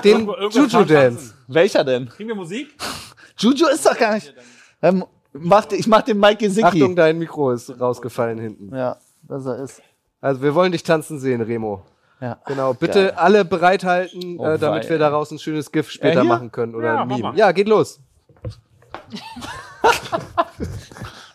den 0.03 0.27
Juju. 0.51 0.85
Dance. 0.85 1.35
Welcher 1.47 1.85
denn? 1.85 2.09
Kriegen 2.09 2.29
wir 2.29 2.37
Musik? 2.37 2.75
Juju 3.39 3.67
ist 3.69 3.85
doch 3.87 3.97
gar 3.99 4.15
nicht. 4.15 4.33
Ähm, 4.83 5.05
mach, 5.33 5.71
ich 5.71 5.87
mach 5.87 6.03
den 6.03 6.19
Mike 6.19 6.37
Gesicki. 6.47 6.67
Achtung, 6.67 6.97
dein 6.97 7.19
Mikro 7.19 7.51
ist 7.53 7.79
rausgefallen 7.81 8.39
hinten. 8.39 8.75
Ja, 8.75 8.97
dass 9.23 9.47
er 9.47 9.57
ist. 9.63 9.83
Also 10.21 10.43
wir 10.43 10.55
wollen 10.55 10.73
dich 10.73 10.83
tanzen 10.83 11.21
sehen, 11.21 11.41
Remo. 11.43 11.83
Ja. 12.21 12.39
Genau, 12.47 12.73
bitte 12.73 13.19
alle 13.19 13.45
bereithalten, 13.45 14.39
Oh 14.39 14.47
äh, 14.47 14.59
damit 14.59 14.85
wei. 14.85 14.91
wir 14.91 14.99
daraus 14.99 15.31
ein 15.31 15.39
schönes 15.39 15.71
GIF 15.71 15.91
später 15.91 16.23
hier? 16.23 16.29
machen 16.29 16.51
können 16.51 16.75
oder 16.75 16.87
Ja, 16.95 17.03
ein 17.03 17.09
Meme. 17.09 17.33
Ja, 17.37 17.53
geht 17.53 17.69
los. 17.69 18.01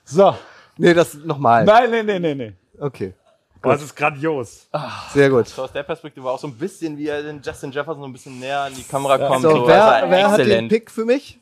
So. 0.05 0.35
Nee, 0.77 0.93
das 0.93 1.13
nochmal. 1.13 1.65
Nein, 1.65 1.91
nee, 1.91 2.03
nee, 2.03 2.19
nee, 2.19 2.35
nee. 2.35 2.53
Okay, 2.79 3.13
Boah, 3.61 3.73
das 3.73 3.83
ist 3.83 3.95
grandios. 3.95 4.67
sehr 5.13 5.29
gut. 5.29 5.47
So 5.49 5.63
aus 5.63 5.71
der 5.73 5.83
Perspektive 5.83 6.29
auch 6.29 6.39
so 6.39 6.47
ein 6.47 6.57
bisschen, 6.57 6.97
wie 6.97 7.07
er 7.07 7.21
den 7.21 7.41
Justin 7.41 7.71
Jefferson 7.71 8.01
so 8.01 8.07
ein 8.07 8.13
bisschen 8.13 8.39
näher 8.39 8.61
an 8.61 8.73
die 8.73 8.83
Kamera 8.83 9.17
kommt. 9.17 9.41
So, 9.41 9.51
so, 9.51 9.67
wer, 9.67 9.83
also 9.83 10.09
wer 10.09 10.31
hat 10.31 10.39
den. 10.39 10.67
Pick 10.69 10.89
für 10.89 11.03
mich? 11.05 11.37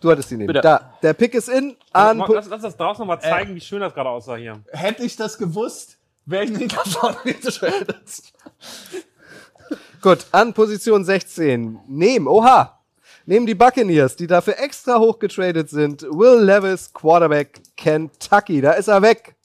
Du 0.00 0.10
hattest 0.10 0.30
ihn 0.32 0.40
eben. 0.40 0.48
Bitte. 0.48 0.60
Da, 0.60 0.92
der 1.02 1.14
Pick 1.14 1.34
ist 1.34 1.48
in. 1.48 1.76
An 1.92 2.18
Mal- 2.18 2.26
Po- 2.26 2.34
Lass, 2.34 2.48
lass 2.48 2.62
das 2.62 2.76
draußen 2.76 3.00
nochmal 3.00 3.20
zeigen, 3.20 3.54
wie 3.54 3.60
schön 3.60 3.80
das 3.80 3.94
gerade 3.94 4.10
aussah 4.10 4.36
hier. 4.36 4.60
Hätte 4.70 5.02
ich 5.04 5.16
das 5.16 5.38
gewusst, 5.38 5.96
wäre 6.26 6.44
ich 6.44 6.50
nicht 6.50 6.76
davon. 6.76 7.16
Gut, 10.02 10.26
an 10.32 10.52
Position 10.52 11.04
16. 11.04 11.78
Nehmen, 11.88 12.26
oha. 12.28 12.78
Nehmen 13.24 13.46
die 13.46 13.54
Buccaneers, 13.54 14.16
die 14.16 14.26
dafür 14.26 14.58
extra 14.58 14.98
hoch 14.98 15.18
getradet 15.18 15.70
sind. 15.70 16.02
Will 16.02 16.42
Levis, 16.42 16.92
Quarterback, 16.92 17.60
Kentucky. 17.76 18.60
Da 18.60 18.72
ist 18.72 18.88
er 18.88 19.02
weg. 19.02 19.36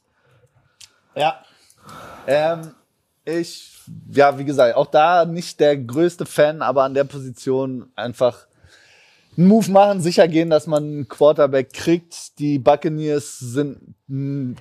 Ja. 1.15 1.43
Ähm, 2.25 2.71
ich, 3.23 3.73
ja, 4.11 4.37
wie 4.37 4.45
gesagt, 4.45 4.75
auch 4.75 4.87
da 4.87 5.25
nicht 5.25 5.59
der 5.59 5.77
größte 5.77 6.25
Fan, 6.25 6.61
aber 6.61 6.83
an 6.83 6.93
der 6.93 7.03
Position 7.03 7.91
einfach 7.95 8.47
einen 9.37 9.47
Move 9.47 9.69
machen, 9.71 10.01
sicher 10.01 10.27
gehen, 10.27 10.49
dass 10.49 10.65
man 10.65 10.83
einen 10.83 11.07
Quarterback 11.07 11.71
kriegt. 11.71 12.39
Die 12.39 12.57
Buccaneers 12.57 13.37
sind, 13.37 13.95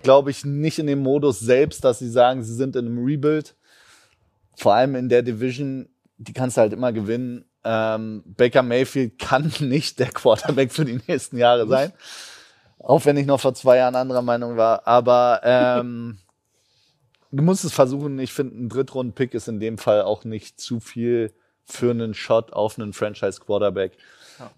glaube 0.02 0.30
ich, 0.30 0.44
nicht 0.44 0.78
in 0.78 0.86
dem 0.86 1.02
Modus 1.02 1.40
selbst, 1.40 1.84
dass 1.84 1.98
sie 1.98 2.10
sagen, 2.10 2.42
sie 2.42 2.54
sind 2.54 2.76
in 2.76 2.86
einem 2.86 3.04
Rebuild. 3.04 3.54
Vor 4.56 4.74
allem 4.74 4.94
in 4.94 5.08
der 5.08 5.22
Division, 5.22 5.88
die 6.18 6.32
kannst 6.32 6.56
du 6.56 6.60
halt 6.60 6.72
immer 6.72 6.92
gewinnen. 6.92 7.46
Ähm, 7.66 8.22
Baker 8.24 8.62
Mayfield 8.62 9.18
kann 9.18 9.52
nicht 9.60 9.98
der 9.98 10.08
Quarterback 10.08 10.72
für 10.72 10.84
die 10.84 11.00
nächsten 11.08 11.36
Jahre 11.36 11.66
sein. 11.66 11.92
Auch 12.78 13.04
wenn 13.04 13.16
ich 13.16 13.26
noch 13.26 13.40
vor 13.40 13.54
zwei 13.54 13.78
Jahren 13.78 13.96
anderer 13.96 14.22
Meinung 14.22 14.56
war. 14.56 14.86
Aber 14.86 15.40
ähm, 15.42 16.18
du 17.32 17.42
musst 17.42 17.64
es 17.64 17.72
versuchen. 17.72 18.18
Ich 18.20 18.32
finde, 18.32 18.56
ein 18.56 18.68
Drittrunden-Pick 18.68 19.34
ist 19.34 19.48
in 19.48 19.58
dem 19.58 19.78
Fall 19.78 20.02
auch 20.02 20.24
nicht 20.24 20.60
zu 20.60 20.78
viel 20.80 21.32
für 21.64 21.90
einen 21.90 22.14
Shot 22.14 22.52
auf 22.52 22.78
einen 22.78 22.92
Franchise-Quarterback. 22.92 23.98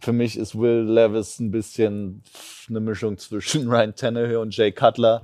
Für 0.01 0.13
mich 0.13 0.37
ist 0.37 0.59
Will 0.59 0.83
Levis 0.83 1.39
ein 1.39 1.51
bisschen 1.53 2.23
eine 2.69 2.81
Mischung 2.81 3.17
zwischen 3.17 3.69
Ryan 3.71 3.95
Tannehill 3.95 4.39
und 4.39 4.55
Jay 4.55 4.73
Cutler, 4.73 5.23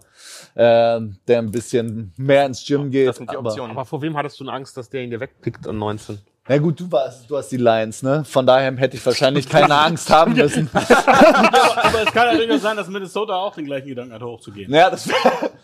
ähm, 0.54 1.18
der 1.26 1.40
ein 1.40 1.50
bisschen 1.50 2.12
mehr 2.16 2.46
ins 2.46 2.64
Gym 2.64 2.90
geht. 2.90 3.08
Das 3.08 3.16
sind 3.16 3.30
die 3.30 3.36
aber- 3.36 3.48
Optionen. 3.50 3.72
Aber 3.72 3.84
vor 3.84 4.00
wem 4.00 4.16
hattest 4.16 4.38
du 4.40 4.48
Angst, 4.48 4.76
dass 4.76 4.88
der 4.88 5.02
ihn 5.02 5.10
dir 5.10 5.20
wegpickt 5.20 5.66
an 5.66 5.78
19? 5.78 6.18
Na 6.46 6.58
gut, 6.58 6.78
du 6.78 6.92
warst, 6.92 7.30
du 7.30 7.38
hast 7.38 7.48
die 7.48 7.56
Lions, 7.56 8.02
ne? 8.02 8.22
Von 8.24 8.46
daher 8.46 8.70
hätte 8.76 8.96
ich 8.98 9.06
wahrscheinlich 9.06 9.48
keine 9.48 9.74
Angst 9.78 10.10
haben 10.10 10.34
müssen. 10.34 10.68
Aber 10.74 12.02
es 12.02 12.12
kann 12.12 12.26
natürlich 12.36 12.52
auch 12.52 12.58
sein, 12.62 12.76
dass 12.76 12.86
Minnesota 12.88 13.34
auch 13.34 13.54
den 13.54 13.64
gleichen 13.64 13.88
Gedanken 13.88 14.12
hat, 14.12 14.20
hochzugehen. 14.22 14.70
Ja, 14.70 14.90
das 14.90 15.08
wäre 15.08 15.18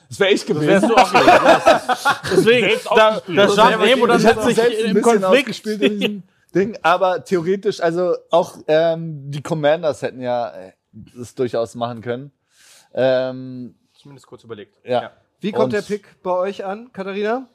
das 0.09 0.19
wär 0.21 0.33
ich 0.33 0.47
gewesen. 0.47 0.67
Wärst 0.69 0.89
du 0.89 0.95
auch 0.97 1.13
gewesen. 1.13 1.27
Ja, 1.45 1.91
Deswegen, 2.31 2.69
da, 2.97 3.21
da 3.27 3.49
schafft 3.51 3.79
Remo 3.81 4.07
dann 4.07 4.21
sich 4.21 4.31
selbst 4.31 4.49
ein 4.49 4.87
im 4.87 4.95
bisschen 4.95 5.03
Konflikt. 5.03 5.25
ausgespielt 5.27 5.83
in 5.83 6.01
diesem 6.01 6.23
Ding, 6.55 6.79
aber 6.83 7.25
theoretisch, 7.25 7.81
also 7.81 8.17
auch 8.31 8.57
ähm, 8.67 9.31
die 9.31 9.43
Commanders 9.43 10.01
hätten 10.01 10.23
ja 10.23 10.49
äh, 10.51 10.73
das 10.93 11.35
durchaus 11.35 11.75
machen 11.75 12.01
können. 12.01 12.33
Ähm, 12.95 13.75
Zumindest 14.01 14.27
kurz 14.27 14.45
überlegt. 14.45 14.75
ja. 14.85 15.13
Wie 15.43 15.53
kommt 15.53 15.65
Und- 15.65 15.73
der 15.75 15.83
Pick 15.83 16.23
bei 16.23 16.33
euch 16.33 16.65
an, 16.65 16.91
Katharina? 16.93 17.49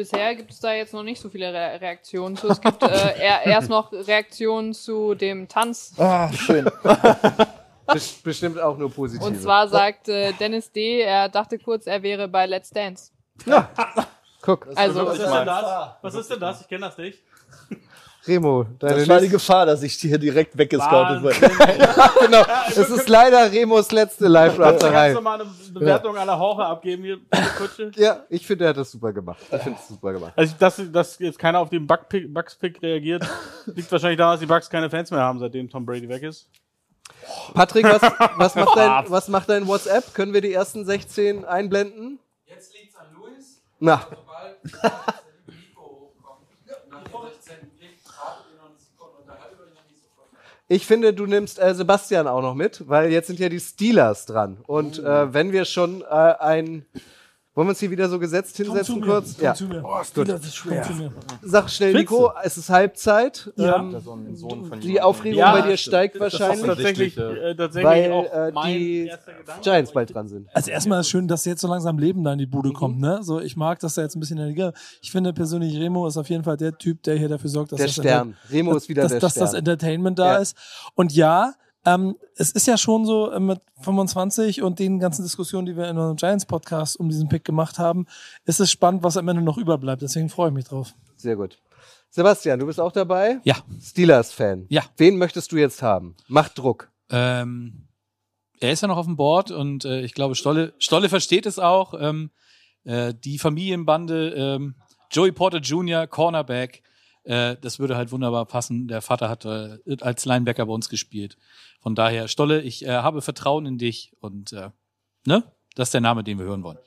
Bisher 0.00 0.34
gibt 0.34 0.50
es 0.50 0.60
da 0.60 0.72
jetzt 0.72 0.94
noch 0.94 1.02
nicht 1.02 1.20
so 1.20 1.28
viele 1.28 1.52
Re 1.52 1.78
Reaktionen 1.78 2.34
zu. 2.34 2.48
Es 2.48 2.58
gibt 2.58 2.82
äh, 2.82 3.18
erst 3.44 3.68
noch 3.68 3.92
Reaktionen 3.92 4.72
zu 4.72 5.14
dem 5.14 5.46
Tanz. 5.46 5.92
Ah, 5.98 6.32
schön. 6.32 6.64
Bes- 7.86 8.22
Bestimmt 8.24 8.58
auch 8.58 8.78
nur 8.78 8.90
positiv. 8.90 9.26
Und 9.26 9.38
zwar 9.42 9.68
sagt 9.68 10.08
äh, 10.08 10.32
Dennis 10.32 10.72
D., 10.72 11.00
er 11.02 11.28
dachte 11.28 11.58
kurz, 11.58 11.86
er 11.86 12.02
wäre 12.02 12.28
bei 12.28 12.46
Let's 12.46 12.70
Dance. 12.70 13.12
Guck, 14.40 14.68
Also, 14.74 15.04
Was 15.06 15.18
ist 15.18 15.26
denn 15.30 15.46
das? 15.46 15.90
Was 16.00 16.14
ist 16.14 16.30
denn 16.30 16.40
das? 16.40 16.60
Ich 16.62 16.68
kenne 16.68 16.86
das 16.86 16.96
nicht. 16.96 17.18
Remo, 18.30 18.64
deine 18.78 18.96
Das 18.96 19.08
war 19.08 19.20
die. 19.20 19.28
Gefahr, 19.28 19.66
dass 19.66 19.82
ich 19.82 19.94
hier 19.94 20.18
direkt 20.18 20.56
weggescoutet 20.56 21.22
wurde. 21.22 21.34
genau. 22.20 22.42
Es 22.68 22.78
ist 22.78 23.08
leider 23.08 23.50
Remos 23.50 23.90
letzte 23.90 24.32
Kannst 24.32 25.16
du 25.16 25.20
mal 25.20 25.40
eine 25.40 25.50
Bewertung 25.72 26.16
aller 26.16 26.38
Horche 26.38 26.64
abgeben 26.64 27.02
hier, 27.04 27.18
Kutsche? 27.58 27.90
Ja, 27.96 28.24
ich 28.28 28.46
finde, 28.46 28.64
er 28.64 28.70
hat 28.70 28.76
das 28.76 28.90
super 28.90 29.12
gemacht. 29.12 29.40
Ich 29.50 29.62
finde 29.62 29.78
es 29.80 29.88
super 29.88 30.12
gemacht. 30.12 30.32
Also, 30.36 30.54
dass, 30.58 30.80
dass 30.92 31.18
jetzt 31.18 31.38
keiner 31.38 31.58
auf 31.58 31.68
den 31.70 31.86
Bug-Pick- 31.86 32.32
Bucks-Pick 32.32 32.80
reagiert, 32.82 33.26
liegt 33.66 33.90
wahrscheinlich 33.90 34.18
daran, 34.18 34.34
dass 34.34 34.40
die 34.40 34.46
Bucks 34.46 34.70
keine 34.70 34.88
Fans 34.88 35.10
mehr 35.10 35.20
haben, 35.20 35.38
seitdem 35.38 35.68
Tom 35.68 35.84
Brady 35.84 36.08
weg 36.08 36.22
ist. 36.22 36.48
Patrick, 37.54 37.84
was, 37.84 38.00
was, 38.36 38.54
macht 38.54 38.76
dein, 38.76 39.04
was 39.10 39.28
macht 39.28 39.48
dein 39.48 39.66
WhatsApp? 39.66 40.14
Können 40.14 40.32
wir 40.32 40.40
die 40.40 40.52
ersten 40.52 40.84
16 40.84 41.44
einblenden? 41.44 42.18
Jetzt 42.46 42.72
liegt's 42.74 42.96
an 42.96 43.06
Luis. 43.14 43.60
Na, 43.80 44.00
Sobald 44.08 44.56
der 44.64 44.92
liebe 45.46 45.60
Nico 45.60 45.82
hochkommt, 45.82 46.46
nach 46.90 47.02
dem 47.02 47.30
16. 47.34 47.54
Pick, 47.78 47.98
wartet 48.06 48.46
ihr 48.52 48.58
noch 48.58 48.68
eine 48.70 48.78
Sekunde 48.78 49.16
und 49.16 49.20
unterhaltet 49.22 49.58
euch 49.60 49.74
noch 49.74 49.84
nicht 49.88 50.00
sofort. 50.00 50.28
Ich 50.70 50.86
finde, 50.86 51.12
du 51.12 51.26
nimmst 51.26 51.58
äh, 51.58 51.74
Sebastian 51.74 52.28
auch 52.28 52.42
noch 52.42 52.54
mit, 52.54 52.88
weil 52.88 53.10
jetzt 53.10 53.26
sind 53.26 53.40
ja 53.40 53.48
die 53.48 53.58
Steelers 53.58 54.24
dran. 54.24 54.58
Und 54.68 55.00
äh, 55.00 55.34
wenn 55.34 55.50
wir 55.50 55.64
schon 55.64 56.02
äh, 56.02 56.04
ein. 56.04 56.86
Wollen 57.52 57.66
wir 57.66 57.70
uns 57.70 57.80
hier 57.80 57.90
wieder 57.90 58.08
so 58.08 58.20
gesetzt 58.20 58.56
hinsetzen 58.58 59.00
kurz? 59.00 59.34
Komm 59.34 59.44
ja. 59.44 59.54
zu 59.54 59.64
mir. 59.64 59.82
Oh, 59.84 59.96
Das 59.98 60.14
gut. 60.14 60.28
ist 60.28 60.54
schwer. 60.54 60.84
Komm 60.86 60.96
zu 60.96 61.02
mir. 61.02 61.12
Sag 61.42 61.68
schnell, 61.68 61.94
Nico, 61.94 62.30
es 62.44 62.56
ist 62.56 62.70
Halbzeit. 62.70 63.50
Ja. 63.56 63.80
Ähm, 63.80 64.00
So 64.00 64.12
ein 64.14 64.36
Sohn 64.36 64.64
von 64.66 64.78
die. 64.78 65.00
Aufregung 65.00 65.40
Ja, 65.40 65.52
bei 65.58 65.62
dir 65.68 65.76
steigt 65.76 66.14
Das 66.14 66.32
ist 66.32 66.38
wahrscheinlich, 66.40 66.64
tatsächlich, 66.66 67.18
Offensichtlich, 67.18 67.50
äh, 67.50 67.56
tatsächlich 67.56 67.90
weil 67.90 68.12
auch 68.12 68.32
äh, 68.32 68.52
mein 68.52 68.78
die. 68.78 69.10
Giants 69.62 69.92
bald 69.92 70.14
dran 70.14 70.28
sind. 70.28 70.48
Also 70.54 70.70
erstmal 70.70 71.00
ist 71.00 71.08
schön, 71.08 71.26
dass 71.26 71.44
jetzt 71.44 71.60
so 71.62 71.66
langsam 71.68 71.98
Leben 71.98 72.22
da 72.22 72.32
in 72.32 72.38
die 72.38 72.46
Bude 72.46 72.72
kommt, 72.72 73.00
ne? 73.00 73.18
So, 73.22 73.40
ich 73.40 73.56
mag, 73.56 73.80
dass 73.80 73.96
er 73.96 74.04
jetzt 74.04 74.14
ein 74.14 74.20
bisschen 74.20 74.36
in 74.38 74.42
der 74.44 74.48
Liga. 74.50 74.72
Ich 75.02 75.10
finde 75.10 75.32
persönlich, 75.32 75.76
Remo 75.76 76.06
ist 76.06 76.16
auf 76.18 76.30
jeden 76.30 76.44
Fall 76.44 76.56
der 76.56 76.78
Typ, 76.78 77.02
der 77.02 77.16
hier 77.16 77.28
dafür 77.28 77.50
sorgt, 77.50 77.72
dass 77.72 77.78
Der 77.78 77.86
das 77.86 77.96
Stern. 77.96 78.36
Remo 78.50 78.76
ist 78.76 78.88
wieder 78.88 79.02
dass, 79.02 79.10
der 79.10 79.20
dass 79.20 79.34
das 79.34 79.48
Stern. 79.50 79.58
Entertainment 79.58 80.20
da 80.20 80.34
Ja. 80.34 80.38
ist. 80.38 80.56
Und 80.94 81.12
ja, 81.12 81.54
ähm, 81.84 82.16
es 82.36 82.50
ist 82.50 82.66
ja 82.66 82.76
schon 82.76 83.06
so 83.06 83.30
äh, 83.30 83.40
mit 83.40 83.60
25 83.82 84.62
und 84.62 84.78
den 84.78 84.98
ganzen 84.98 85.22
Diskussionen, 85.22 85.66
die 85.66 85.76
wir 85.76 85.88
in 85.88 85.96
unserem 85.96 86.16
Giants-Podcast 86.16 86.98
um 86.98 87.08
diesen 87.08 87.28
Pick 87.28 87.44
gemacht 87.44 87.78
haben, 87.78 88.06
ist 88.44 88.60
es 88.60 88.70
spannend, 88.70 89.02
was 89.02 89.16
am 89.16 89.28
Ende 89.28 89.42
noch 89.42 89.58
überbleibt. 89.58 90.02
Deswegen 90.02 90.28
freue 90.28 90.48
ich 90.48 90.54
mich 90.54 90.64
drauf. 90.66 90.94
Sehr 91.16 91.36
gut. 91.36 91.58
Sebastian, 92.10 92.58
du 92.58 92.66
bist 92.66 92.80
auch 92.80 92.92
dabei? 92.92 93.40
Ja. 93.44 93.56
Steelers-Fan. 93.80 94.66
Ja. 94.68 94.82
Wen 94.96 95.16
möchtest 95.16 95.52
du 95.52 95.56
jetzt 95.56 95.80
haben? 95.80 96.16
Mach 96.26 96.48
Druck. 96.48 96.90
Ähm, 97.08 97.86
er 98.60 98.72
ist 98.72 98.82
ja 98.82 98.88
noch 98.88 98.96
auf 98.96 99.06
dem 99.06 99.16
Board 99.16 99.50
und 99.50 99.84
äh, 99.84 100.02
ich 100.02 100.12
glaube, 100.12 100.34
Stolle, 100.34 100.74
Stolle 100.78 101.08
versteht 101.08 101.46
es 101.46 101.58
auch. 101.58 101.94
Ähm, 101.98 102.30
äh, 102.84 103.14
die 103.14 103.38
Familienbande, 103.38 104.34
ähm, 104.36 104.74
Joey 105.10 105.32
Porter 105.32 105.58
Jr., 105.58 106.06
Cornerback, 106.06 106.82
äh, 107.24 107.56
das 107.60 107.78
würde 107.78 107.96
halt 107.96 108.12
wunderbar 108.12 108.46
passen. 108.46 108.88
Der 108.88 109.02
Vater 109.02 109.28
hat 109.28 109.44
äh, 109.44 109.78
als 110.00 110.24
Linebacker 110.24 110.66
bei 110.66 110.72
uns 110.72 110.88
gespielt. 110.88 111.36
Von 111.80 111.94
daher, 111.94 112.28
Stolle, 112.28 112.60
ich 112.62 112.84
äh, 112.84 112.90
habe 112.90 113.22
Vertrauen 113.22 113.66
in 113.66 113.78
dich 113.78 114.12
und 114.20 114.52
äh, 114.52 114.70
Ne? 115.26 115.44
Das 115.74 115.88
ist 115.88 115.94
der 115.94 116.00
Name, 116.00 116.24
den 116.24 116.38
wir 116.38 116.46
hören 116.46 116.62
wollen. 116.62 116.78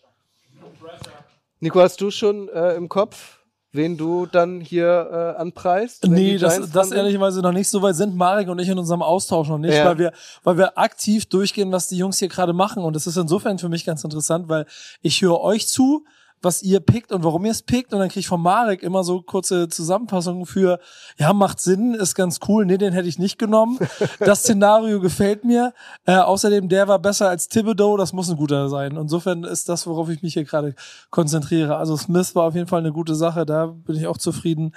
Nico, 1.59 1.79
hast 1.79 2.01
du 2.01 2.11
schon 2.11 2.49
äh, 2.49 2.73
im 2.73 2.89
Kopf, 2.89 3.39
wen 3.71 3.97
du 3.97 4.25
dann 4.25 4.59
hier 4.59 5.35
äh, 5.37 5.39
anpreist? 5.41 6.05
Nee, 6.07 6.33
die 6.33 6.37
das, 6.37 6.69
das 6.71 6.91
ehrlicherweise 6.91 7.41
noch 7.41 7.53
nicht. 7.53 7.69
So 7.69 7.81
weit 7.81 7.95
sind 7.95 8.15
Marek 8.15 8.49
und 8.49 8.59
ich 8.59 8.67
in 8.67 8.77
unserem 8.77 9.01
Austausch 9.01 9.47
noch 9.47 9.57
nicht, 9.59 9.73
Ja. 9.75 9.85
weil 9.85 9.97
wir, 9.97 10.11
weil 10.43 10.57
wir 10.57 10.77
aktiv 10.77 11.25
durchgehen, 11.27 11.71
was 11.71 11.87
die 11.87 11.97
Jungs 11.97 12.19
hier 12.19 12.27
gerade 12.27 12.53
machen. 12.53 12.83
Und 12.83 12.95
das 12.95 13.07
ist 13.07 13.17
insofern 13.17 13.59
für 13.59 13.69
mich 13.69 13.85
ganz 13.85 14.03
interessant, 14.03 14.49
weil 14.49 14.65
ich 15.01 15.21
höre 15.21 15.39
euch 15.39 15.67
zu, 15.67 16.05
was 16.43 16.61
ihr 16.61 16.79
pickt 16.79 17.11
und 17.11 17.23
warum 17.23 17.45
ihr 17.45 17.51
es 17.51 17.61
pickt. 17.61 17.93
Und 17.93 17.99
dann 17.99 18.09
kriege 18.09 18.19
ich 18.19 18.27
von 18.27 18.41
Marek 18.41 18.83
immer 18.83 19.03
so 19.03 19.21
kurze 19.21 19.67
Zusammenfassungen 19.69 20.45
für, 20.45 20.79
ja, 21.17 21.33
macht 21.33 21.59
Sinn, 21.59 21.93
ist 21.93 22.15
ganz 22.15 22.39
cool. 22.47 22.65
Nee, 22.65 22.77
den 22.77 22.93
hätte 22.93 23.07
ich 23.07 23.19
nicht 23.19 23.39
genommen. 23.39 23.79
Das 24.19 24.39
Szenario 24.39 24.99
gefällt 24.99 25.43
mir. 25.43 25.73
Äh, 26.05 26.15
außerdem, 26.17 26.69
der 26.69 26.87
war 26.87 26.99
besser 26.99 27.29
als 27.29 27.47
Thibodeau, 27.47 27.97
das 27.97 28.13
muss 28.13 28.29
ein 28.29 28.37
guter 28.37 28.69
sein. 28.69 28.95
Insofern 28.95 29.43
ist 29.43 29.69
das, 29.69 29.85
worauf 29.87 30.09
ich 30.09 30.21
mich 30.21 30.33
hier 30.33 30.43
gerade 30.43 30.75
konzentriere. 31.09 31.77
Also 31.77 31.97
Smith 31.97 32.35
war 32.35 32.43
auf 32.43 32.55
jeden 32.55 32.67
Fall 32.67 32.79
eine 32.79 32.91
gute 32.91 33.15
Sache, 33.15 33.45
da 33.45 33.67
bin 33.67 33.95
ich 33.95 34.07
auch 34.07 34.17
zufrieden. 34.17 34.73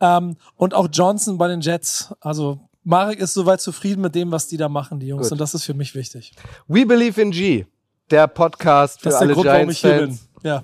Ähm, 0.00 0.36
und 0.56 0.74
auch 0.74 0.88
Johnson 0.92 1.38
bei 1.38 1.48
den 1.48 1.60
Jets. 1.60 2.14
Also 2.20 2.60
Marek 2.82 3.18
ist 3.18 3.34
soweit 3.34 3.60
zufrieden 3.60 4.02
mit 4.02 4.14
dem, 4.14 4.30
was 4.30 4.46
die 4.46 4.56
da 4.56 4.68
machen, 4.68 5.00
die 5.00 5.06
Jungs. 5.06 5.24
Gut. 5.24 5.32
Und 5.32 5.40
das 5.40 5.54
ist 5.54 5.64
für 5.64 5.74
mich 5.74 5.94
wichtig. 5.94 6.32
We 6.68 6.84
Believe 6.84 7.20
in 7.20 7.30
G, 7.30 7.64
der 8.10 8.26
Podcast 8.26 9.00
für 9.00 9.06
Das 9.06 9.14
ist 9.14 9.20
der 9.20 9.26
alle 9.26 9.34
Grund, 9.34 9.46
warum 9.46 9.70
ich 9.70 9.78
hier 9.78 9.90
bin. 9.90 9.98
Giants-Fans. 9.98 10.28
Ja. 10.42 10.62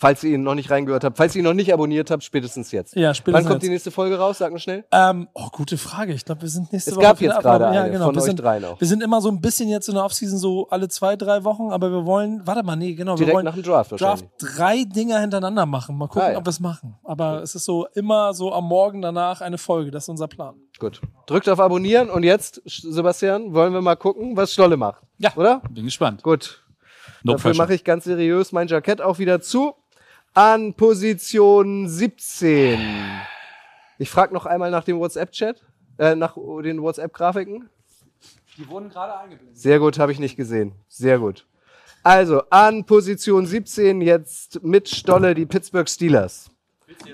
Falls 0.00 0.24
ihr 0.24 0.32
ihn 0.34 0.42
noch 0.42 0.54
nicht 0.54 0.70
reingehört 0.70 1.04
habt, 1.04 1.18
falls 1.18 1.34
ihr 1.36 1.40
ihn 1.40 1.44
noch 1.44 1.52
nicht 1.52 1.74
abonniert 1.74 2.10
habt, 2.10 2.24
spätestens 2.24 2.72
jetzt. 2.72 2.96
Ja, 2.96 3.12
spätestens 3.12 3.34
Wann 3.44 3.44
kommt 3.52 3.62
jetzt. 3.62 3.66
die 3.68 3.72
nächste 3.72 3.90
Folge 3.90 4.18
raus? 4.18 4.38
Sag 4.38 4.50
mal 4.50 4.58
schnell. 4.58 4.86
Ähm, 4.92 5.28
oh, 5.34 5.48
gute 5.52 5.76
Frage. 5.76 6.14
Ich 6.14 6.24
glaube, 6.24 6.40
wir 6.40 6.48
sind 6.48 6.72
nächste 6.72 6.92
Es 6.92 6.96
Woche. 6.96 7.04
gab 7.04 7.20
wieder 7.20 7.34
jetzt 7.34 7.42
gerade 7.42 7.66
ab- 7.66 7.74
ja, 7.74 7.82
eine 7.82 7.90
genau. 7.92 8.06
von 8.06 8.14
wir 8.14 8.20
euch 8.22 8.24
sind, 8.24 8.36
dreien 8.40 8.64
auch. 8.64 8.80
Wir 8.80 8.88
sind 8.88 9.02
immer 9.02 9.20
so 9.20 9.28
ein 9.28 9.42
bisschen 9.42 9.68
jetzt 9.68 9.90
in 9.90 9.96
der 9.96 10.04
Offseason 10.04 10.38
so 10.38 10.68
alle 10.70 10.88
zwei, 10.88 11.16
drei 11.16 11.44
Wochen, 11.44 11.70
aber 11.70 11.90
wir 11.92 12.06
wollen, 12.06 12.40
warte 12.46 12.62
mal, 12.62 12.76
nee, 12.76 12.94
genau. 12.94 13.12
wir 13.12 13.18
Direkt 13.26 13.34
wollen 13.34 13.44
nach 13.44 13.52
dem 13.52 13.62
Draft 13.62 14.00
Draft 14.00 14.24
drei 14.38 14.84
Dinger 14.84 15.20
hintereinander 15.20 15.66
machen. 15.66 15.98
Mal 15.98 16.06
gucken, 16.08 16.22
Ah, 16.22 16.32
ja. 16.32 16.38
ob 16.38 16.46
wir 16.46 16.50
es 16.50 16.60
machen. 16.60 16.96
Aber 17.04 17.42
es 17.42 17.54
ist 17.54 17.66
so 17.66 17.86
immer 17.94 18.32
so 18.32 18.54
am 18.54 18.64
Morgen 18.64 19.02
danach 19.02 19.42
eine 19.42 19.58
Folge. 19.58 19.90
Das 19.90 20.04
ist 20.04 20.08
unser 20.08 20.28
Plan. 20.28 20.54
Gut. 20.78 21.02
Drückt 21.26 21.46
auf 21.50 21.60
Abonnieren 21.60 22.08
und 22.08 22.22
jetzt, 22.22 22.62
Sebastian, 22.64 23.52
wollen 23.52 23.74
wir 23.74 23.82
mal 23.82 23.96
gucken, 23.96 24.34
was 24.34 24.50
Stolle 24.54 24.78
macht. 24.78 25.02
Ja. 25.18 25.34
Oder? 25.36 25.60
Bin 25.70 25.84
gespannt. 25.84 26.22
Gut. 26.22 26.64
No 27.22 27.32
Dafür 27.32 27.54
mache 27.54 27.74
ich 27.74 27.84
ganz 27.84 28.04
seriös 28.04 28.50
mein 28.52 28.66
Jackett 28.66 29.02
auch 29.02 29.18
wieder 29.18 29.42
zu. 29.42 29.74
An 30.34 30.74
Position 30.74 31.88
17. 31.88 32.78
Ich 33.98 34.10
frage 34.10 34.32
noch 34.32 34.46
einmal 34.46 34.70
nach 34.70 34.84
dem 34.84 34.98
WhatsApp-Chat, 34.98 35.64
äh, 35.98 36.14
nach 36.14 36.36
den 36.62 36.80
WhatsApp-Grafiken. 36.80 37.68
Die 38.56 38.68
wurden 38.68 38.88
gerade 38.90 39.18
eingeblendet. 39.18 39.58
Sehr 39.58 39.78
gut, 39.78 39.98
habe 39.98 40.12
ich 40.12 40.18
nicht 40.20 40.36
gesehen. 40.36 40.72
Sehr 40.88 41.18
gut. 41.18 41.46
Also, 42.02 42.42
an 42.48 42.84
Position 42.84 43.44
17 43.44 44.00
jetzt 44.00 44.62
mit 44.62 44.88
Stolle 44.88 45.34
die 45.34 45.46
Pittsburgh 45.46 45.88
Steelers. 45.88 46.50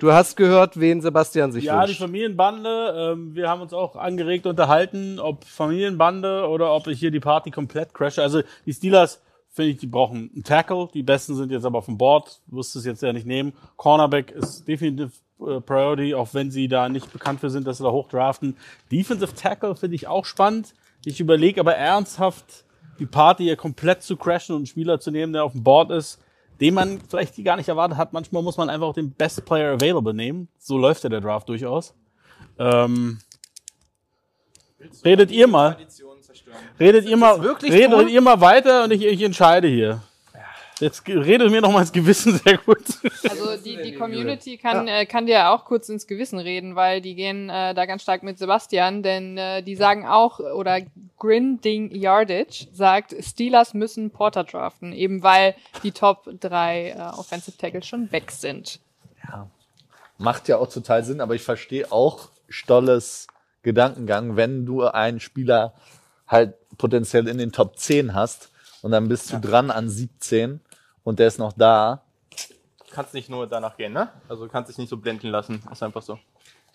Du 0.00 0.12
hast 0.12 0.36
gehört, 0.36 0.78
wen 0.78 1.00
Sebastian 1.00 1.52
sich 1.52 1.64
Ja, 1.64 1.82
die 1.82 1.88
wünscht. 1.88 2.00
Familienbande. 2.00 3.12
Ähm, 3.14 3.34
wir 3.34 3.48
haben 3.48 3.60
uns 3.62 3.72
auch 3.72 3.96
angeregt 3.96 4.46
unterhalten, 4.46 5.18
ob 5.20 5.44
Familienbande 5.44 6.46
oder 6.48 6.72
ob 6.72 6.86
ich 6.86 6.98
hier 6.98 7.10
die 7.10 7.20
Party 7.20 7.50
komplett 7.50 7.94
crashe. 7.94 8.22
Also 8.22 8.42
die 8.64 8.72
Steelers, 8.72 9.20
finde 9.56 9.72
ich, 9.72 9.78
die 9.78 9.86
brauchen 9.86 10.30
einen 10.32 10.44
Tackle. 10.44 10.88
Die 10.92 11.02
besten 11.02 11.34
sind 11.34 11.50
jetzt 11.50 11.64
aber 11.64 11.78
auf 11.78 11.86
dem 11.86 11.96
Board. 11.96 12.40
Wusste 12.46 12.78
es 12.78 12.84
jetzt 12.84 13.02
ja 13.02 13.12
nicht 13.12 13.26
nehmen. 13.26 13.54
Cornerback 13.76 14.30
ist 14.30 14.68
definitiv 14.68 15.12
äh, 15.40 15.60
Priority, 15.60 16.14
auch 16.14 16.34
wenn 16.34 16.50
sie 16.50 16.68
da 16.68 16.88
nicht 16.90 17.10
bekannt 17.10 17.40
für 17.40 17.48
sind, 17.48 17.66
dass 17.66 17.78
sie 17.78 17.84
da 17.84 17.90
hochdraften. 17.90 18.56
Defensive 18.92 19.34
Tackle 19.34 19.74
finde 19.74 19.96
ich 19.96 20.06
auch 20.06 20.26
spannend. 20.26 20.74
Ich 21.06 21.20
überlege 21.20 21.60
aber 21.60 21.74
ernsthaft, 21.74 22.64
die 22.98 23.06
Party 23.06 23.44
hier 23.44 23.56
komplett 23.56 24.02
zu 24.02 24.16
crashen 24.16 24.54
und 24.54 24.60
einen 24.60 24.66
Spieler 24.66 25.00
zu 25.00 25.10
nehmen, 25.10 25.32
der 25.32 25.44
auf 25.44 25.52
dem 25.52 25.64
Board 25.64 25.90
ist, 25.90 26.20
den 26.60 26.74
man 26.74 27.00
vielleicht 27.08 27.36
die 27.36 27.42
gar 27.42 27.56
nicht 27.56 27.68
erwartet 27.68 27.96
hat. 27.96 28.12
Manchmal 28.12 28.42
muss 28.42 28.58
man 28.58 28.68
einfach 28.68 28.86
auch 28.86 28.94
den 28.94 29.12
Best 29.12 29.42
Player 29.46 29.72
Available 29.72 30.14
nehmen. 30.14 30.48
So 30.58 30.76
läuft 30.76 31.02
ja 31.02 31.08
der 31.08 31.20
Draft 31.22 31.48
durchaus. 31.48 31.94
Ähm, 32.58 33.18
redet 35.04 35.30
ihr 35.30 35.46
mal. 35.46 35.76
Redet 36.78 37.04
ihr 37.06 37.16
mal, 37.16 37.40
redet 37.40 37.90
tun? 37.90 38.08
ihr 38.08 38.20
mal 38.20 38.40
weiter 38.40 38.84
und 38.84 38.92
ich, 38.92 39.04
ich 39.04 39.22
entscheide 39.22 39.68
hier. 39.68 40.02
Jetzt 40.78 41.08
redet 41.08 41.50
mir 41.50 41.62
noch 41.62 41.72
mal 41.72 41.80
ins 41.80 41.92
Gewissen 41.92 42.38
sehr 42.38 42.58
gut. 42.58 42.84
Also 43.26 43.56
die, 43.56 43.80
die 43.80 43.94
Community 43.94 44.58
kann, 44.58 44.86
äh, 44.86 45.06
kann 45.06 45.24
dir 45.24 45.48
auch 45.48 45.64
kurz 45.64 45.88
ins 45.88 46.06
Gewissen 46.06 46.38
reden, 46.38 46.76
weil 46.76 47.00
die 47.00 47.14
gehen 47.14 47.48
äh, 47.48 47.72
da 47.72 47.86
ganz 47.86 48.02
stark 48.02 48.22
mit 48.22 48.38
Sebastian, 48.38 49.02
denn 49.02 49.38
äh, 49.38 49.62
die 49.62 49.74
sagen 49.74 50.06
auch, 50.06 50.38
oder 50.38 50.82
Grinding 51.18 51.92
Yardage 51.92 52.66
sagt, 52.72 53.14
Steelers 53.20 53.72
müssen 53.72 54.10
Porter 54.10 54.44
draften, 54.44 54.92
eben 54.92 55.22
weil 55.22 55.54
die 55.82 55.92
Top 55.92 56.28
3 56.40 56.90
äh, 56.90 57.00
Offensive 57.18 57.56
Tackles 57.56 57.86
schon 57.86 58.12
weg 58.12 58.30
sind. 58.30 58.80
Macht 60.18 60.46
ja 60.48 60.58
auch 60.58 60.68
total 60.68 61.04
Sinn, 61.04 61.22
aber 61.22 61.34
ich 61.34 61.42
verstehe 61.42 61.90
auch 61.90 62.28
Stolles 62.50 63.28
Gedankengang, 63.66 64.36
wenn 64.36 64.64
du 64.64 64.84
einen 64.84 65.18
Spieler 65.18 65.74
halt 66.28 66.54
potenziell 66.78 67.26
in 67.26 67.36
den 67.36 67.50
Top 67.50 67.76
10 67.76 68.14
hast 68.14 68.50
und 68.80 68.92
dann 68.92 69.08
bist 69.08 69.32
du 69.32 69.40
dran 69.40 69.72
an 69.72 69.90
17 69.90 70.60
und 71.02 71.18
der 71.18 71.26
ist 71.26 71.40
noch 71.40 71.52
da. 71.52 72.02
Kannst 72.92 73.12
nicht 73.12 73.28
nur 73.28 73.48
danach 73.48 73.76
gehen, 73.76 73.92
ne? 73.92 74.08
Also 74.28 74.44
du 74.44 74.50
kannst 74.52 74.70
dich 74.70 74.78
nicht 74.78 74.88
so 74.88 74.96
blenden 74.96 75.26
lassen. 75.30 75.64
Ist 75.70 75.82
einfach 75.82 76.02
so. 76.02 76.16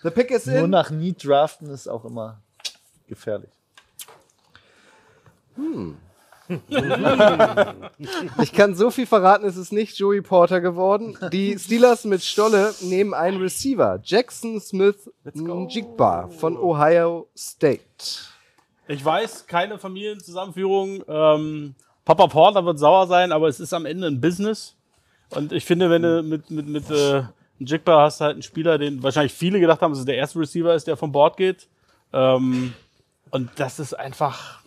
The 0.04 0.10
pick 0.10 0.32
is 0.32 0.46
Nur 0.46 0.66
in. 0.66 0.70
nach 0.70 0.90
Need 0.90 1.26
draften 1.26 1.70
ist 1.70 1.88
auch 1.88 2.04
immer 2.04 2.42
gefährlich. 3.08 3.52
Ich 8.42 8.54
kann 8.54 8.76
so 8.76 8.92
viel 8.92 9.06
verraten, 9.06 9.46
es 9.46 9.58
ist 9.58 9.72
nicht 9.72 9.98
Joey 9.98 10.22
Porter 10.22 10.62
geworden. 10.62 11.18
Die 11.32 11.58
Steelers 11.58 12.06
mit 12.06 12.24
Stolle 12.24 12.74
nehmen 12.82 13.14
einen 13.14 13.42
Receiver. 13.42 14.00
Jackson 14.04 14.60
Smith 14.60 15.10
Njigba 15.34 16.28
von 16.30 16.58
Ohio 16.58 17.28
State. 17.38 17.82
Ich 18.88 19.04
weiß, 19.04 19.48
keine 19.48 19.78
Familienzusammenführung. 19.78 21.04
Ähm, 21.08 21.76
Papa 22.04 22.28
Porter 22.28 22.66
wird 22.66 22.80
sauer 22.80 23.08
sein, 23.08 23.32
aber 23.32 23.48
es 23.48 23.60
ist 23.60 23.74
am 23.74 23.86
Ende 23.86 24.08
ein 24.08 24.20
Business. 24.20 24.76
Und 25.30 25.52
ich 25.54 25.64
finde, 25.66 25.90
wenn 25.90 26.02
du 26.02 26.24
mit, 26.24 26.50
mit, 26.50 26.68
mit 26.68 26.90
äh, 26.90 27.24
Jigba 27.60 28.02
hast 28.02 28.22
halt 28.22 28.34
einen 28.34 28.42
Spieler, 28.42 28.78
den 28.78 29.02
wahrscheinlich 29.04 29.34
viele 29.34 29.60
gedacht 29.60 29.82
haben, 29.82 29.92
dass 29.92 30.00
es 30.00 30.06
der 30.06 30.18
erste 30.18 30.40
Receiver 30.40 30.74
ist, 30.74 30.88
der 30.88 30.98
vom 30.98 31.12
Board 31.12 31.38
geht. 31.38 31.68
Ähm, 32.12 32.74
und 33.30 33.50
das 33.56 33.80
ist 33.80 33.94
einfach, 33.94 34.61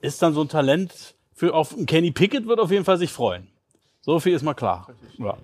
ist 0.00 0.22
dann 0.22 0.34
so 0.34 0.42
ein 0.42 0.48
Talent 0.48 1.14
für 1.34 1.54
auf 1.54 1.74
Kenny 1.86 2.10
Pickett 2.10 2.46
wird 2.46 2.60
auf 2.60 2.70
jeden 2.70 2.84
Fall 2.84 2.96
sich 2.96 3.12
freuen. 3.12 3.48
So 4.00 4.18
viel 4.20 4.34
ist 4.34 4.42
mal 4.42 4.54
klar. 4.54 4.88
Ja. 5.18 5.36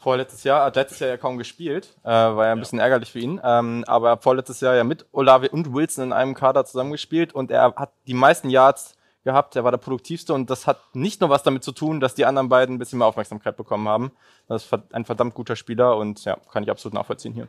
Vorletztes 0.00 0.42
Jahr, 0.42 0.64
hat 0.64 0.76
letztes 0.76 0.98
Jahr 0.98 1.10
ja 1.10 1.16
kaum 1.16 1.38
gespielt, 1.38 1.94
äh, 2.02 2.08
war 2.08 2.46
ja 2.46 2.52
ein 2.52 2.58
bisschen 2.58 2.80
ärgerlich 2.80 3.12
für 3.12 3.20
ihn. 3.20 3.40
Ähm, 3.44 3.84
aber 3.86 4.08
er 4.08 4.12
hat 4.12 4.22
vorletztes 4.22 4.60
Jahr 4.60 4.74
ja 4.74 4.82
mit 4.82 5.06
Olave 5.12 5.50
und 5.50 5.72
Wilson 5.72 6.04
in 6.06 6.12
einem 6.12 6.34
Kader 6.34 6.64
zusammengespielt 6.64 7.34
und 7.34 7.50
er 7.50 7.74
hat 7.76 7.92
die 8.06 8.14
meisten 8.14 8.50
Yards 8.50 8.96
gehabt, 9.24 9.54
er 9.54 9.64
war 9.64 9.70
der 9.70 9.78
produktivste 9.78 10.34
und 10.34 10.50
das 10.50 10.66
hat 10.66 10.78
nicht 10.94 11.20
nur 11.20 11.30
was 11.30 11.42
damit 11.42 11.62
zu 11.62 11.72
tun, 11.72 12.00
dass 12.00 12.14
die 12.14 12.24
anderen 12.24 12.48
beiden 12.48 12.76
ein 12.76 12.78
bisschen 12.78 12.98
mehr 12.98 13.06
Aufmerksamkeit 13.06 13.56
bekommen 13.56 13.86
haben. 13.88 14.12
Das 14.48 14.64
ist 14.64 14.72
ein 14.92 15.04
verdammt 15.04 15.34
guter 15.34 15.54
Spieler 15.54 15.96
und 15.96 16.24
ja, 16.24 16.36
kann 16.50 16.62
ich 16.64 16.70
absolut 16.70 16.94
nachvollziehen 16.94 17.34
hier. 17.34 17.46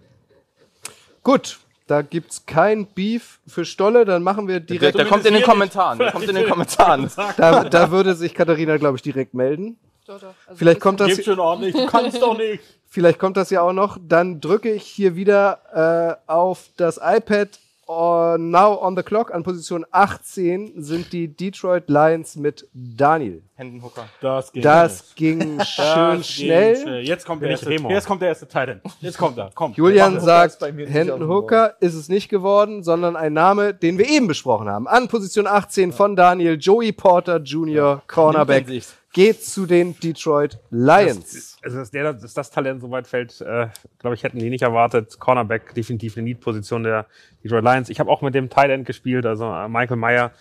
Gut, 1.23 1.59
da 1.88 2.01
gibt's 2.01 2.45
kein 2.45 2.85
Beef 2.88 3.39
für 3.47 3.65
Stolle, 3.65 4.05
dann 4.05 4.23
machen 4.23 4.47
wir 4.47 4.60
Der, 4.60 4.77
direkt. 4.77 4.97
der 4.97 5.05
kommt 5.05 5.26
in 5.26 5.34
den 5.34 5.43
Kommentaren, 5.43 5.99
der 5.99 6.11
kommt 6.11 6.27
in 6.27 6.35
den 6.35 6.47
Kommentaren. 6.49 7.10
Da, 7.38 7.64
da 7.65 7.91
würde 7.91 8.15
sich 8.15 8.34
Katharina, 8.34 8.77
glaube 8.77 8.97
ich, 8.97 9.01
direkt 9.01 9.34
melden. 9.34 9.77
Doch, 10.05 10.19
doch. 10.19 10.34
Also 10.47 10.57
Vielleicht 10.57 10.81
kommt 10.81 10.99
das, 10.99 11.15
Geht 11.15 11.26
schon 11.26 11.39
ordentlich, 11.39 11.73
du 11.73 11.85
kannst 11.85 12.22
doch 12.22 12.38
nicht. 12.38 12.61
vielleicht 12.88 13.19
kommt 13.19 13.38
das 13.38 13.49
ja 13.49 13.61
auch 13.61 13.73
noch. 13.73 13.97
Dann 14.01 14.41
drücke 14.41 14.72
ich 14.72 14.84
hier 14.84 15.15
wieder 15.15 16.19
äh, 16.27 16.31
auf 16.31 16.69
das 16.77 16.99
iPad. 17.01 17.49
Uh, 17.85 18.38
now 18.39 18.80
on 18.81 18.95
the 18.95 19.03
clock 19.03 19.34
an 19.34 19.43
Position 19.43 19.85
18 19.91 20.81
sind 20.81 21.11
die 21.11 21.27
Detroit 21.27 21.89
Lions 21.89 22.38
mit 22.38 22.65
Daniel. 22.73 23.41
Händenhooker. 23.55 24.05
Das 24.22 24.53
geht 24.53 24.64
Das 24.64 25.14
ging 25.15 25.57
Das 25.57 25.68
schön 25.76 26.11
ging 26.14 26.23
schnell. 26.23 27.03
Jetzt 27.03 27.26
kommt 27.26 27.41
der 27.41 27.49
erste, 27.49 27.69
Remo. 27.69 27.89
jetzt 27.89 28.07
kommt 28.07 28.22
der 28.22 28.30
erste 28.30 28.47
Titan. 28.47 28.81
Jetzt 29.01 29.18
kommt 29.18 29.38
er. 29.38 29.51
Komm. 29.53 29.73
Julian 29.73 30.14
Hooker 30.14 30.22
sagt, 30.22 30.53
ist 30.53 30.60
bei 30.60 30.72
mir 30.72 30.85
nicht 30.85 30.93
Hendon 30.93 31.22
auf 31.22 31.27
dem 31.27 31.30
Hooker 31.30 31.76
ist 31.81 31.93
es 31.93 32.07
nicht 32.07 32.30
geworden, 32.30 32.84
sondern 32.84 33.18
ein 33.18 33.34
Name, 33.34 33.73
den 33.73 33.97
wir 33.97 34.07
eben 34.07 34.27
besprochen 34.27 34.69
haben. 34.69 34.88
An 34.88 35.10
Position 35.10 35.45
18 35.45 35.91
von 35.91 36.15
Daniel, 36.15 36.57
Joey 36.57 36.93
Porter 36.93 37.38
Jr., 37.39 38.01
Cornerback, 38.07 38.64
er 38.68 38.73
sich. 38.76 38.88
Geht 39.14 39.44
zu 39.44 39.65
den 39.65 39.98
Detroit 39.99 40.60
Lions. 40.69 41.57
Also, 41.64 41.77
dass, 41.77 41.91
der, 41.91 42.14
dass 42.14 42.34
das 42.34 42.52
Talent 42.52 42.81
so 42.81 42.91
weit 42.91 43.07
fällt, 43.07 43.40
äh, 43.41 43.68
glaube 43.99 44.15
ich, 44.15 44.23
hätten 44.23 44.40
die 44.40 44.49
nicht 44.49 44.64
erwartet. 44.64 45.19
Cornerback, 45.19 45.73
definitiv 45.76 46.18
eine 46.18 46.23
Need-Position 46.26 46.84
der 46.84 47.06
Detroit 47.44 47.64
Lions. 47.64 47.90
Ich 47.90 47.99
habe 47.99 48.10
auch 48.10 48.22
mit 48.22 48.35
dem 48.35 48.49
Tight 48.49 48.72
End 48.72 48.85
gespielt, 48.85 49.26
also 49.26 49.45
äh, 49.45 49.69
Michael 49.69 49.98
Meyer 49.98 50.31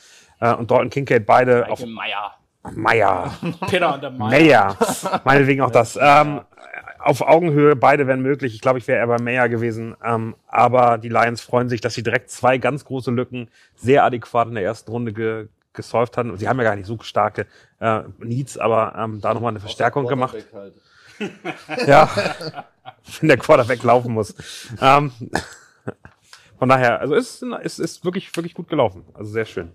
äh, 0.40 0.52
und 0.54 0.70
Dalton 0.70 0.90
Kincaid, 0.90 1.26
beide 1.26 1.70
auf 1.70 1.84
Meier. 1.84 2.34
Meyer. 2.74 3.34
Peter 3.68 3.94
und 3.94 4.02
der 4.02 4.10
Meier. 4.10 4.30
Meyer. 4.30 5.20
Meinetwegen 5.24 5.60
auch 5.60 5.70
das. 5.70 5.98
Ähm, 6.00 6.40
auf 6.98 7.20
Augenhöhe, 7.20 7.74
beide 7.74 8.06
wären 8.06 8.22
möglich. 8.22 8.54
Ich 8.54 8.60
glaube, 8.60 8.78
ich 8.78 8.86
wäre 8.86 8.98
eher 8.98 9.06
bei 9.08 9.20
Meyer 9.20 9.48
gewesen. 9.48 9.96
Ähm, 10.04 10.36
aber 10.46 10.98
die 10.98 11.08
Lions 11.08 11.40
freuen 11.40 11.68
sich, 11.68 11.80
dass 11.80 11.94
sie 11.94 12.02
direkt 12.02 12.30
zwei 12.30 12.58
ganz 12.58 12.84
große 12.84 13.10
Lücken 13.10 13.48
sehr 13.74 14.04
adäquat 14.04 14.48
in 14.48 14.54
der 14.54 14.64
ersten 14.64 14.90
Runde 14.90 15.12
ge 15.12 15.48
gesolved 15.72 16.16
hat. 16.16 16.26
Und 16.26 16.38
sie 16.38 16.48
haben 16.48 16.58
ja 16.58 16.64
gar 16.64 16.76
nicht 16.76 16.86
so 16.86 16.98
starke 17.00 17.46
äh, 17.80 18.02
Needs, 18.18 18.58
aber 18.58 18.94
ähm, 18.98 19.20
da 19.20 19.34
nochmal 19.34 19.50
eine 19.50 19.60
Verstärkung 19.60 20.06
gemacht. 20.06 20.36
Halt. 20.52 20.74
Ja, 21.86 22.10
wenn 23.20 23.28
der 23.28 23.36
Quarterback 23.36 23.82
laufen 23.84 24.12
muss. 24.12 24.34
ähm, 24.80 25.12
von 26.58 26.68
daher, 26.68 27.00
also 27.00 27.14
es 27.14 27.42
ist, 27.42 27.52
ist, 27.62 27.78
ist 27.78 28.04
wirklich, 28.04 28.34
wirklich 28.34 28.54
gut 28.54 28.68
gelaufen. 28.68 29.04
Also 29.14 29.30
sehr 29.30 29.44
schön. 29.44 29.70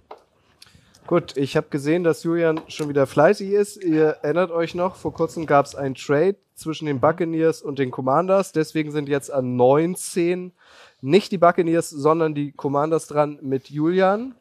Gut, 1.06 1.38
ich 1.38 1.56
habe 1.56 1.68
gesehen, 1.70 2.04
dass 2.04 2.24
Julian 2.24 2.60
schon 2.68 2.90
wieder 2.90 3.08
fleißig 3.08 3.52
ist. 3.52 3.82
Ihr 3.82 4.18
erinnert 4.24 4.52
euch 4.52 4.76
noch, 4.76 4.98
vor 4.98 5.14
kurzem 5.14 5.46
gab 5.46 5.66
es 5.66 5.74
einen 5.74 5.96
Trade 5.96 6.36
zwischen 6.54 6.86
den 6.86 7.00
Buccaneers 7.00 7.62
und 7.62 7.80
den 7.80 7.92
Commanders. 7.92 8.52
Deswegen 8.52 8.92
sind 8.92 9.08
jetzt 9.08 9.32
an 9.32 9.56
19 9.56 10.52
nicht 11.00 11.32
die 11.32 11.38
Buccaneers, 11.38 11.90
sondern 11.90 12.36
die 12.36 12.52
Commanders 12.52 13.08
dran 13.08 13.40
mit 13.42 13.70
Julian. 13.70 14.36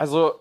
Also 0.00 0.40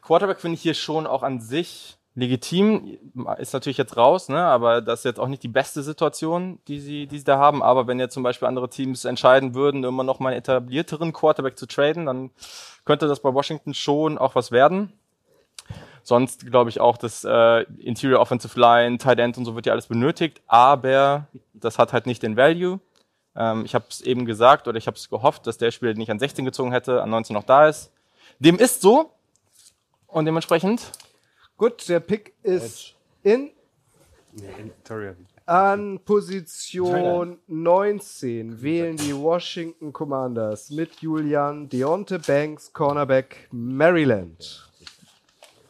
Quarterback 0.00 0.38
finde 0.38 0.54
ich 0.54 0.62
hier 0.62 0.74
schon 0.74 1.08
auch 1.08 1.24
an 1.24 1.40
sich 1.40 1.96
legitim. 2.14 2.98
Ist 3.36 3.52
natürlich 3.52 3.76
jetzt 3.76 3.96
raus, 3.96 4.28
ne? 4.28 4.38
aber 4.38 4.80
das 4.80 5.00
ist 5.00 5.04
jetzt 5.04 5.18
auch 5.18 5.26
nicht 5.26 5.42
die 5.42 5.48
beste 5.48 5.82
Situation, 5.82 6.60
die 6.68 6.78
sie, 6.78 7.08
die 7.08 7.18
sie 7.18 7.24
da 7.24 7.36
haben. 7.36 7.64
Aber 7.64 7.88
wenn 7.88 7.98
jetzt 7.98 8.14
zum 8.14 8.22
Beispiel 8.22 8.46
andere 8.46 8.70
Teams 8.70 9.04
entscheiden 9.04 9.56
würden, 9.56 9.82
immer 9.82 10.04
noch 10.04 10.20
mal 10.20 10.28
einen 10.28 10.38
etablierteren 10.38 11.12
Quarterback 11.12 11.58
zu 11.58 11.66
traden, 11.66 12.06
dann 12.06 12.30
könnte 12.84 13.08
das 13.08 13.18
bei 13.18 13.34
Washington 13.34 13.74
schon 13.74 14.18
auch 14.18 14.36
was 14.36 14.52
werden. 14.52 14.92
Sonst 16.04 16.46
glaube 16.46 16.70
ich 16.70 16.78
auch, 16.78 16.96
dass 16.96 17.24
äh, 17.24 17.62
Interior 17.78 18.20
Offensive 18.20 18.56
Line, 18.58 18.98
Tight 18.98 19.18
End 19.18 19.36
und 19.36 19.46
so 19.46 19.56
wird 19.56 19.66
ja 19.66 19.72
alles 19.72 19.88
benötigt, 19.88 20.42
aber 20.46 21.26
das 21.54 21.76
hat 21.76 21.92
halt 21.92 22.06
nicht 22.06 22.22
den 22.22 22.36
Value. 22.36 22.78
Ähm, 23.34 23.64
ich 23.64 23.74
habe 23.74 23.86
es 23.90 24.00
eben 24.00 24.26
gesagt 24.26 24.68
oder 24.68 24.78
ich 24.78 24.86
habe 24.86 24.96
es 24.96 25.10
gehofft, 25.10 25.48
dass 25.48 25.58
der 25.58 25.72
Spieler, 25.72 25.92
den 25.92 26.02
ich 26.02 26.10
an 26.12 26.20
16 26.20 26.44
gezogen 26.44 26.70
hätte, 26.70 27.02
an 27.02 27.10
19 27.10 27.34
noch 27.34 27.42
da 27.42 27.66
ist. 27.66 27.90
Dem 28.44 28.56
ist 28.56 28.80
so 28.80 29.12
und 30.08 30.24
dementsprechend. 30.24 30.90
Gut, 31.56 31.88
der 31.88 32.00
Pick 32.00 32.34
ist 32.42 32.96
in 33.22 33.52
an 35.46 36.00
Position 36.04 37.38
19 37.46 38.60
wählen 38.60 38.96
die 38.96 39.14
Washington 39.14 39.92
Commanders 39.92 40.70
mit 40.70 41.00
Julian 41.00 41.68
Deonte 41.68 42.18
Banks, 42.18 42.72
Cornerback 42.72 43.46
Maryland. 43.52 44.71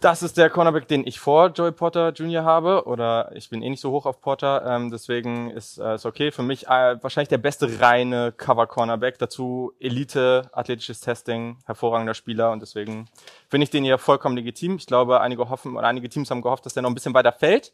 Das 0.03 0.24
ist 0.24 0.37
der 0.37 0.51
Cornerback, 0.51 0.89
den 0.89 1.07
ich 1.07 1.20
vor 1.20 1.51
Joey 1.51 1.70
Potter 1.70 2.11
Jr. 2.11 2.43
habe. 2.43 2.87
Oder 2.87 3.31
ich 3.37 3.51
bin 3.51 3.62
eh 3.62 3.70
nicht 3.70 3.81
so 3.81 3.93
hoch 3.93 4.05
auf 4.05 4.20
Potter. 4.20 4.66
Ähm, 4.66 4.91
deswegen 4.91 5.49
ist 5.51 5.79
äh, 5.79 5.95
ist 5.95 6.05
okay. 6.05 6.33
Für 6.33 6.43
mich 6.43 6.66
äh, 6.66 7.01
wahrscheinlich 7.01 7.29
der 7.29 7.39
beste 7.39 7.81
reine 7.81 8.33
Cover-Cornerback. 8.33 9.20
Dazu 9.20 9.73
Elite, 9.79 10.51
athletisches 10.51 10.99
Testing, 10.99 11.59
hervorragender 11.66 12.15
Spieler. 12.15 12.51
Und 12.51 12.62
deswegen 12.62 13.09
finde 13.49 13.62
ich 13.62 13.70
den 13.70 13.85
hier 13.85 13.97
vollkommen 13.97 14.35
legitim. 14.35 14.74
Ich 14.74 14.87
glaube, 14.87 15.20
einige 15.20 15.49
hoffen 15.49 15.77
oder 15.77 15.87
einige 15.87 16.09
Teams 16.09 16.33
haben 16.33 16.43
gehofft, 16.43 16.66
dass 16.66 16.74
der 16.74 16.83
noch 16.83 16.91
ein 16.91 16.95
bisschen 16.95 17.15
weiter 17.15 17.31
fällt. 17.31 17.73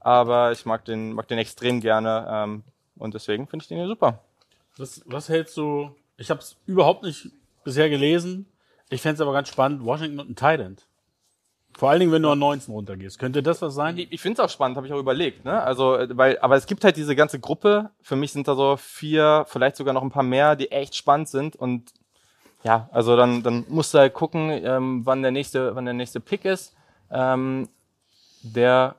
Aber 0.00 0.52
ich 0.52 0.66
mag 0.66 0.84
den, 0.84 1.14
mag 1.14 1.28
den 1.28 1.38
extrem 1.38 1.80
gerne. 1.80 2.26
Ähm, 2.28 2.62
und 2.98 3.14
deswegen 3.14 3.46
finde 3.48 3.62
ich 3.62 3.68
den 3.68 3.78
hier 3.78 3.88
super. 3.88 4.20
Was, 4.76 5.00
was 5.06 5.30
hältst 5.30 5.56
du? 5.56 5.96
Ich 6.18 6.28
habe 6.28 6.40
es 6.40 6.58
überhaupt 6.66 7.04
nicht 7.04 7.30
bisher 7.64 7.88
gelesen. 7.88 8.52
Ich 8.90 9.00
fände 9.00 9.14
es 9.14 9.20
aber 9.22 9.32
ganz 9.32 9.48
spannend. 9.48 9.82
Washington 9.82 10.20
und 10.20 10.28
ein 10.28 10.36
Tight 10.36 10.60
Vor 11.76 11.90
allen 11.90 12.00
Dingen, 12.00 12.12
wenn 12.12 12.22
du 12.22 12.30
an 12.30 12.38
19 12.38 12.72
runtergehst. 12.72 13.18
Könnte 13.18 13.42
das 13.42 13.60
was 13.60 13.74
sein? 13.74 13.98
Ich, 13.98 14.12
ich 14.12 14.20
finde 14.20 14.40
es 14.40 14.44
auch 14.44 14.52
spannend, 14.52 14.76
habe 14.76 14.86
ich 14.86 14.92
auch 14.92 14.98
überlegt. 14.98 15.44
Ne? 15.44 15.60
Also, 15.60 15.96
äh, 15.96 16.08
weil, 16.16 16.38
aber 16.38 16.56
es 16.56 16.66
gibt 16.66 16.84
halt 16.84 16.96
diese 16.96 17.16
ganze 17.16 17.40
Gruppe. 17.40 17.90
Für 18.00 18.16
mich 18.16 18.32
sind 18.32 18.46
da 18.46 18.54
so 18.54 18.76
vier, 18.76 19.44
vielleicht 19.48 19.76
sogar 19.76 19.92
noch 19.92 20.02
ein 20.02 20.10
paar 20.10 20.22
mehr, 20.22 20.54
die 20.56 20.70
echt 20.70 20.94
spannend 20.94 21.28
sind. 21.28 21.56
Und 21.56 21.92
ja, 22.62 22.88
also 22.92 23.16
dann, 23.16 23.42
dann 23.42 23.64
musst 23.68 23.92
du 23.92 23.98
halt 23.98 24.14
gucken, 24.14 24.50
ähm, 24.50 25.02
wann 25.04 25.22
der 25.22 25.32
nächste, 25.32 25.74
wann 25.74 25.84
der 25.84 25.94
nächste 25.94 26.20
Pick 26.20 26.44
ist. 26.44 26.74
Ähm, 27.10 27.68
der 28.42 28.96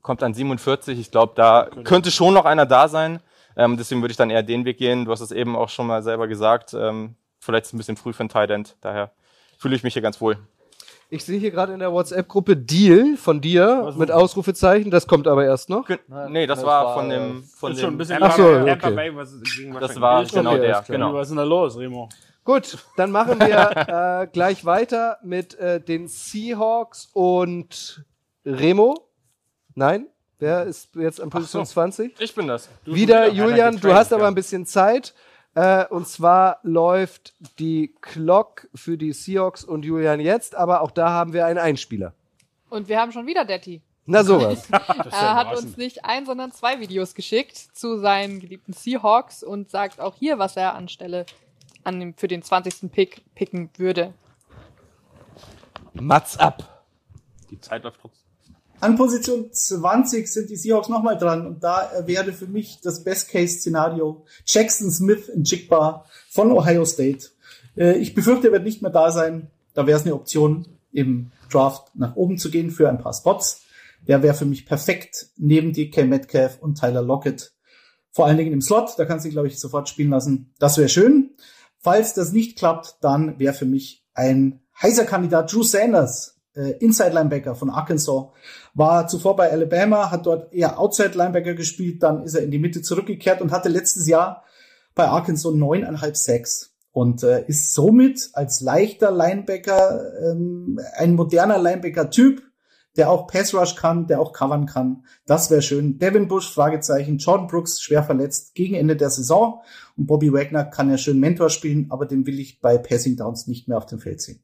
kommt 0.00 0.22
an 0.22 0.32
47. 0.34 0.98
Ich 0.98 1.10
glaube, 1.10 1.32
da 1.36 1.68
könnte 1.84 2.10
schon 2.10 2.32
noch 2.32 2.44
einer 2.44 2.64
da 2.64 2.88
sein. 2.88 3.20
Ähm, 3.56 3.76
deswegen 3.76 4.00
würde 4.00 4.12
ich 4.12 4.18
dann 4.18 4.30
eher 4.30 4.42
den 4.42 4.64
Weg 4.64 4.78
gehen. 4.78 5.04
Du 5.04 5.12
hast 5.12 5.20
es 5.20 5.32
eben 5.32 5.56
auch 5.56 5.68
schon 5.68 5.86
mal 5.86 6.02
selber 6.02 6.28
gesagt. 6.28 6.74
Ähm, 6.74 7.16
vielleicht 7.40 7.64
ist 7.64 7.68
es 7.68 7.74
ein 7.74 7.78
bisschen 7.78 7.96
früh 7.96 8.12
für 8.12 8.24
ein 8.24 8.28
Tight 8.28 8.50
End. 8.50 8.76
Daher 8.80 9.10
fühle 9.58 9.76
ich 9.76 9.82
mich 9.82 9.94
hier 9.94 10.02
ganz 10.02 10.20
wohl. 10.20 10.38
Ich 11.08 11.24
sehe 11.24 11.38
hier 11.38 11.52
gerade 11.52 11.72
in 11.72 11.78
der 11.78 11.92
WhatsApp-Gruppe 11.92 12.56
Deal 12.56 13.16
von 13.16 13.40
dir 13.40 13.94
mit 13.96 14.10
Ausrufezeichen. 14.10 14.90
Das 14.90 15.06
kommt 15.06 15.28
aber 15.28 15.44
erst 15.44 15.70
noch. 15.70 15.88
Nee, 16.28 16.46
das, 16.46 16.64
war 16.64 16.94
von 16.94 17.08
dem, 17.08 17.44
von 17.44 17.72
ist 17.72 17.78
dem 17.78 17.84
schon 17.84 17.94
ein 17.94 17.98
bisschen 17.98 18.22
Ach 18.22 18.36
so, 18.36 18.44
okay. 18.44 19.12
Das 19.80 20.00
war 20.00 20.24
genau 20.24 20.52
okay, 20.52 20.60
der, 20.60 20.84
genau. 20.86 21.14
Was 21.14 21.22
ist 21.22 21.30
denn 21.30 21.36
da 21.36 21.44
los, 21.44 21.78
Remo? 21.78 22.08
Gut, 22.42 22.78
dann 22.96 23.10
machen 23.10 23.38
wir 23.40 24.22
äh, 24.22 24.26
gleich 24.32 24.64
weiter 24.64 25.18
mit 25.22 25.54
äh, 25.58 25.80
den 25.80 26.08
Seahawks 26.08 27.08
und 27.12 28.04
Remo. 28.44 29.08
Nein? 29.74 30.06
Wer 30.38 30.64
ist 30.64 30.94
jetzt 30.94 31.20
an 31.20 31.30
Position 31.30 31.64
20? 31.64 32.20
Ich 32.20 32.34
bin 32.34 32.46
das. 32.46 32.68
Wieder 32.84 33.26
wieder. 33.26 33.32
Julian, 33.32 33.80
du 33.80 33.94
hast 33.94 34.12
aber 34.12 34.26
ein 34.26 34.34
bisschen 34.34 34.66
Zeit. 34.66 35.14
Äh, 35.56 35.86
und 35.86 36.06
zwar 36.06 36.60
läuft 36.64 37.32
die 37.58 37.94
Clock 38.02 38.68
für 38.74 38.98
die 38.98 39.14
Seahawks 39.14 39.64
und 39.64 39.86
Julian 39.86 40.20
jetzt, 40.20 40.54
aber 40.54 40.82
auch 40.82 40.90
da 40.90 41.08
haben 41.08 41.32
wir 41.32 41.46
einen 41.46 41.58
Einspieler. 41.58 42.12
Und 42.68 42.88
wir 42.88 43.00
haben 43.00 43.10
schon 43.10 43.26
wieder 43.26 43.46
Detti. 43.46 43.80
Na 44.04 44.22
sowas. 44.22 44.68
Er 44.70 45.34
hat 45.34 45.56
uns 45.56 45.78
nicht 45.78 46.04
ein, 46.04 46.26
sondern 46.26 46.52
zwei 46.52 46.78
Videos 46.78 47.14
geschickt 47.14 47.56
zu 47.56 47.98
seinen 47.98 48.38
geliebten 48.38 48.74
Seahawks 48.74 49.42
und 49.42 49.70
sagt 49.70 49.98
auch 49.98 50.14
hier, 50.14 50.38
was 50.38 50.58
er 50.58 50.74
anstelle 50.74 51.24
an 51.84 52.00
dem, 52.00 52.14
für 52.14 52.28
den 52.28 52.42
20. 52.42 52.92
Pick 52.92 53.22
picken 53.34 53.70
würde. 53.78 54.12
Mats 55.94 56.36
ab. 56.36 56.84
Die 57.50 57.58
Zeit 57.58 57.82
läuft 57.82 58.00
trotzdem. 58.02 58.25
An 58.80 58.96
Position 58.96 59.50
20 59.50 60.30
sind 60.30 60.50
die 60.50 60.56
Seahawks 60.56 60.88
nochmal 60.88 61.16
dran 61.16 61.46
und 61.46 61.64
da 61.64 61.90
wäre 62.04 62.32
für 62.32 62.46
mich 62.46 62.80
das 62.82 63.02
Best-Case-Szenario 63.04 64.24
Jackson 64.44 64.90
Smith 64.90 65.28
in 65.28 65.44
Jigba 65.44 66.04
von 66.28 66.52
Ohio 66.52 66.84
State. 66.84 67.28
Äh, 67.76 67.98
Ich 67.98 68.14
befürchte, 68.14 68.48
er 68.48 68.52
wird 68.52 68.64
nicht 68.64 68.82
mehr 68.82 68.90
da 68.90 69.10
sein. 69.10 69.50
Da 69.74 69.86
wäre 69.86 69.98
es 69.98 70.04
eine 70.04 70.14
Option, 70.14 70.66
im 70.92 71.30
Draft 71.50 71.94
nach 71.94 72.16
oben 72.16 72.38
zu 72.38 72.50
gehen 72.50 72.70
für 72.70 72.88
ein 72.88 72.98
paar 72.98 73.12
Spots. 73.12 73.62
Der 74.06 74.22
wäre 74.22 74.34
für 74.34 74.46
mich 74.46 74.66
perfekt 74.66 75.28
neben 75.36 75.72
DK 75.72 76.04
Metcalf 76.06 76.58
und 76.60 76.78
Tyler 76.78 77.02
Lockett. 77.02 77.52
Vor 78.10 78.26
allen 78.26 78.38
Dingen 78.38 78.52
im 78.52 78.62
Slot, 78.62 78.94
da 78.98 79.04
kannst 79.04 79.24
du 79.24 79.28
ihn, 79.28 79.32
glaube 79.32 79.48
ich, 79.48 79.58
sofort 79.58 79.88
spielen 79.88 80.10
lassen. 80.10 80.54
Das 80.58 80.78
wäre 80.78 80.88
schön. 80.88 81.34
Falls 81.78 82.14
das 82.14 82.32
nicht 82.32 82.56
klappt, 82.58 82.96
dann 83.00 83.38
wäre 83.38 83.52
für 83.52 83.66
mich 83.66 84.04
ein 84.14 84.60
heißer 84.80 85.04
Kandidat 85.04 85.52
Drew 85.52 85.62
Sanders, 85.62 86.35
äh, 86.56 86.72
Inside 86.78 87.12
Linebacker 87.12 87.54
von 87.54 87.70
Arkansas, 87.70 88.26
war 88.74 89.06
zuvor 89.06 89.36
bei 89.36 89.50
Alabama, 89.50 90.10
hat 90.10 90.26
dort 90.26 90.52
eher 90.52 90.78
Outside 90.78 91.16
Linebacker 91.16 91.54
gespielt, 91.54 92.02
dann 92.02 92.24
ist 92.24 92.34
er 92.34 92.42
in 92.42 92.50
die 92.50 92.58
Mitte 92.58 92.82
zurückgekehrt 92.82 93.40
und 93.40 93.52
hatte 93.52 93.68
letztes 93.68 94.06
Jahr 94.08 94.42
bei 94.94 95.06
Arkansas 95.08 95.52
neuneinhalb 95.52 96.16
Sacks 96.16 96.74
und 96.96 97.22
äh, 97.22 97.44
ist 97.46 97.74
somit 97.74 98.30
als 98.32 98.62
leichter 98.62 99.10
Linebacker 99.10 100.00
ähm, 100.30 100.80
ein 100.96 101.14
moderner 101.14 101.58
Linebacker-Typ, 101.58 102.42
der 102.96 103.10
auch 103.10 103.26
Pass 103.26 103.52
Rush 103.52 103.76
kann, 103.76 104.06
der 104.06 104.18
auch 104.18 104.32
covern 104.32 104.64
kann. 104.64 105.04
Das 105.26 105.50
wäre 105.50 105.60
schön. 105.60 105.98
Devin 105.98 106.28
Bush, 106.28 106.50
Fragezeichen. 106.50 107.18
Jordan 107.18 107.48
Brooks, 107.48 107.82
schwer 107.82 108.02
verletzt 108.02 108.54
gegen 108.54 108.74
Ende 108.74 108.96
der 108.96 109.10
Saison. 109.10 109.60
Und 109.98 110.06
Bobby 110.06 110.32
Wagner 110.32 110.64
kann 110.64 110.88
ja 110.88 110.96
schön 110.96 111.20
Mentor 111.20 111.50
spielen, 111.50 111.88
aber 111.90 112.06
den 112.06 112.26
will 112.26 112.40
ich 112.40 112.62
bei 112.62 112.78
Passing 112.78 113.16
Downs 113.16 113.46
nicht 113.46 113.68
mehr 113.68 113.76
auf 113.76 113.84
dem 113.84 113.98
Feld 113.98 114.22
sehen. 114.22 114.42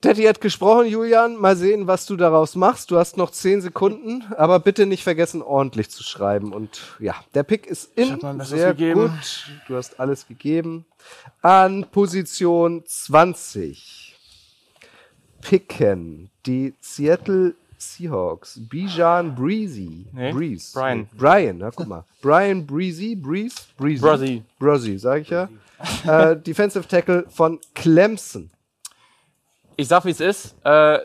Teddy 0.00 0.22
hat 0.24 0.40
gesprochen, 0.40 0.86
Julian. 0.86 1.36
Mal 1.36 1.56
sehen, 1.56 1.88
was 1.88 2.06
du 2.06 2.16
daraus 2.16 2.54
machst. 2.54 2.92
Du 2.92 2.98
hast 2.98 3.16
noch 3.16 3.32
zehn 3.32 3.60
Sekunden, 3.60 4.24
aber 4.36 4.60
bitte 4.60 4.86
nicht 4.86 5.02
vergessen, 5.02 5.42
ordentlich 5.42 5.90
zu 5.90 6.04
schreiben. 6.04 6.52
Und 6.52 6.80
ja, 7.00 7.16
der 7.34 7.42
Pick 7.42 7.66
ist 7.66 7.90
in. 7.98 8.12
hab 8.12 8.22
mein 8.22 8.38
Bestes 8.38 8.58
Sehr 8.58 8.74
gegeben. 8.74 9.08
gut. 9.08 9.50
Du 9.66 9.74
hast 9.74 9.98
alles 9.98 10.28
gegeben. 10.28 10.84
An 11.42 11.84
Position 11.90 12.84
20 12.86 14.16
picken 15.40 16.30
die 16.46 16.74
Seattle 16.80 17.56
Seahawks. 17.76 18.60
Bijan 18.68 19.34
Breezy. 19.34 20.06
Nee, 20.12 20.32
Breeze. 20.32 20.70
Brian. 20.74 21.08
Brian, 21.16 21.58
na 21.58 21.70
guck 21.70 21.88
mal. 21.88 22.04
Brian 22.22 22.64
Breezy. 22.66 23.16
Breeze? 23.16 23.56
Breezy. 23.76 24.00
Brozzy. 24.00 24.42
Brozzy, 24.60 24.98
sag 24.98 25.22
ich 25.22 25.30
ja. 25.30 25.48
äh, 26.06 26.36
Defensive 26.40 26.86
Tackle 26.86 27.24
von 27.28 27.58
Clemson. 27.74 28.50
Ich 29.80 29.86
sag, 29.86 30.04
wie 30.04 30.10
es 30.10 30.18
ist. 30.18 30.56
Äh, 30.64 30.98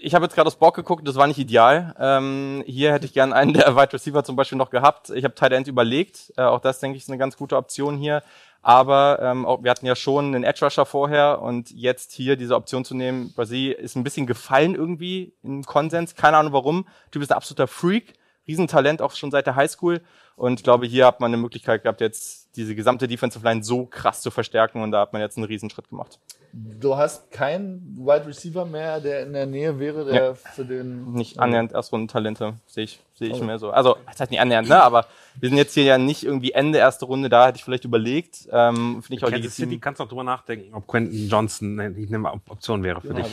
ich 0.00 0.14
habe 0.14 0.24
jetzt 0.24 0.34
gerade 0.34 0.46
aufs 0.46 0.56
Board 0.56 0.74
geguckt, 0.74 1.06
das 1.06 1.16
war 1.16 1.26
nicht 1.26 1.36
ideal. 1.36 1.94
Ähm, 1.98 2.64
hier 2.66 2.90
hätte 2.90 3.04
ich 3.04 3.12
gern 3.12 3.34
einen 3.34 3.52
der 3.52 3.76
Wide 3.76 3.92
Receiver 3.92 4.24
zum 4.24 4.34
Beispiel 4.34 4.56
noch 4.56 4.70
gehabt. 4.70 5.10
Ich 5.10 5.24
habe 5.24 5.34
Tight 5.34 5.52
End 5.52 5.68
überlegt. 5.68 6.32
Äh, 6.38 6.44
auch 6.44 6.60
das, 6.60 6.80
denke 6.80 6.96
ich, 6.96 7.02
ist 7.02 7.10
eine 7.10 7.18
ganz 7.18 7.36
gute 7.36 7.54
Option 7.54 7.98
hier. 7.98 8.22
Aber 8.62 9.18
ähm, 9.20 9.46
wir 9.60 9.70
hatten 9.70 9.84
ja 9.84 9.94
schon 9.94 10.34
einen 10.34 10.42
Edge 10.42 10.64
Rusher 10.64 10.86
vorher 10.86 11.42
und 11.42 11.70
jetzt 11.70 12.12
hier 12.12 12.36
diese 12.36 12.54
Option 12.54 12.86
zu 12.86 12.94
nehmen, 12.94 13.34
Brasil 13.34 13.72
ist 13.72 13.94
ein 13.94 14.04
bisschen 14.04 14.26
gefallen 14.26 14.74
irgendwie 14.74 15.34
im 15.42 15.62
Konsens. 15.64 16.14
Keine 16.14 16.38
Ahnung 16.38 16.54
warum. 16.54 16.86
Typ 17.10 17.20
ist 17.20 17.30
ein 17.30 17.36
absoluter 17.36 17.66
Freak. 17.66 18.14
Riesentalent, 18.46 19.00
auch 19.02 19.12
schon 19.12 19.30
seit 19.30 19.46
der 19.46 19.56
Highschool. 19.56 20.00
Und 20.36 20.60
ich 20.60 20.64
glaube, 20.64 20.86
hier 20.86 21.06
hat 21.06 21.20
man 21.20 21.30
eine 21.32 21.36
Möglichkeit 21.40 21.82
gehabt, 21.82 22.00
jetzt 22.00 22.56
diese 22.56 22.74
gesamte 22.74 23.06
Defensive 23.08 23.44
Line 23.46 23.62
so 23.62 23.86
krass 23.86 24.20
zu 24.20 24.30
verstärken 24.30 24.82
und 24.82 24.90
da 24.90 25.00
hat 25.00 25.12
man 25.12 25.22
jetzt 25.22 25.36
einen 25.36 25.46
Riesenschritt 25.46 25.88
gemacht. 25.88 26.18
Du 26.52 26.96
hast 26.96 27.32
keinen 27.32 27.96
Wide 27.98 28.26
Receiver 28.28 28.64
mehr, 28.64 29.00
der 29.00 29.24
in 29.24 29.32
der 29.32 29.44
Nähe 29.46 29.76
wäre, 29.80 30.04
der 30.04 30.14
Ja. 30.14 30.34
für 30.34 30.64
den. 30.64 31.12
Nicht 31.12 31.40
annähernd 31.40 31.72
Erstrunden-Talente, 31.72 32.54
sehe 32.66 32.84
ich, 32.84 33.00
sehe 33.14 33.28
ich 33.30 33.40
Oh. 33.40 33.44
mehr 33.44 33.58
so. 33.58 33.70
Also, 33.70 33.96
das 34.06 34.20
heißt 34.20 34.30
nicht 34.30 34.40
annähernd, 34.40 34.68
ne? 34.68 34.80
Aber 34.80 35.06
wir 35.40 35.48
sind 35.48 35.58
jetzt 35.58 35.74
hier 35.74 35.82
ja 35.82 35.98
nicht 35.98 36.22
irgendwie 36.22 36.52
Ende 36.52 36.78
erste 36.78 37.06
Runde, 37.06 37.28
da 37.28 37.46
hätte 37.48 37.56
ich 37.58 37.64
vielleicht 37.64 37.84
überlegt. 37.84 38.48
Ähm, 38.52 39.02
Finde 39.02 39.16
ich 39.16 39.24
auch 39.24 39.30
Kansas 39.30 39.52
City 39.54 39.62
legitim. 39.62 39.80
kannst 39.80 39.98
du 39.98 40.04
noch 40.04 40.08
drüber 40.10 40.22
nachdenken, 40.22 40.74
ob 40.74 40.86
Quentin 40.86 41.28
Johnson 41.28 41.80
eine, 41.80 41.94
eine 41.96 42.32
Option 42.48 42.84
wäre 42.84 43.00
für 43.00 43.08
Ja, 43.08 43.14
dich. 43.14 43.26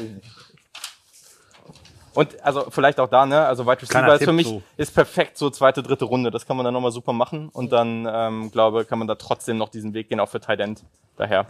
Und 2.13 2.41
also 2.43 2.69
vielleicht 2.69 2.99
auch 2.99 3.07
da, 3.07 3.25
ne? 3.25 3.45
Also 3.45 3.65
Wide 3.65 3.81
Receiver 3.81 4.15
ist 4.15 4.23
für 4.23 4.33
mich 4.33 4.47
so. 4.47 4.61
ist 4.75 4.93
perfekt 4.93 5.37
so 5.37 5.49
zweite, 5.49 5.81
dritte 5.81 6.05
Runde. 6.05 6.29
Das 6.29 6.45
kann 6.45 6.57
man 6.57 6.65
dann 6.65 6.73
nochmal 6.73 6.91
super 6.91 7.13
machen 7.13 7.49
und 7.49 7.71
dann 7.71 8.07
ähm, 8.11 8.51
glaube 8.51 8.85
kann 8.85 8.99
man 8.99 9.07
da 9.07 9.15
trotzdem 9.15 9.57
noch 9.57 9.69
diesen 9.69 9.93
Weg 9.93 10.09
gehen, 10.09 10.19
auch 10.19 10.29
für 10.29 10.41
Tight 10.41 10.59
End 10.59 10.83
daher. 11.15 11.47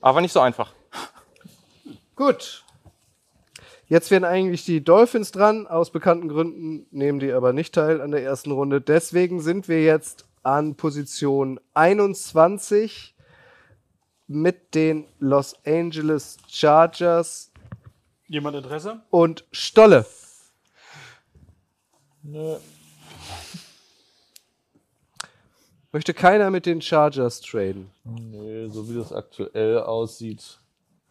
Aber 0.00 0.20
nicht 0.20 0.32
so 0.32 0.40
einfach. 0.40 0.72
Gut. 2.14 2.64
Jetzt 3.86 4.12
werden 4.12 4.24
eigentlich 4.24 4.64
die 4.64 4.84
Dolphins 4.84 5.32
dran. 5.32 5.66
Aus 5.66 5.90
bekannten 5.90 6.28
Gründen 6.28 6.86
nehmen 6.92 7.18
die 7.18 7.32
aber 7.32 7.52
nicht 7.52 7.74
teil 7.74 8.00
an 8.00 8.12
der 8.12 8.22
ersten 8.22 8.52
Runde. 8.52 8.80
Deswegen 8.80 9.40
sind 9.40 9.66
wir 9.66 9.82
jetzt 9.82 10.26
an 10.44 10.76
Position 10.76 11.58
21 11.74 13.16
mit 14.28 14.76
den 14.76 15.06
Los 15.18 15.56
Angeles 15.66 16.36
Chargers 16.48 17.49
Jemand 18.30 18.54
Interesse? 18.54 19.00
und 19.10 19.44
Stolle. 19.50 20.06
Nö. 22.22 22.58
Möchte 25.90 26.14
keiner 26.14 26.50
mit 26.50 26.64
den 26.64 26.80
Chargers 26.80 27.40
traden? 27.40 27.90
Nee, 28.04 28.68
so 28.68 28.88
wie 28.88 28.94
das 28.94 29.12
aktuell 29.12 29.80
aussieht. 29.80 30.60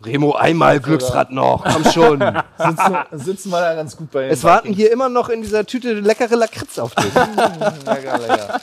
Remo, 0.01 0.31
einmal 0.31 0.79
Glücksrad 0.79 1.31
noch. 1.31 1.65
Komm 1.65 1.83
schon. 1.91 2.19
Sitzen, 2.57 2.97
sitzen 3.11 3.49
wir 3.49 3.59
da 3.59 3.75
ganz 3.75 3.97
gut 3.97 4.11
bei 4.11 4.29
Es 4.29 4.45
warten 4.45 4.71
hier 4.71 4.89
immer 4.89 5.09
noch 5.09 5.27
in 5.27 5.41
dieser 5.41 5.65
Tüte 5.65 5.95
leckere 5.95 6.37
Lakritz 6.37 6.79
auf 6.79 6.95
dich. 6.95 7.13
Lecker, 7.85 8.17
lecker. 8.17 8.61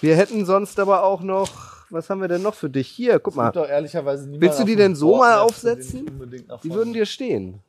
Wir 0.00 0.16
hätten 0.16 0.44
sonst 0.44 0.80
aber 0.80 1.04
auch 1.04 1.20
noch, 1.20 1.48
was 1.90 2.10
haben 2.10 2.20
wir 2.20 2.26
denn 2.26 2.42
noch 2.42 2.54
für 2.54 2.68
dich? 2.68 2.88
Hier, 2.88 3.20
guck 3.20 3.36
mal. 3.36 3.52
doch 3.52 3.68
ehrlicherweise 3.68 4.28
Willst 4.40 4.58
du 4.58 4.64
die 4.64 4.74
denn 4.74 4.96
so 4.96 5.10
Board 5.10 5.20
mal 5.20 5.34
den 5.36 5.42
aufsetzen? 5.42 6.40
Die 6.64 6.70
würden 6.72 6.92
dir 6.92 7.06
stehen, 7.06 7.62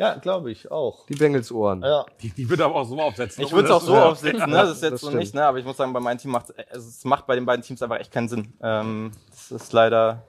Ja, 0.00 0.14
glaube 0.14 0.50
ich 0.50 0.70
auch. 0.70 1.04
die 1.06 1.14
Bengelsohren. 1.14 1.82
Ja. 1.82 2.06
Die, 2.22 2.30
die 2.30 2.48
würde 2.48 2.64
aber 2.64 2.76
auch 2.76 2.84
so 2.88 2.98
aufsetzen. 2.98 3.44
Ich 3.44 3.52
würde 3.52 3.68
es 3.68 3.74
auch 3.74 3.82
so 3.82 3.92
Ja. 3.94 4.06
aufsetzen, 4.06 4.48
ne? 4.48 4.56
Das 4.56 4.70
ist 4.70 4.82
jetzt 4.82 4.92
Das 4.92 5.00
so 5.02 5.08
stimmt. 5.08 5.20
nicht, 5.20 5.34
ne? 5.34 5.44
Aber 5.44 5.58
ich 5.58 5.64
muss 5.66 5.76
sagen, 5.76 5.92
bei 5.92 6.00
meinem 6.00 6.16
Team 6.16 6.30
macht 6.30 6.46
also 6.70 6.88
es 6.88 7.04
macht 7.04 7.26
bei 7.26 7.34
den 7.34 7.44
beiden 7.44 7.62
Teams 7.62 7.82
einfach 7.82 7.98
echt 7.98 8.10
keinen 8.10 8.28
Sinn. 8.28 8.54
Ähm, 8.62 9.12
das 9.28 9.50
ist 9.50 9.72
leider. 9.74 10.22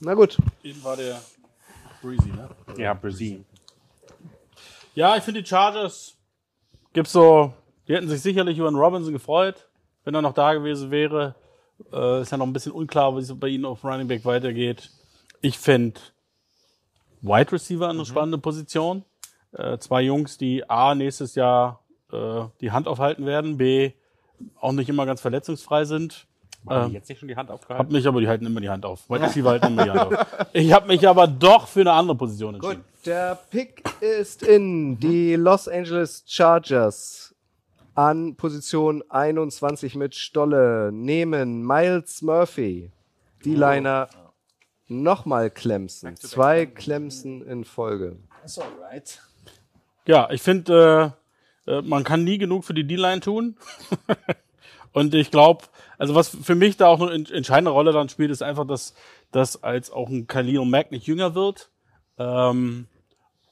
Na 0.00 0.14
gut. 0.14 0.38
Eben 0.64 0.82
war 0.82 0.96
der 0.96 1.20
Breezy, 2.02 2.30
ne? 2.30 2.48
Ja, 2.76 2.94
Brazil. 2.94 3.44
Ja, 4.94 5.16
ich 5.16 5.22
finde 5.22 5.42
die 5.42 5.48
Chargers 5.48 6.14
gibt's 6.92 7.12
so, 7.12 7.52
die 7.86 7.94
hätten 7.94 8.08
sich 8.08 8.20
sicherlich 8.20 8.58
über 8.58 8.70
den 8.70 8.76
Robinson 8.76 9.12
gefreut, 9.12 9.68
wenn 10.04 10.14
er 10.14 10.22
noch 10.22 10.34
da 10.34 10.52
gewesen 10.52 10.90
wäre. 10.90 11.34
Äh, 11.92 12.22
ist 12.22 12.32
ja 12.32 12.38
noch 12.38 12.46
ein 12.46 12.52
bisschen 12.52 12.72
unklar, 12.72 13.16
wie 13.16 13.20
es 13.20 13.38
bei 13.38 13.46
ihnen 13.48 13.64
auf 13.66 13.84
Running 13.84 14.08
Back 14.08 14.24
weitergeht. 14.24 14.90
Ich 15.40 15.58
finde 15.58 16.00
Wide 17.20 17.52
Receiver 17.52 17.88
eine 17.88 18.04
spannende 18.04 18.38
Position. 18.38 19.04
Äh, 19.52 19.78
zwei 19.78 20.02
Jungs, 20.02 20.38
die 20.38 20.68
A, 20.68 20.94
nächstes 20.94 21.34
Jahr 21.34 21.80
äh, 22.12 22.44
die 22.60 22.70
Hand 22.72 22.88
aufhalten 22.88 23.26
werden, 23.26 23.56
B, 23.58 23.92
auch 24.60 24.72
nicht 24.72 24.88
immer 24.88 25.06
ganz 25.06 25.20
verletzungsfrei 25.20 25.84
sind. 25.84 26.26
Haben 26.66 26.84
Ähm, 26.84 26.88
die 26.90 26.94
jetzt 26.94 27.08
nicht 27.08 27.18
schon 27.18 27.28
die 27.28 27.36
Hand 27.36 27.48
hab 27.50 27.56
aufgehalten? 27.56 27.92
mich 27.92 28.06
aber, 28.06 28.20
die 28.20 28.28
halten 28.28 28.46
immer 28.46 28.60
die 28.60 28.68
Hand 28.68 28.84
auf. 28.86 29.08
Wide 29.10 29.22
Receiver 29.22 29.50
halten 29.50 29.66
immer 29.68 29.84
die 29.84 29.90
Hand 29.90 30.00
auf. 30.16 30.26
Ich 30.52 30.72
habe 30.72 30.86
mich 30.86 31.06
aber 31.08 31.26
doch 31.26 31.66
für 31.66 31.80
eine 31.80 31.92
andere 31.92 32.16
Position 32.16 32.58
Gut, 32.58 32.64
entschieden. 32.74 32.84
der 33.06 33.38
Pick 33.50 33.82
ist 34.00 34.42
in 34.42 34.98
die 34.98 35.34
Los 35.34 35.66
Angeles 35.68 36.22
Chargers 36.26 37.34
an 37.94 38.36
Position 38.36 39.02
21 39.10 39.96
mit 39.96 40.14
Stolle. 40.14 40.90
Nehmen 40.92 41.66
Miles 41.66 42.22
Murphy, 42.22 42.90
die 43.44 43.54
Liner, 43.54 44.08
nochmal 44.88 45.50
Clemson. 45.50 46.16
Zwei 46.16 46.66
Clemson 46.66 47.42
in 47.42 47.64
Folge. 47.64 48.16
That's 48.40 48.58
alright. 48.58 49.20
Ja, 50.06 50.28
ich 50.30 50.42
finde, 50.42 51.14
äh, 51.66 51.70
äh, 51.70 51.82
man 51.82 52.04
kann 52.04 52.24
nie 52.24 52.38
genug 52.38 52.64
für 52.64 52.74
die 52.74 52.84
D-Line 52.86 53.20
tun. 53.20 53.56
Und 54.92 55.14
ich 55.14 55.30
glaube, 55.30 55.64
also 55.96 56.14
was 56.14 56.28
für 56.28 56.54
mich 56.54 56.76
da 56.76 56.88
auch 56.88 57.00
eine 57.00 57.12
ent- 57.12 57.30
entscheidende 57.30 57.70
Rolle 57.70 57.92
dann 57.92 58.08
spielt, 58.08 58.30
ist 58.30 58.42
einfach, 58.42 58.66
dass, 58.66 58.94
dass 59.30 59.62
als 59.62 59.90
auch 59.90 60.08
ein 60.08 60.26
Khalil 60.26 60.64
Mack 60.64 60.90
nicht 60.90 61.06
jünger 61.06 61.34
wird 61.34 61.70
ähm, 62.18 62.88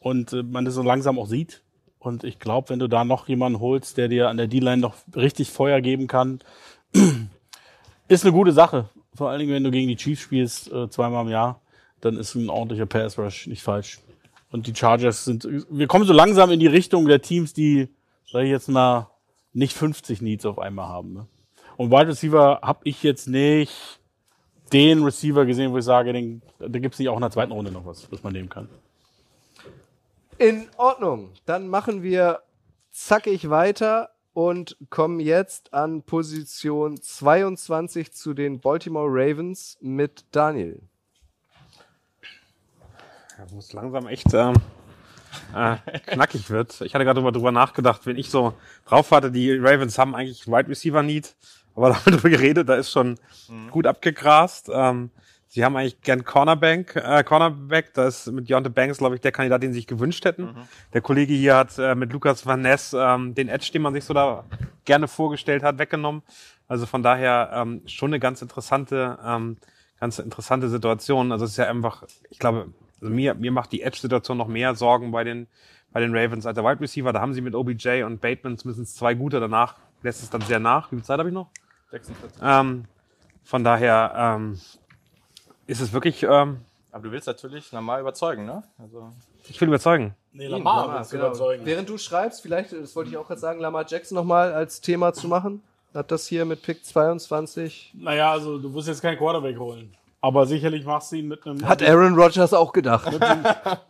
und 0.01 0.32
äh, 0.32 0.43
man 0.43 0.64
das 0.64 0.74
so 0.74 0.82
langsam 0.82 1.18
auch 1.18 1.27
sieht. 1.27 1.62
Und 1.98 2.24
ich 2.24 2.39
glaube, 2.39 2.70
wenn 2.70 2.78
du 2.78 2.89
da 2.89 3.05
noch 3.05 3.28
jemanden 3.28 3.60
holst, 3.60 3.97
der 3.97 4.09
dir 4.09 4.28
an 4.28 4.36
der 4.39 4.48
D-Line 4.48 4.78
noch 4.78 4.94
richtig 5.14 5.51
Feuer 5.51 5.81
geben 5.81 6.09
kann, 6.09 6.40
ist 8.09 8.24
eine 8.24 8.32
gute 8.32 8.52
Sache. 8.52 8.89
Vor 9.14 9.31
allen 9.31 9.40
Dingen, 9.40 9.52
wenn 9.52 9.64
du 9.64 9.70
gegen 9.70 9.89
die 9.89 9.97
Chiefs 9.97 10.22
spielst, 10.22 10.72
äh, 10.72 10.89
zweimal 10.90 11.24
im 11.24 11.31
Jahr, 11.31 11.60
dann 12.01 12.16
ist 12.16 12.35
ein 12.35 12.51
ordentlicher 12.51 12.86
Pass 12.86 13.18
Rush 13.18 13.47
nicht 13.47 13.62
falsch. 13.62 13.98
Und 14.51 14.66
die 14.66 14.74
Chargers 14.74 15.24
sind, 15.24 15.47
wir 15.70 15.86
kommen 15.86 16.05
so 16.05 16.12
langsam 16.12 16.51
in 16.51 16.60
die 16.60 16.66
Richtung 16.66 17.06
der 17.06 17.22
Teams, 17.22 17.52
die, 17.52 17.89
sag 18.31 18.43
ich 18.43 18.51
jetzt 18.51 18.68
mal, 18.68 19.09
nicht 19.52 19.77
50 19.77 20.22
Needs 20.22 20.47
auf 20.47 20.59
einmal 20.59 20.89
haben. 20.89 21.12
Ne? 21.12 21.27
Und 21.77 21.90
Wide 21.90 22.09
Receiver 22.09 22.60
habe 22.62 22.81
ich 22.85 23.02
jetzt 23.02 23.28
nicht 23.28 24.01
den 24.72 25.02
Receiver 25.02 25.47
gesehen, 25.47 25.72
wo 25.72 25.78
ich 25.78 25.85
sage, 25.85 26.12
den, 26.12 26.43
da 26.59 26.78
gibt 26.78 26.94
es 26.94 26.98
nicht 26.98 27.09
auch 27.09 27.16
in 27.16 27.22
der 27.22 27.31
zweiten 27.31 27.52
Runde 27.52 27.72
noch 27.72 27.86
was, 27.86 28.10
was 28.10 28.22
man 28.22 28.32
nehmen 28.32 28.48
kann. 28.48 28.68
In 30.39 30.68
Ordnung. 30.77 31.31
Dann 31.47 31.68
machen 31.68 32.02
wir 32.02 32.40
zackig 32.90 33.51
weiter 33.51 34.10
und 34.32 34.77
kommen 34.90 35.20
jetzt 35.20 35.74
an 35.74 36.02
Position 36.02 37.01
22 37.01 38.12
zu 38.12 38.35
den 38.35 38.60
Baltimore 38.60 39.09
Ravens 39.09 39.77
mit 39.81 40.24
Daniel. 40.32 40.81
Wo 43.48 43.58
es 43.58 43.72
langsam 43.72 44.06
echt 44.06 44.32
ähm, 44.34 44.54
äh, 45.54 45.76
knackig 46.06 46.50
wird. 46.50 46.80
Ich 46.82 46.94
hatte 46.94 47.04
gerade 47.04 47.20
drüber, 47.20 47.32
drüber 47.32 47.52
nachgedacht, 47.52 48.06
wenn 48.06 48.16
ich 48.16 48.30
so 48.30 48.54
drauf 48.86 49.10
hatte, 49.10 49.30
die 49.30 49.52
Ravens 49.52 49.98
haben 49.98 50.14
eigentlich 50.14 50.46
Wide 50.46 50.68
Receiver 50.68 51.02
Need, 51.02 51.34
aber 51.74 51.88
da 51.90 51.94
haben 51.96 52.06
wir 52.06 52.12
drüber 52.12 52.30
geredet, 52.30 52.68
da 52.68 52.74
ist 52.74 52.90
schon 52.90 53.18
gut 53.70 53.86
abgegrast. 53.86 54.70
Ähm, 54.72 55.10
sie 55.48 55.64
haben 55.64 55.76
eigentlich 55.76 56.00
gern 56.02 56.24
Cornerback, 56.24 56.96
äh, 56.96 57.24
Cornerback, 57.24 57.94
da 57.94 58.06
ist 58.06 58.26
mit 58.30 58.48
Deontay 58.48 58.70
Banks, 58.70 58.98
glaube 58.98 59.14
ich, 59.14 59.20
der 59.20 59.32
Kandidat, 59.32 59.62
den 59.62 59.72
sie 59.72 59.80
sich 59.80 59.86
gewünscht 59.86 60.24
hätten. 60.24 60.54
Der 60.92 61.00
Kollege 61.00 61.34
hier 61.34 61.56
hat 61.56 61.78
äh, 61.78 61.94
mit 61.94 62.12
Lukas 62.12 62.46
Van 62.46 62.60
Ness 62.60 62.94
ähm, 62.96 63.34
den 63.34 63.48
Edge, 63.48 63.70
den 63.72 63.82
man 63.82 63.94
sich 63.94 64.04
so 64.04 64.14
da 64.14 64.44
gerne 64.84 65.08
vorgestellt 65.08 65.62
hat, 65.62 65.78
weggenommen. 65.78 66.22
Also 66.68 66.86
von 66.86 67.02
daher 67.02 67.50
ähm, 67.52 67.82
schon 67.86 68.10
eine 68.10 68.20
ganz 68.20 68.42
interessante, 68.42 69.18
ähm, 69.24 69.56
ganz 69.98 70.18
interessante 70.20 70.68
Situation. 70.68 71.32
Also 71.32 71.44
es 71.44 71.52
ist 71.52 71.56
ja 71.56 71.68
einfach, 71.68 72.04
ich 72.30 72.38
glaube, 72.38 72.68
also 73.01 73.12
mir, 73.12 73.35
mir 73.35 73.52
macht 73.52 73.72
die 73.72 73.82
Edge-Situation 73.82 74.36
noch 74.36 74.48
mehr 74.48 74.74
Sorgen 74.74 75.10
bei 75.10 75.24
den, 75.24 75.47
bei 75.93 76.01
den 76.01 76.16
Ravens 76.16 76.47
als 76.47 76.55
der 76.55 76.64
Wide 76.64 76.81
Receiver. 76.81 77.12
Da 77.12 77.20
haben 77.20 77.35
sie 77.35 77.40
mit 77.40 77.55
OBJ 77.55 78.02
und 78.02 78.20
Bateman 78.20 78.59
zumindest 78.59 78.97
zwei 78.97 79.14
gute. 79.14 79.40
Danach 79.40 79.77
lässt 80.02 80.22
es 80.22 80.31
dann 80.31 80.43
sehr 80.43 80.60
nach. 80.60 80.90
Wie 80.90 80.97
viel 80.97 81.05
Zeit 81.05 81.18
habe 81.18 81.28
ich 81.28 81.35
noch? 81.35 81.48
46. 81.90 82.40
Ähm, 82.43 82.85
von 83.44 83.64
daher 83.64 84.12
ähm, 84.16 84.60
ist 85.66 85.81
es 85.81 85.93
wirklich, 85.93 86.22
ähm, 86.22 86.59
Aber 86.93 87.05
du 87.05 87.12
willst 87.12 87.27
natürlich 87.27 87.72
normal 87.72 88.01
überzeugen, 88.01 88.44
ne? 88.44 88.62
Also 88.78 89.10
ich 89.48 89.60
will 89.60 89.68
überzeugen. 89.68 90.14
Nee, 90.32 90.47
Lamar, 90.47 91.05
genau. 91.10 91.32
Während 91.64 91.89
du 91.89 91.98
schreibst, 91.98 92.43
vielleicht, 92.43 92.72
das 92.72 92.94
wollte 92.94 93.10
ich 93.10 93.16
auch 93.16 93.27
gerade 93.27 93.40
sagen, 93.40 93.60
Lamar 93.60 93.85
Jackson 93.89 94.14
nochmal 94.14 94.52
als 94.52 94.81
Thema 94.81 95.12
zu 95.12 95.27
machen. 95.27 95.62
Hat 95.93 96.12
das 96.12 96.28
hier 96.28 96.44
mit 96.44 96.62
Pick 96.62 96.85
22. 96.85 97.94
Naja, 97.94 98.31
also 98.31 98.59
du 98.59 98.72
wirst 98.74 98.86
jetzt 98.86 99.02
keinen 99.02 99.18
Quarterback 99.18 99.59
holen. 99.59 99.93
Aber 100.20 100.47
sicherlich 100.47 100.84
machst 100.84 101.12
du 101.12 101.16
ihn 101.16 101.28
mit 101.28 101.47
einem 101.47 101.66
Hat 101.66 101.82
Aaron 101.82 102.14
Rodgers 102.14 102.52
auch 102.52 102.72
gedacht. 102.72 103.10
mit, 103.10 103.22
dem, 103.22 103.44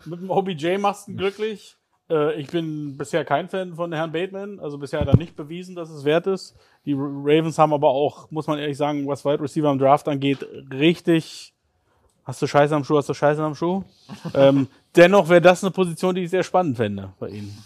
mit 0.05 0.21
dem 0.21 0.31
OBJ 0.31 0.79
machst 0.79 1.09
du 1.09 1.13
ihn 1.13 1.17
glücklich. 1.17 1.77
Äh, 2.09 2.41
ich 2.41 2.49
bin 2.49 2.97
bisher 2.97 3.25
kein 3.25 3.49
Fan 3.49 3.75
von 3.75 3.93
Herrn 3.93 4.13
Bateman. 4.13 4.61
Also 4.61 4.79
bisher 4.79 5.01
hat 5.01 5.09
er 5.09 5.17
nicht 5.17 5.37
bewiesen, 5.37 5.75
dass 5.75 5.91
es 5.91 6.05
wert 6.05 6.27
ist. 6.27 6.55
Die 6.85 6.95
Ravens 6.95 7.59
haben 7.59 7.73
aber 7.73 7.89
auch, 7.89 8.31
muss 8.31 8.47
man 8.47 8.59
ehrlich 8.59 8.77
sagen, 8.77 9.07
was 9.07 9.25
Wide 9.25 9.41
Receiver 9.41 9.71
im 9.71 9.79
Draft 9.79 10.09
angeht, 10.09 10.47
richtig. 10.73 11.53
Hast 12.25 12.41
du 12.43 12.47
Scheiße 12.47 12.75
am 12.75 12.85
Schuh, 12.85 12.99
hast 12.99 13.09
du 13.09 13.15
Scheiße 13.15 13.43
am 13.43 13.55
Schuh? 13.55 13.83
ähm, 14.35 14.69
dennoch 14.95 15.29
wäre 15.29 15.41
das 15.41 15.65
eine 15.65 15.73
Position, 15.73 16.15
die 16.15 16.23
ich 16.23 16.31
sehr 16.31 16.45
spannend 16.45 16.77
fände 16.77 17.13
bei 17.19 17.29
ihnen. 17.29 17.57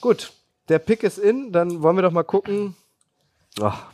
Gut, 0.00 0.32
der 0.68 0.78
Pick 0.78 1.02
ist 1.04 1.18
in, 1.18 1.52
dann 1.52 1.82
wollen 1.82 1.96
wir 1.96 2.02
doch 2.02 2.12
mal 2.12 2.22
gucken. 2.22 2.76
Ach. 3.60 3.86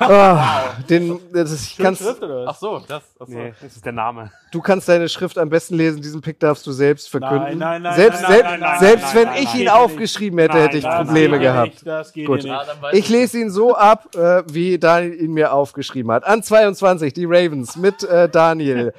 Ah, 0.00 0.74
den, 0.88 1.18
das 1.32 1.50
ist, 1.50 1.70
ich 1.72 1.76
kann's, 1.76 2.02
Ach 2.46 2.54
so, 2.56 2.80
das, 2.86 3.02
ach 3.20 3.26
so. 3.26 3.32
Nee, 3.32 3.52
das 3.60 3.76
ist 3.76 3.84
der 3.84 3.92
Name. 3.92 4.30
du 4.50 4.60
kannst 4.60 4.88
deine 4.88 5.08
Schrift 5.08 5.36
am 5.38 5.50
besten 5.50 5.74
lesen. 5.76 6.00
Diesen 6.00 6.20
Pick 6.20 6.40
darfst 6.40 6.66
du 6.66 6.72
selbst 6.72 7.10
verkünden. 7.10 7.58
Nein, 7.58 7.58
nein, 7.58 7.82
nein, 7.82 7.94
selbst 7.94 8.22
nein, 8.22 8.30
selbst, 8.32 8.50
nein, 8.50 8.60
nein, 8.60 8.78
selbst 8.80 9.04
nein, 9.04 9.14
wenn 9.14 9.24
nein, 9.24 9.42
ich 9.42 9.52
nein, 9.52 9.62
ihn 9.62 9.68
aufgeschrieben 9.68 10.38
hätte, 10.38 10.58
hätte 10.62 10.78
ich 10.78 10.84
Probleme 10.84 11.38
gehabt. 11.38 11.68
nicht, 11.72 11.86
Das 11.86 12.12
geht 12.12 12.26
Gut. 12.26 12.42
nicht. 12.44 12.54
Ich 12.92 13.08
lese 13.08 13.38
ihn 13.38 13.50
so 13.50 13.74
ab, 13.74 14.14
äh, 14.14 14.42
wie 14.50 14.78
Daniel 14.78 15.14
ihn 15.20 15.32
mir 15.32 15.52
aufgeschrieben 15.52 16.10
hat. 16.12 16.24
An 16.24 16.42
22 16.42 17.12
die 17.12 17.24
Ravens 17.26 17.76
mit 17.76 18.02
äh, 18.04 18.28
Daniel. 18.28 18.92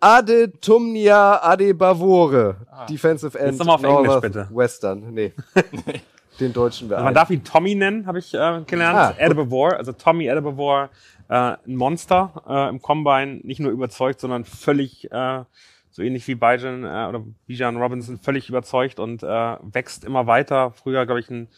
Ade 0.00 0.52
Tumnia 0.60 1.42
Adebavore, 1.42 2.56
Defensive 2.90 3.38
End. 3.38 3.58
Jetzt 3.58 3.66
auf 3.68 3.82
Englisch, 3.82 4.20
bitte. 4.20 4.48
Western, 4.52 5.14
nee. 5.14 5.32
Den 6.40 6.52
deutschen 6.52 6.88
wir 6.88 6.96
Also 6.96 7.04
man 7.04 7.14
darf 7.14 7.30
ihn 7.30 7.44
Tommy 7.44 7.74
nennen, 7.74 8.06
habe 8.06 8.18
ich 8.18 8.34
äh, 8.34 8.62
gelernt. 8.66 8.96
Ah, 8.96 9.14
Adebavor, 9.18 9.76
also 9.76 9.92
Tommy 9.92 10.28
Adebavor, 10.30 10.90
äh, 11.28 11.34
ein 11.34 11.76
Monster 11.76 12.42
äh, 12.48 12.68
im 12.68 12.82
Combine, 12.82 13.40
nicht 13.44 13.60
nur 13.60 13.70
überzeugt, 13.70 14.20
sondern 14.20 14.44
völlig 14.44 15.10
äh, 15.12 15.44
so 15.90 16.02
ähnlich 16.02 16.26
wie 16.26 16.34
Bijan 16.34 16.84
äh, 16.84 17.06
oder 17.08 17.22
Bijan 17.46 17.76
Robinson, 17.76 18.18
völlig 18.18 18.48
überzeugt 18.48 18.98
und 18.98 19.22
äh, 19.22 19.26
wächst 19.62 20.04
immer 20.04 20.26
weiter. 20.26 20.72
Früher, 20.72 21.06
glaube 21.06 21.20
ich, 21.20 21.30
ein 21.30 21.48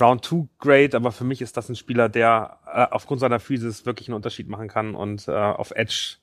Round 0.00 0.24
2 0.24 0.46
Grade, 0.58 0.96
aber 0.96 1.10
für 1.10 1.24
mich 1.24 1.42
ist 1.42 1.56
das 1.56 1.68
ein 1.68 1.76
Spieler, 1.76 2.08
der 2.08 2.58
äh, 2.66 2.86
aufgrund 2.90 3.20
seiner 3.20 3.40
Physis 3.40 3.84
wirklich 3.84 4.08
einen 4.08 4.14
Unterschied 4.14 4.48
machen 4.48 4.68
kann 4.68 4.94
und 4.94 5.26
äh, 5.26 5.32
auf 5.32 5.72
Edge 5.72 6.16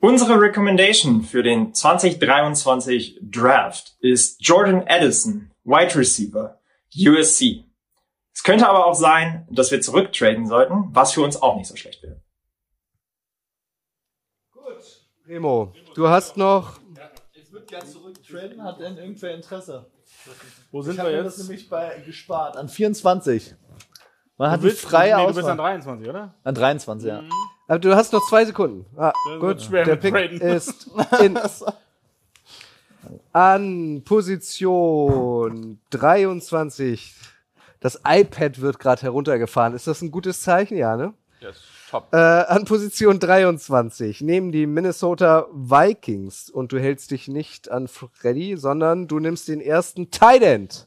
Unsere 0.00 0.40
Recommendation 0.40 1.22
für 1.22 1.42
den 1.42 1.72
2023 1.72 3.18
Draft 3.22 3.96
ist 4.00 4.36
Jordan 4.40 4.84
Addison, 4.86 5.50
Wide 5.64 5.96
Receiver, 5.96 6.60
USC. 6.94 7.64
Es 8.34 8.42
könnte 8.42 8.68
aber 8.68 8.86
auch 8.86 8.94
sein, 8.94 9.48
dass 9.50 9.70
wir 9.70 9.80
zurücktraden 9.80 10.46
sollten, 10.46 10.94
was 10.94 11.12
für 11.12 11.22
uns 11.22 11.40
auch 11.40 11.56
nicht 11.56 11.66
so 11.66 11.76
schlecht 11.76 12.02
wäre. 12.02 12.20
Remo, 15.26 15.72
du 15.94 16.08
hast 16.08 16.36
noch. 16.36 16.78
Ich 17.32 17.50
würde 17.50 17.66
gerne 17.66 17.86
zurücktraden. 17.86 18.62
Hat 18.62 18.78
denn 18.78 18.98
irgendwer 18.98 19.34
Interesse? 19.34 19.90
Wo 20.70 20.82
sind 20.82 20.92
ich 20.92 20.98
wir 20.98 21.04
mir 21.04 21.16
jetzt? 21.16 21.38
das 21.38 21.48
nämlich 21.48 21.68
bei, 21.68 22.00
gespart. 22.04 22.56
An 22.56 22.68
24. 22.68 23.54
Man 24.38 24.50
hat 24.50 24.62
willst- 24.62 24.82
freie 24.82 25.16
nee, 25.16 25.26
du 25.28 25.34
bist 25.34 25.48
an 25.48 25.56
23, 25.56 26.08
oder? 26.08 26.34
An 26.44 26.54
23, 26.54 27.08
ja. 27.08 27.22
Aber 27.68 27.78
du 27.78 27.94
hast 27.96 28.12
noch 28.12 28.26
zwei 28.28 28.44
Sekunden. 28.44 28.84
Ah, 28.96 29.12
Das 29.30 29.40
gut. 29.40 29.72
Der 29.72 29.96
Pick 29.96 30.12
Braden. 30.12 30.40
ist 30.40 30.88
in. 31.22 31.38
An 33.32 34.02
Position 34.04 35.78
23. 35.90 37.14
Das 37.80 38.00
iPad 38.06 38.60
wird 38.60 38.78
gerade 38.78 39.02
heruntergefahren. 39.02 39.74
Ist 39.74 39.86
das 39.86 40.02
ein 40.02 40.10
gutes 40.10 40.40
Zeichen? 40.42 40.76
Ja, 40.76 40.96
ne? 40.96 41.12
Yes, 41.40 41.60
top. 41.90 42.08
Äh, 42.12 42.16
an 42.16 42.64
Position 42.64 43.20
23 43.20 44.22
nehmen 44.22 44.50
die 44.52 44.66
Minnesota 44.66 45.46
Vikings 45.52 46.48
und 46.50 46.72
du 46.72 46.78
hältst 46.80 47.10
dich 47.10 47.28
nicht 47.28 47.70
an 47.70 47.88
Freddy, 47.88 48.56
sondern 48.56 49.06
du 49.06 49.18
nimmst 49.18 49.48
den 49.48 49.60
ersten 49.60 50.10
Tight 50.10 50.42
End 50.42 50.86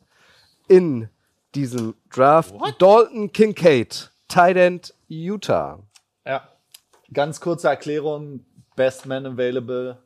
in 0.67 1.09
diesem 1.55 1.95
Draft. 2.11 2.53
Dalton 2.79 3.31
Kincaid, 3.31 4.11
Tight 4.27 4.57
End 4.57 4.93
Utah. 5.07 5.79
Ja. 6.25 6.47
Ganz 7.11 7.41
kurze 7.41 7.69
Erklärung. 7.69 8.45
Best 8.75 9.05
Man 9.05 9.25
available. 9.25 9.97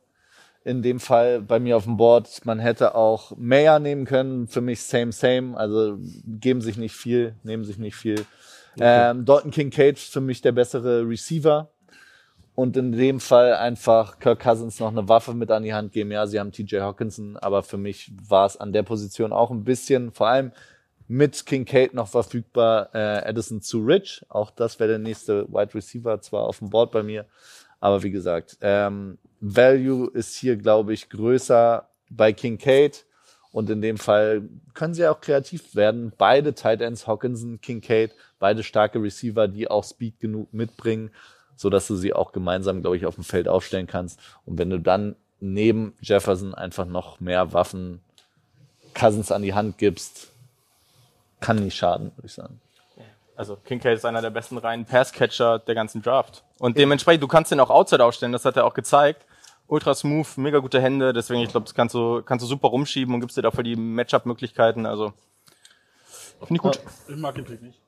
In 0.64 0.82
dem 0.82 0.99
Fall 0.99 1.41
bei 1.41 1.60
mir 1.60 1.76
auf 1.76 1.84
dem 1.84 1.98
Board. 1.98 2.45
Man 2.45 2.60
hätte 2.60 2.95
auch 2.95 3.34
Mayer 3.36 3.80
nehmen 3.80 4.06
können. 4.06 4.48
Für 4.48 4.61
mich 4.61 4.82
same, 4.82 5.11
same. 5.11 5.57
Also 5.57 5.98
geben 6.26 6.61
sich 6.61 6.78
nicht 6.78 6.95
viel, 6.95 7.36
nehmen 7.44 7.65
sich 7.65 7.78
nicht 7.78 7.95
viel. 7.95 8.26
Ähm, 8.80 9.26
Dalton 9.26 9.52
Kincaid 9.52 9.99
für 9.99 10.22
mich 10.22 10.41
der 10.41 10.53
bessere 10.53 11.07
Receiver. 11.07 11.70
Und 12.56 12.78
in 12.78 12.91
dem 12.91 13.20
Fall 13.20 13.56
einfach 13.56 14.20
Kirk 14.20 14.40
Cousins 14.40 14.80
noch 14.80 14.90
eine 14.90 15.10
Waffe 15.10 15.34
mit 15.34 15.49
an 15.49 15.64
die 15.64 15.74
Hand 15.74 15.91
geben. 15.91 16.11
Ja, 16.11 16.28
sie 16.28 16.40
haben 16.40 16.52
TJ 16.52 16.78
Hawkinson, 16.78 17.36
aber 17.38 17.64
für 17.64 17.78
mich 17.78 18.11
war 18.28 18.45
es 18.45 18.57
an 18.57 18.72
der 18.72 18.84
Position 18.84 19.34
auch 19.34 19.49
ein 19.49 19.64
bisschen, 19.64 20.11
vor 20.11 20.28
allem 20.28 20.52
mit 21.08 21.46
Kincaid 21.46 21.94
noch 21.94 22.08
verfügbar, 22.08 22.90
äh, 22.94 23.28
Addison 23.28 23.62
zu 23.62 23.80
Rich. 23.80 24.26
Auch 24.30 24.52
das 24.52 24.80
wäre 24.80 24.90
der 24.90 25.00
nächste 25.00 25.48
Wide 25.50 25.74
Receiver, 25.74 26.22
zwar 26.22 26.44
auf 26.44 26.60
dem 26.60 26.70
Board 26.70 26.92
bei 26.92 27.04
mir, 27.04 27.26
aber 27.80 28.02
wie 28.04 28.12
gesagt, 28.12 28.58
ähm, 28.62 29.18
Value 29.42 30.10
ist 30.14 30.36
hier, 30.36 30.56
glaube 30.56 30.94
ich, 30.94 31.10
größer 31.10 31.88
bei 32.10 32.32
Kincaid. 32.32 33.06
Und 33.52 33.70
in 33.70 33.82
dem 33.82 33.98
Fall 33.98 34.50
können 34.74 34.96
sie 34.96 35.06
auch 35.06 35.22
kreativ 35.22 35.76
werden. 35.76 36.12
Beide 36.18 36.56
Tight 36.56 36.82
Ends, 36.82 37.06
Hawkinson, 37.06 37.62
Kincaid, 37.62 38.16
beide 38.40 38.64
starke 38.64 39.00
Receiver, 39.00 39.48
die 39.48 39.70
auch 39.70 39.84
Speed 39.84 40.20
genug 40.20 40.52
mitbringen, 40.54 41.12
so 41.56 41.70
dass 41.70 41.88
du 41.88 41.96
sie 41.96 42.14
auch 42.14 42.32
gemeinsam, 42.32 42.82
glaube 42.82 42.98
ich, 42.98 43.06
auf 43.06 43.16
dem 43.16 43.24
Feld 43.24 43.48
aufstellen 43.48 43.86
kannst. 43.86 44.20
Und 44.46 44.58
wenn 44.58 44.72
du 44.72 44.80
dann 44.80 45.16
neben 45.40 45.94
Jefferson 46.02 46.56
einfach 46.56 46.86
noch 46.86 47.20
mehr 47.20 47.54
Waffen 47.54 48.00
Cousins 48.96 49.32
an 49.32 49.44
die 49.44 49.54
Hand 49.54 49.78
gibst, 49.78 50.32
kann 51.44 51.57
nicht 51.57 51.76
schaden, 51.76 52.11
würde 52.15 52.26
ich 52.28 52.34
sagen. 52.34 52.61
Also 53.36 53.57
Kincaid 53.57 53.98
ist 53.98 54.06
einer 54.06 54.22
der 54.22 54.30
besten 54.30 54.57
reinen 54.57 54.86
Passcatcher 54.86 55.60
der 55.60 55.76
ganzen 55.76 56.02
Draft. 56.02 56.44
Und 56.60 56.78
dementsprechend, 56.78 57.22
du 57.24 57.28
kannst 57.28 57.52
den 57.52 57.60
auch 57.60 57.70
outside 57.70 58.03
aufstellen, 58.03 58.32
das 58.32 58.45
hat 58.45 58.56
er 58.56 58.65
auch 58.65 58.74
gezeigt. 58.74 59.26
Ultra 59.68 59.94
smooth, 59.94 60.38
mega 60.38 60.60
gute 60.60 60.80
Hände, 60.80 61.14
deswegen, 61.14 61.41
ich 61.41 61.49
glaube, 61.49 61.65
das 61.65 61.74
kannst 61.74 61.95
du, 61.95 62.22
kannst 62.22 62.44
du 62.44 62.48
super 62.48 62.68
rumschieben 62.68 63.14
und 63.14 63.22
gibst 63.22 63.36
dir 63.36 63.41
dafür 63.41 63.64
die 63.64 63.76
Matchup-Möglichkeiten. 63.76 64.86
Also 64.86 65.14
finde 66.40 66.56
ich 66.56 66.61
gut. 66.61 66.80
Ich 67.07 67.15
mag 67.15 67.36
den 67.36 67.45
Pick 67.45 67.61
nicht. 67.61 67.80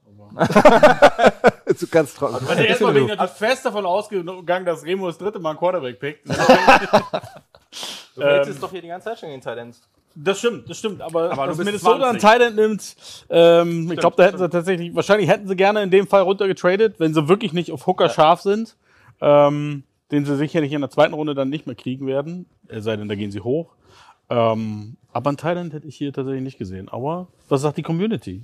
Du 1.79 1.87
kannst 1.91 2.17
trocken. 2.17 2.47
Also 2.47 2.63
erstmal 2.63 2.93
bin 2.93 3.03
ich 3.03 3.09
natürlich 3.09 3.31
fest 3.31 3.65
davon 3.65 3.85
ausgegangen, 3.85 4.65
dass 4.65 4.83
Remo 4.83 5.07
das 5.07 5.17
dritte 5.17 5.39
Mal 5.39 5.51
einen 5.51 5.59
Quarterback 5.59 5.99
pickt. 5.99 6.27
Du 8.15 8.21
Ähm, 8.21 8.27
ratest 8.29 8.63
doch 8.63 8.71
hier 8.71 8.81
die 8.81 8.87
ganze 8.87 9.09
Zeit 9.09 9.19
schon 9.19 9.27
den 9.29 9.41
Tight 9.41 9.57
Ends. 9.57 9.81
Das 10.15 10.39
stimmt, 10.39 10.69
das 10.69 10.77
stimmt. 10.77 11.01
Aber, 11.01 11.31
Aber 11.31 11.47
dass 11.47 11.57
Minnesota 11.57 12.09
einen 12.09 12.19
20. 12.19 12.21
Tight 12.21 12.41
End 12.41 12.55
nimmt, 12.55 12.95
ähm, 13.29 13.91
ich 13.91 13.99
glaube, 13.99 14.15
da 14.15 14.23
hätten 14.23 14.37
sie 14.37 14.49
tatsächlich, 14.49 14.95
wahrscheinlich 14.95 15.29
hätten 15.29 15.47
sie 15.47 15.55
gerne 15.55 15.83
in 15.83 15.91
dem 15.91 16.07
Fall 16.07 16.21
runtergetradet, 16.21 16.99
wenn 16.99 17.13
sie 17.13 17.27
wirklich 17.27 17.51
nicht 17.53 17.71
auf 17.71 17.85
Hooker 17.85 18.09
scharf 18.09 18.41
sind. 18.41 18.77
Ähm, 19.21 19.83
den 20.11 20.25
sie 20.25 20.35
sicherlich 20.35 20.71
in 20.71 20.81
der 20.81 20.89
zweiten 20.89 21.13
Runde 21.13 21.33
dann 21.33 21.49
nicht 21.49 21.65
mehr 21.65 21.75
kriegen 21.75 22.05
werden. 22.07 22.45
Es 22.67 22.83
sei 22.83 22.95
denn, 22.95 23.07
da 23.07 23.15
gehen 23.15 23.31
sie 23.31 23.41
hoch. 23.41 23.75
Ähm, 24.29 24.97
aber 25.11 25.31
ein 25.31 25.37
Thailand 25.37 25.73
hätte 25.73 25.87
ich 25.87 25.95
hier 25.95 26.13
tatsächlich 26.13 26.43
nicht 26.43 26.57
gesehen. 26.57 26.89
Aber 26.89 27.27
was 27.49 27.61
sagt 27.61 27.77
die 27.77 27.83
Community? 27.83 28.41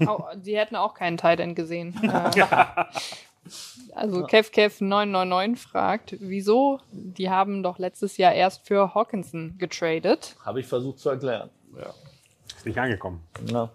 Oh, 0.00 0.24
die 0.34 0.56
hätten 0.56 0.76
auch 0.76 0.94
keinen 0.94 1.16
Titan 1.16 1.54
gesehen. 1.54 1.94
Äh, 2.04 2.84
Also 3.94 4.24
KevKev999 4.24 5.56
fragt, 5.56 6.16
wieso? 6.20 6.80
Die 6.90 7.30
haben 7.30 7.62
doch 7.62 7.78
letztes 7.78 8.16
Jahr 8.16 8.32
erst 8.32 8.66
für 8.66 8.94
Hawkinson 8.94 9.56
getradet. 9.58 10.36
Habe 10.44 10.60
ich 10.60 10.66
versucht 10.66 10.98
zu 10.98 11.10
erklären. 11.10 11.50
Ist 12.56 12.66
nicht 12.66 12.78
angekommen. 12.78 13.22
Ja. 13.46 13.70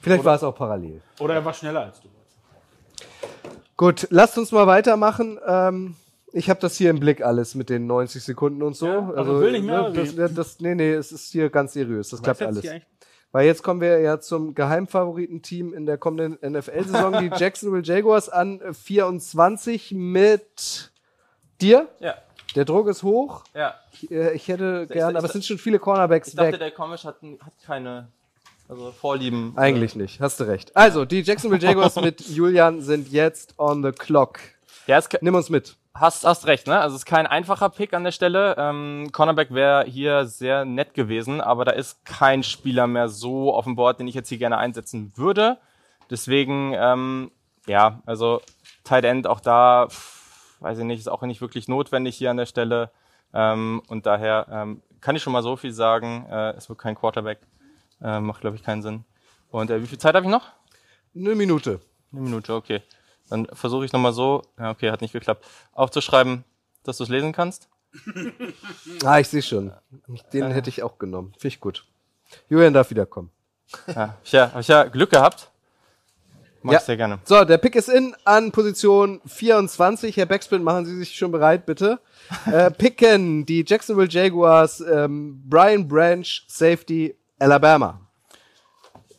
Vielleicht 0.00 0.24
war 0.24 0.34
es 0.34 0.42
auch 0.42 0.54
parallel. 0.54 1.00
Oder 1.20 1.34
er 1.34 1.44
war 1.44 1.54
schneller 1.54 1.84
als 1.84 2.00
du. 2.00 2.08
Gut, 3.76 4.06
lasst 4.10 4.36
uns 4.36 4.52
mal 4.52 4.66
weitermachen. 4.66 5.38
Ähm, 5.46 5.96
ich 6.32 6.50
habe 6.50 6.60
das 6.60 6.76
hier 6.76 6.90
im 6.90 7.00
Blick 7.00 7.22
alles 7.22 7.54
mit 7.54 7.70
den 7.70 7.86
90 7.86 8.22
Sekunden 8.22 8.62
und 8.62 8.76
so. 8.76 8.86
Ja, 8.86 8.98
aber 8.98 9.40
will 9.40 9.52
nicht 9.52 9.64
mehr, 9.64 9.88
ne, 9.88 9.92
das, 9.92 10.14
oder 10.14 10.28
das, 10.28 10.60
nee, 10.60 10.74
nee, 10.74 10.92
es 10.92 11.12
ist 11.12 11.30
hier 11.30 11.50
ganz 11.50 11.72
seriös. 11.72 12.08
Das 12.10 12.22
klappt 12.22 12.40
jetzt 12.40 12.64
alles. 12.64 12.82
Weil 13.32 13.46
jetzt 13.46 13.62
kommen 13.62 13.80
wir 13.80 13.98
ja 14.00 14.20
zum 14.20 14.54
Geheimfavoritenteam 14.54 15.72
in 15.72 15.86
der 15.86 15.96
kommenden 15.98 16.38
NFL-Saison, 16.52 17.18
die 17.18 17.30
Jacksonville 17.36 17.82
Jaguars 17.82 18.28
an 18.28 18.60
äh, 18.60 18.74
24 18.74 19.92
mit 19.92 20.90
dir. 21.60 21.88
Ja. 22.00 22.14
Der 22.54 22.66
Druck 22.66 22.88
ist 22.88 23.02
hoch. 23.02 23.44
Ja. 23.54 23.74
Ich, 23.92 24.10
äh, 24.10 24.32
ich 24.34 24.48
hätte 24.48 24.82
Ich- 24.86 24.92
gern, 24.92 25.12
ich- 25.12 25.16
aber 25.16 25.26
es 25.26 25.32
sind 25.32 25.44
schon 25.44 25.56
viele 25.58 25.78
Cornerbacks 25.78 26.28
Ich 26.28 26.34
dachte, 26.34 26.52
weg. 26.52 26.58
der 26.60 26.70
Komisch 26.72 27.04
hat, 27.04 27.16
hat 27.22 27.52
keine 27.64 28.08
also 28.68 28.92
Vorlieben. 28.92 29.52
Eigentlich 29.56 29.96
nicht, 29.96 30.20
hast 30.20 30.38
du 30.40 30.44
recht. 30.44 30.74
Also, 30.76 31.04
die 31.04 31.20
Jacksonville 31.22 31.60
Jaguars 31.62 31.96
mit 32.00 32.20
Julian 32.20 32.80
sind 32.82 33.10
jetzt 33.10 33.54
on 33.58 33.82
the 33.82 33.92
clock. 33.92 34.38
Ja, 34.86 35.00
Nimm 35.20 35.34
uns 35.34 35.48
mit. 35.48 35.76
Hast, 35.94 36.24
hast 36.24 36.46
recht, 36.46 36.66
ne? 36.66 36.80
Also 36.80 36.96
es 36.96 37.02
ist 37.02 37.06
kein 37.06 37.26
einfacher 37.26 37.68
Pick 37.68 37.92
an 37.92 38.04
der 38.04 38.12
Stelle. 38.12 38.54
Ähm, 38.58 39.10
Cornerback 39.12 39.52
wäre 39.52 39.84
hier 39.84 40.24
sehr 40.24 40.64
nett 40.64 40.94
gewesen, 40.94 41.40
aber 41.42 41.66
da 41.66 41.72
ist 41.72 42.04
kein 42.06 42.42
Spieler 42.42 42.86
mehr 42.86 43.08
so 43.08 43.54
auf 43.54 43.64
dem 43.64 43.76
Board, 43.76 44.00
den 44.00 44.08
ich 44.08 44.14
jetzt 44.14 44.30
hier 44.30 44.38
gerne 44.38 44.56
einsetzen 44.56 45.12
würde. 45.16 45.58
Deswegen, 46.10 46.72
ähm, 46.74 47.30
ja, 47.66 48.00
also 48.06 48.40
Tight 48.84 49.04
End 49.04 49.26
auch 49.26 49.40
da, 49.40 49.88
pff, 49.88 50.56
weiß 50.60 50.78
ich 50.78 50.84
nicht, 50.84 50.98
ist 50.98 51.08
auch 51.08 51.22
nicht 51.22 51.42
wirklich 51.42 51.68
notwendig 51.68 52.16
hier 52.16 52.30
an 52.30 52.38
der 52.38 52.46
Stelle. 52.46 52.90
Ähm, 53.34 53.82
und 53.88 54.06
daher 54.06 54.46
ähm, 54.50 54.82
kann 55.00 55.14
ich 55.14 55.22
schon 55.22 55.32
mal 55.32 55.42
so 55.42 55.56
viel 55.56 55.72
sagen, 55.72 56.26
äh, 56.30 56.52
es 56.52 56.68
wird 56.70 56.78
kein 56.78 56.94
Quarterback. 56.94 57.38
Äh, 58.02 58.20
macht, 58.20 58.40
glaube 58.40 58.56
ich, 58.56 58.62
keinen 58.62 58.82
Sinn. 58.82 59.04
Und 59.50 59.70
äh, 59.70 59.82
wie 59.82 59.86
viel 59.86 59.98
Zeit 59.98 60.14
habe 60.14 60.24
ich 60.24 60.30
noch? 60.30 60.48
Eine 61.14 61.34
Minute. 61.34 61.80
Eine 62.12 62.22
Minute, 62.22 62.54
okay. 62.54 62.82
Dann 63.32 63.46
versuche 63.46 63.86
ich 63.86 63.92
nochmal 63.94 64.12
so, 64.12 64.42
ja, 64.58 64.70
okay, 64.70 64.90
hat 64.90 65.00
nicht 65.00 65.12
geklappt, 65.14 65.46
aufzuschreiben, 65.72 66.44
dass 66.84 66.98
du 66.98 67.04
es 67.04 67.08
lesen 67.08 67.32
kannst. 67.32 67.68
Ah, 69.04 69.18
ich 69.18 69.28
sehe 69.28 69.42
schon. 69.42 69.72
Den 70.32 70.50
hätte 70.50 70.68
ich 70.70 70.82
auch 70.82 70.98
genommen. 70.98 71.32
Finde 71.38 71.48
ich 71.48 71.60
gut. 71.60 71.86
Julian 72.48 72.72
darf 72.72 72.90
wiederkommen. 72.90 73.30
Ja, 73.86 73.94
hab 73.94 74.18
ich 74.24 74.32
ja, 74.32 74.52
hab 74.52 74.60
ich 74.60 74.68
ja 74.68 74.84
Glück 74.84 75.10
gehabt. 75.10 75.50
Mach 76.62 76.74
Ja. 76.74 76.78
ich 76.78 76.84
sehr 76.84 76.96
gerne. 76.96 77.18
So, 77.24 77.44
der 77.44 77.58
Pick 77.58 77.74
ist 77.74 77.88
in 77.88 78.14
an 78.24 78.52
Position 78.52 79.20
24. 79.26 80.16
Herr 80.16 80.26
Backspin, 80.26 80.62
machen 80.62 80.84
Sie 80.86 80.96
sich 80.96 81.14
schon 81.16 81.32
bereit, 81.32 81.66
bitte. 81.66 82.00
äh, 82.46 82.70
picken 82.70 83.44
die 83.46 83.64
Jacksonville 83.66 84.08
Jaguars, 84.08 84.80
ähm, 84.80 85.42
Brian 85.46 85.88
Branch, 85.88 86.26
Safety, 86.48 87.16
Alabama. 87.38 88.00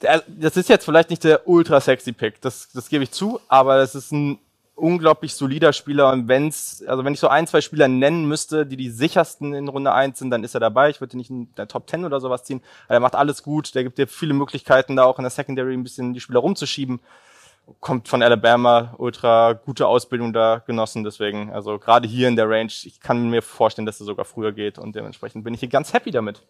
Der- 0.03 0.23
Das 0.27 0.55
ist 0.57 0.69
jetzt 0.69 0.85
vielleicht 0.85 1.09
nicht 1.09 1.23
der 1.23 1.47
ultra 1.47 1.79
sexy 1.81 2.11
Pick, 2.11 2.39
das, 2.41 2.69
das 2.73 2.89
gebe 2.89 3.03
ich 3.03 3.11
zu, 3.11 3.39
aber 3.47 3.77
das 3.77 3.95
ist 3.95 4.11
ein 4.11 4.37
unglaublich 4.75 5.35
solider 5.35 5.71
Spieler 5.71 6.11
und 6.11 6.27
wenn's, 6.27 6.83
also 6.87 7.05
wenn 7.05 7.13
ich 7.13 7.19
so 7.19 7.27
ein, 7.27 7.45
zwei 7.47 7.61
Spieler 7.61 7.87
nennen 7.87 8.25
müsste, 8.27 8.65
die 8.65 8.75
die 8.75 8.89
sichersten 8.89 9.53
in 9.53 9.67
Runde 9.67 9.93
1 9.93 10.17
sind, 10.17 10.31
dann 10.31 10.43
ist 10.43 10.55
er 10.55 10.59
dabei. 10.59 10.89
Ich 10.89 10.99
würde 10.99 11.13
ihn 11.15 11.19
nicht 11.19 11.29
in 11.29 11.53
der 11.55 11.67
Top 11.67 11.87
10 11.87 12.05
oder 12.05 12.19
sowas 12.19 12.43
ziehen. 12.43 12.61
Aber 12.87 12.95
er 12.95 12.99
macht 12.99 13.15
alles 13.15 13.43
gut, 13.43 13.75
der 13.75 13.83
gibt 13.83 13.99
dir 13.99 14.07
viele 14.07 14.33
Möglichkeiten, 14.33 14.95
da 14.95 15.03
auch 15.05 15.19
in 15.19 15.23
der 15.23 15.29
Secondary 15.29 15.73
ein 15.73 15.83
bisschen 15.83 16.13
die 16.15 16.19
Spieler 16.19 16.39
rumzuschieben. 16.39 16.99
Kommt 17.79 18.07
von 18.09 18.23
Alabama, 18.23 18.95
ultra 18.97 19.53
gute 19.53 19.87
Ausbildung 19.87 20.33
da 20.33 20.63
genossen, 20.65 21.03
deswegen, 21.05 21.53
also 21.53 21.77
gerade 21.79 22.07
hier 22.07 22.27
in 22.27 22.35
der 22.35 22.49
Range, 22.49 22.71
ich 22.83 22.99
kann 22.99 23.29
mir 23.29 23.41
vorstellen, 23.43 23.85
dass 23.85 24.01
er 24.01 24.05
sogar 24.07 24.25
früher 24.25 24.51
geht 24.51 24.79
und 24.79 24.95
dementsprechend 24.95 25.43
bin 25.45 25.53
ich 25.53 25.61
hier 25.61 25.69
ganz 25.69 25.93
happy 25.93 26.11
damit. 26.11 26.41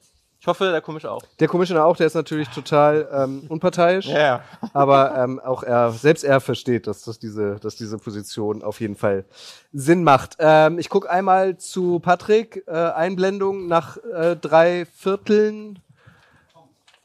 Ich 0.43 0.47
hoffe, 0.47 0.71
der 0.71 0.81
komische 0.81 1.09
auch. 1.09 1.21
Der 1.39 1.47
Commissioner 1.47 1.85
auch, 1.85 1.95
der 1.95 2.05
ist 2.05 2.15
natürlich 2.15 2.49
total 2.49 3.07
ähm, 3.13 3.45
unparteiisch. 3.47 4.07
Ja, 4.07 4.19
ja. 4.19 4.43
Aber 4.73 5.15
ähm, 5.15 5.39
auch 5.39 5.63
er, 5.63 5.91
selbst 5.91 6.25
er 6.25 6.41
versteht, 6.41 6.85
dass, 6.85 7.03
dass, 7.03 7.17
diese, 7.17 7.61
dass 7.61 7.77
diese 7.77 7.97
Position 7.97 8.61
auf 8.61 8.81
jeden 8.81 8.97
Fall 8.97 9.23
Sinn 9.71 10.03
macht. 10.03 10.35
Ähm, 10.39 10.79
ich 10.79 10.89
gucke 10.89 11.09
einmal 11.09 11.55
zu 11.55 11.99
Patrick. 11.99 12.61
Äh, 12.67 12.71
Einblendung 12.73 13.67
nach 13.67 13.95
äh, 13.95 14.35
drei 14.35 14.85
Vierteln 14.93 15.79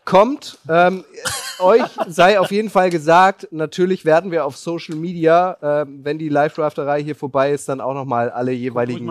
kommt. 0.09 0.59
Ähm, 0.71 1.05
euch 1.59 1.85
sei 2.07 2.41
auf 2.41 2.51
jeden 2.51 2.71
Fall 2.71 2.89
gesagt, 2.89 3.49
natürlich 3.51 4.07
werden 4.07 4.31
wir 4.31 4.47
auf 4.47 4.57
Social 4.57 4.97
Media, 4.97 5.59
ähm, 5.63 6.01
wenn 6.03 6.19
die 6.19 6.31
Live-Drafterei 6.31 7.03
hier 7.03 7.15
vorbei 7.15 7.53
ist, 7.53 7.69
dann 7.69 7.83
auch 7.83 7.93
nochmal 7.93 8.31
alle 8.31 8.53
jeweiligen 8.53 9.11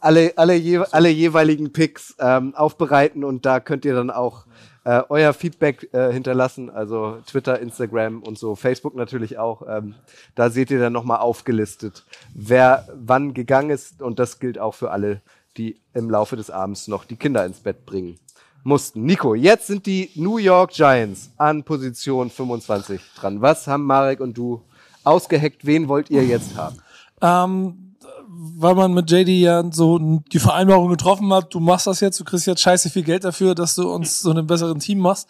alle, 0.00 0.32
alle, 0.34 0.54
je, 0.54 0.78
alle 0.90 1.08
jeweiligen 1.08 1.72
Picks 1.72 2.16
ähm, 2.18 2.52
aufbereiten 2.56 3.22
und 3.22 3.46
da 3.46 3.60
könnt 3.60 3.84
ihr 3.84 3.94
dann 3.94 4.10
auch 4.10 4.46
äh, 4.82 5.02
euer 5.08 5.32
Feedback 5.32 5.88
äh, 5.92 6.12
hinterlassen, 6.12 6.68
also 6.68 7.18
Twitter, 7.26 7.60
Instagram 7.60 8.20
und 8.24 8.36
so, 8.36 8.56
Facebook 8.56 8.96
natürlich 8.96 9.38
auch. 9.38 9.62
Ähm, 9.68 9.94
da 10.34 10.50
seht 10.50 10.72
ihr 10.72 10.80
dann 10.80 10.92
nochmal 10.92 11.18
aufgelistet, 11.18 12.04
wer 12.34 12.88
wann 12.92 13.34
gegangen 13.34 13.70
ist 13.70 14.02
und 14.02 14.18
das 14.18 14.40
gilt 14.40 14.58
auch 14.58 14.74
für 14.74 14.90
alle, 14.90 15.22
die 15.56 15.80
im 15.92 16.10
Laufe 16.10 16.34
des 16.34 16.50
Abends 16.50 16.88
noch 16.88 17.04
die 17.04 17.16
Kinder 17.16 17.46
ins 17.46 17.60
Bett 17.60 17.86
bringen 17.86 18.18
mussten. 18.64 19.04
Nico, 19.04 19.34
jetzt 19.34 19.66
sind 19.66 19.86
die 19.86 20.10
New 20.14 20.38
York 20.38 20.72
Giants 20.72 21.30
an 21.36 21.62
Position 21.62 22.30
25 22.30 23.00
dran. 23.16 23.40
Was 23.40 23.66
haben 23.66 23.84
Marek 23.84 24.20
und 24.20 24.36
du 24.36 24.62
ausgeheckt? 25.04 25.64
Wen 25.64 25.88
wollt 25.88 26.10
ihr 26.10 26.24
jetzt 26.24 26.56
haben? 26.56 26.78
Ähm, 27.20 27.94
weil 28.26 28.74
man 28.74 28.92
mit 28.92 29.10
JD 29.10 29.28
ja 29.28 29.62
so 29.70 29.98
die 30.32 30.38
Vereinbarung 30.38 30.88
getroffen 30.88 31.32
hat, 31.32 31.54
du 31.54 31.60
machst 31.60 31.86
das 31.86 32.00
jetzt, 32.00 32.18
du 32.18 32.24
kriegst 32.24 32.46
jetzt 32.46 32.62
scheiße 32.62 32.90
viel 32.90 33.04
Geld 33.04 33.24
dafür, 33.24 33.54
dass 33.54 33.74
du 33.74 33.88
uns 33.90 34.20
so 34.20 34.30
einen 34.30 34.46
besseren 34.46 34.80
Team 34.80 34.98
machst, 34.98 35.28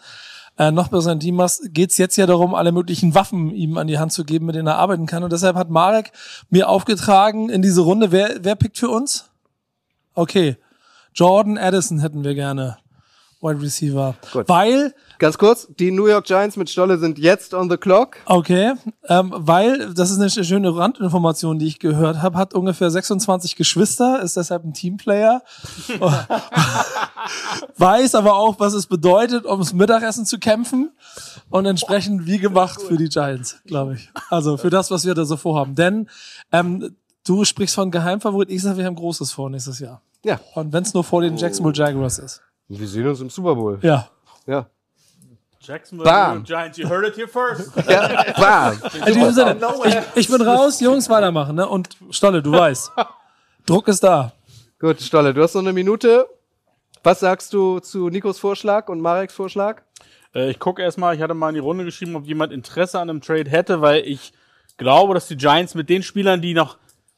äh, 0.57 0.71
noch 0.71 0.87
besseren 0.87 1.19
Team 1.19 1.35
machst, 1.35 1.73
geht's 1.73 1.97
jetzt 1.97 2.15
ja 2.15 2.25
darum, 2.25 2.55
alle 2.55 2.71
möglichen 2.71 3.13
Waffen 3.13 3.51
ihm 3.51 3.77
an 3.77 3.87
die 3.87 3.99
Hand 3.99 4.13
zu 4.13 4.23
geben, 4.23 4.47
mit 4.47 4.55
denen 4.55 4.67
er 4.67 4.77
arbeiten 4.77 5.05
kann. 5.05 5.23
Und 5.23 5.33
deshalb 5.33 5.55
hat 5.55 5.69
Marek 5.69 6.11
mir 6.49 6.69
aufgetragen 6.69 7.49
in 7.49 7.61
diese 7.61 7.81
Runde, 7.81 8.11
wer, 8.11 8.37
wer 8.41 8.55
pickt 8.55 8.77
für 8.77 8.89
uns? 8.89 9.29
Okay. 10.13 10.57
Jordan 11.13 11.57
Addison 11.57 11.99
hätten 11.99 12.23
wir 12.23 12.35
gerne. 12.35 12.77
Wide 13.45 13.61
Receiver. 13.61 14.15
Gut. 14.33 14.49
Weil 14.49 14.93
Ganz 15.17 15.37
kurz, 15.37 15.67
die 15.79 15.91
New 15.91 16.07
York 16.07 16.25
Giants 16.25 16.57
mit 16.57 16.69
Stolle 16.69 16.97
sind 16.97 17.17
jetzt 17.17 17.53
on 17.53 17.69
the 17.69 17.77
clock. 17.77 18.17
Okay, 18.25 18.73
ähm, 19.07 19.33
weil, 19.33 19.93
das 19.93 20.11
ist 20.11 20.17
eine 20.17 20.27
sch- 20.27 20.43
schöne 20.43 20.75
Randinformation, 20.75 21.57
die 21.57 21.67
ich 21.67 21.79
gehört 21.79 22.21
habe, 22.21 22.37
hat 22.37 22.53
ungefähr 22.53 22.91
26 22.91 23.55
Geschwister, 23.55 24.21
ist 24.21 24.35
deshalb 24.35 24.65
ein 24.65 24.73
Teamplayer. 24.73 25.41
Weiß 27.77 28.15
aber 28.15 28.35
auch, 28.35 28.59
was 28.59 28.73
es 28.73 28.87
bedeutet, 28.87 29.45
ums 29.45 29.73
Mittagessen 29.73 30.25
zu 30.25 30.37
kämpfen 30.39 30.91
und 31.49 31.65
entsprechend 31.65 32.25
wie 32.25 32.37
gemacht 32.37 32.81
für 32.81 32.97
die 32.97 33.09
Giants, 33.09 33.59
glaube 33.65 33.95
ich. 33.95 34.09
Also 34.29 34.57
für 34.57 34.69
das, 34.69 34.91
was 34.91 35.05
wir 35.05 35.13
da 35.13 35.25
so 35.25 35.37
vorhaben. 35.37 35.75
Denn 35.75 36.09
ähm, 36.51 36.95
du 37.25 37.45
sprichst 37.45 37.75
von 37.75 37.91
Geheimfavorit, 37.91 38.49
ich 38.49 38.61
sage, 38.61 38.77
wir 38.79 38.85
haben 38.85 38.95
Großes 38.95 39.31
vor 39.31 39.49
nächstes 39.49 39.79
Jahr. 39.79 40.01
Ja. 40.23 40.39
Und 40.55 40.73
wenn 40.73 40.83
es 40.83 40.93
nur 40.93 41.03
vor 41.03 41.21
den 41.21 41.37
Jacksonville 41.37 41.75
Jaguars 41.75 42.19
ist. 42.19 42.41
Wir 42.67 42.87
sehen 42.87 43.07
uns 43.07 43.21
im 43.21 43.29
Super 43.29 43.55
Bowl. 43.55 43.79
Ja. 43.81 44.09
Ja. 44.47 44.67
Jacksonville 45.61 46.09
Bam. 46.09 46.43
Giants, 46.43 46.77
you 46.77 46.87
heard 46.87 47.05
it 47.05 47.15
here 47.15 47.27
first. 47.27 47.75
ja. 47.89 48.33
Bam. 48.33 48.81
In 48.93 49.05
diesem 49.05 49.31
Sinne, 49.31 49.57
ich, 49.85 49.95
ich 50.15 50.27
bin 50.27 50.41
raus, 50.41 50.79
Jungs, 50.79 51.09
weitermachen. 51.09 51.55
Ne? 51.55 51.67
Und 51.67 51.89
Stolle, 52.11 52.41
du 52.41 52.51
weißt, 52.51 52.91
Druck 53.65 53.87
ist 53.87 54.03
da. 54.03 54.33
Gut, 54.79 55.01
Stolle, 55.01 55.33
du 55.33 55.41
hast 55.41 55.55
noch 55.55 55.61
eine 55.61 55.73
Minute. 55.73 56.27
Was 57.03 57.19
sagst 57.19 57.53
du 57.53 57.79
zu 57.79 58.09
Nikos 58.09 58.39
Vorschlag 58.39 58.89
und 58.89 58.99
Mareks 58.99 59.33
Vorschlag? 59.33 59.81
Äh, 60.33 60.49
ich 60.51 60.59
gucke 60.59 60.81
erstmal, 60.81 61.15
ich 61.15 61.21
hatte 61.21 61.33
mal 61.33 61.49
in 61.49 61.55
die 61.55 61.61
Runde 61.61 61.85
geschrieben, 61.85 62.15
ob 62.15 62.25
jemand 62.25 62.51
Interesse 62.51 62.99
an 62.99 63.09
einem 63.09 63.21
Trade 63.21 63.49
hätte, 63.49 63.81
weil 63.81 64.03
ich 64.05 64.33
glaube, 64.77 65.13
dass 65.13 65.27
die 65.27 65.37
Giants 65.37 65.75
mit 65.75 65.89
den 65.89 66.03
Spielern, 66.03 66.41
die 66.41 66.53
noch 66.53 66.77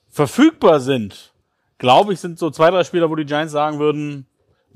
verfügbar 0.09 0.79
sind, 0.79 1.33
glaube 1.77 2.13
ich, 2.13 2.19
sind 2.19 2.37
so 2.39 2.49
zwei, 2.49 2.69
drei 2.69 2.83
Spieler, 2.83 3.09
wo 3.09 3.15
die 3.15 3.25
Giants 3.25 3.53
sagen 3.53 3.79
würden, 3.79 4.25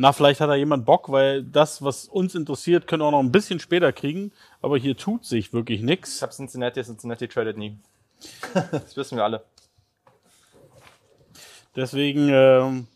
na, 0.01 0.13
vielleicht 0.13 0.41
hat 0.41 0.49
da 0.49 0.55
jemand 0.55 0.83
Bock, 0.83 1.11
weil 1.11 1.43
das, 1.43 1.83
was 1.83 2.05
uns 2.05 2.33
interessiert, 2.33 2.87
können 2.87 3.03
wir 3.03 3.05
auch 3.05 3.11
noch 3.11 3.19
ein 3.19 3.31
bisschen 3.31 3.59
später 3.59 3.93
kriegen. 3.93 4.31
Aber 4.59 4.75
hier 4.75 4.97
tut 4.97 5.25
sich 5.25 5.53
wirklich 5.53 5.81
Ich 5.81 5.85
nichts. 5.85 6.23
habe 6.23 6.31
Cincinnati, 6.33 6.81
Cincinnati 6.81 7.27
tradet 7.27 7.55
nie. 7.55 7.77
Das 8.71 8.97
wissen 8.97 9.17
wir 9.17 9.23
alle. 9.23 9.43
Deswegen, 11.75 12.29
ähm, 12.29 12.87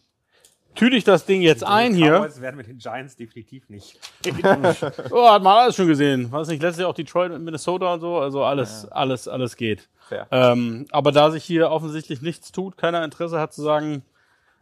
tüte 0.74 0.96
ich 0.96 1.04
das 1.04 1.28
Ding 1.28 1.44
jetzt 1.44 1.64
ein 1.64 1.94
hier. 1.94 2.18
Cowboys 2.18 2.42
werden 2.42 2.58
mit 2.58 2.68
den 2.68 2.80
Giants 2.80 3.16
definitiv 3.16 3.70
nicht. 3.70 4.00
Oh, 5.12 5.30
hat 5.30 5.44
man 5.44 5.58
alles 5.58 5.76
schon 5.76 5.88
gesehen. 5.88 6.32
War 6.32 6.42
es 6.42 6.48
nicht 6.48 6.64
letztes 6.64 6.82
Jahr 6.82 6.90
auch 6.90 6.96
Detroit 6.96 7.32
und 7.32 7.44
Minnesota 7.44 7.94
und 7.94 8.02
so? 8.02 8.18
Also 8.18 8.44
alles, 8.44 8.92
alles, 8.92 9.28
alles 9.28 9.56
geht. 9.56 9.90
Ähm, 10.32 10.88
aber 10.90 11.12
da 11.12 11.30
sich 11.30 11.44
hier 11.44 11.70
offensichtlich 11.70 12.24
nichts 12.24 12.52
tut, 12.52 12.78
keiner 12.78 13.04
Interesse 13.04 13.40
hat 13.40 13.54
zu 13.54 13.62
sagen, 13.62 14.02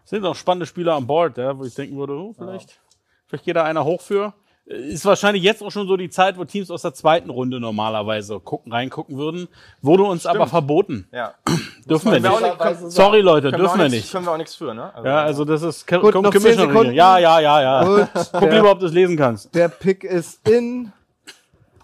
sind 0.05 0.21
noch 0.21 0.35
spannende 0.35 0.65
Spieler 0.65 0.95
an 0.95 1.07
Bord, 1.07 1.37
ja, 1.37 1.57
wo 1.57 1.63
ich 1.65 1.73
denken 1.75 1.97
würde, 1.97 2.13
oh, 2.13 2.33
vielleicht, 2.37 2.79
vielleicht 3.27 3.45
geht 3.45 3.55
da 3.55 3.63
einer 3.63 3.83
hoch 3.85 4.01
für. 4.01 4.33
Ist 4.65 5.03
wahrscheinlich 5.05 5.43
jetzt 5.43 5.61
auch 5.61 5.71
schon 5.71 5.87
so 5.87 5.97
die 5.97 6.09
Zeit, 6.09 6.37
wo 6.37 6.45
Teams 6.45 6.71
aus 6.71 6.83
der 6.83 6.93
zweiten 6.93 7.29
Runde 7.29 7.59
normalerweise 7.59 8.39
gucken, 8.39 8.71
reingucken 8.71 9.17
würden. 9.17 9.49
Wurde 9.81 10.03
uns 10.03 10.25
aber 10.25 10.47
verboten. 10.47 11.05
Ja. 11.11 11.33
Dürfen 11.85 12.13
wir 12.13 12.31
auch 12.31 12.39
nicht. 12.39 12.49
nicht- 12.49 12.59
können- 12.59 12.89
Sorry, 12.89 13.19
Leute, 13.19 13.51
dürfen 13.51 13.65
auch 13.67 13.77
wir 13.77 13.89
nicht. 13.89 14.09
Können 14.09 14.25
wir 14.25 14.31
auch 14.31 14.37
nichts 14.37 14.55
für, 14.55 14.73
ne? 14.73 14.95
Also- 14.95 15.05
Ja, 15.07 15.21
also 15.21 15.43
das 15.43 15.63
ist 15.63 15.85
Gut, 15.85 16.13
noch. 16.15 16.31
Sekunden. 16.33 16.93
Ja, 16.93 17.17
ja, 17.17 17.41
ja, 17.41 17.61
ja. 17.61 17.83
Gut, 17.83 18.07
Guck 18.31 18.39
der- 18.39 18.53
lieber, 18.55 18.71
ob 18.71 18.79
du 18.79 18.85
es 18.85 18.93
lesen 18.93 19.17
kannst. 19.17 19.53
Der 19.53 19.67
Pick 19.67 20.05
ist 20.05 20.47
in. 20.47 20.93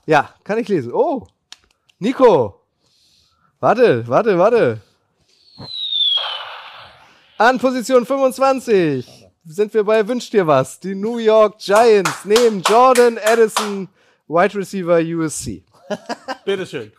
Ja, 0.06 0.30
kann 0.46 0.58
ich 0.58 0.70
lesen. 0.70 0.94
Oh, 0.94 1.28
Nico. 2.00 2.62
Warte, 3.60 4.08
warte, 4.08 4.38
warte. 4.40 4.80
An 7.40 7.58
Position 7.58 8.06
25 8.06 9.08
sind 9.46 9.74
wir 9.74 9.84
bei 9.86 10.06
Wünsch 10.06 10.30
dir 10.30 10.46
was. 10.46 10.78
Die 10.80 10.94
New 10.94 11.18
York 11.20 11.58
Giants 11.60 12.26
nehmen 12.26 12.62
Jordan 12.68 13.18
Addison, 13.24 13.88
Wide 14.28 14.56
Receiver 14.56 15.00
USC. 15.00 15.64
Bitteschön. 16.46 16.92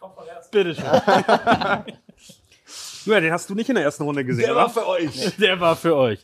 Bitteschön. 0.51 0.85
Ja, 3.07 3.19
den 3.19 3.33
hast 3.33 3.49
du 3.49 3.55
nicht 3.55 3.69
in 3.71 3.77
der 3.77 3.85
ersten 3.85 4.03
Runde 4.03 4.23
gesehen, 4.27 4.51
oder? 4.51 4.69
für 4.69 4.87
euch. 4.87 5.35
Der 5.39 5.59
war 5.59 5.75
für 5.75 5.97
euch. 5.97 6.19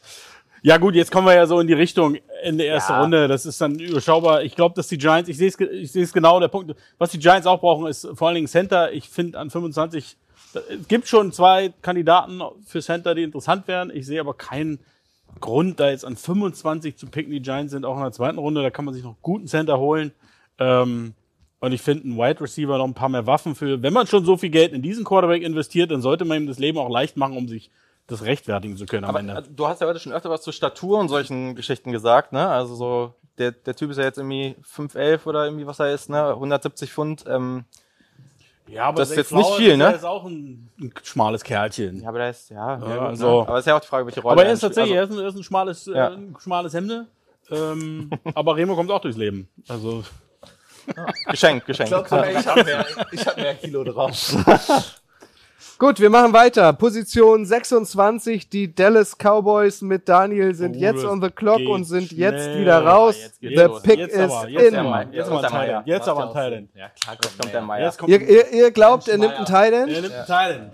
Ja 0.63 0.77
gut, 0.77 0.95
jetzt 0.95 1.11
kommen 1.11 1.27
wir 1.27 1.35
ja 1.35 1.47
so 1.47 1.59
in 1.59 1.67
die 1.67 1.73
Richtung 1.73 2.19
Ende 2.43 2.65
erste 2.65 2.93
Ja. 2.93 3.01
Runde. 3.01 3.29
Das 3.29 3.47
ist 3.47 3.59
dann 3.63 3.79
überschaubar. 3.79 4.43
Ich 4.43 4.55
glaube, 4.55 4.75
dass 4.75 4.87
die 4.87 4.99
Giants, 4.99 5.31
ich 5.31 5.39
sehe 5.39 5.49
es, 5.49 5.59
ich 5.59 5.91
sehe 5.91 6.05
es 6.05 6.13
genau, 6.13 6.39
der 6.39 6.49
Punkt, 6.49 6.75
was 6.99 7.11
die 7.11 7.19
Giants 7.19 7.47
auch 7.47 7.61
brauchen, 7.61 7.87
ist 7.87 8.07
vor 8.15 8.29
allen 8.29 8.35
Dingen 8.35 8.47
Center. 8.47 8.93
Ich 8.93 9.09
finde 9.09 9.39
an 9.39 9.49
25, 9.49 10.17
da- 10.17 10.19
es 10.69 10.89
gibt 10.89 11.09
schon 11.09 11.33
zwei 11.33 11.73
Kandidaten 11.83 12.41
für 12.65 12.81
Center, 12.81 13.15
die 13.15 13.23
interessant 13.23 13.69
wären. 13.69 13.91
Ich 13.95 14.07
sehe 14.07 14.21
aber 14.21 14.35
keinen 14.35 14.79
Grund, 15.41 15.81
da 15.81 15.91
jetzt 15.91 16.05
an 16.05 16.17
25 16.17 16.97
zu 16.97 17.07
picken. 17.07 17.33
Die 17.33 17.43
Giants 17.43 17.73
sind 17.73 17.85
auch 17.85 17.97
in 17.97 18.03
der 18.03 18.13
zweiten 18.13 18.39
Runde, 18.39 18.63
da 18.63 18.71
kann 18.71 18.85
man 18.85 18.95
sich 18.95 19.05
noch 19.05 19.17
guten 19.23 19.47
Center 19.47 19.79
holen. 19.79 20.13
Ähm, 20.59 21.15
und 21.61 21.73
ich 21.73 21.83
finde 21.83 22.05
einen 22.05 22.17
Wide 22.17 22.41
Receiver 22.41 22.79
noch 22.79 22.87
ein 22.87 22.95
paar 22.95 23.09
mehr 23.09 23.27
Waffen 23.27 23.55
für. 23.55 23.83
Wenn 23.83 23.93
man 23.93 24.07
schon 24.07 24.25
so 24.25 24.37
viel 24.37 24.51
Geld 24.51 24.73
in 24.73 24.83
diesen 24.83 25.05
Quarterback 25.05 25.43
investiert, 25.43 25.91
dann 25.91 26.03
sollte 26.03 26.25
man 26.25 26.43
ihm 26.43 26.47
das 26.47 26.59
Leben 26.59 26.79
auch 26.79 26.91
leicht 26.91 27.17
machen, 27.17 27.37
um 27.37 27.49
sich 27.49 27.71
das 28.07 28.25
rechtfertigen 28.25 28.77
zu 28.77 28.87
können 28.87 29.05
am 29.05 29.11
Aber 29.11 29.21
Ende. 29.21 29.33
äh, 29.39 29.43
du 29.55 29.67
hast 29.67 29.81
ja 29.81 29.87
heute 29.87 29.99
schon 29.99 30.13
öfter 30.13 30.31
was 30.31 30.43
zur 30.43 30.53
Statur 30.53 30.99
und 30.99 31.09
solchen 31.09 31.55
Geschichten 31.55 31.93
gesagt, 31.93 32.33
ne? 32.33 32.47
Also 32.49 32.75
so, 32.75 33.15
der, 33.39 33.53
der 33.53 33.75
Typ 33.75 33.91
ist 33.91 33.97
ja 33.97 34.05
jetzt 34.05 34.19
irgendwie 34.19 34.55
5'11 34.65 35.27
oder 35.27 35.45
irgendwie 35.45 35.67
was 35.67 35.81
er 35.81 35.93
ist, 35.93 36.09
ne? 36.09 36.29
170 36.29 36.93
Pfund. 36.93 37.25
Ähm, 37.27 37.65
Ja, 38.69 38.85
aber 38.85 38.99
das 38.99 39.11
ist 39.11 39.17
jetzt 39.17 39.33
nicht 39.33 39.51
viel, 39.55 39.71
ist 39.73 39.77
ne? 39.79 39.85
ja 39.85 39.91
jetzt 39.93 40.05
auch 40.05 40.25
ein, 40.25 40.71
ein 40.81 40.93
schmales 41.03 41.43
Kerlchen. 41.45 42.03
ja, 42.03 42.09
aber 42.09 42.19
der 42.19 42.31
ist, 42.31 42.51
ja, 42.51 42.73
ja, 42.73 42.77
gut, 42.79 42.89
also- 42.89 43.43
ne? 43.43 43.49
aber 43.49 43.59
ist 43.59 43.67
ja 43.67 43.77
auch 43.77 43.81
die 43.81 43.87
Frage, 43.87 44.07
welche 44.07 44.21
Rolle 44.21 44.33
aber 44.33 44.45
er 44.45 44.53
ist 44.53 44.61
tatsächlich, 44.61 44.99
Also, 44.99 45.13
er, 45.15 45.17
ist 45.17 45.21
ein, 45.21 45.25
er 45.25 45.29
ist 45.29 45.37
ein 45.37 45.43
schmales, 45.45 45.87
Ja. 45.87 46.09
äh, 46.09 46.15
ein 46.15 46.37
schmales 46.41 46.75
Hemde. 46.75 47.07
Ähm, 47.51 48.11
aber 48.35 48.57
Remo 48.57 48.75
kommt 48.75 48.91
auch 48.91 49.01
durchs 49.01 49.17
Leben. 49.17 49.49
Also 49.69 50.03
Geschenk, 51.31 51.65
Geschenk. 51.67 51.91
Ich 51.91 52.05
glaube, 52.09 52.31
ich 52.33 52.47
habe 52.47 52.65
mehr, 52.65 52.87
ich 53.13 53.27
hab 53.27 53.37
mehr 53.37 53.55
Kilo 53.55 53.85
drauf. 53.85 54.35
Gut, 55.79 56.01
wir 56.01 56.09
machen 56.09 56.33
weiter. 56.33 56.73
Position 56.73 57.45
26, 57.45 58.49
die 58.49 58.75
Dallas 58.75 59.15
Cowboys 59.19 59.83
mit 59.83 60.09
Daniel 60.09 60.55
sind 60.55 60.75
Oh, 60.77 60.79
jetzt 60.81 61.05
on 61.05 61.21
the 61.21 61.29
clock 61.29 61.61
und 61.69 61.85
sind 61.85 62.09
schnell. 62.09 62.33
jetzt 62.33 62.59
wieder 62.59 62.83
raus. 62.83 63.17
Ja, 63.41 63.51
jetzt 63.51 63.83
The 63.83 63.89
pick 63.89 63.99
jetzt 63.99 64.15
is 64.15 64.21
aber, 64.33 64.49
jetzt 64.49 64.69
in. 64.69 64.77
aber, 64.77 65.03
Jetzt 65.03 65.15
jetzt 65.15 65.29
kommt 65.29 65.45
aber 65.45 65.49
der 65.49 65.51
ein. 65.61 65.67
Thailand. 65.67 65.87
Jetzt 65.87 66.09
aber 66.09 66.27
ein 66.29 66.33
Thailand. 66.33 66.69
Ja, 66.75 66.89
klar, 66.89 67.17
Jetzt 67.23 67.39
kommt 67.39 67.53
der 67.53 67.61
Meier. 67.61 67.85
Jetzt 67.85 67.99
kommt 67.99 68.11
Ihr, 68.11 68.21
ihr, 68.23 68.53
ihr 68.53 68.71
glaubt, 68.71 69.07
er 69.09 69.19
nimmt 69.19 69.35
einen 69.35 69.45
Thailand? 69.45 69.93
er 69.93 70.01
nimmt 70.01 70.15
einen 70.15 70.27
Thailand. 70.27 70.73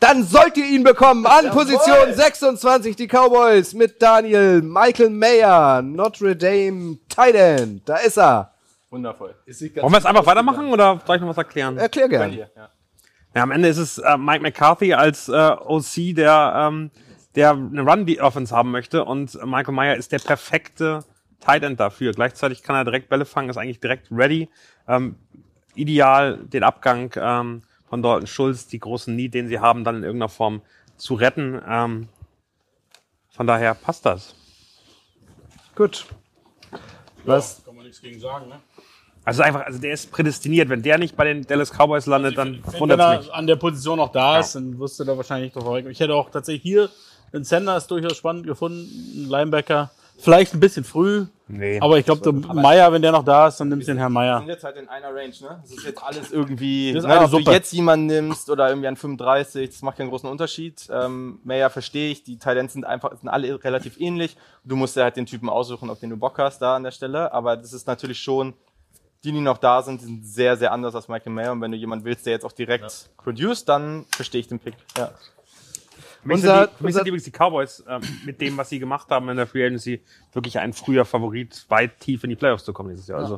Dann 0.00 0.24
sollt 0.24 0.56
ihr 0.56 0.66
ihn 0.66 0.82
bekommen 0.82 1.24
an 1.24 1.50
Position 1.50 2.12
26, 2.12 2.96
die 2.96 3.06
Cowboys 3.06 3.72
mit 3.72 4.02
Daniel, 4.02 4.62
Michael 4.62 5.10
Mayer, 5.10 5.80
Notre 5.82 6.34
Dame, 6.34 6.98
Thailand. 7.08 7.82
Da 7.88 7.96
ist 7.98 8.18
er. 8.18 8.52
Wundervoll. 8.90 9.34
Wollen 9.46 9.92
wir 9.92 9.98
es 9.98 10.06
einfach 10.06 10.26
weitermachen 10.26 10.72
oder 10.72 11.00
soll 11.06 11.16
ich 11.16 11.22
noch 11.22 11.28
was 11.28 11.38
erklären? 11.38 11.78
Erklär 11.78 12.08
Könnt 12.08 12.32
gern. 12.32 12.32
ihr, 12.32 12.50
ja. 12.56 12.68
Ja, 13.38 13.44
am 13.44 13.52
Ende 13.52 13.68
ist 13.68 13.78
es 13.78 13.98
äh, 13.98 14.18
Mike 14.18 14.42
McCarthy 14.42 14.94
als 14.94 15.28
äh, 15.28 15.32
OC, 15.32 16.16
der, 16.16 16.54
ähm, 16.56 16.90
der 17.36 17.52
eine 17.52 17.82
Run-Offense 17.82 18.52
haben 18.52 18.72
möchte 18.72 19.04
und 19.04 19.32
Michael 19.46 19.74
Meyer 19.74 19.94
ist 19.94 20.10
der 20.10 20.18
perfekte 20.18 21.04
Tight 21.38 21.62
End 21.62 21.78
dafür. 21.78 22.10
Gleichzeitig 22.10 22.64
kann 22.64 22.74
er 22.74 22.84
direkt 22.84 23.08
Bälle 23.08 23.24
fangen, 23.24 23.48
ist 23.48 23.56
eigentlich 23.56 23.78
direkt 23.78 24.08
ready. 24.10 24.48
Ähm, 24.88 25.14
ideal 25.76 26.38
den 26.38 26.64
Abgang 26.64 27.14
ähm, 27.14 27.62
von 27.88 28.02
Dalton 28.02 28.26
Schulz, 28.26 28.66
die 28.66 28.80
großen 28.80 29.14
Need, 29.14 29.34
den 29.34 29.46
sie 29.46 29.60
haben, 29.60 29.84
dann 29.84 29.98
in 29.98 30.02
irgendeiner 30.02 30.30
Form 30.30 30.60
zu 30.96 31.14
retten. 31.14 31.62
Ähm, 31.64 32.08
von 33.30 33.46
daher 33.46 33.74
passt 33.74 34.04
das. 34.04 34.34
Gut. 35.76 36.06
Was? 37.24 37.64
Kann 37.64 37.76
man 37.76 37.84
nichts 37.84 38.02
gegen 38.02 38.18
sagen, 38.18 38.48
ne? 38.48 38.58
Also 39.28 39.42
einfach, 39.42 39.66
also 39.66 39.78
der 39.78 39.92
ist 39.92 40.10
prädestiniert. 40.10 40.68
Wenn 40.68 40.82
der 40.82 40.98
nicht 40.98 41.16
bei 41.16 41.24
den 41.24 41.42
Dallas 41.46 41.70
Cowboys 41.70 42.06
landet, 42.06 42.36
dann 42.38 42.60
Wenn 42.72 42.80
wundert 42.80 42.98
er 43.00 43.18
mich. 43.18 43.32
an 43.32 43.46
der 43.46 43.56
Position 43.56 43.98
noch 43.98 44.10
da 44.10 44.38
ist, 44.40 44.54
dann 44.54 44.78
wirst 44.78 44.98
du 44.98 45.04
da 45.04 45.16
wahrscheinlich 45.16 45.54
nicht 45.54 45.64
drauf. 45.64 45.76
Ich 45.86 46.00
hätte 46.00 46.14
auch 46.14 46.30
tatsächlich 46.30 46.62
hier 46.62 46.88
einen 47.32 47.44
Sender 47.44 47.76
ist 47.76 47.88
durchaus 47.90 48.16
spannend 48.16 48.46
gefunden, 48.46 48.88
einen 49.16 49.28
Linebacker. 49.28 49.90
Vielleicht 50.20 50.52
ein 50.52 50.58
bisschen 50.58 50.82
früh, 50.82 51.26
Nee. 51.46 51.78
aber 51.80 51.96
ich 51.98 52.04
glaube, 52.04 52.22
der 52.22 52.32
Meier, 52.32 52.90
wenn 52.92 53.00
der 53.02 53.12
noch 53.12 53.24
da 53.24 53.46
ist, 53.46 53.60
dann 53.60 53.68
nimmst 53.68 53.86
du 53.86 53.92
den 53.92 53.98
Herrn 53.98 54.10
Wir 54.12 54.18
Meier. 54.20 54.38
sind 54.40 54.48
jetzt 54.48 54.64
halt 54.64 54.76
in 54.76 54.88
einer 54.88 55.08
Range, 55.14 55.32
ne? 55.42 55.60
Das 55.62 55.70
ist 55.70 55.84
jetzt 55.84 56.02
alles 56.02 56.32
irgendwie, 56.32 56.92
Das 56.92 57.04
ist 57.04 57.08
ne, 57.08 57.20
ob 57.20 57.30
du 57.44 57.50
jetzt 57.52 57.72
jemanden 57.72 58.06
nimmst 58.06 58.50
oder 58.50 58.68
irgendwie 58.68 58.88
an 58.88 58.96
35, 58.96 59.70
das 59.70 59.82
macht 59.82 59.96
keinen 59.98 60.08
großen 60.10 60.28
Unterschied. 60.28 60.88
Ähm, 60.90 61.38
Meyer 61.44 61.70
verstehe 61.70 62.10
ich, 62.10 62.24
die 62.24 62.36
Talents 62.36 62.72
sind 62.72 62.84
einfach, 62.84 63.16
sind 63.16 63.28
alle 63.28 63.62
relativ 63.62 64.00
ähnlich. 64.00 64.36
Du 64.64 64.74
musst 64.74 64.96
ja 64.96 65.04
halt 65.04 65.16
den 65.16 65.26
Typen 65.26 65.48
aussuchen, 65.48 65.88
auf 65.88 66.00
den 66.00 66.10
du 66.10 66.16
Bock 66.16 66.36
hast 66.38 66.58
da 66.60 66.74
an 66.74 66.82
der 66.82 66.90
Stelle, 66.90 67.32
aber 67.32 67.56
das 67.56 67.72
ist 67.72 67.86
natürlich 67.86 68.18
schon, 68.18 68.54
die, 69.24 69.32
die 69.32 69.40
noch 69.40 69.58
da 69.58 69.82
sind, 69.82 70.00
sind 70.00 70.26
sehr, 70.26 70.56
sehr 70.56 70.72
anders 70.72 70.94
als 70.94 71.08
Michael 71.08 71.32
Mayer. 71.32 71.52
Und 71.52 71.60
wenn 71.60 71.72
du 71.72 71.76
jemanden 71.76 72.04
willst, 72.04 72.26
der 72.26 72.34
jetzt 72.34 72.44
auch 72.44 72.52
direkt 72.52 73.10
produce, 73.16 73.64
dann 73.64 74.06
verstehe 74.10 74.40
ich 74.40 74.48
den 74.48 74.58
Pick, 74.58 74.74
ja. 74.96 75.10
Für 76.22 76.28
mich, 76.28 76.34
Unser- 76.36 76.58
sind, 76.58 76.70
die, 76.70 76.76
für 76.76 76.84
mich 76.84 76.94
sind 76.94 77.06
übrigens 77.06 77.24
die 77.24 77.30
Cowboys 77.30 77.84
ähm, 77.88 78.00
mit 78.24 78.40
dem, 78.40 78.56
was 78.56 78.68
sie 78.68 78.78
gemacht 78.78 79.08
haben 79.10 79.28
in 79.28 79.36
der 79.36 79.46
Free 79.46 79.64
Agency, 79.64 80.00
wirklich 80.32 80.58
ein 80.58 80.72
früher 80.72 81.04
Favorit, 81.04 81.64
weit 81.68 82.00
tief 82.00 82.24
in 82.24 82.30
die 82.30 82.36
Playoffs 82.36 82.64
zu 82.64 82.72
kommen 82.72 82.90
dieses 82.90 83.06
Jahr. 83.06 83.20
Also 83.20 83.36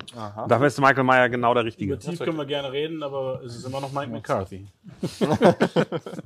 dafür 0.48 0.66
ist 0.66 0.81
Michael 0.81 1.05
Meyer 1.05 1.28
genau 1.28 1.52
der 1.52 1.65
Richtige. 1.65 1.94
Über 1.94 2.01
Tief 2.01 2.19
können 2.19 2.39
wir 2.39 2.47
gerne 2.47 2.73
reden, 2.73 3.02
aber 3.02 3.43
es 3.44 3.57
ist 3.57 3.66
immer 3.66 3.81
noch 3.81 3.93
Mike 3.93 4.11
McCarthy. 4.11 4.66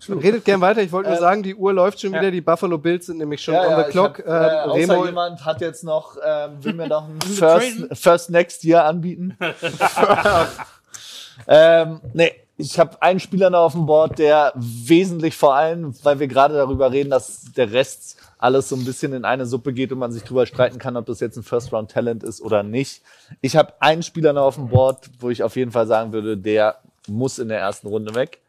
Redet 0.09 0.45
gern 0.45 0.61
weiter. 0.61 0.83
Ich 0.83 0.93
wollte 0.93 1.11
nur 1.11 1.19
sagen, 1.19 1.43
die 1.43 1.55
Uhr 1.55 1.73
läuft 1.73 2.01
schon 2.01 2.13
wieder. 2.13 2.31
Die 2.31 2.41
Buffalo 2.41 2.79
Bills 2.79 3.07
sind 3.07 3.19
nämlich 3.19 3.43
schon 3.43 3.55
on 3.55 3.77
the 3.77 3.83
ich 3.83 3.89
clock. 3.89 4.19
Hab, 4.21 4.27
äh, 4.27 4.31
ähm, 4.31 4.71
außer 4.71 4.93
Remo, 4.95 5.07
jemand 5.07 5.45
hat 5.45 5.61
jetzt 5.61 5.85
noch, 5.85 6.17
ähm, 6.25 6.65
will 6.65 6.75
mir 6.75 6.89
noch 6.89 7.09
ein 7.09 7.21
First, 7.21 7.87
First 7.93 8.31
Next 8.31 8.65
Year 8.65 8.85
anbieten. 8.85 9.37
ähm, 11.49 12.01
nee, 12.13 12.33
ich 12.57 12.79
habe 12.79 13.01
einen 13.03 13.19
Spieler 13.21 13.51
noch 13.51 13.61
auf 13.61 13.73
dem 13.73 13.87
Board, 13.87 14.19
der 14.19 14.53
wesentlich 14.55 15.37
vor 15.37 15.55
allem, 15.55 15.95
weil 16.05 16.21
wir 16.21 16.29
gerade 16.29 16.55
darüber 16.55 16.93
reden, 16.93 17.11
dass 17.11 17.45
der 17.57 17.73
Rest 17.73 18.17
alles 18.39 18.69
so 18.69 18.77
ein 18.77 18.85
bisschen 18.85 19.13
in 19.13 19.25
eine 19.25 19.47
Suppe 19.47 19.73
geht 19.73 19.91
und 19.93 19.99
man 19.99 20.13
sich 20.13 20.23
drüber 20.23 20.47
streiten 20.47 20.79
kann, 20.79 20.97
ob 20.97 21.07
das 21.07 21.21
jetzt 21.21 21.37
ein 21.37 21.43
First-Round-Talent 21.43 22.23
ist 22.23 22.41
oder 22.41 22.63
nicht. 22.63 23.03
Ich 23.41 23.57
habe 23.57 23.75
einen 23.81 24.03
Spieler 24.03 24.33
noch 24.33 24.45
auf 24.45 24.55
dem 24.57 24.69
Board, 24.69 25.11
wo 25.19 25.31
ich 25.31 25.43
auf 25.43 25.57
jeden 25.57 25.73
Fall 25.73 25.87
sagen 25.87 26.13
würde, 26.13 26.37
der 26.37 26.79
muss 27.09 27.39
in 27.39 27.49
der 27.49 27.59
ersten 27.59 27.89
Runde 27.89 28.15
weg. 28.15 28.41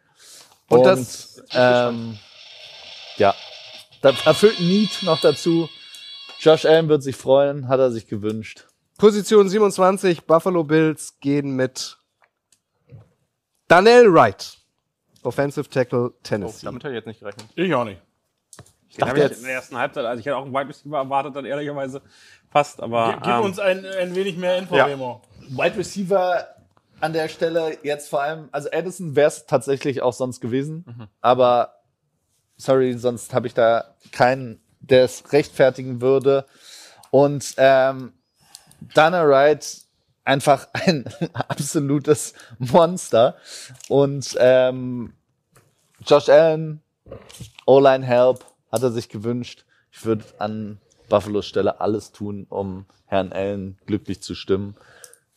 Und 0.69 0.85
das- 0.85 1.43
ähm, 1.53 2.17
ja, 3.17 3.33
das 4.01 4.25
erfüllt 4.25 4.59
Need 4.59 5.03
noch 5.03 5.19
dazu. 5.21 5.69
Josh 6.39 6.65
Allen 6.65 6.89
wird 6.89 7.01
sich 7.01 7.15
freuen, 7.15 7.67
hat 7.69 7.79
er 7.79 7.91
sich 7.91 8.07
gewünscht. 8.07 8.65
Position 8.97 9.49
27, 9.49 10.25
Buffalo 10.25 10.63
Bills 10.63 11.19
gehen 11.19 11.55
mit 11.55 11.97
Daniel 13.67 14.13
Wright. 14.13 14.57
Offensive 15.23 15.67
Tackle 15.69 16.09
Oh, 16.11 16.13
Tennessee. 16.23 16.65
damit 16.65 16.83
hätte 16.83 16.93
ich 16.93 16.97
jetzt 16.97 17.07
nicht 17.07 17.19
gerechnet. 17.19 17.47
Ich 17.55 17.73
auch 17.73 17.83
nicht. 17.83 17.99
Ich 18.89 18.97
dachte 18.97 19.19
jetzt 19.19 19.39
in 19.39 19.45
der 19.45 19.55
ersten 19.55 19.77
Halbzeit, 19.77 20.05
also 20.05 20.19
ich 20.19 20.25
hätte 20.25 20.37
auch 20.37 20.45
einen 20.45 20.53
Wide 20.53 20.69
Receiver 20.69 20.97
erwartet, 20.97 21.35
dann 21.35 21.45
ehrlicherweise 21.45 22.01
fast, 22.49 22.81
aber 22.81 23.19
Gib 23.21 23.33
ähm, 23.33 23.41
uns 23.41 23.59
ein, 23.59 23.85
ein 23.85 24.15
wenig 24.15 24.37
mehr 24.37 24.57
Info, 24.57 24.75
Ja. 24.75 24.85
Remo. 24.85 25.21
Wide 25.49 25.75
Receiver 25.77 26.47
an 27.01 27.11
der 27.11 27.27
Stelle 27.27 27.77
jetzt 27.83 28.07
vor 28.09 28.21
allem, 28.21 28.47
also 28.53 28.69
Addison 28.71 29.15
wäre 29.17 29.27
es 29.27 29.45
tatsächlich 29.47 30.01
auch 30.01 30.13
sonst 30.13 30.39
gewesen, 30.39 31.09
aber 31.19 31.73
sorry, 32.55 32.93
sonst 32.97 33.33
habe 33.33 33.47
ich 33.47 33.53
da 33.53 33.95
keinen, 34.13 34.61
der 34.79 35.03
es 35.03 35.33
rechtfertigen 35.33 35.99
würde. 35.99 36.45
Und 37.11 37.53
ähm, 37.57 38.13
Dana 38.93 39.27
Wright 39.27 39.81
einfach 40.25 40.67
ein 40.73 41.05
absolutes 41.33 42.33
Monster. 42.59 43.35
Und 43.87 44.35
ähm, 44.39 45.13
Josh 46.05 46.29
Allen, 46.29 46.81
O-Line 47.65 48.05
Help, 48.05 48.43
hat 48.71 48.83
er 48.83 48.91
sich 48.91 49.07
gewünscht. 49.07 49.63
Ich 49.91 50.05
würde 50.05 50.25
an 50.39 50.79
Buffalo's 51.07 51.45
Stelle 51.45 51.79
alles 51.79 52.11
tun, 52.11 52.45
um 52.49 52.85
Herrn 53.05 53.31
Allen 53.31 53.77
glücklich 53.85 54.21
zu 54.21 54.35
stimmen. 54.35 54.75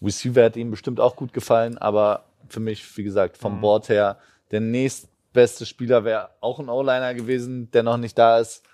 Receiver 0.02 0.44
hat 0.44 0.56
ihm 0.56 0.70
bestimmt 0.70 1.00
auch 1.00 1.16
gut 1.16 1.32
gefallen, 1.32 1.78
aber 1.78 2.24
für 2.48 2.60
mich, 2.60 2.96
wie 2.96 3.04
gesagt, 3.04 3.36
vom 3.36 3.56
Mhm. 3.56 3.60
Board 3.60 3.88
her, 3.88 4.18
der 4.50 4.60
nächstbeste 4.60 5.66
Spieler 5.66 6.04
wäre 6.04 6.30
auch 6.40 6.58
ein 6.58 6.68
O-Liner 6.68 7.14
gewesen, 7.14 7.70
der 7.70 7.82
noch 7.82 7.98
nicht 7.98 8.16
da 8.16 8.38
ist. 8.38 8.64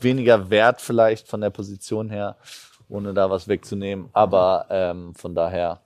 Weniger 0.00 0.50
wert 0.50 0.80
vielleicht 0.80 1.28
von 1.28 1.40
der 1.40 1.50
Position 1.50 2.10
her, 2.10 2.36
ohne 2.92 3.14
da 3.14 3.30
was 3.30 3.48
wegzunehmen. 3.48 4.08
Aber 4.12 4.66
ähm, 4.70 5.14
von 5.14 5.34
daher, 5.34 5.80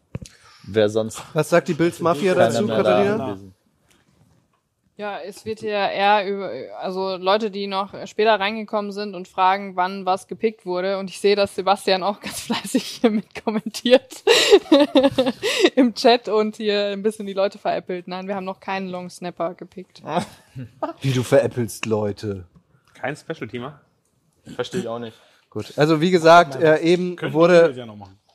wer 0.65 0.89
sonst. 0.89 1.23
Was 1.33 1.49
sagt 1.49 1.69
die 1.69 1.74
Bills 1.74 2.01
Mafia 2.01 2.35
dazu, 2.35 2.66
da 2.66 2.77
Katharina? 2.77 3.39
Ja, 4.99 5.19
es 5.20 5.45
wird 5.45 5.61
ja 5.61 5.91
eher 5.91 6.27
über, 6.27 6.51
also 6.81 7.19
Leute, 7.19 7.51
die 7.51 7.66
noch 7.66 8.07
später 8.07 8.41
reingekommen 8.41 8.93
sind 8.93 9.15
und 9.15 9.28
fragen, 9.28 9.77
wann 9.77 10.07
was 10.07 10.27
gepickt 10.27 10.65
wurde. 10.65 10.99
Und 10.99 11.11
ich 11.11 11.20
sehe, 11.20 11.37
dass 11.37 11.55
Sebastian 11.55 12.03
auch 12.03 12.19
ganz 12.20 12.41
fleißig 12.47 12.83
hier 12.83 13.11
mit 13.11 13.45
kommentiert 13.45 14.24
im 15.77 15.95
Chat 15.95 16.28
und 16.28 16.57
hier 16.57 16.87
ein 16.87 17.03
bisschen 17.03 17.27
die 17.27 17.35
Leute 17.35 17.59
veräppelt. 17.59 18.09
Nein, 18.09 18.27
wir 18.27 18.35
haben 18.35 18.47
noch 18.47 18.59
keinen 18.59 18.89
Long 18.89 19.11
Snapper 19.11 19.55
gepickt. 19.55 20.03
Wie 21.03 21.12
du 21.12 21.23
veräppelst 21.23 21.85
Leute. 21.85 22.47
Kein 22.95 23.15
Special-Teamer. 23.15 23.78
Verstehe 24.55 24.81
ich 24.81 24.89
auch 24.89 24.99
nicht. 24.99 25.16
Gut. 25.57 25.73
Also 25.77 26.03
wie 26.03 26.11
gesagt, 26.11 26.55
äh, 26.57 26.81
eben 26.81 27.16
wurde 27.33 27.73
ja. 27.74 27.87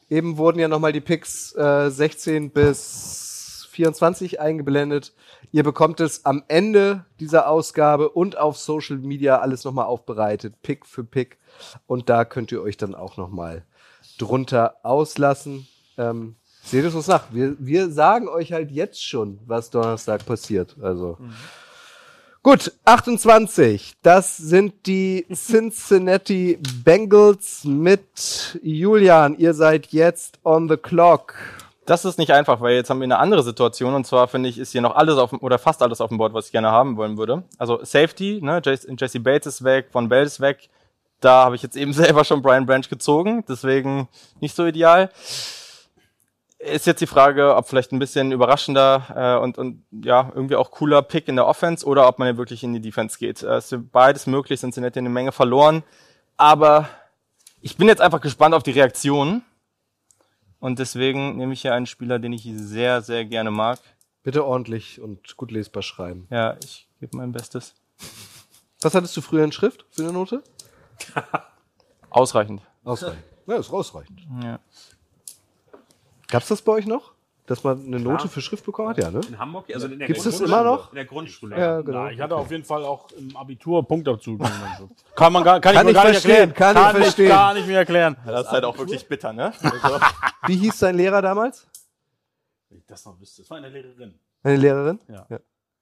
Eben 0.09 0.37
wurden 0.37 0.57
ja 0.57 0.67
nochmal 0.67 0.91
die 0.91 1.01
Picks 1.01 1.55
äh, 1.55 1.91
16 1.91 2.49
bis 2.49 3.67
24 3.69 4.39
eingeblendet. 4.39 5.13
Ihr 5.51 5.63
bekommt 5.63 5.99
es 5.99 6.25
am 6.25 6.43
Ende 6.47 7.05
dieser 7.19 7.47
Ausgabe 7.47 8.09
und 8.09 8.39
auf 8.39 8.57
Social 8.57 8.97
Media 8.97 9.37
alles 9.37 9.63
nochmal 9.65 9.85
aufbereitet, 9.85 10.63
Pick 10.63 10.87
für 10.87 11.03
Pick. 11.03 11.37
Und 11.85 12.09
da 12.09 12.25
könnt 12.25 12.51
ihr 12.51 12.63
euch 12.63 12.77
dann 12.77 12.95
auch 12.95 13.17
nochmal 13.17 13.65
drunter 14.17 14.77
auslassen. 14.81 15.67
Ähm, 15.99 16.37
seht 16.63 16.85
es 16.85 16.95
uns 16.95 17.05
nach. 17.05 17.25
Wir, 17.31 17.55
wir 17.59 17.91
sagen 17.91 18.29
euch 18.29 18.51
halt 18.51 18.71
jetzt 18.71 19.05
schon, 19.05 19.39
was 19.45 19.69
Donnerstag 19.69 20.25
passiert. 20.25 20.75
Also. 20.81 21.19
Gut, 22.43 22.71
28. 22.85 23.93
Das 24.01 24.35
sind 24.35 24.87
die 24.87 25.27
Cincinnati 25.31 26.57
Bengals 26.83 27.63
mit 27.65 28.57
Julian. 28.63 29.37
Ihr 29.37 29.53
seid 29.53 29.93
jetzt 29.93 30.39
on 30.43 30.67
the 30.67 30.75
clock. 30.75 31.35
Das 31.85 32.03
ist 32.03 32.17
nicht 32.17 32.31
einfach, 32.31 32.59
weil 32.59 32.73
jetzt 32.73 32.89
haben 32.89 32.99
wir 32.99 33.03
eine 33.05 33.19
andere 33.19 33.43
Situation 33.43 33.93
und 33.93 34.07
zwar 34.07 34.27
finde 34.27 34.49
ich, 34.49 34.57
ist 34.57 34.71
hier 34.71 34.81
noch 34.81 34.95
alles 34.95 35.19
auf 35.19 35.33
oder 35.33 35.59
fast 35.59 35.83
alles 35.83 36.01
auf 36.01 36.09
dem 36.09 36.17
Board, 36.17 36.33
was 36.33 36.47
ich 36.47 36.51
gerne 36.51 36.71
haben 36.71 36.97
wollen 36.97 37.15
würde. 37.15 37.43
Also 37.59 37.85
Safety, 37.85 38.39
ne, 38.41 38.59
Jesse 38.65 39.19
Bates 39.19 39.45
ist 39.45 39.63
weg, 39.63 39.89
Von 39.91 40.09
Bell 40.09 40.25
ist 40.25 40.41
weg. 40.41 40.67
Da 41.19 41.45
habe 41.45 41.55
ich 41.55 41.61
jetzt 41.61 41.75
eben 41.75 41.93
selber 41.93 42.23
schon 42.23 42.41
Brian 42.41 42.65
Branch 42.65 42.89
gezogen, 42.89 43.43
deswegen 43.47 44.07
nicht 44.39 44.55
so 44.55 44.65
ideal. 44.65 45.11
Ist 46.63 46.85
jetzt 46.85 47.01
die 47.01 47.07
Frage, 47.07 47.55
ob 47.55 47.67
vielleicht 47.67 47.91
ein 47.91 47.99
bisschen 47.99 48.31
überraschender 48.31 49.37
äh, 49.39 49.43
und, 49.43 49.57
und 49.57 49.83
ja, 49.91 50.31
irgendwie 50.35 50.55
auch 50.55 50.69
cooler 50.69 51.01
Pick 51.01 51.27
in 51.27 51.35
der 51.35 51.47
Offense 51.47 51.85
oder 51.85 52.07
ob 52.07 52.19
man 52.19 52.27
ja 52.27 52.37
wirklich 52.37 52.63
in 52.63 52.73
die 52.73 52.81
Defense 52.81 53.17
geht. 53.17 53.41
Äh, 53.41 53.57
ist 53.57 53.75
beides 53.91 54.27
möglich, 54.27 54.59
Cincinnati 54.59 54.99
eine 54.99 55.09
Menge 55.09 55.31
verloren. 55.31 55.83
Aber 56.37 56.87
ich 57.61 57.77
bin 57.77 57.87
jetzt 57.87 58.01
einfach 58.01 58.21
gespannt 58.21 58.53
auf 58.53 58.63
die 58.63 58.71
Reaktionen. 58.71 59.43
Und 60.59 60.77
deswegen 60.77 61.37
nehme 61.37 61.53
ich 61.53 61.61
hier 61.61 61.73
einen 61.73 61.87
Spieler, 61.87 62.19
den 62.19 62.33
ich 62.33 62.47
sehr, 62.53 63.01
sehr 63.01 63.25
gerne 63.25 63.49
mag. 63.49 63.79
Bitte 64.21 64.45
ordentlich 64.45 65.01
und 65.01 65.35
gut 65.37 65.49
lesbar 65.49 65.81
schreiben. 65.81 66.27
Ja, 66.29 66.57
ich 66.63 66.87
gebe 66.99 67.17
mein 67.17 67.31
Bestes. 67.31 67.73
Was 68.81 68.93
hattest 68.93 69.17
du 69.17 69.21
früher 69.21 69.43
in 69.43 69.51
Schrift 69.51 69.85
für 69.89 70.03
eine 70.03 70.13
Note? 70.13 70.43
Ausreichend. 72.11 72.61
Ausreichend. 72.83 73.23
Ja, 73.47 73.55
ist 73.55 73.71
ausreichend. 73.71 74.21
Ja. 74.43 74.59
Gab's 76.31 76.47
das 76.47 76.61
bei 76.63 76.71
euch 76.71 76.87
noch? 76.87 77.13
Dass 77.47 77.63
man 77.63 77.85
eine 77.85 77.99
Klar. 77.99 78.13
Note 78.13 78.27
für 78.29 78.39
Schrift 78.39 78.65
bekommen 78.65 78.89
hat? 78.89 78.97
Ja, 78.97 79.11
ne? 79.11 79.19
In 79.27 79.37
Hamburg? 79.37 79.65
Also 79.73 79.87
in 79.87 79.97
der 79.99 80.07
Gibt's 80.07 80.23
das 80.23 80.37
Grundschule. 80.37 80.59
immer 80.61 80.71
noch? 80.71 80.89
In 80.91 80.95
der 80.95 81.05
Grundschule. 81.05 81.59
Ja, 81.59 81.81
genau. 81.81 82.03
Na, 82.05 82.11
ich 82.11 82.21
hatte 82.21 82.35
auf 82.35 82.49
jeden 82.49 82.63
Fall 82.63 82.85
auch 82.85 83.11
im 83.11 83.35
Abitur 83.35 83.85
Punktabzug. 83.85 84.39
kann 85.15 85.33
man 85.33 85.43
gar, 85.43 85.59
kann, 85.59 85.73
Kann 85.75 85.87
ich 85.87 85.93
gar 85.93 86.03
nicht 86.05 86.21
verstehen, 86.21 86.49
erklären. 86.49 86.53
kann 86.53 86.77
ich 86.77 86.97
ich 86.99 87.03
verstehen. 87.03 87.27
gar 87.29 87.53
nicht 87.53 87.67
mehr 87.67 87.79
erklären. 87.79 88.15
Das 88.25 88.45
ist 88.45 88.51
halt 88.51 88.63
auch 88.63 88.77
wirklich 88.77 89.05
bitter, 89.07 89.33
ne? 89.33 89.51
Also, 89.81 89.99
Wie 90.47 90.55
hieß 90.55 90.79
dein 90.79 90.95
Lehrer 90.95 91.21
damals? 91.21 91.67
Wenn 92.69 92.77
ich 92.79 92.85
das 92.85 93.05
noch 93.05 93.19
wüsste. 93.19 93.41
Das 93.41 93.49
war 93.49 93.57
eine 93.57 93.69
Lehrerin. 93.69 94.13
Eine 94.43 94.55
Lehrerin? 94.57 94.99
Ja. 95.09 95.25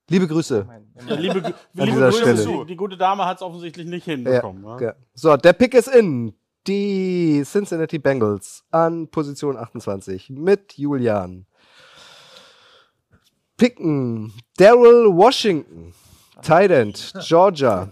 Liebe 0.10 0.28
Grüße. 0.28 0.66
Ja, 1.08 1.16
liebe, 1.16 1.54
liebe 1.74 1.86
dieser 1.92 2.10
Grüße, 2.10 2.38
Stelle. 2.38 2.58
die, 2.62 2.66
die 2.66 2.76
gute 2.76 2.98
Dame 2.98 3.26
hat 3.26 3.38
es 3.38 3.44
offensichtlich 3.44 3.86
nicht 3.86 4.06
hinbekommen. 4.06 4.64
Ja, 4.64 4.82
Ja. 4.82 4.94
So, 5.14 5.38
der 5.38 5.54
Pick 5.54 5.76
ist 5.76 5.88
in. 5.88 6.34
Die 6.68 7.44
Cincinnati 7.46 8.00
Bengals 8.00 8.64
an 8.72 9.08
Position 9.10 9.58
28 9.58 10.30
mit 10.30 10.74
Julian. 10.78 11.46
Picken 13.58 14.34
Daryl 14.58 15.08
Washington, 15.08 15.94
Tight 16.42 16.72
End, 16.72 17.14
Georgia. 17.28 17.90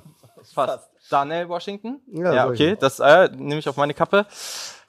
fast. 0.53 0.89
Daniel 1.09 1.47
Washington? 1.47 2.01
Ja, 2.07 2.33
Ja, 2.33 2.47
okay, 2.47 2.75
das 2.77 2.99
äh, 2.99 3.29
nehme 3.35 3.59
ich 3.59 3.69
auf 3.69 3.77
meine 3.77 3.93
Kappe. 3.93 4.25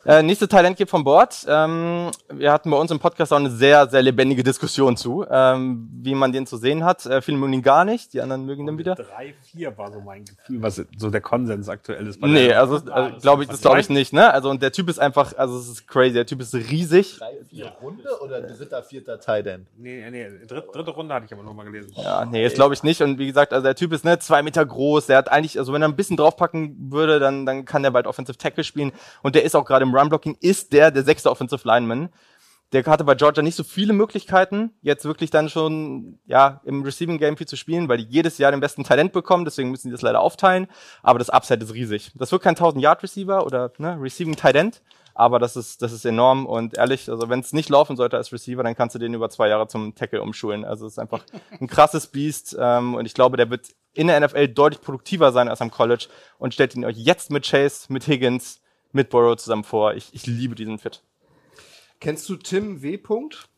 Äh, 0.07 0.23
nächste 0.23 0.47
Talent 0.47 0.77
geht 0.77 0.89
vom 0.89 1.03
Bord. 1.03 1.45
Ähm, 1.49 2.11
wir 2.33 2.53
hatten 2.53 2.71
bei 2.71 2.77
uns 2.77 2.91
im 2.93 3.01
Podcast 3.01 3.33
auch 3.33 3.37
eine 3.39 3.51
sehr, 3.51 3.89
sehr 3.89 4.01
lebendige 4.01 4.45
Diskussion 4.45 4.97
zu, 4.97 5.27
ähm, 5.29 5.91
wie 6.03 6.15
man 6.15 6.31
den 6.33 6.47
zu 6.47 6.57
sehen 6.57 6.85
hat. 6.85 7.05
Äh, 7.05 7.21
viele 7.21 7.37
mögen 7.37 7.53
ihn 7.55 7.63
gar 7.63 7.85
nicht, 7.85 8.13
die 8.13 8.21
anderen 8.21 8.47
mögen 8.47 8.67
ihn 8.69 8.79
wieder. 8.79 8.95
3, 8.95 9.35
4 9.53 9.77
war 9.77 9.91
so 9.91 10.01
mein 10.01 10.25
Gefühl, 10.25 10.63
was 10.63 10.81
so 10.97 11.11
der 11.11 11.21
Konsens 11.21 11.69
aktuell 11.69 12.07
ist. 12.07 12.21
bei 12.21 12.29
Nee, 12.29 12.47
der- 12.49 12.61
also, 12.61 12.77
Ah, 12.89 12.93
also 12.93 13.11
das 13.15 13.23
glaube 13.23 13.43
ich, 13.43 13.49
das 13.49 13.61
glaube 13.61 13.81
ich 13.81 13.91
nicht, 13.91 14.13
ne? 14.13 14.33
Also 14.33 14.51
und 14.51 14.63
der 14.63 14.71
Typ 14.71 14.89
ist 14.89 15.01
einfach, 15.01 15.37
also 15.37 15.59
es 15.59 15.69
ist 15.69 15.89
crazy, 15.89 16.13
der 16.15 16.27
Typ 16.27 16.41
ist 16.43 16.55
riesig. 16.55 17.19
Drei, 17.19 17.33
vier 17.51 17.67
Runde 17.83 18.09
oder 18.23 18.41
dritter, 18.41 18.85
vierter 18.85 19.19
Tight 19.19 19.49
End? 19.49 19.67
Nee, 19.77 20.09
nee, 20.13 20.29
dritte, 20.47 20.69
dritte 20.73 20.93
Runde 20.93 21.13
hatte 21.13 21.27
ich 21.27 21.33
aber 21.33 21.43
nur 21.43 21.55
mal 21.55 21.65
gelesen. 21.65 21.93
Ja, 21.97 22.25
nee, 22.25 22.45
das 22.45 22.55
glaube 22.55 22.73
ich 22.73 22.85
nicht. 22.85 23.03
Und 23.03 23.19
wie 23.19 23.27
gesagt, 23.27 23.53
also 23.53 23.65
der 23.65 23.75
Typ 23.75 23.93
ist 23.93 24.05
ne 24.05 24.17
zwei 24.21 24.43
Meter 24.45 24.65
groß. 24.65 25.07
Der 25.07 25.17
hat 25.19 25.29
eigentlich, 25.31 25.59
also 25.59 25.73
wenn 25.73 25.83
er 25.83 25.89
ein 25.89 25.97
bisschen 25.97 26.17
draufpacken 26.17 26.93
würde, 26.93 27.19
dann 27.19 27.45
dann 27.45 27.65
kann 27.65 27.83
der 27.83 27.91
bald 27.91 28.07
Offensive 28.07 28.39
Tackle 28.39 28.63
spielen. 28.63 28.93
Und 29.23 29.35
der 29.35 29.43
ist 29.43 29.57
auch 29.57 29.65
gerade 29.65 29.88
im 29.89 29.95
Run 29.95 30.09
Blocking 30.09 30.37
ist 30.41 30.73
der 30.73 30.91
der 30.91 31.05
sechste 31.05 31.31
Offensive 31.31 31.67
Lineman. 31.67 32.11
Der 32.73 32.85
hatte 32.85 33.05
bei 33.05 33.15
Georgia 33.15 33.43
nicht 33.43 33.55
so 33.55 33.65
viele 33.65 33.95
Möglichkeiten, 33.95 34.73
jetzt 34.83 35.07
wirklich 35.07 35.31
dann 35.31 35.49
schon 35.49 36.19
ja 36.27 36.61
im 36.65 36.83
Receiving 36.83 37.17
Game 37.17 37.39
viel 37.39 37.49
zu 37.49 37.57
spielen, 37.57 37.89
weil 37.89 37.97
die 37.97 38.05
jedes 38.05 38.37
Jahr 38.37 38.51
den 38.51 38.61
besten 38.61 38.85
Talent 38.85 39.13
bekommen. 39.13 39.47
Deswegen 39.47 39.71
müssen 39.71 39.89
die 39.89 39.93
das 39.93 40.03
leider 40.03 40.21
aufteilen. 40.21 40.67
Aber 41.03 41.19
das 41.19 41.31
Upside 41.31 41.65
ist 41.65 41.73
riesig. 41.73 42.13
Das 42.15 42.31
wird 42.31 42.43
kein 42.43 42.57
1000 42.57 42.83
Yard 42.83 43.03
Receiver 43.03 43.47
oder 43.47 43.73
ne, 43.79 43.97
Receiving 43.99 44.37
End. 44.37 44.83
Aber 45.19 45.41
das 45.41 45.57
ist, 45.57 45.83
das 45.83 45.93
ist 45.93 46.05
enorm 46.05 46.47
und 46.47 46.79
ehrlich, 46.79 47.11
also 47.11 47.29
wenn 47.29 47.41
es 47.41 47.53
nicht 47.53 47.69
laufen 47.71 47.97
sollte 47.97 48.17
als 48.17 48.33
Receiver, 48.33 48.63
dann 48.63 48.77
kannst 48.77 48.95
du 48.95 49.01
den 49.01 49.15
über 49.15 49.29
zwei 49.31 49.49
Jahre 49.49 49.67
zum 49.67 49.97
Tackle 49.97 50.23
umschulen. 50.23 50.65
Also 50.65 50.87
es 50.87 50.93
ist 50.93 50.99
einfach 51.01 51.25
ein 51.61 51.67
krasses 51.67 52.07
Biest 52.07 52.57
ähm, 52.57 52.95
und 52.95 53.05
ich 53.05 53.15
glaube, 53.15 53.37
der 53.37 53.51
wird 53.51 53.67
in 53.95 54.07
der 54.07 54.21
NFL 54.21 54.47
deutlich 54.47 54.81
produktiver 54.81 55.33
sein 55.33 55.49
als 55.49 55.61
am 55.61 55.73
College 55.73 56.07
und 56.39 56.55
stellt 56.55 56.77
ihn 56.77 56.85
euch 56.85 56.97
jetzt 56.97 57.33
mit 57.33 57.45
Chase, 57.45 57.93
mit 57.93 58.07
Higgins, 58.07 58.61
mit 58.93 59.11
Burrow 59.11 59.37
zusammen 59.37 59.65
vor. 59.65 59.95
Ich, 59.95 60.11
ich 60.15 60.27
liebe 60.27 60.55
diesen 60.55 60.79
Fit. 60.79 61.03
Kennst 62.01 62.29
du 62.29 62.37
Tim 62.37 62.83
W. 62.83 62.97
Punkt? 62.99 63.49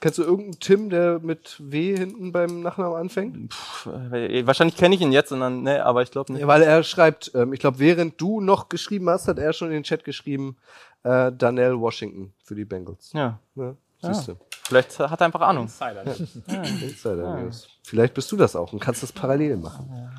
Kennst 0.00 0.18
du 0.18 0.22
irgendeinen 0.22 0.60
Tim, 0.60 0.90
der 0.90 1.18
mit 1.20 1.56
W 1.60 1.96
hinten 1.96 2.30
beim 2.32 2.60
Nachnamen 2.60 2.96
anfängt? 2.96 3.50
Puh, 3.82 3.90
äh, 4.14 4.46
wahrscheinlich 4.46 4.76
kenne 4.76 4.94
ich 4.94 5.00
ihn 5.00 5.12
jetzt, 5.12 5.30
sondern 5.30 5.62
ne, 5.62 5.84
aber 5.84 6.02
ich 6.02 6.10
glaube 6.10 6.32
nicht. 6.32 6.42
Ja, 6.42 6.46
weil 6.46 6.62
er 6.62 6.82
schreibt, 6.82 7.32
ähm, 7.34 7.52
ich 7.52 7.60
glaube, 7.60 7.78
während 7.78 8.20
du 8.20 8.40
noch 8.40 8.68
geschrieben 8.68 9.08
hast, 9.08 9.28
hat 9.28 9.38
er 9.38 9.52
schon 9.52 9.68
in 9.68 9.74
den 9.74 9.82
Chat 9.82 10.04
geschrieben, 10.04 10.56
äh, 11.04 11.32
Daniel 11.32 11.78
Washington 11.80 12.32
für 12.42 12.54
die 12.54 12.64
Bengals. 12.64 13.12
Ja. 13.12 13.40
Ja, 13.54 13.76
Ja. 14.02 14.14
siehst 14.14 14.28
du. 14.28 14.34
Vielleicht 14.64 14.98
hat 14.98 15.20
er 15.20 15.26
einfach 15.26 15.40
Ahnung. 15.42 15.64
Insider. 15.64 16.04
Insider 16.06 17.22
Ja. 17.22 17.40
News. 17.40 17.68
Vielleicht 17.82 18.14
bist 18.14 18.30
du 18.32 18.36
das 18.36 18.56
auch 18.56 18.72
und 18.72 18.80
kannst 18.80 19.02
das 19.02 19.12
parallel 19.12 19.56
machen. 19.56 20.10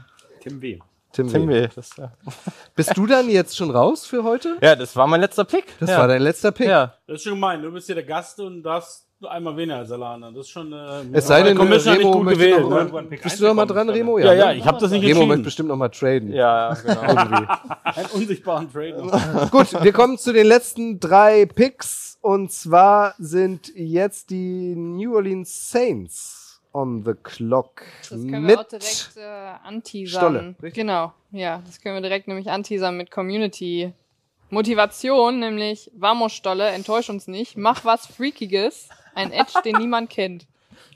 Tim 0.41 0.61
W. 0.61 0.79
Tim, 1.15 1.27
Tim 1.29 1.47
W. 1.47 1.63
W. 1.63 1.69
Das, 1.75 1.95
ja. 1.97 2.11
Bist 2.75 2.95
du 2.97 3.05
dann 3.07 3.29
jetzt 3.29 3.55
schon 3.55 3.71
raus 3.71 4.05
für 4.05 4.23
heute? 4.23 4.57
ja, 4.61 4.75
das 4.75 4.95
war 4.95 5.07
mein 5.07 5.21
letzter 5.21 5.45
Pick. 5.45 5.65
Das 5.79 5.89
ja. 5.89 5.99
war 5.99 6.07
dein 6.07 6.21
letzter 6.21 6.51
Pick. 6.51 6.67
Ja. 6.67 6.93
Das 7.07 7.17
ist 7.17 7.23
schon 7.23 7.33
gemein. 7.33 7.61
Du 7.61 7.71
bist 7.71 7.85
hier 7.85 7.95
der 7.95 8.03
Gast 8.03 8.39
und 8.39 8.63
darfst 8.63 9.07
nur 9.21 9.31
einmal 9.31 9.55
weniger 9.55 9.77
als 9.77 9.91
anderen. 9.91 10.33
Das 10.35 10.45
ist 10.45 10.49
schon. 10.49 10.73
Äh, 10.73 11.03
Es 11.13 11.27
sei 11.27 11.41
denn, 11.43 11.57
Remo 11.57 11.73
nicht 11.73 12.01
gut 12.01 12.23
möchte 12.23 12.39
gewählt. 12.39 12.69
noch, 12.69 12.91
Ne? 13.01 13.03
Pick 13.03 13.23
Bist 13.23 13.39
du 13.39 13.45
noch 13.45 13.53
mal 13.53 13.65
dran, 13.65 13.89
Remo? 13.89 14.19
Ja, 14.19 14.33
ja, 14.33 14.47
ne? 14.47 14.55
ich 14.57 14.65
habe 14.65 14.77
das 14.77 14.91
nicht 14.91 15.03
Remo 15.03 15.21
wird 15.21 15.21
entschieden. 15.21 15.43
bestimmt 15.43 15.69
noch 15.69 15.77
mal 15.77 15.89
traden. 15.89 16.33
Ja, 16.33 16.73
genau. 16.73 17.01
Einen 17.83 18.05
unsichtbaren 18.13 18.71
Trade. 18.71 19.47
Gut, 19.51 19.83
wir 19.83 19.93
kommen 19.93 20.17
zu 20.17 20.33
den 20.33 20.47
letzten 20.47 20.99
drei 20.99 21.45
Picks. 21.45 22.17
Und 22.21 22.51
zwar 22.51 23.13
sind 23.19 23.71
jetzt 23.75 24.31
die 24.31 24.75
New 24.75 25.15
Orleans 25.15 25.71
Saints 25.71 26.44
on 26.75 27.03
the 27.05 27.13
clock. 27.23 27.83
Das 28.01 28.09
können 28.09 28.31
wir 28.31 28.39
mit 28.41 28.57
auch 28.59 28.63
direkt 28.67 29.13
äh, 29.17 29.21
anteasern. 29.63 30.19
Stolle, 30.21 30.55
richtig? 30.61 30.73
Genau, 30.73 31.13
ja, 31.31 31.61
das 31.65 31.79
können 31.81 31.95
wir 31.95 32.01
direkt 32.01 32.27
nämlich 32.27 32.49
anteasern 32.51 32.97
mit 32.97 33.09
Community. 33.11 33.93
Motivation, 34.51 35.39
nämlich 35.39 35.89
Vamos 35.97 36.33
Stolle, 36.33 36.69
enttäusch 36.69 37.09
uns 37.09 37.27
nicht, 37.27 37.57
mach 37.57 37.83
was 37.83 38.05
Freakiges, 38.05 38.89
ein 39.15 39.31
Edge, 39.31 39.53
den 39.63 39.77
niemand 39.77 40.09
kennt. 40.09 40.45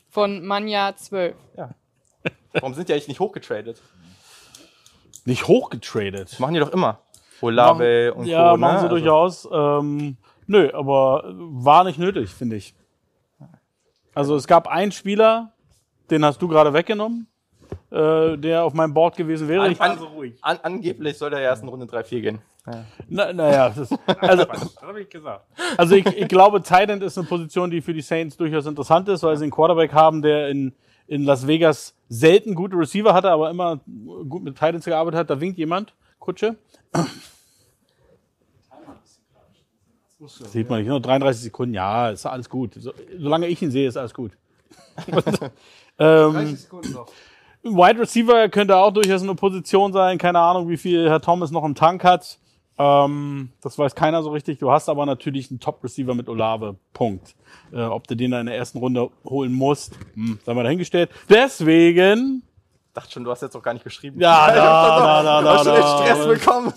Von 0.09 0.45
Manja 0.45 0.95
12. 0.95 1.35
Warum 2.53 2.73
sind 2.73 2.89
die 2.89 2.93
eigentlich 2.93 3.07
nicht 3.07 3.19
hochgetradet? 3.19 3.81
Nicht 5.25 5.47
hochgetradet. 5.47 6.31
Das 6.31 6.39
machen 6.39 6.53
die 6.55 6.59
doch 6.59 6.71
immer. 6.71 6.99
Olave 7.41 8.09
machen, 8.09 8.21
und 8.21 8.25
Ja, 8.27 8.51
Co., 8.51 8.57
machen 8.57 8.73
ne? 8.73 8.79
sie 8.79 8.83
Also- 8.85 8.95
durchaus. 8.95 9.47
Ähm, 9.51 10.17
nö, 10.47 10.71
aber 10.73 11.23
war 11.35 11.83
nicht 11.83 11.99
nötig, 11.99 12.29
finde 12.31 12.55
ich. 12.55 12.73
Also 14.15 14.35
es 14.35 14.47
gab 14.47 14.67
einen 14.67 14.91
Spieler, 14.91 15.53
den 16.11 16.25
hast 16.25 16.41
du 16.41 16.47
gerade 16.47 16.73
weggenommen, 16.73 17.27
äh, 17.91 18.37
der 18.37 18.63
auf 18.63 18.73
meinem 18.73 18.93
Board 18.93 19.15
gewesen 19.15 19.47
wäre. 19.47 19.63
An, 19.63 19.71
Ich, 19.71 19.81
an, 19.81 19.99
an, 20.41 20.59
angeblich 20.63 21.17
soll 21.17 21.29
der 21.29 21.39
erst 21.39 21.63
in 21.63 21.69
Runde 21.69 21.85
3-4 21.85 22.21
gehen. 22.21 22.39
Ja. 22.65 22.85
na, 23.07 23.33
naja, 23.33 23.69
das, 23.69 23.89
also, 24.19 24.45
Das 24.45 24.81
habe 24.81 25.01
ich 25.01 25.09
gesagt. 25.09 25.45
also 25.77 25.95
ich, 25.95 26.05
ich 26.05 26.27
glaube, 26.27 26.61
Titan 26.61 27.01
ist 27.01 27.17
eine 27.17 27.27
Position, 27.27 27.71
die 27.71 27.81
für 27.81 27.93
die 27.93 28.01
Saints 28.01 28.37
durchaus 28.37 28.65
interessant 28.65 29.07
ist, 29.09 29.23
weil 29.23 29.37
sie 29.37 29.45
einen 29.45 29.51
Quarterback 29.51 29.93
haben, 29.93 30.21
der 30.21 30.49
in, 30.49 30.73
in 31.07 31.23
Las 31.23 31.47
Vegas 31.47 31.95
selten 32.09 32.55
gute 32.55 32.75
Receiver 32.77 33.13
hatte, 33.13 33.31
aber 33.31 33.49
immer 33.49 33.79
gut 34.27 34.43
mit 34.43 34.55
Titans 34.55 34.85
gearbeitet 34.85 35.19
hat. 35.19 35.29
Da 35.29 35.39
winkt 35.39 35.57
jemand. 35.57 35.93
Kutsche. 36.19 36.57
Sieht 40.27 40.69
man 40.69 40.79
nicht, 40.79 40.89
nur 40.89 40.99
33 40.99 41.43
Sekunden, 41.43 41.73
ja, 41.73 42.09
ist 42.09 42.25
alles 42.25 42.49
gut. 42.49 42.73
So, 42.75 42.91
solange 43.17 43.47
ich 43.47 43.61
ihn 43.61 43.71
sehe, 43.71 43.87
ist 43.87 43.95
alles 43.95 44.13
gut. 44.13 44.33
Und, 45.07 45.25
ähm, 45.99 46.33
30 46.33 46.59
Sekunden 46.59 46.93
noch. 46.93 47.07
Wide 47.63 47.99
Receiver 47.99 48.47
könnte 48.49 48.77
auch 48.77 48.91
durchaus 48.91 49.21
eine 49.21 49.35
Position 49.35 49.91
sein. 49.91 50.17
Keine 50.17 50.39
Ahnung, 50.39 50.69
wie 50.69 50.77
viel 50.77 51.09
Herr 51.09 51.21
Thomas 51.21 51.51
noch 51.51 51.65
im 51.65 51.75
Tank 51.75 52.03
hat. 52.03 52.39
Ähm, 52.77 53.51
das 53.61 53.77
weiß 53.77 53.93
keiner 53.95 54.23
so 54.23 54.31
richtig. 54.31 54.59
Du 54.59 54.71
hast 54.71 54.87
aber 54.87 55.05
natürlich 55.05 55.51
einen 55.51 55.59
Top-Receiver 55.59 56.15
mit 56.15 56.29
Olave. 56.29 56.77
Punkt. 56.93 57.35
Äh, 57.73 57.81
ob 57.81 58.07
du 58.07 58.15
den 58.15 58.31
da 58.31 58.39
in 58.39 58.45
der 58.45 58.55
ersten 58.55 58.77
Runde 58.77 59.09
holen 59.25 59.51
musst, 59.51 59.99
hm, 60.13 60.39
sei 60.45 60.53
mal 60.53 60.63
dahingestellt. 60.63 61.09
Deswegen. 61.29 62.43
Dachte 62.93 63.11
schon, 63.11 63.23
du 63.25 63.31
hast 63.31 63.41
jetzt 63.41 63.55
auch 63.55 63.61
gar 63.61 63.73
nicht 63.73 63.83
geschrieben. 63.83 64.19
Ja, 64.21 64.47
da, 64.47 64.53
Ich 64.53 65.23
da, 65.23 65.23
da, 65.23 65.41
da, 65.41 65.63
schon 65.63 65.73
den 65.73 65.81
da. 65.81 65.97
Stress 65.97 66.27
bekommen. 66.39 66.73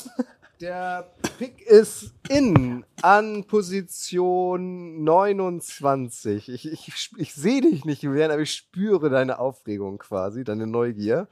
Der 0.62 1.10
Pick 1.38 1.60
ist 1.62 2.14
in 2.28 2.84
an 3.02 3.42
Position 3.48 5.02
29. 5.02 6.48
Ich, 6.50 6.70
ich, 6.70 7.10
ich 7.16 7.34
sehe 7.34 7.60
dich 7.60 7.84
nicht, 7.84 8.04
Julian, 8.04 8.30
aber 8.30 8.42
ich 8.42 8.52
spüre 8.52 9.10
deine 9.10 9.40
Aufregung 9.40 9.98
quasi, 9.98 10.44
deine 10.44 10.68
Neugier. 10.68 11.26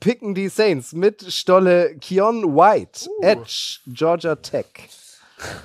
Picken 0.00 0.34
die 0.34 0.48
Saints 0.48 0.94
mit 0.94 1.22
Stolle 1.30 1.98
Keon 1.98 2.56
White, 2.56 3.10
Edge, 3.20 3.80
Georgia 3.88 4.36
Tech. 4.36 4.88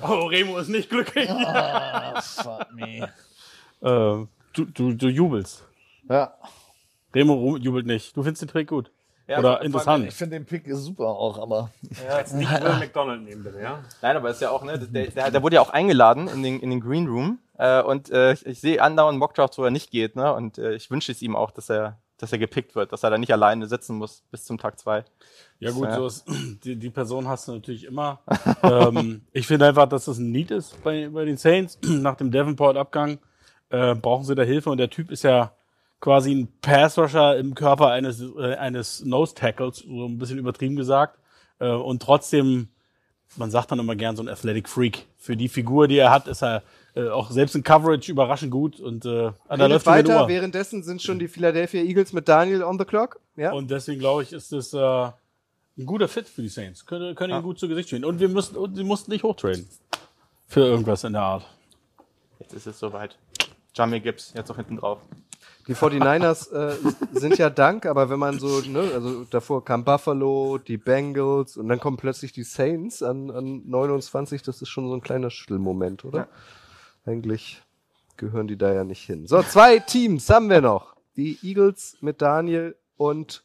Oh, 0.02 0.26
Remo 0.26 0.58
ist 0.58 0.68
nicht 0.68 0.90
glücklich. 0.90 1.30
Ah, 1.30 2.20
fuck 2.20 2.66
me. 2.74 3.10
Äh, 3.80 4.26
du, 4.52 4.64
du, 4.66 4.92
du 4.92 5.08
jubelst. 5.08 5.64
Ja. 6.10 6.34
Remo 7.14 7.56
jubelt 7.56 7.86
nicht. 7.86 8.14
Du 8.14 8.22
findest 8.22 8.42
den 8.42 8.48
Trick 8.50 8.68
gut. 8.68 8.90
Ja, 9.28 9.40
Oder 9.40 9.60
interessant. 9.60 10.06
Ich 10.08 10.14
finde 10.14 10.36
den 10.36 10.46
Pick 10.46 10.64
super 10.68 11.08
auch, 11.08 11.38
aber. 11.38 11.70
Jetzt 12.16 12.34
nicht 12.34 12.50
Will 12.62 12.78
McDonald 12.78 13.22
nehmen, 13.22 13.44
bitte, 13.44 13.60
ja? 13.60 13.84
Nein, 14.00 14.16
aber 14.16 14.30
ist 14.30 14.40
ja 14.40 14.50
auch, 14.50 14.64
ne, 14.64 14.78
der, 14.78 15.08
der, 15.08 15.30
der 15.30 15.42
wurde 15.42 15.56
ja 15.56 15.60
auch 15.60 15.68
eingeladen 15.68 16.28
in 16.28 16.42
den, 16.42 16.60
in 16.60 16.70
den 16.70 16.80
Green 16.80 17.06
Room. 17.06 17.38
Äh, 17.58 17.82
und 17.82 18.10
äh, 18.10 18.32
ich, 18.32 18.46
ich 18.46 18.60
sehe 18.60 18.80
andauernd 18.82 19.18
Mockdrafts, 19.18 19.58
wo 19.58 19.64
er 19.64 19.70
nicht 19.70 19.90
geht, 19.90 20.16
ne? 20.16 20.32
Und 20.32 20.56
äh, 20.56 20.72
ich 20.72 20.90
wünsche 20.90 21.12
es 21.12 21.20
ihm 21.20 21.36
auch, 21.36 21.50
dass 21.50 21.68
er, 21.68 21.98
dass 22.16 22.32
er 22.32 22.38
gepickt 22.38 22.74
wird, 22.74 22.90
dass 22.90 23.02
er 23.02 23.10
da 23.10 23.18
nicht 23.18 23.32
alleine 23.32 23.66
sitzen 23.66 23.96
muss 23.96 24.22
bis 24.30 24.44
zum 24.46 24.56
Tag 24.56 24.78
zwei. 24.78 25.04
Ja 25.58 25.72
gut, 25.72 25.88
Ja. 25.88 25.96
so 25.96 26.06
ist, 26.06 26.24
die, 26.64 26.76
die 26.76 26.90
Person 26.90 27.28
hast 27.28 27.48
du 27.48 27.52
natürlich 27.52 27.84
immer. 27.84 28.20
ähm, 28.62 29.26
ich 29.32 29.46
finde 29.46 29.66
einfach, 29.66 29.90
dass 29.90 30.06
das 30.06 30.16
ein 30.16 30.32
Need 30.32 30.52
ist 30.52 30.82
bei, 30.82 31.10
bei 31.10 31.26
den 31.26 31.36
Saints. 31.36 31.78
Nach 31.86 32.14
dem 32.16 32.30
Davenport-Abgang 32.30 33.18
äh, 33.68 33.94
brauchen 33.94 34.24
sie 34.24 34.34
da 34.34 34.42
Hilfe 34.42 34.70
und 34.70 34.78
der 34.78 34.88
Typ 34.88 35.10
ist 35.10 35.22
ja 35.22 35.52
quasi 36.00 36.32
ein 36.34 36.48
Pass-Rusher 36.60 37.36
im 37.36 37.54
Körper 37.54 37.88
eines, 37.90 38.20
äh, 38.20 38.54
eines 38.54 39.04
Nose-Tackles, 39.04 39.78
so 39.78 40.06
ein 40.06 40.18
bisschen 40.18 40.38
übertrieben 40.38 40.76
gesagt. 40.76 41.18
Äh, 41.58 41.70
und 41.70 42.02
trotzdem, 42.02 42.68
man 43.36 43.50
sagt 43.50 43.72
dann 43.72 43.78
immer 43.78 43.96
gern 43.96 44.16
so 44.16 44.22
ein 44.22 44.28
Athletic 44.28 44.68
Freak. 44.68 45.06
Für 45.16 45.36
die 45.36 45.48
Figur, 45.48 45.88
die 45.88 45.98
er 45.98 46.10
hat, 46.10 46.28
ist 46.28 46.42
er 46.42 46.62
äh, 46.94 47.08
auch 47.08 47.30
selbst 47.30 47.54
in 47.54 47.62
Coverage 47.62 48.10
überraschend 48.10 48.50
gut 48.50 48.80
und 48.80 49.04
äh, 49.04 49.08
da 49.08 49.32
Redet 49.50 49.68
läuft 49.68 49.86
ihm 49.86 49.92
eine 49.92 50.08
weiter, 50.08 50.28
währenddessen 50.28 50.82
sind 50.82 51.02
schon 51.02 51.18
die 51.18 51.28
Philadelphia 51.28 51.82
Eagles 51.82 52.12
mit 52.12 52.28
Daniel 52.28 52.62
on 52.62 52.78
the 52.78 52.84
clock. 52.84 53.20
Ja. 53.36 53.52
Und 53.52 53.70
deswegen 53.70 54.00
glaube 54.00 54.22
ich, 54.22 54.32
ist 54.32 54.52
es 54.52 54.72
äh, 54.72 54.78
ein 54.78 55.86
guter 55.86 56.08
Fit 56.08 56.28
für 56.28 56.42
die 56.42 56.48
Saints. 56.48 56.86
Können, 56.86 57.14
können 57.14 57.36
ihn 57.36 57.42
gut 57.42 57.58
zu 57.58 57.68
Gesicht 57.68 57.88
stehen. 57.88 58.04
Und 58.04 58.20
wir 58.20 58.28
müssen, 58.28 58.56
und 58.56 58.76
sie 58.76 58.84
mussten 58.84 59.10
nicht 59.10 59.22
hochtraden. 59.22 59.68
Für 60.46 60.60
irgendwas 60.60 61.04
in 61.04 61.12
der 61.12 61.22
Art. 61.22 61.46
Jetzt 62.40 62.54
ist 62.54 62.66
es 62.66 62.78
soweit. 62.78 63.16
Jamie 63.74 64.00
Gibbs, 64.00 64.32
jetzt 64.34 64.50
auch 64.50 64.56
hinten 64.56 64.76
drauf. 64.76 64.98
Die 65.68 65.74
49ers 65.74 66.50
äh, 66.50 66.76
sind 67.12 67.36
ja 67.36 67.50
dank, 67.50 67.84
aber 67.84 68.08
wenn 68.08 68.18
man 68.18 68.38
so, 68.38 68.60
ne, 68.62 68.90
also 68.94 69.24
davor 69.24 69.62
kam 69.62 69.84
Buffalo, 69.84 70.56
die 70.56 70.78
Bengals 70.78 71.58
und 71.58 71.68
dann 71.68 71.78
kommen 71.78 71.98
plötzlich 71.98 72.32
die 72.32 72.42
Saints 72.42 73.02
an, 73.02 73.30
an 73.30 73.68
29, 73.68 74.42
das 74.42 74.62
ist 74.62 74.70
schon 74.70 74.88
so 74.88 74.94
ein 74.94 75.02
kleiner 75.02 75.30
Schüttelmoment, 75.30 76.06
oder? 76.06 76.28
Eigentlich 77.04 77.62
gehören 78.16 78.48
die 78.48 78.56
da 78.56 78.72
ja 78.72 78.84
nicht 78.84 79.04
hin. 79.04 79.26
So, 79.26 79.42
zwei 79.42 79.78
Teams 79.78 80.30
haben 80.30 80.48
wir 80.48 80.62
noch. 80.62 80.96
Die 81.16 81.38
Eagles 81.42 81.98
mit 82.00 82.22
Daniel 82.22 82.74
und 82.96 83.42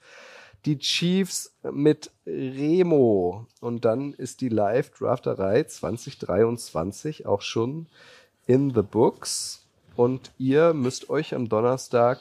die 0.66 0.80
Chiefs 0.80 1.54
mit 1.64 2.12
Remo. 2.26 3.48
Und 3.60 3.86
dann 3.86 4.14
ist 4.14 4.42
die 4.42 4.50
Live-Drafterei 4.50 5.64
2023 5.64 7.26
auch 7.26 7.42
schon 7.42 7.88
in 8.46 8.74
the 8.74 8.82
books. 8.82 9.63
Und 9.96 10.32
ihr 10.38 10.74
müsst 10.74 11.10
euch 11.10 11.36
am 11.36 11.50
Donnerstag 11.50 12.20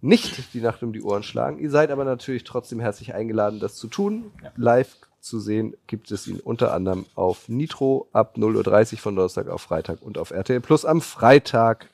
nicht 0.00 0.54
die 0.54 0.60
Nacht 0.60 0.82
um 0.82 0.92
die 0.92 1.02
Ohren 1.02 1.22
schlagen. 1.22 1.58
Ihr 1.58 1.70
seid 1.70 1.90
aber 1.90 2.04
natürlich 2.04 2.44
trotzdem 2.44 2.80
herzlich 2.80 3.14
eingeladen, 3.14 3.60
das 3.60 3.76
zu 3.76 3.88
tun. 3.88 4.30
Live 4.56 4.96
zu 5.20 5.40
sehen 5.40 5.74
gibt 5.88 6.10
es 6.12 6.26
ihn 6.28 6.38
unter 6.40 6.72
anderem 6.72 7.06
auf 7.16 7.48
Nitro 7.48 8.08
ab 8.12 8.36
0.30 8.36 8.92
Uhr 8.94 8.98
von 8.98 9.16
Donnerstag 9.16 9.48
auf 9.48 9.62
Freitag 9.62 10.00
und 10.02 10.16
auf 10.18 10.30
RTL 10.30 10.60
Plus 10.60 10.84
am 10.84 11.00
Freitag 11.00 11.88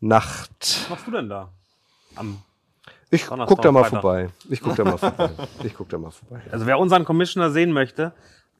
Nacht. 0.00 0.50
Was 0.60 0.90
machst 0.90 1.06
du 1.06 1.10
denn 1.12 1.28
da? 1.28 1.48
Am 2.16 2.38
Ich 3.10 3.24
Donnerstag 3.26 3.48
guck 3.56 3.62
da 3.62 3.72
mal 3.72 3.84
Freitag. 3.84 4.00
vorbei. 4.02 4.28
Ich 4.50 4.60
guck 4.60 4.76
da 4.76 4.84
mal 4.84 4.98
vorbei. 4.98 5.30
Ich 5.64 5.74
guck 5.74 5.88
da 5.88 5.98
mal 5.98 6.10
vorbei. 6.10 6.42
Also 6.50 6.66
wer 6.66 6.78
unseren 6.78 7.04
Commissioner 7.04 7.50
sehen 7.50 7.72
möchte, 7.72 8.12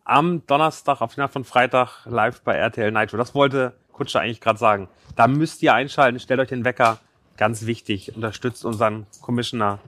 am 0.06 0.46
Donnerstag 0.46 1.00
auf 1.00 1.14
die 1.14 1.20
Nacht 1.20 1.32
von 1.32 1.44
Freitag 1.44 2.06
live 2.06 2.40
bei 2.42 2.54
RTL 2.54 2.90
Nitro. 2.92 3.16
Das 3.16 3.34
wollte 3.34 3.74
Kutscher 3.92 4.20
eigentlich 4.20 4.40
gerade 4.40 4.58
sagen. 4.58 4.88
Da 5.16 5.26
müsst 5.26 5.62
ihr 5.62 5.74
einschalten, 5.74 6.20
stellt 6.20 6.40
euch 6.40 6.48
den 6.48 6.64
Wecker. 6.64 6.98
Ganz 7.36 7.66
wichtig, 7.66 8.14
unterstützt 8.14 8.64
unseren 8.64 9.06
Commissioner, 9.20 9.78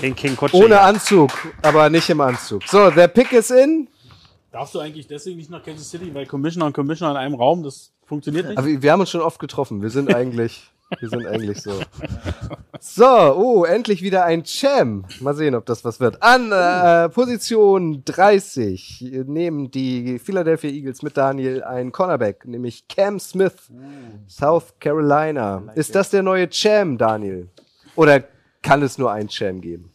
den 0.00 0.14
King 0.14 0.36
Kutscher. 0.36 0.58
Ohne 0.58 0.80
Anzug, 0.80 1.32
aber 1.62 1.90
nicht 1.90 2.08
im 2.08 2.20
Anzug. 2.20 2.62
So, 2.64 2.90
der 2.90 3.08
Pick 3.08 3.32
ist 3.32 3.50
in. 3.50 3.88
Darfst 4.52 4.74
du 4.74 4.78
eigentlich 4.78 5.08
deswegen 5.08 5.38
nicht 5.38 5.50
nach 5.50 5.64
Kansas 5.64 5.90
City, 5.90 6.14
weil 6.14 6.26
Commissioner 6.26 6.66
und 6.66 6.72
Commissioner 6.72 7.12
in 7.12 7.16
einem 7.16 7.34
Raum, 7.34 7.64
das 7.64 7.92
funktioniert 8.04 8.46
nicht? 8.46 8.58
Aber 8.58 8.68
wir 8.68 8.92
haben 8.92 9.00
uns 9.00 9.10
schon 9.10 9.22
oft 9.22 9.40
getroffen. 9.40 9.82
Wir 9.82 9.90
sind 9.90 10.14
eigentlich, 10.14 10.70
wir 11.00 11.08
sind 11.08 11.26
eigentlich 11.26 11.62
so. 11.62 11.80
So, 12.80 13.06
oh, 13.06 13.64
endlich 13.64 14.02
wieder 14.02 14.24
ein 14.24 14.44
Cham. 14.44 15.06
Mal 15.20 15.34
sehen, 15.34 15.54
ob 15.54 15.64
das 15.64 15.84
was 15.84 16.00
wird. 16.00 16.22
An 16.22 16.52
äh, 16.52 17.08
Position 17.08 18.02
30 18.04 19.24
nehmen 19.26 19.70
die 19.70 20.18
Philadelphia 20.18 20.70
Eagles 20.70 21.02
mit 21.02 21.16
Daniel 21.16 21.62
einen 21.62 21.92
Cornerback, 21.92 22.44
nämlich 22.46 22.86
Cam 22.88 23.18
Smith, 23.18 23.70
South 24.28 24.74
Carolina. 24.80 25.62
Ist 25.74 25.94
das 25.94 26.10
der 26.10 26.22
neue 26.22 26.48
Cham, 26.50 26.98
Daniel? 26.98 27.48
Oder 27.96 28.24
kann 28.62 28.82
es 28.82 28.98
nur 28.98 29.10
einen 29.12 29.28
Cham 29.28 29.60
geben? 29.60 29.94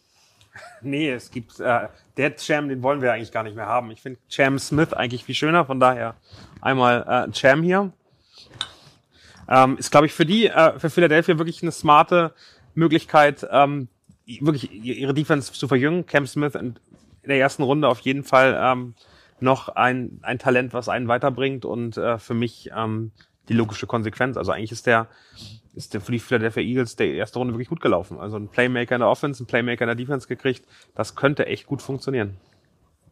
Nee, 0.82 1.10
es 1.10 1.30
gibt, 1.30 1.60
äh, 1.60 1.88
der 2.16 2.36
Cham, 2.36 2.68
den 2.68 2.82
wollen 2.82 3.02
wir 3.02 3.12
eigentlich 3.12 3.32
gar 3.32 3.42
nicht 3.42 3.56
mehr 3.56 3.66
haben. 3.66 3.90
Ich 3.90 4.00
finde 4.00 4.18
Cham 4.28 4.58
Smith 4.58 4.92
eigentlich 4.92 5.24
viel 5.24 5.34
schöner, 5.34 5.64
von 5.64 5.78
daher 5.78 6.16
einmal 6.60 7.04
äh, 7.08 7.30
Cham 7.32 7.62
hier. 7.62 7.92
Ähm, 9.50 9.76
ist, 9.76 9.90
glaube 9.90 10.06
ich, 10.06 10.12
für 10.12 10.24
die, 10.24 10.46
äh, 10.46 10.78
für 10.78 10.90
Philadelphia 10.90 11.36
wirklich 11.38 11.62
eine 11.62 11.72
smarte 11.72 12.32
Möglichkeit, 12.74 13.46
ähm, 13.50 13.88
wirklich 14.26 14.70
ihre 14.72 15.12
Defense 15.12 15.52
zu 15.52 15.66
verjüngen. 15.66 16.06
Cam 16.06 16.26
Smith 16.26 16.54
in, 16.54 16.76
der 17.24 17.38
ersten 17.38 17.64
Runde 17.64 17.88
auf 17.88 18.00
jeden 18.00 18.24
Fall 18.24 18.58
ähm, 18.60 18.94
noch 19.40 19.68
ein, 19.68 20.20
ein 20.22 20.38
Talent, 20.38 20.72
was 20.72 20.88
einen 20.88 21.08
weiterbringt 21.08 21.64
und 21.64 21.96
äh, 21.96 22.18
für 22.18 22.34
mich 22.34 22.70
ähm, 22.74 23.10
die 23.48 23.54
logische 23.54 23.86
Konsequenz. 23.86 24.36
Also 24.36 24.52
eigentlich 24.52 24.72
ist 24.72 24.86
der, 24.86 25.08
ist 25.74 25.94
der 25.94 26.00
für 26.00 26.12
die 26.12 26.20
Philadelphia 26.20 26.62
Eagles 26.62 26.96
der 26.96 27.12
erste 27.14 27.38
Runde 27.38 27.52
wirklich 27.52 27.68
gut 27.68 27.80
gelaufen. 27.80 28.18
Also 28.18 28.36
ein 28.36 28.48
Playmaker 28.48 28.94
in 28.94 29.00
der 29.00 29.08
Offense, 29.08 29.42
ein 29.42 29.46
Playmaker 29.46 29.84
in 29.84 29.88
der 29.88 29.96
Defense 29.96 30.28
gekriegt. 30.28 30.64
Das 30.94 31.16
könnte 31.16 31.46
echt 31.46 31.66
gut 31.66 31.82
funktionieren. 31.82 32.36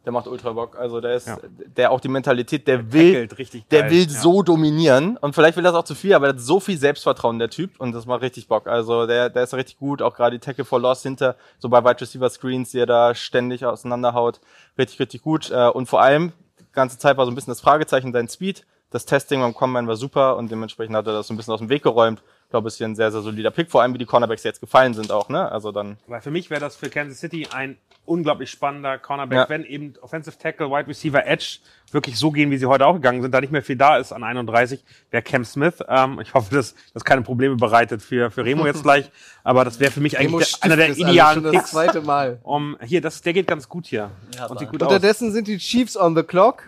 Der 0.09 0.13
macht 0.15 0.25
ultra 0.25 0.53
Bock. 0.53 0.75
Also 0.75 1.01
der 1.01 1.13
ist, 1.13 1.27
Ja. 1.27 1.37
der 1.77 1.91
auch 1.91 1.99
die 1.99 2.07
Mentalität, 2.07 2.67
der 2.67 2.91
will, 2.91 3.13
tackelt 3.13 3.37
richtig 3.37 3.67
der 3.69 3.81
geil, 3.83 3.91
will 3.91 4.01
ja. 4.01 4.09
so 4.09 4.41
dominieren. 4.41 5.17
Und 5.17 5.35
vielleicht 5.35 5.55
will 5.55 5.63
das 5.63 5.75
auch 5.75 5.83
zu 5.83 5.93
viel, 5.93 6.15
aber 6.15 6.25
der 6.25 6.33
hat 6.33 6.41
so 6.41 6.59
viel 6.59 6.79
Selbstvertrauen, 6.79 7.37
der 7.37 7.51
Typ. 7.51 7.79
Und 7.79 7.91
das 7.91 8.07
macht 8.07 8.23
richtig 8.23 8.47
Bock. 8.47 8.65
Also 8.65 9.05
der, 9.05 9.29
der 9.29 9.43
ist 9.43 9.53
richtig 9.53 9.77
gut. 9.77 10.01
Auch 10.01 10.15
gerade 10.15 10.39
die 10.39 10.43
Tackle 10.43 10.65
for 10.65 10.79
Loss 10.79 11.03
hinter, 11.03 11.35
so 11.59 11.69
bei 11.69 11.83
Wide 11.83 12.01
Receiver 12.01 12.27
Screens, 12.27 12.71
die 12.71 12.79
er 12.79 12.87
da 12.87 13.13
ständig 13.13 13.63
auseinanderhaut. 13.67 14.39
Richtig, 14.79 14.99
richtig 14.99 15.21
gut. 15.21 15.51
Äh, 15.51 15.67
Und 15.69 15.85
vor 15.87 16.01
allem, 16.01 16.33
die 16.59 16.65
ganze 16.73 16.97
Zeit 16.97 17.15
war 17.17 17.25
so 17.25 17.31
ein 17.31 17.35
bisschen 17.35 17.51
das 17.51 17.61
Fragezeichen, 17.61 18.11
sein 18.11 18.27
Speed. 18.27 18.65
Das 18.91 19.05
Testing 19.05 19.39
beim 19.41 19.53
Combine 19.53 19.87
war 19.87 19.95
super 19.95 20.35
und 20.37 20.49
dementsprechend 20.49 20.95
hat 20.95 21.05
er 21.05 21.13
das 21.13 21.27
so 21.27 21.33
ein 21.33 21.37
bisschen 21.37 21.53
aus 21.53 21.59
dem 21.59 21.69
Weg 21.69 21.83
geräumt. 21.83 22.23
Ich 22.45 22.49
glaube, 22.49 22.67
es 22.67 22.73
ist 22.73 22.77
hier 22.79 22.87
ein 22.87 22.95
sehr, 22.95 23.11
sehr 23.11 23.21
solider 23.21 23.51
Pick, 23.51 23.69
vor 23.69 23.83
allem 23.83 23.93
wie 23.93 23.99
die 23.99 24.05
Cornerbacks 24.05 24.43
jetzt 24.43 24.59
gefallen 24.59 24.95
sind 24.95 25.11
auch, 25.11 25.29
ne? 25.29 25.51
Also 25.51 25.71
dann. 25.71 25.97
Weil 26.07 26.21
für 26.21 26.31
mich 26.31 26.49
wäre 26.49 26.59
das 26.59 26.75
für 26.75 26.89
Kansas 26.89 27.19
City 27.19 27.47
ein 27.53 27.77
unglaublich 28.05 28.49
spannender 28.49 28.97
Cornerback, 28.97 29.37
Ja. 29.37 29.49
wenn 29.49 29.63
eben 29.63 29.93
Offensive 30.01 30.35
Tackle, 30.39 30.71
Wide 30.71 30.87
Receiver, 30.87 31.27
Edge 31.27 31.59
wirklich 31.91 32.17
so 32.17 32.31
gehen, 32.31 32.49
wie 32.49 32.57
sie 32.57 32.65
heute 32.65 32.87
auch 32.87 32.93
gegangen 32.95 33.21
sind, 33.21 33.31
da 33.31 33.39
nicht 33.41 33.51
mehr 33.51 33.61
viel 33.61 33.75
da 33.75 33.97
ist 33.97 34.11
an 34.11 34.23
31, 34.23 34.83
wäre 35.11 35.21
Cam 35.21 35.45
Smith. 35.45 35.75
Ähm, 35.87 36.19
ich 36.19 36.33
hoffe, 36.33 36.55
dass 36.55 36.73
das 36.95 37.05
keine 37.05 37.21
Probleme 37.21 37.55
bereitet 37.55 38.01
für, 38.01 38.31
für 38.31 38.43
Remo 38.43 38.65
jetzt 38.65 38.81
gleich, 38.83 39.11
aber 39.43 39.63
das 39.63 39.79
wäre 39.79 39.91
für 39.91 40.01
mich 40.01 40.17
eigentlich 40.17 40.53
der, 40.59 40.63
einer 40.63 40.75
der 40.77 40.89
idealen 40.97 41.35
schon 41.35 41.43
das 41.43 41.51
Picks. 41.53 41.69
zweite 41.69 42.01
Mal. 42.01 42.39
Um, 42.41 42.75
hier, 42.83 43.01
das, 43.01 43.21
der 43.21 43.33
geht 43.33 43.45
ganz 43.45 43.69
gut 43.69 43.85
hier. 43.85 44.09
und 44.49 44.57
sieht 44.57 44.69
gut 44.71 44.81
aus. 44.81 44.87
Unterdessen 44.91 45.31
sind 45.31 45.47
die 45.47 45.59
Chiefs 45.59 45.95
on 45.95 46.15
the 46.15 46.23
clock. 46.23 46.63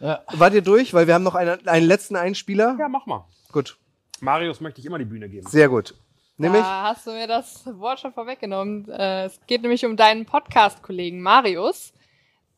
Wart 0.00 0.54
ihr 0.54 0.62
durch? 0.62 0.94
Weil 0.94 1.06
wir 1.06 1.14
haben 1.14 1.22
noch 1.22 1.34
einen, 1.34 1.66
einen 1.68 1.86
letzten 1.86 2.16
Einspieler. 2.16 2.76
Ja, 2.78 2.88
mach 2.88 3.06
mal. 3.06 3.26
Gut. 3.52 3.76
Marius 4.20 4.60
möchte 4.60 4.80
ich 4.80 4.86
immer 4.86 4.98
die 4.98 5.04
Bühne 5.04 5.28
geben. 5.28 5.46
Sehr 5.46 5.68
gut. 5.68 5.94
Nämlich? 6.36 6.62
Da 6.62 6.84
hast 6.84 7.06
du 7.06 7.12
mir 7.12 7.26
das 7.26 7.66
Wort 7.78 8.00
schon 8.00 8.12
vorweggenommen. 8.12 8.88
Äh, 8.88 9.26
es 9.26 9.40
geht 9.46 9.62
nämlich 9.62 9.84
um 9.84 9.96
deinen 9.96 10.24
Podcast-Kollegen 10.24 11.20
Marius. 11.20 11.92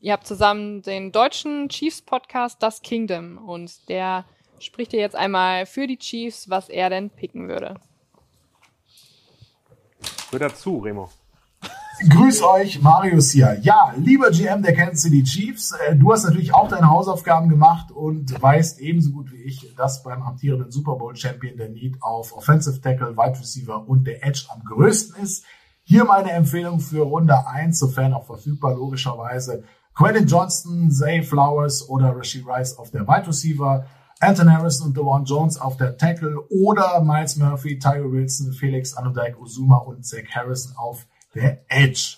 Ihr 0.01 0.13
habt 0.13 0.27
zusammen 0.27 0.83
den 0.83 1.13
deutschen 1.13 1.69
Chiefs-Podcast 1.69 2.63
Das 2.63 2.83
Kingdom 2.83 3.39
und 3.39 3.89
der 3.89 4.25
spricht 4.61 4.93
dir 4.93 5.01
jetzt 5.01 5.17
einmal 5.17 5.67
für 5.67 5.87
die 5.87 5.99
Chiefs, 5.99 6.49
was 6.49 6.69
er 6.69 6.91
denn 6.91 7.11
picken 7.11 7.49
würde. 7.49 7.75
Hör 10.31 10.39
dazu, 10.39 10.79
Remo. 10.79 11.11
Grüß 12.09 12.43
euch, 12.43 12.83
Marius 12.83 13.31
hier. 13.31 13.59
Ja, 13.63 13.95
lieber 13.97 14.31
GM 14.31 14.63
der 14.63 14.75
Kansas 14.75 15.03
City 15.03 15.23
Chiefs, 15.23 15.73
äh, 15.73 15.95
du 15.95 16.13
hast 16.13 16.25
natürlich 16.25 16.53
auch 16.53 16.67
deine 16.67 16.91
Hausaufgaben 16.91 17.49
gemacht 17.49 17.93
und 17.93 18.43
weißt 18.43 18.81
ebenso 18.81 19.13
gut 19.13 19.31
wie 19.31 19.43
ich, 19.43 19.75
dass 19.77 20.03
beim 20.03 20.23
amtierenden 20.23 20.73
Super 20.73 20.97
Bowl 20.97 21.15
Champion 21.15 21.57
der 21.57 21.69
Need 21.69 22.03
auf 22.03 22.37
Offensive 22.37 22.81
Tackle, 22.81 23.17
Wide 23.17 23.39
Receiver 23.39 23.89
und 23.89 24.05
der 24.05 24.25
Edge 24.27 24.47
am 24.49 24.65
größten 24.65 25.23
ist. 25.23 25.45
Hier 25.85 26.05
meine 26.05 26.33
Empfehlung 26.33 26.81
für 26.81 27.03
Runde 27.03 27.47
1, 27.47 27.79
sofern 27.79 28.15
auch 28.15 28.27
verfügbar, 28.27 28.75
logischerweise. 28.75 29.63
Quentin 29.95 30.27
Johnston, 30.27 30.91
Zay 30.91 31.23
Flowers 31.23 31.89
oder 31.89 32.17
Rasheed 32.17 32.47
Rice 32.47 32.79
auf 32.79 32.91
der 32.91 33.07
Wide 33.07 33.29
Receiver. 33.29 33.87
Anton 34.19 34.53
Harrison 34.53 34.89
und 34.89 34.97
Dewan 34.97 35.25
Jones 35.25 35.61
auf 35.61 35.77
der 35.77 35.97
Tackle 35.97 36.41
oder 36.49 37.01
Miles 37.03 37.37
Murphy, 37.37 37.79
Tyler 37.79 38.11
Wilson, 38.11 38.53
Felix 38.53 38.95
Anodike 38.95 39.37
Uzuma 39.39 39.79
und 39.79 40.07
Zach 40.07 40.29
Harrison 40.31 40.77
auf 40.77 41.07
der 41.35 41.65
Edge. 41.69 42.17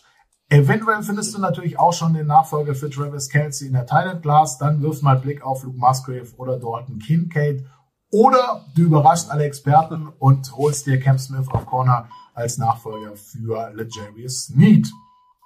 Eventuell 0.49 1.03
findest 1.03 1.35
du 1.35 1.41
natürlich 1.41 1.79
auch 1.79 1.93
schon 1.93 2.15
den 2.15 2.27
Nachfolger 2.27 2.75
für 2.75 2.91
Travis 2.91 3.29
Kelsey 3.29 3.69
in 3.69 3.75
der 3.75 3.87
Thailand 3.87 4.23
Class. 4.23 4.59
Dann 4.59 4.83
wirf 4.83 5.03
mal 5.03 5.17
Blick 5.17 5.43
auf 5.43 5.65
Luke 5.65 5.79
Musgrave 5.79 6.29
oder 6.37 6.59
Dalton 6.59 6.99
Kincaid. 6.99 7.65
Oder 8.11 8.65
du 8.77 8.83
überraschst 8.83 9.31
alle 9.31 9.45
Experten 9.45 10.09
und 10.19 10.57
holst 10.57 10.87
dir 10.87 11.01
Cam 11.01 11.19
Smith 11.19 11.49
auf 11.49 11.67
Corner 11.67 12.09
als 12.35 12.59
Nachfolger 12.59 13.17
für 13.17 13.73
Legarius 13.75 14.45
Sneed. 14.47 14.89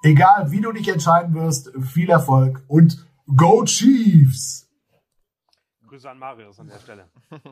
Egal 0.03 0.51
wie 0.51 0.61
du 0.61 0.73
dich 0.73 0.89
entscheiden 0.89 1.35
wirst, 1.35 1.73
viel 1.81 2.11
Erfolg 2.11 2.63
und 2.69 3.07
Go 3.35 3.65
Chiefs! 3.65 4.69
Grüße 5.87 6.11
an 6.11 6.19
Marius 6.19 6.61
an 6.61 6.69
der 6.69 6.79
Stelle. 6.79 7.09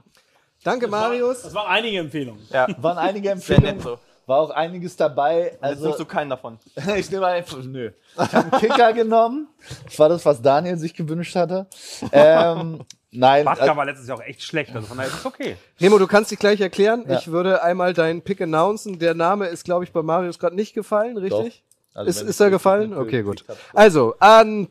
Danke, 0.62 0.88
Marius. 0.88 1.42
Das 1.42 1.54
waren 1.54 1.68
einige 1.68 1.98
Empfehlungen. 1.98 2.42
Ja. 2.50 2.66
Waren 2.82 2.98
einige 2.98 3.24
Sehr 3.28 3.32
Empfehlungen. 3.32 3.76
nett 3.76 3.82
so. 3.82 3.98
War 4.26 4.40
auch 4.40 4.50
einiges 4.50 4.96
dabei. 4.96 5.44
Jetzt 5.52 5.62
Also, 5.62 5.84
nimmst 5.84 6.00
du 6.00 6.04
keinen 6.04 6.30
davon. 6.30 6.58
ich 6.96 7.08
nehme 7.10 7.26
einfach, 7.26 7.62
nö. 7.62 7.92
Ich 8.14 8.18
habe 8.34 8.50
einen 8.50 8.50
Kicker 8.60 8.92
genommen. 8.92 9.46
Das 9.84 9.98
war 10.00 10.08
das, 10.08 10.26
was 10.26 10.42
Daniel 10.42 10.76
sich 10.78 10.94
gewünscht 10.94 11.36
hatte. 11.36 11.66
Ähm, 12.10 12.80
nein. 13.12 13.44
Batka 13.44 13.76
war 13.76 13.84
letztes 13.84 14.08
Jahr 14.08 14.18
auch 14.18 14.22
echt 14.24 14.42
schlecht, 14.42 14.74
also 14.74 14.88
von 14.88 14.96
daher 14.96 15.12
ist 15.12 15.18
es 15.20 15.26
okay. 15.26 15.56
Remo, 15.80 15.98
du 15.98 16.08
kannst 16.08 16.32
dich 16.32 16.40
gleich 16.40 16.60
erklären. 16.60 17.04
Ja. 17.08 17.18
Ich 17.18 17.28
würde 17.28 17.62
einmal 17.62 17.92
deinen 17.92 18.22
Pick 18.22 18.40
announcen. 18.40 18.98
Der 18.98 19.14
Name 19.14 19.46
ist, 19.46 19.64
glaube 19.64 19.84
ich, 19.84 19.92
bei 19.92 20.02
Marius 20.02 20.40
gerade 20.40 20.56
nicht 20.56 20.74
gefallen, 20.74 21.16
richtig? 21.16 21.62
Also 21.94 22.10
ist 22.10 22.20
ist 22.22 22.40
er 22.40 22.50
gefallen? 22.50 22.92
Okay, 22.94 23.22
gut. 23.22 23.44
Also, 23.72 24.16
an 24.18 24.66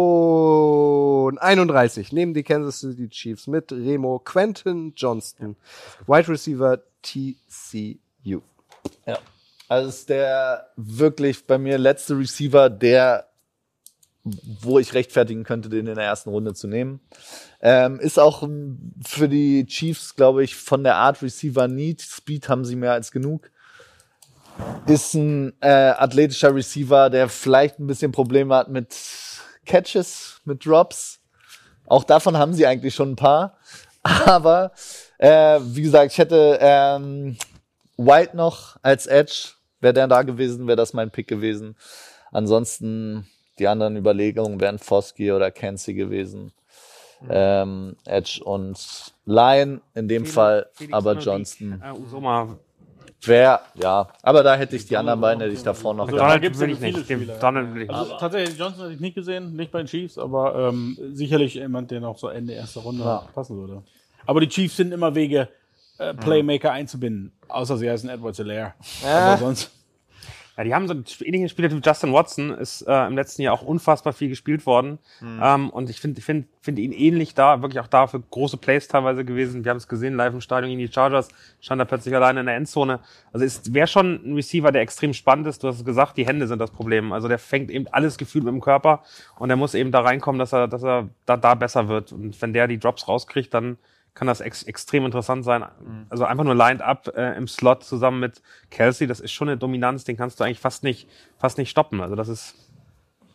Position 0.00 1.36
31 1.38 2.12
nehmen 2.12 2.32
die 2.32 2.42
Kansas 2.44 2.80
City 2.80 3.08
Chiefs 3.10 3.46
mit 3.46 3.70
Remo 3.72 4.20
Quentin 4.20 4.94
Johnston, 4.96 5.56
Wide 6.06 6.28
Receiver 6.28 6.78
TCU. 7.02 8.40
Ja. 9.06 9.18
Also 9.68 9.88
ist 9.88 10.08
der 10.08 10.66
wirklich 10.76 11.46
bei 11.46 11.56
mir 11.58 11.78
letzte 11.78 12.18
Receiver, 12.18 12.68
der, 12.68 13.28
wo 14.24 14.78
ich 14.78 14.94
rechtfertigen 14.94 15.44
könnte, 15.44 15.68
den 15.68 15.86
in 15.86 15.94
der 15.94 16.04
ersten 16.04 16.30
Runde 16.30 16.54
zu 16.54 16.66
nehmen. 16.66 17.00
Ähm, 17.60 18.00
ist 18.00 18.18
auch 18.18 18.48
für 19.06 19.28
die 19.28 19.66
Chiefs, 19.66 20.16
glaube 20.16 20.42
ich, 20.42 20.56
von 20.56 20.82
der 20.82 20.96
Art 20.96 21.22
Receiver 21.22 21.68
Need. 21.68 22.02
Speed 22.02 22.48
haben 22.48 22.64
sie 22.64 22.76
mehr 22.76 22.92
als 22.92 23.12
genug. 23.12 23.50
Ist 24.86 25.14
ein 25.14 25.52
äh, 25.60 25.68
athletischer 25.68 26.54
Receiver, 26.54 27.08
der 27.08 27.28
vielleicht 27.28 27.78
ein 27.78 27.86
bisschen 27.86 28.12
Probleme 28.12 28.54
hat 28.54 28.68
mit 28.68 28.94
Catches, 29.66 30.40
mit 30.44 30.66
Drops. 30.66 31.20
Auch 31.86 32.04
davon 32.04 32.36
haben 32.36 32.54
sie 32.54 32.66
eigentlich 32.66 32.94
schon 32.94 33.12
ein 33.12 33.16
paar. 33.16 33.56
Aber 34.02 34.72
äh, 35.18 35.60
wie 35.62 35.82
gesagt, 35.82 36.12
ich 36.12 36.18
hätte 36.18 36.58
ähm, 36.60 37.36
White 38.06 38.36
noch 38.36 38.76
als 38.82 39.06
Edge. 39.06 39.50
Wäre 39.80 39.94
der 39.94 40.08
da 40.08 40.22
gewesen, 40.22 40.66
wäre 40.66 40.76
das 40.76 40.92
mein 40.92 41.10
Pick 41.10 41.26
gewesen. 41.28 41.76
Ansonsten 42.32 43.26
die 43.58 43.66
anderen 43.68 43.96
Überlegungen 43.96 44.60
wären 44.60 44.78
Foskey 44.78 45.32
oder 45.32 45.50
Kenzie 45.50 45.94
gewesen. 45.94 46.52
Ähm, 47.28 47.96
Edge 48.06 48.40
und 48.44 49.12
Lion 49.26 49.82
in 49.94 50.08
dem 50.08 50.24
Fall, 50.24 50.66
Felix 50.72 50.94
aber 50.94 51.14
Johnston 51.18 51.82
Äh, 51.84 51.92
Usoma. 51.92 52.56
wäre, 53.22 53.60
ja. 53.74 54.08
Aber 54.22 54.42
da 54.42 54.54
hätte 54.56 54.76
ich 54.76 54.86
die 54.86 54.96
anderen 54.96 55.20
beiden, 55.20 55.42
hätte 55.42 55.52
ich 55.52 55.62
davor 55.62 55.92
noch 55.92 56.06
Also, 56.06 56.16
gehabt. 56.16 56.42
will 56.42 56.68
ja 56.70 56.74
ich 56.74 56.78
viele 56.78 56.96
nicht. 56.98 57.10
Dem- 57.10 57.20
Spieler. 57.20 57.38
Donald 57.38 57.74
will 57.74 57.82
ich 57.82 57.90
Also, 57.90 58.04
nicht. 58.12 58.20
tatsächlich, 58.20 58.58
Johnson 58.58 58.82
hatte 58.84 58.92
ich 58.94 59.00
nicht 59.00 59.14
gesehen, 59.14 59.54
nicht 59.54 59.70
bei 59.70 59.82
den 59.82 59.86
Chiefs, 59.86 60.16
aber 60.16 60.68
ähm, 60.70 60.96
sicherlich 61.12 61.54
jemand, 61.54 61.90
der 61.90 62.00
noch 62.00 62.16
so 62.16 62.28
Ende 62.28 62.54
erster 62.54 62.80
Runde 62.80 63.02
Ja. 63.04 63.28
passen 63.34 63.56
würde. 63.58 63.82
Aber 64.24 64.40
die 64.40 64.48
Chiefs 64.48 64.76
sind 64.78 64.92
immer 64.92 65.14
Wege, 65.14 65.48
äh, 66.00 66.14
Playmaker 66.14 66.72
einzubinden, 66.72 67.32
außer 67.48 67.76
sie 67.76 67.90
heißen 67.90 68.08
Edward 68.08 68.36
Hilaire. 68.36 68.74
Aber 69.04 69.36
sonst. 69.36 69.70
Ja, 70.56 70.64
die 70.64 70.74
haben 70.74 70.88
so 70.88 70.92
einen 70.94 71.04
ähnlichen 71.20 71.48
Spieler 71.48 71.70
wie 71.70 71.80
Justin 71.82 72.12
Watson, 72.12 72.50
ist 72.50 72.82
äh, 72.82 73.06
im 73.06 73.16
letzten 73.16 73.42
Jahr 73.42 73.54
auch 73.54 73.62
unfassbar 73.62 74.12
viel 74.12 74.28
gespielt 74.28 74.66
worden. 74.66 74.98
Ähm, 75.22 75.70
und 75.70 75.88
ich 75.88 76.00
finde 76.00 76.18
ich 76.18 76.24
find, 76.24 76.48
find 76.60 76.78
ihn 76.78 76.92
ähnlich 76.92 77.34
da, 77.34 77.62
wirklich 77.62 77.80
auch 77.80 77.86
da 77.86 78.06
für 78.06 78.20
große 78.20 78.58
Plays 78.58 78.88
teilweise 78.88 79.24
gewesen. 79.24 79.64
Wir 79.64 79.70
haben 79.70 79.78
es 79.78 79.88
gesehen, 79.88 80.16
live 80.16 80.34
im 80.34 80.40
Stadion 80.40 80.68
gegen 80.70 80.80
die 80.80 80.92
Chargers, 80.92 81.28
stand 81.60 81.80
da 81.80 81.86
plötzlich 81.86 82.14
alleine 82.14 82.40
in 82.40 82.46
der 82.46 82.56
Endzone. 82.56 83.00
Also 83.32 83.46
es 83.46 83.72
wäre 83.72 83.86
schon 83.86 84.20
ein 84.24 84.34
Receiver, 84.34 84.72
der 84.72 84.82
extrem 84.82 85.14
spannend 85.14 85.46
ist. 85.46 85.62
Du 85.62 85.68
hast 85.68 85.78
es 85.78 85.84
gesagt, 85.84 86.18
die 86.18 86.26
Hände 86.26 86.46
sind 86.46 86.58
das 86.58 86.72
Problem. 86.72 87.12
Also 87.12 87.28
der 87.28 87.38
fängt 87.38 87.70
eben 87.70 87.86
alles 87.88 88.18
gefühlt 88.18 88.44
mit 88.44 88.52
dem 88.52 88.60
Körper 88.60 89.02
und 89.38 89.48
der 89.48 89.56
muss 89.56 89.74
eben 89.74 89.92
da 89.92 90.00
reinkommen, 90.00 90.38
dass 90.38 90.52
er, 90.52 90.68
dass 90.68 90.82
er 90.82 91.08
da, 91.24 91.38
da 91.38 91.54
besser 91.54 91.88
wird. 91.88 92.12
Und 92.12 92.40
wenn 92.42 92.52
der 92.52 92.68
die 92.68 92.78
Drops 92.78 93.08
rauskriegt, 93.08 93.54
dann 93.54 93.78
kann 94.14 94.26
das 94.26 94.40
ex 94.40 94.62
extrem 94.64 95.04
interessant 95.04 95.44
sein. 95.44 95.64
Also 96.08 96.24
einfach 96.24 96.44
nur 96.44 96.54
lined 96.54 96.82
up 96.82 97.08
äh, 97.16 97.36
im 97.36 97.48
Slot 97.48 97.84
zusammen 97.84 98.20
mit 98.20 98.42
Kelsey, 98.70 99.06
das 99.06 99.20
ist 99.20 99.32
schon 99.32 99.48
eine 99.48 99.56
Dominanz, 99.58 100.04
den 100.04 100.16
kannst 100.16 100.40
du 100.40 100.44
eigentlich 100.44 100.60
fast 100.60 100.82
nicht, 100.82 101.08
fast 101.38 101.58
nicht 101.58 101.70
stoppen. 101.70 102.00
Also 102.00 102.16
das 102.16 102.28
ist, 102.28 102.54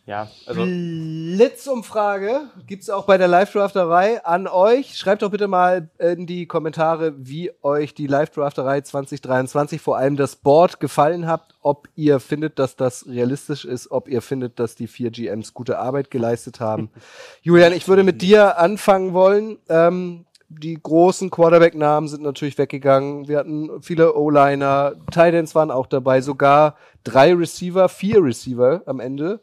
Ja, 0.06 0.28
also 0.46 0.62
Blitzumfrage 0.62 2.42
gibt's 2.68 2.90
auch 2.90 3.06
bei 3.06 3.18
der 3.18 3.26
Live-Drafterei 3.26 4.24
an 4.24 4.46
euch. 4.46 4.96
Schreibt 4.96 5.22
doch 5.22 5.32
bitte 5.32 5.48
mal 5.48 5.90
in 5.98 6.26
die 6.26 6.46
Kommentare, 6.46 7.14
wie 7.18 7.50
euch 7.62 7.92
die 7.92 8.06
Live-Drafterei 8.06 8.82
2023, 8.82 9.80
vor 9.80 9.96
allem 9.96 10.16
das 10.16 10.36
Board, 10.36 10.78
gefallen 10.78 11.26
hat. 11.26 11.54
Ob 11.60 11.88
ihr 11.96 12.20
findet, 12.20 12.60
dass 12.60 12.76
das 12.76 13.08
realistisch 13.08 13.64
ist, 13.64 13.90
ob 13.90 14.08
ihr 14.08 14.22
findet, 14.22 14.60
dass 14.60 14.76
die 14.76 14.86
vier 14.86 15.10
GMs 15.10 15.54
gute 15.54 15.80
Arbeit 15.80 16.12
geleistet 16.12 16.60
haben. 16.60 16.90
Julian, 17.42 17.72
ich 17.72 17.88
würde 17.88 18.04
mit 18.04 18.22
dir 18.22 18.58
anfangen 18.58 19.12
wollen. 19.12 19.58
Ähm, 19.68 20.26
die 20.48 20.78
großen 20.80 21.30
Quarterback-Namen 21.30 22.08
sind 22.08 22.22
natürlich 22.22 22.56
weggegangen. 22.58 23.28
Wir 23.28 23.38
hatten 23.38 23.82
viele 23.82 24.14
O-Liner, 24.14 24.94
Titans 25.10 25.54
waren 25.54 25.70
auch 25.70 25.86
dabei, 25.86 26.20
sogar 26.20 26.76
drei 27.04 27.34
Receiver, 27.34 27.88
vier 27.88 28.22
Receiver 28.22 28.82
am 28.86 29.00
Ende. 29.00 29.40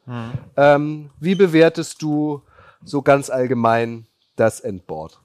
Ähm, 0.55 1.09
wie 1.19 1.35
bewertest 1.35 2.01
du 2.01 2.41
so 2.84 3.01
ganz 3.01 3.30
allgemein 3.30 4.05
das 4.35 4.59
Endboard? 4.59 5.19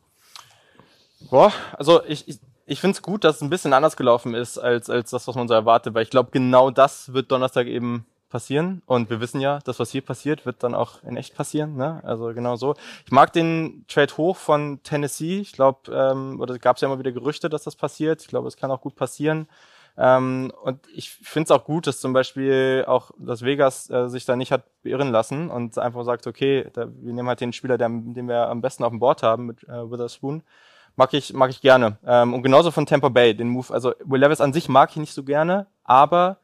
Boah, 1.30 1.52
also 1.76 2.02
ich, 2.04 2.28
ich, 2.28 2.38
ich 2.66 2.80
finde 2.80 2.96
es 2.96 3.02
gut, 3.02 3.24
dass 3.24 3.36
es 3.36 3.42
ein 3.42 3.50
bisschen 3.50 3.72
anders 3.72 3.96
gelaufen 3.96 4.34
ist, 4.34 4.58
als, 4.58 4.90
als 4.90 5.10
das, 5.10 5.26
was 5.26 5.34
man 5.34 5.48
so 5.48 5.54
erwartet, 5.54 5.94
weil 5.94 6.02
ich 6.02 6.10
glaube, 6.10 6.30
genau 6.32 6.70
das 6.70 7.12
wird 7.12 7.30
Donnerstag 7.30 7.66
eben 7.66 8.06
passieren. 8.28 8.82
Und 8.86 9.10
wir 9.10 9.20
wissen 9.20 9.40
ja, 9.40 9.58
das, 9.64 9.78
was 9.78 9.90
hier 9.90 10.02
passiert, 10.02 10.46
wird 10.46 10.62
dann 10.62 10.74
auch 10.74 11.02
in 11.02 11.16
echt 11.16 11.34
passieren. 11.34 11.76
Ne? 11.76 12.00
Also 12.04 12.26
genau 12.34 12.56
so. 12.56 12.74
Ich 13.04 13.12
mag 13.12 13.32
den 13.32 13.84
Trade 13.88 14.16
hoch 14.16 14.36
von 14.36 14.82
Tennessee. 14.82 15.40
Ich 15.40 15.52
glaube, 15.52 15.92
ähm, 15.92 16.40
oder 16.40 16.58
gab 16.58 16.76
es 16.76 16.82
ja 16.82 16.88
immer 16.88 16.98
wieder 16.98 17.12
Gerüchte, 17.12 17.48
dass 17.48 17.64
das 17.64 17.76
passiert. 17.76 18.22
Ich 18.22 18.28
glaube, 18.28 18.48
es 18.48 18.56
kann 18.56 18.70
auch 18.70 18.80
gut 18.80 18.96
passieren. 18.96 19.48
Ähm, 19.96 20.52
und 20.62 20.80
ich 20.94 21.10
finde 21.10 21.46
es 21.46 21.50
auch 21.50 21.64
gut, 21.64 21.88
dass 21.88 22.00
zum 22.00 22.12
Beispiel 22.12 22.84
auch 22.86 23.10
das 23.18 23.42
Vegas 23.42 23.90
äh, 23.90 24.08
sich 24.08 24.24
da 24.24 24.36
nicht 24.36 24.52
hat 24.52 24.62
beirren 24.84 25.10
lassen 25.10 25.50
und 25.50 25.76
einfach 25.76 26.04
sagt, 26.04 26.28
okay, 26.28 26.68
da, 26.72 26.86
wir 26.86 27.12
nehmen 27.12 27.26
halt 27.26 27.40
den 27.40 27.52
Spieler, 27.52 27.78
der, 27.78 27.88
den 27.88 28.28
wir 28.28 28.48
am 28.48 28.60
besten 28.60 28.84
auf 28.84 28.90
dem 28.90 29.00
Board 29.00 29.24
haben 29.24 29.46
mit 29.46 29.64
äh, 29.64 29.90
Witherspoon. 29.90 30.44
Mag 30.94 31.14
ich, 31.14 31.32
mag 31.32 31.50
ich 31.50 31.60
gerne. 31.60 31.98
Ähm, 32.06 32.32
und 32.32 32.42
genauso 32.42 32.70
von 32.70 32.86
Tampa 32.86 33.08
Bay, 33.08 33.34
den 33.34 33.48
Move. 33.48 33.72
Also 33.74 33.92
Will 34.04 34.20
Levis 34.20 34.40
an 34.40 34.52
sich 34.52 34.68
mag 34.68 34.90
ich 34.90 34.96
nicht 34.96 35.14
so 35.14 35.24
gerne, 35.24 35.66
aber 35.82 36.38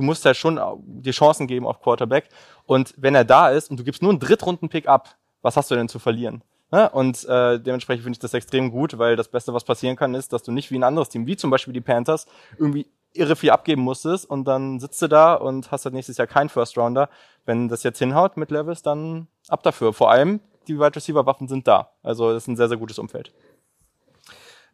du 0.00 0.06
musst 0.06 0.24
ja 0.24 0.32
schon 0.32 0.58
die 0.82 1.10
Chancen 1.10 1.46
geben 1.46 1.66
auf 1.66 1.82
Quarterback. 1.82 2.30
Und 2.64 2.94
wenn 2.96 3.14
er 3.14 3.24
da 3.24 3.50
ist 3.50 3.70
und 3.70 3.78
du 3.78 3.84
gibst 3.84 4.00
nur 4.00 4.10
einen 4.10 4.18
Drittrunden-Pick 4.18 4.88
ab, 4.88 5.16
was 5.42 5.56
hast 5.56 5.70
du 5.70 5.74
denn 5.74 5.90
zu 5.90 5.98
verlieren? 5.98 6.42
Ja, 6.72 6.86
und 6.86 7.24
äh, 7.24 7.60
dementsprechend 7.60 8.04
finde 8.04 8.16
ich 8.16 8.20
das 8.20 8.32
extrem 8.32 8.70
gut, 8.70 8.96
weil 8.96 9.16
das 9.16 9.28
Beste, 9.28 9.52
was 9.52 9.64
passieren 9.64 9.96
kann, 9.96 10.14
ist, 10.14 10.32
dass 10.32 10.42
du 10.42 10.52
nicht 10.52 10.70
wie 10.70 10.78
ein 10.78 10.84
anderes 10.84 11.10
Team, 11.10 11.26
wie 11.26 11.36
zum 11.36 11.50
Beispiel 11.50 11.74
die 11.74 11.80
Panthers, 11.80 12.26
irgendwie 12.58 12.86
irre 13.12 13.36
viel 13.36 13.50
abgeben 13.50 13.82
musstest 13.82 14.30
und 14.30 14.44
dann 14.44 14.78
sitzt 14.78 15.02
du 15.02 15.08
da 15.08 15.34
und 15.34 15.70
hast 15.70 15.84
halt 15.84 15.94
nächstes 15.94 16.16
Jahr 16.16 16.28
keinen 16.28 16.48
First 16.48 16.78
Rounder. 16.78 17.10
Wenn 17.44 17.68
das 17.68 17.82
jetzt 17.82 17.98
hinhaut 17.98 18.36
mit 18.36 18.50
Levis, 18.50 18.82
dann 18.82 19.26
ab 19.48 19.62
dafür. 19.64 19.92
Vor 19.92 20.10
allem 20.10 20.40
die 20.68 20.78
Wide 20.78 20.94
Receiver 20.94 21.26
Waffen 21.26 21.48
sind 21.48 21.66
da. 21.66 21.90
Also 22.02 22.32
das 22.32 22.44
ist 22.44 22.48
ein 22.48 22.56
sehr, 22.56 22.68
sehr 22.68 22.78
gutes 22.78 22.98
Umfeld. 22.98 23.32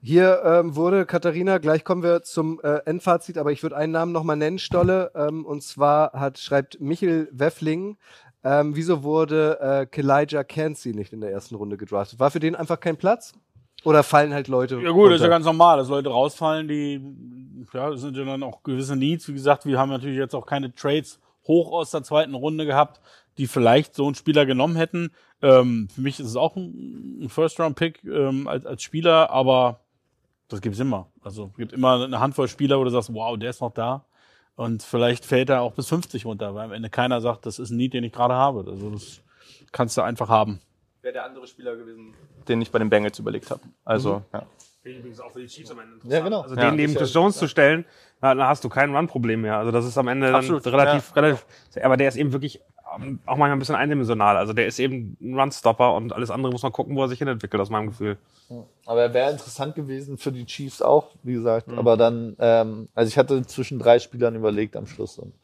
Hier 0.07 0.41
ähm, 0.45 0.77
wurde 0.77 1.05
Katharina, 1.05 1.59
gleich 1.59 1.83
kommen 1.83 2.05
wir 2.05 2.23
zum 2.23 2.61
äh, 2.63 2.77
Endfazit, 2.85 3.39
aber 3.39 3.51
ich 3.51 3.65
würde 3.65 3.77
einen 3.77 3.91
Namen 3.91 4.13
nochmal 4.13 4.37
nennen, 4.37 4.61
Stolle. 4.61 5.11
Ähm, 5.17 5.45
und 5.45 5.65
zwar 5.65 6.13
hat, 6.13 6.39
schreibt 6.39 6.81
Michel 6.81 7.29
Weffling, 7.33 7.97
ähm, 8.45 8.77
wieso 8.77 9.03
wurde 9.03 9.59
äh, 9.61 9.85
Kelijah 9.85 10.45
Cansey 10.45 10.95
nicht 10.95 11.13
in 11.13 11.21
der 11.21 11.33
ersten 11.33 11.57
Runde 11.57 11.77
gedraftet? 11.77 12.21
War 12.21 12.31
für 12.31 12.39
den 12.39 12.55
einfach 12.55 12.79
kein 12.79 12.97
Platz? 12.97 13.33
Oder 13.83 14.05
fallen 14.05 14.33
halt 14.33 14.47
Leute? 14.47 14.81
Ja 14.81 14.93
gut, 14.93 15.11
das 15.11 15.17
ist 15.17 15.23
ja 15.23 15.29
ganz 15.29 15.45
normal, 15.45 15.79
dass 15.79 15.89
Leute 15.89 16.09
rausfallen, 16.09 16.69
die, 16.69 17.03
ja, 17.75 17.91
das 17.91 18.01
sind 18.01 18.17
ja 18.17 18.25
dann 18.25 18.45
auch 18.45 18.63
gewisse 18.63 18.95
Needs. 18.95 19.27
Wie 19.27 19.33
gesagt, 19.33 19.67
wir 19.67 19.77
haben 19.77 19.89
natürlich 19.89 20.19
jetzt 20.19 20.37
auch 20.37 20.47
keine 20.47 20.73
Trades 20.73 21.19
hoch 21.49 21.73
aus 21.73 21.91
der 21.91 22.05
zweiten 22.05 22.35
Runde 22.35 22.65
gehabt, 22.65 23.01
die 23.39 23.49
vielleicht 23.49 23.97
so 23.97 24.07
einen 24.07 24.15
Spieler 24.15 24.47
genommen 24.47 24.77
hätten. 24.77 25.11
Ähm, 25.43 25.89
für 25.93 26.01
mich 26.01 26.21
ist 26.21 26.29
es 26.29 26.37
auch 26.37 26.55
ein 26.55 27.27
First-Round-Pick 27.29 28.05
ähm, 28.05 28.47
als, 28.47 28.65
als 28.67 28.85
Spieler, 28.85 29.31
aber 29.31 29.81
das 30.49 30.61
gibt's 30.61 30.79
immer. 30.79 31.09
Also 31.23 31.51
es 31.53 31.57
gibt 31.59 31.73
immer 31.73 32.05
eine 32.05 32.21
Handvoll 32.21 32.49
Spieler, 32.49 32.79
wo 32.79 32.85
du 32.85 32.91
sagst, 32.91 33.13
wow, 33.13 33.37
der 33.39 33.51
ist 33.51 33.61
noch 33.61 33.73
da. 33.73 34.05
Und 34.55 34.83
vielleicht 34.83 35.25
fällt 35.27 35.51
er 35.51 35.61
auch 35.63 35.73
bis 35.73 35.89
50 35.89 36.25
runter, 36.25 36.55
weil 36.55 36.65
am 36.67 36.73
Ende 36.73 36.89
keiner 36.89 37.21
sagt, 37.21 37.45
das 37.47 37.59
ist 37.59 37.71
ein 37.71 37.77
Need, 37.77 37.93
den 37.93 38.05
ich 38.05 38.13
gerade 38.13 38.35
habe. 38.35 38.65
Also 38.71 38.91
das 38.91 39.21
kannst 39.73 39.97
du 39.97 40.03
einfach 40.03 40.29
haben. 40.29 40.61
Wäre 41.03 41.13
der 41.13 41.25
andere 41.25 41.47
Spieler 41.47 41.77
gewesen, 41.77 42.15
den 42.49 42.63
ich 42.63 42.71
bei 42.71 42.79
den 42.79 42.89
Bengals 42.89 43.19
überlegt 43.19 43.51
habe. 43.51 43.61
Also, 43.85 44.19
Mhm. 44.21 44.25
ja. 44.33 44.43
Finde 44.83 44.99
ich 44.99 44.99
übrigens 45.01 45.21
auch 45.21 45.33
für 45.33 45.41
die 45.41 45.47
Chiefs 45.49 45.71
am 45.73 45.81
Ende 45.81 45.99
Ja, 46.05 46.21
genau. 46.21 46.43
Also 46.43 46.55
Ja. 46.55 46.71
den 46.71 46.77
neben 46.77 46.95
Chris 46.95 47.13
Jones 47.13 47.37
zu 47.37 47.49
stellen, 47.49 47.85
dann 48.21 48.41
hast 48.41 48.63
du 48.65 48.69
kein 48.69 48.95
Run-Problem 48.95 49.41
mehr. 49.43 49.59
Also 49.59 49.73
das 49.73 49.85
ist 49.85 49.99
am 49.99 50.07
Ende 50.09 50.27
dann 50.29 50.37
Absolut, 50.37 50.65
relativ, 50.67 51.15
relativ, 51.17 51.45
aber 51.83 51.97
der 51.97 52.09
ist 52.09 52.17
eben 52.17 52.33
wirklich 52.33 52.61
auch 53.27 53.37
manchmal 53.37 53.53
ein 53.53 53.59
bisschen 53.59 53.75
eindimensional. 53.75 54.37
Also 54.37 54.53
der 54.53 54.67
ist 54.67 54.79
eben 54.79 55.17
ein 55.21 55.39
Run-Stopper 55.39 55.95
und 55.95 56.13
alles 56.13 56.31
andere 56.31 56.53
muss 56.53 56.63
man 56.63 56.73
gucken, 56.73 56.97
wo 56.97 57.03
er 57.03 57.09
sich 57.09 57.19
hinentwickelt, 57.19 57.61
aus 57.61 57.71
meinem 57.71 57.89
Gefühl. 57.89 58.19
Aber 58.85 59.03
er 59.03 59.15
wäre 59.15 59.31
interessant 59.31 59.75
gewesen 59.75 60.19
für 60.19 60.33
die 60.33 60.47
Chiefs 60.47 60.83
auch, 60.83 61.11
wie 61.23 61.35
gesagt. 61.35 61.69
Mhm. 61.69 61.79
Aber 61.79 61.97
dann, 61.97 62.37
ähm, 62.39 62.89
also 62.95 63.09
ich 63.09 63.19
hatte 63.19 63.45
zwischen 63.47 63.79
drei 63.79 63.99
Spielern 63.99 64.35
überlegt 64.35 64.77
am 64.77 64.87
Schluss. 64.87 65.19
Und 65.19 65.35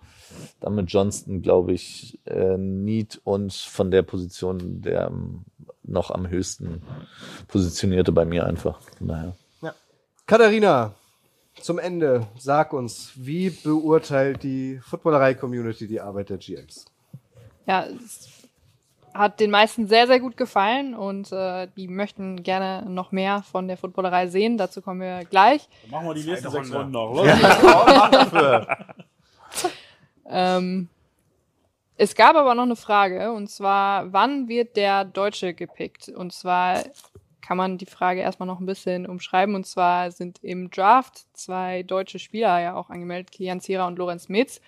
dann 0.60 0.74
mit 0.74 0.90
Johnston, 0.90 1.42
glaube 1.42 1.72
ich, 1.72 2.18
äh, 2.24 2.56
Need 2.56 3.20
und 3.24 3.52
von 3.52 3.90
der 3.90 4.02
Position 4.02 4.80
der 4.80 5.08
ähm, 5.08 5.44
noch 5.82 6.10
am 6.10 6.28
höchsten 6.28 6.82
positionierte 7.48 8.12
bei 8.12 8.24
mir 8.24 8.46
einfach. 8.46 8.80
Von 8.98 9.08
daher. 9.08 9.36
Katharina, 10.26 10.94
zum 11.60 11.78
Ende, 11.78 12.26
sag 12.38 12.72
uns, 12.72 13.12
wie 13.16 13.50
beurteilt 13.50 14.42
die 14.42 14.78
Footballerei-Community 14.82 15.86
die 15.86 16.00
Arbeit 16.00 16.30
der 16.30 16.38
GMs? 16.38 16.86
Ja, 17.66 17.84
es 17.84 18.48
hat 19.14 19.40
den 19.40 19.50
meisten 19.50 19.86
sehr, 19.86 20.06
sehr 20.06 20.20
gut 20.20 20.36
gefallen 20.36 20.94
und 20.94 21.30
äh, 21.32 21.68
die 21.76 21.86
möchten 21.86 22.42
gerne 22.42 22.88
noch 22.88 23.12
mehr 23.12 23.42
von 23.42 23.68
der 23.68 23.76
Footballerei 23.76 24.26
sehen. 24.28 24.56
Dazu 24.56 24.80
kommen 24.80 25.00
wir 25.00 25.24
gleich. 25.24 25.68
Machen 25.90 26.06
wir 26.06 26.14
die 26.14 26.24
nächsten 26.24 26.50
sechs 26.50 26.72
Runde. 26.72 26.98
Runden 26.98 27.32
noch. 27.32 28.32
Los. 28.32 28.66
Ähm, 30.34 30.88
es 31.96 32.14
gab 32.14 32.36
aber 32.36 32.54
noch 32.54 32.62
eine 32.62 32.76
Frage 32.76 33.32
und 33.32 33.48
zwar, 33.50 34.12
wann 34.12 34.48
wird 34.48 34.76
der 34.76 35.04
Deutsche 35.04 35.52
gepickt? 35.52 36.08
Und 36.08 36.32
zwar 36.32 36.82
kann 37.42 37.56
man 37.56 37.76
die 37.76 37.86
Frage 37.86 38.20
erstmal 38.20 38.46
noch 38.46 38.60
ein 38.60 38.66
bisschen 38.66 39.06
umschreiben. 39.06 39.54
Und 39.54 39.66
zwar 39.66 40.10
sind 40.10 40.42
im 40.42 40.70
Draft 40.70 41.26
zwei 41.34 41.82
deutsche 41.82 42.18
Spieler 42.18 42.60
ja 42.60 42.74
auch 42.74 42.88
angemeldet, 42.88 43.32
Kian 43.32 43.60
Zierer 43.60 43.86
und 43.86 43.98
Lorenz 43.98 44.28
Metz. 44.28 44.60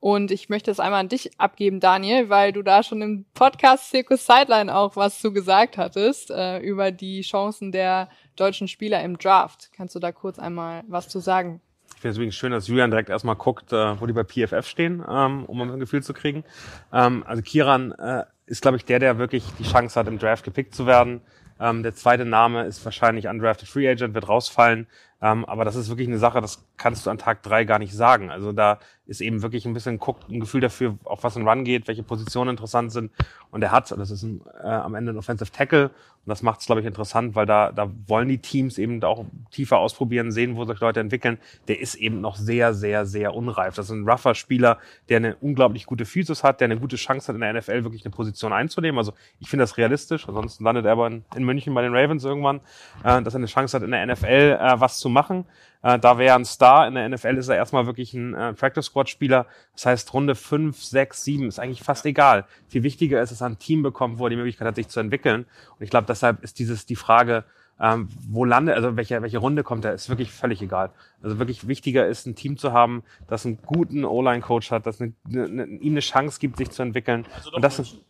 Und 0.00 0.30
ich 0.30 0.48
möchte 0.48 0.70
es 0.70 0.78
einmal 0.78 1.00
an 1.00 1.08
dich 1.08 1.40
abgeben, 1.40 1.80
Daniel, 1.80 2.28
weil 2.28 2.52
du 2.52 2.62
da 2.62 2.82
schon 2.82 3.02
im 3.02 3.24
Podcast 3.34 3.90
Circus 3.90 4.26
Sideline 4.26 4.74
auch 4.74 4.94
was 4.94 5.18
zu 5.20 5.32
gesagt 5.32 5.76
hattest, 5.76 6.30
äh, 6.30 6.58
über 6.60 6.92
die 6.92 7.22
Chancen 7.22 7.72
der 7.72 8.08
deutschen 8.36 8.68
Spieler 8.68 9.02
im 9.02 9.18
Draft. 9.18 9.70
Kannst 9.76 9.96
du 9.96 9.98
da 9.98 10.12
kurz 10.12 10.38
einmal 10.38 10.84
was 10.86 11.08
zu 11.08 11.18
sagen? 11.18 11.60
Ich 11.96 12.00
finde 12.00 12.12
es 12.12 12.16
übrigens 12.16 12.36
schön, 12.36 12.52
dass 12.52 12.68
Julian 12.68 12.90
direkt 12.90 13.10
erstmal 13.10 13.34
guckt, 13.34 13.72
äh, 13.72 14.00
wo 14.00 14.06
die 14.06 14.12
bei 14.12 14.22
PFF 14.22 14.68
stehen, 14.68 15.04
ähm, 15.08 15.44
um 15.46 15.60
ein 15.62 15.80
Gefühl 15.80 16.02
zu 16.02 16.14
kriegen. 16.14 16.44
Ähm, 16.92 17.24
also 17.26 17.42
Kiran 17.42 17.90
äh, 17.92 18.24
ist, 18.46 18.62
glaube 18.62 18.76
ich, 18.76 18.84
der, 18.84 19.00
der 19.00 19.18
wirklich 19.18 19.44
die 19.58 19.64
Chance 19.64 19.98
hat, 19.98 20.06
im 20.06 20.20
Draft 20.20 20.44
gepickt 20.44 20.76
zu 20.76 20.86
werden. 20.86 21.22
Ähm, 21.60 21.82
der 21.82 21.94
zweite 21.94 22.24
Name 22.24 22.64
ist 22.66 22.84
wahrscheinlich 22.84 23.26
Undrafted 23.26 23.68
Free 23.68 23.88
Agent, 23.88 24.14
wird 24.14 24.28
rausfallen. 24.28 24.86
Ähm, 25.20 25.44
aber 25.46 25.64
das 25.64 25.74
ist 25.74 25.88
wirklich 25.88 26.08
eine 26.08 26.18
Sache, 26.18 26.40
das 26.40 26.64
kannst 26.76 27.04
du 27.04 27.10
an 27.10 27.18
Tag 27.18 27.42
drei 27.42 27.64
gar 27.64 27.78
nicht 27.78 27.92
sagen. 27.92 28.30
Also 28.30 28.52
da 28.52 28.78
ist 29.06 29.20
eben 29.20 29.42
wirklich 29.42 29.66
ein 29.66 29.72
bisschen 29.72 29.98
guckt, 29.98 30.28
ein 30.28 30.38
Gefühl 30.38 30.60
dafür, 30.60 30.98
auf 31.04 31.24
was 31.24 31.36
ein 31.36 31.48
Run 31.48 31.64
geht, 31.64 31.88
welche 31.88 32.02
Positionen 32.02 32.50
interessant 32.50 32.92
sind. 32.92 33.10
Und 33.50 33.62
er 33.62 33.72
hat, 33.72 33.90
das 33.90 34.10
ist 34.10 34.22
ein, 34.22 34.42
äh, 34.62 34.68
am 34.68 34.94
Ende 34.94 35.12
ein 35.12 35.16
Offensive 35.16 35.50
Tackle. 35.50 35.86
Und 35.86 36.30
das 36.30 36.42
macht 36.42 36.60
es, 36.60 36.66
glaube 36.66 36.82
ich, 36.82 36.86
interessant, 36.86 37.34
weil 37.34 37.46
da, 37.46 37.72
da 37.72 37.90
wollen 38.06 38.28
die 38.28 38.36
Teams 38.36 38.76
eben 38.76 39.02
auch 39.02 39.24
tiefer 39.50 39.78
ausprobieren, 39.78 40.30
sehen, 40.30 40.56
wo 40.56 40.66
sich 40.66 40.78
Leute 40.78 41.00
entwickeln. 41.00 41.38
Der 41.68 41.80
ist 41.80 41.94
eben 41.94 42.20
noch 42.20 42.36
sehr, 42.36 42.74
sehr, 42.74 43.06
sehr 43.06 43.34
unreif. 43.34 43.76
Das 43.76 43.86
ist 43.86 43.92
ein 43.92 44.06
rougher 44.06 44.34
Spieler, 44.34 44.76
der 45.08 45.16
eine 45.16 45.36
unglaublich 45.36 45.86
gute 45.86 46.04
Physis 46.04 46.44
hat, 46.44 46.60
der 46.60 46.66
eine 46.66 46.78
gute 46.78 46.96
Chance 46.96 47.28
hat, 47.28 47.34
in 47.34 47.40
der 47.40 47.54
NFL 47.54 47.84
wirklich 47.84 48.04
eine 48.04 48.12
Position 48.12 48.52
einzunehmen. 48.52 48.98
Also 48.98 49.14
ich 49.40 49.48
finde 49.48 49.62
das 49.62 49.78
realistisch. 49.78 50.28
Ansonsten 50.28 50.64
landet 50.64 50.84
er 50.84 50.92
aber 50.92 51.06
in, 51.06 51.24
in 51.34 51.44
München 51.44 51.72
bei 51.72 51.80
den 51.80 51.94
Ravens 51.94 52.24
irgendwann, 52.24 52.60
äh, 53.04 53.22
dass 53.22 53.32
er 53.32 53.38
eine 53.38 53.46
Chance 53.46 53.78
hat, 53.78 53.82
in 53.82 53.92
der 53.92 54.04
NFL 54.04 54.58
äh, 54.60 54.80
was 54.80 54.98
zu 54.98 55.07
machen. 55.08 55.44
Äh, 55.82 55.98
da 55.98 56.18
wäre 56.18 56.34
ein 56.34 56.44
Star. 56.44 56.86
In 56.86 56.94
der 56.94 57.08
NFL 57.08 57.36
ist 57.36 57.48
er 57.48 57.56
erstmal 57.56 57.86
wirklich 57.86 58.14
ein 58.14 58.34
äh, 58.34 58.52
Practice 58.52 58.86
Squad 58.86 59.08
Spieler. 59.08 59.46
Das 59.74 59.86
heißt, 59.86 60.14
Runde 60.14 60.34
5, 60.34 60.82
6, 60.82 61.24
7 61.24 61.48
ist 61.48 61.58
eigentlich 61.58 61.82
fast 61.82 62.06
egal. 62.06 62.44
Viel 62.68 62.82
wichtiger 62.82 63.22
ist, 63.22 63.30
dass 63.30 63.40
er 63.40 63.48
ein 63.48 63.58
Team 63.58 63.82
bekommt, 63.82 64.18
wo 64.18 64.26
er 64.26 64.30
die 64.30 64.36
Möglichkeit 64.36 64.66
hat, 64.66 64.76
sich 64.76 64.88
zu 64.88 65.00
entwickeln. 65.00 65.46
Und 65.78 65.84
ich 65.84 65.90
glaube, 65.90 66.06
deshalb 66.06 66.42
ist 66.42 66.58
dieses 66.58 66.86
die 66.86 66.96
Frage, 66.96 67.44
ähm, 67.80 68.08
wo 68.28 68.44
landet, 68.44 68.74
also 68.74 68.96
welche, 68.96 69.22
welche 69.22 69.38
Runde 69.38 69.62
kommt 69.62 69.84
er, 69.84 69.92
ist 69.92 70.08
wirklich 70.08 70.32
völlig 70.32 70.60
egal. 70.62 70.90
Also 71.22 71.38
wirklich 71.38 71.68
wichtiger 71.68 72.06
ist, 72.06 72.26
ein 72.26 72.34
Team 72.34 72.56
zu 72.56 72.72
haben, 72.72 73.04
das 73.28 73.46
einen 73.46 73.58
guten 73.64 74.04
O-Line-Coach 74.04 74.70
hat, 74.70 74.86
das 74.86 75.00
eine, 75.00 75.12
eine, 75.26 75.64
ihm 75.66 75.92
eine 75.92 76.00
Chance 76.00 76.40
gibt, 76.40 76.56
sich 76.56 76.70
zu 76.70 76.82
entwickeln. 76.82 77.26
Und 77.52 77.62
das 77.62 77.76
sind, 77.76 78.02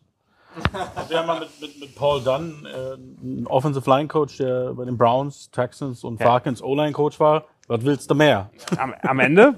Wir 1.09 1.19
haben 1.19 1.27
mal 1.27 1.41
mit, 1.41 1.49
mit, 1.61 1.81
mit 1.81 1.95
Paul 1.95 2.23
Dunn, 2.23 2.67
äh, 2.67 2.95
einen 2.95 3.47
Offensive 3.47 3.89
Line 3.89 4.09
Coach, 4.09 4.39
der 4.39 4.73
bei 4.75 4.85
den 4.85 4.97
Browns, 4.97 5.51
Texans 5.51 6.05
und 6.05 6.21
Ja. 6.21 6.27
Falcons 6.27 6.63
O-Line 6.63 6.93
Coach 6.93 7.21
war. 7.21 7.45
Was 7.69 7.85
willst 7.85 8.11
du 8.11 8.15
mehr? 8.15 8.51
am, 8.79 8.95
am 9.03 9.21
Ende, 9.21 9.55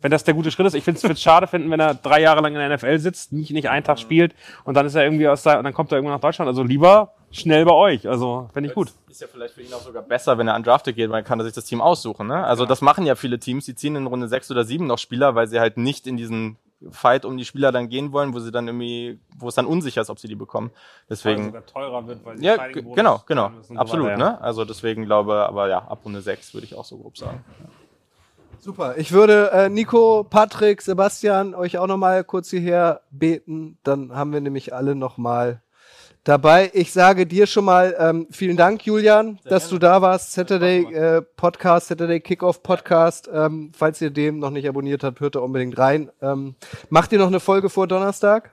wenn 0.00 0.10
das 0.10 0.24
der 0.24 0.34
gute 0.34 0.50
Schritt 0.50 0.66
ist, 0.66 0.74
ich 0.74 0.84
finde 0.84 1.06
es 1.12 1.20
schade 1.20 1.46
finden, 1.46 1.70
wenn 1.70 1.80
er 1.80 1.94
drei 1.94 2.20
Jahre 2.22 2.40
lang 2.40 2.54
in 2.54 2.60
der 2.60 2.74
NFL 2.76 2.98
sitzt, 2.98 3.32
nicht, 3.32 3.50
nicht 3.50 3.68
einen 3.68 3.84
Tag 3.84 3.98
spielt 3.98 4.34
und 4.64 4.74
dann 4.74 4.86
ist 4.86 4.94
er 4.94 5.04
irgendwie 5.04 5.28
aus 5.28 5.42
der, 5.42 5.58
und 5.58 5.64
dann 5.64 5.74
kommt 5.74 5.92
er 5.92 5.96
irgendwann 5.98 6.14
nach 6.14 6.20
Deutschland. 6.22 6.48
Also 6.48 6.62
lieber 6.62 7.12
schnell 7.32 7.64
bei 7.64 7.72
euch. 7.74 8.08
Also 8.08 8.48
finde 8.52 8.68
ich 8.68 8.74
gut. 8.74 8.92
Ist 9.08 9.20
ja 9.20 9.26
vielleicht 9.30 9.54
für 9.54 9.62
ihn 9.62 9.72
auch 9.74 9.82
sogar 9.82 10.02
besser, 10.02 10.38
wenn 10.38 10.48
er 10.48 10.54
undrafted 10.56 10.96
geht, 10.96 11.10
weil 11.10 11.22
kann 11.22 11.38
er 11.40 11.44
sich 11.44 11.54
das 11.54 11.64
Team 11.64 11.80
aussuchen. 11.80 12.28
Ne? 12.28 12.44
Also 12.44 12.66
das 12.66 12.80
machen 12.80 13.04
ja 13.04 13.14
viele 13.14 13.38
Teams, 13.38 13.66
die 13.66 13.74
ziehen 13.74 13.96
in 13.96 14.06
Runde 14.06 14.28
6 14.28 14.50
oder 14.52 14.64
7 14.64 14.86
noch 14.86 14.98
Spieler, 14.98 15.34
weil 15.34 15.48
sie 15.48 15.60
halt 15.60 15.76
nicht 15.76 16.06
in 16.06 16.16
diesen 16.16 16.56
Fight 16.90 17.24
um 17.24 17.36
die 17.36 17.44
Spieler 17.44 17.72
dann 17.72 17.88
gehen 17.88 18.12
wollen, 18.12 18.32
wo 18.32 18.40
sie 18.40 18.50
dann 18.50 18.66
irgendwie, 18.66 19.18
wo 19.36 19.48
es 19.48 19.54
dann 19.54 19.66
unsicher 19.66 20.00
ist, 20.00 20.10
ob 20.10 20.18
sie 20.18 20.28
die 20.28 20.34
bekommen. 20.34 20.70
Deswegen. 21.08 21.46
sogar 21.46 21.66
teurer 21.66 22.06
wird, 22.06 22.24
weil 22.24 22.36
die 22.36 22.44
ja, 22.44 22.68
genau, 22.68 23.22
genau, 23.26 23.46
und 23.46 23.64
so 23.64 23.74
absolut. 23.74 24.06
weiter, 24.06 24.16
Ne? 24.16 24.40
Also 24.40 24.64
deswegen 24.64 25.04
glaube, 25.04 25.46
aber 25.46 25.68
ja, 25.68 25.78
ab 25.78 26.00
Runde 26.04 26.22
6 26.22 26.54
würde 26.54 26.66
ich 26.66 26.74
auch 26.74 26.84
so 26.84 26.96
grob 26.96 27.18
sagen. 27.18 27.44
Super. 28.58 28.98
Ich 28.98 29.12
würde 29.12 29.50
äh, 29.52 29.68
Nico, 29.70 30.24
Patrick, 30.28 30.82
Sebastian 30.82 31.54
euch 31.54 31.78
auch 31.78 31.86
noch 31.86 31.96
mal 31.96 32.24
kurz 32.24 32.50
hierher 32.50 33.00
beten. 33.10 33.78
Dann 33.84 34.14
haben 34.14 34.32
wir 34.32 34.40
nämlich 34.40 34.74
alle 34.74 34.94
noch 34.94 35.16
mal 35.16 35.62
dabei. 36.24 36.70
Ich 36.74 36.92
sage 36.92 37.26
dir 37.26 37.46
schon 37.46 37.64
mal 37.64 37.94
ähm, 37.98 38.26
vielen 38.30 38.56
Dank, 38.56 38.84
Julian, 38.84 39.38
dass 39.44 39.68
du 39.68 39.78
da 39.78 40.02
warst. 40.02 40.32
Saturday 40.32 40.82
äh, 40.92 41.22
Podcast, 41.22 41.88
Saturday 41.88 42.20
Kickoff 42.20 42.62
Podcast. 42.62 43.28
Ähm, 43.32 43.72
falls 43.76 44.00
ihr 44.00 44.10
dem 44.10 44.38
noch 44.38 44.50
nicht 44.50 44.68
abonniert 44.68 45.04
habt, 45.04 45.20
hört 45.20 45.34
da 45.34 45.40
unbedingt 45.40 45.78
rein. 45.78 46.10
Ähm, 46.20 46.54
macht 46.88 47.12
ihr 47.12 47.18
noch 47.18 47.28
eine 47.28 47.40
Folge 47.40 47.70
vor 47.70 47.86
Donnerstag? 47.86 48.52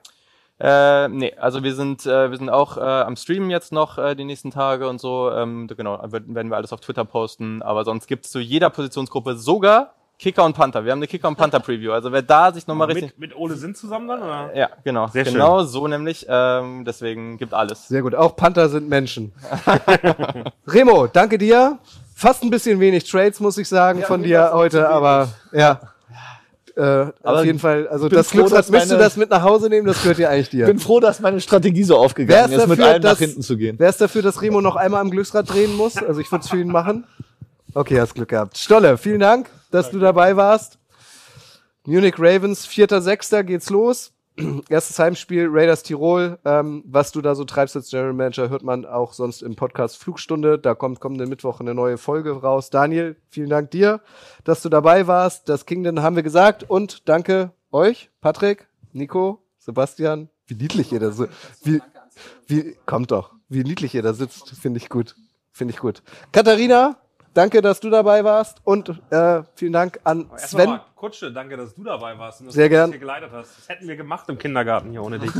Äh, 0.59 1.07
nee, 1.09 1.33
also 1.35 1.61
wir 1.61 1.75
sind, 1.75 2.05
äh, 2.07 2.31
wir 2.31 2.37
sind 2.37 2.49
auch 2.49 2.77
äh, 2.77 2.81
am 2.81 3.15
Streamen 3.15 3.51
jetzt 3.51 3.71
noch 3.71 3.99
äh, 3.99 4.15
die 4.15 4.23
nächsten 4.23 4.49
Tage 4.49 4.87
und 4.87 4.99
so. 4.99 5.31
Ähm, 5.31 5.67
genau, 5.67 6.01
werden 6.11 6.49
wir 6.49 6.55
alles 6.55 6.73
auf 6.73 6.79
Twitter 6.79 7.05
posten. 7.05 7.61
Aber 7.61 7.85
sonst 7.85 8.07
gibt's 8.07 8.31
zu 8.31 8.39
jeder 8.39 8.69
Positionsgruppe 8.69 9.35
sogar 9.35 9.93
Kicker 10.19 10.43
und 10.45 10.53
Panther. 10.53 10.83
Wir 10.83 10.91
haben 10.91 10.99
eine 10.99 11.07
Kicker 11.07 11.27
und 11.27 11.35
Panther 11.35 11.59
Preview. 11.59 11.91
Also 11.91 12.11
wer 12.11 12.23
da 12.23 12.51
sich 12.51 12.65
nochmal 12.65 12.87
richtig. 12.87 13.17
Mit, 13.17 13.29
mit 13.29 13.37
Ole 13.37 13.55
Sinn 13.55 13.75
zusammen 13.75 14.07
dann? 14.07 14.21
Oder? 14.23 14.55
Ja, 14.55 14.69
genau. 14.83 15.07
Sehr 15.07 15.25
schön. 15.25 15.33
genau 15.35 15.63
so 15.63 15.87
nämlich. 15.87 16.25
Ähm, 16.27 16.85
deswegen 16.85 17.37
gibt 17.37 17.53
alles. 17.53 17.87
Sehr 17.87 18.01
gut. 18.01 18.15
Auch 18.15 18.35
Panther 18.35 18.67
sind 18.69 18.89
Menschen. 18.89 19.31
Remo, 20.67 21.07
danke 21.07 21.37
dir. 21.37 21.77
Fast 22.15 22.41
ein 22.41 22.49
bisschen 22.49 22.79
wenig 22.79 23.03
Trades, 23.09 23.39
muss 23.39 23.59
ich 23.59 23.69
sagen, 23.69 24.01
von 24.01 24.23
dir 24.23 24.49
heute, 24.53 24.89
aber 24.89 25.29
ja. 25.51 25.79
Äh, 26.75 26.81
Aber 26.81 27.39
auf 27.39 27.45
jeden 27.45 27.57
Fall, 27.59 27.87
also 27.87 28.07
das 28.07 28.27
froh, 28.29 28.37
Glücksrad, 28.37 28.59
dass 28.59 28.69
möchtest 28.69 28.91
du 28.93 28.97
das 28.97 29.17
mit 29.17 29.29
nach 29.31 29.41
Hause 29.41 29.67
nehmen? 29.67 29.87
Das 29.87 30.01
gehört 30.01 30.19
ja 30.19 30.29
eigentlich 30.29 30.49
dir. 30.49 30.65
Ich 30.65 30.71
bin 30.71 30.79
froh, 30.79 30.99
dass 30.99 31.19
meine 31.19 31.39
Strategie 31.41 31.83
so 31.83 31.97
aufgegangen 31.97 32.51
ist 32.51 32.57
ist, 32.59 32.67
mit 32.67 32.77
dafür, 32.77 32.85
allem 32.93 33.01
nach 33.01 33.09
dass- 33.11 33.19
hinten 33.19 33.41
zu 33.41 33.57
gehen. 33.57 33.75
Wer 33.79 33.89
ist 33.89 33.99
dafür, 33.99 34.21
dass 34.21 34.41
Remo 34.43 34.61
noch 34.61 34.75
einmal 34.75 35.01
am 35.01 35.09
Glücksrad 35.09 35.51
drehen 35.51 35.75
muss? 35.75 35.97
Also 35.97 36.21
ich 36.21 36.31
würde 36.31 36.43
es 36.43 36.49
für 36.49 36.59
ihn 36.59 36.67
machen. 36.69 37.05
Okay, 37.73 37.99
hast 37.99 38.13
Glück 38.13 38.29
gehabt. 38.29 38.57
Stolle, 38.57 38.97
vielen 38.97 39.19
Dank, 39.19 39.49
dass 39.71 39.91
du 39.91 39.99
dabei 39.99 40.35
warst. 40.35 40.79
Munich 41.85 42.15
Ravens, 42.17 42.67
4.6. 42.67 43.43
geht's 43.43 43.69
los. 43.69 44.11
Erstes 44.69 44.99
Heimspiel, 44.99 45.47
Raiders 45.49 45.83
Tirol. 45.83 46.37
Ähm, 46.45 46.83
was 46.85 47.11
du 47.11 47.21
da 47.21 47.33
so 47.33 47.43
treibst 47.43 47.75
als 47.75 47.89
General 47.89 48.13
Manager, 48.13 48.49
hört 48.49 48.63
man 48.63 48.85
auch 48.85 49.13
sonst 49.13 49.41
im 49.41 49.55
Podcast 49.55 49.97
Flugstunde. 49.97 50.59
Da 50.59 50.75
kommt 50.75 50.99
kommenden 50.99 51.29
Mittwoch 51.29 51.59
eine 51.59 51.73
neue 51.73 51.97
Folge 51.97 52.31
raus. 52.41 52.69
Daniel, 52.69 53.15
vielen 53.29 53.49
Dank 53.49 53.71
dir, 53.71 54.01
dass 54.43 54.61
du 54.61 54.69
dabei 54.69 55.07
warst. 55.07 55.49
Das 55.49 55.65
Kingdom 55.65 56.01
haben 56.01 56.15
wir 56.15 56.23
gesagt. 56.23 56.69
Und 56.69 57.07
danke 57.09 57.51
euch, 57.71 58.11
Patrick, 58.21 58.67
Nico, 58.93 59.41
Sebastian. 59.57 60.29
Wie 60.45 60.55
niedlich 60.55 60.91
ihr 60.91 60.99
da 60.99 61.11
sitzt. 61.11 61.33
Wie, 61.63 61.81
wie, 62.47 62.75
kommt 62.85 63.11
doch. 63.11 63.31
Wie 63.49 63.63
niedlich 63.63 63.95
ihr 63.95 64.03
da 64.03 64.13
sitzt, 64.13 64.49
finde 64.51 64.77
ich 64.77 64.89
gut. 64.89 65.15
Finde 65.51 65.73
ich 65.73 65.79
gut. 65.79 66.03
Katharina, 66.31 66.97
danke, 67.37 67.61
dass 67.61 67.79
du 67.79 67.89
dabei 67.89 68.23
warst. 68.23 68.57
Und 68.63 68.89
äh, 69.11 69.43
vielen 69.55 69.73
Dank 69.73 69.99
an 70.03 70.29
Erstmal 70.31 70.47
Sven. 70.47 70.69
mal, 70.71 70.81
Kutsche, 70.95 71.31
danke, 71.31 71.55
dass 71.55 71.75
du 71.75 71.83
dabei 71.83 72.17
warst 72.17 72.41
und 72.41 72.47
dass 72.47 72.55
Sehr 72.55 72.65
du 72.65 72.69
gern. 72.71 72.89
hier 72.89 72.99
geleitet 72.99 73.29
hast. 73.31 73.51
Das 73.57 73.69
hätten 73.69 73.87
wir 73.87 73.95
gemacht 73.95 74.27
im 74.29 74.37
Kindergarten 74.37 74.91
hier 74.91 75.03
ohne 75.03 75.19
dich. 75.19 75.31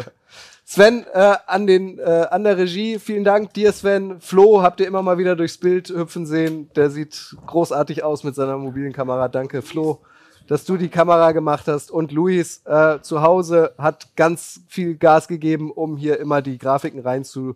Sven 0.64 1.06
äh, 1.12 1.36
an 1.46 1.66
den 1.66 1.98
äh, 1.98 2.26
an 2.30 2.42
der 2.42 2.58
Regie, 2.58 2.98
vielen 2.98 3.22
Dank 3.22 3.54
dir 3.54 3.72
Sven. 3.72 4.20
Flo 4.20 4.62
habt 4.62 4.80
ihr 4.80 4.88
immer 4.88 5.02
mal 5.02 5.18
wieder 5.18 5.36
durchs 5.36 5.58
Bild 5.58 5.88
hüpfen 5.90 6.26
sehen. 6.26 6.70
Der 6.74 6.90
sieht 6.90 7.36
großartig 7.46 8.02
aus 8.02 8.24
mit 8.24 8.34
seiner 8.34 8.58
mobilen 8.58 8.92
Kamera. 8.92 9.28
Danke 9.28 9.62
Flo, 9.62 10.00
dass 10.48 10.64
du 10.64 10.76
die 10.76 10.88
Kamera 10.88 11.30
gemacht 11.30 11.68
hast. 11.68 11.92
Und 11.92 12.10
Luis 12.10 12.62
äh, 12.64 13.00
zu 13.00 13.22
Hause 13.22 13.74
hat 13.78 14.16
ganz 14.16 14.60
viel 14.66 14.96
Gas 14.96 15.28
gegeben, 15.28 15.70
um 15.70 15.96
hier 15.96 16.18
immer 16.18 16.42
die 16.42 16.58
Grafiken 16.58 17.00
rein 17.00 17.24
zu 17.24 17.54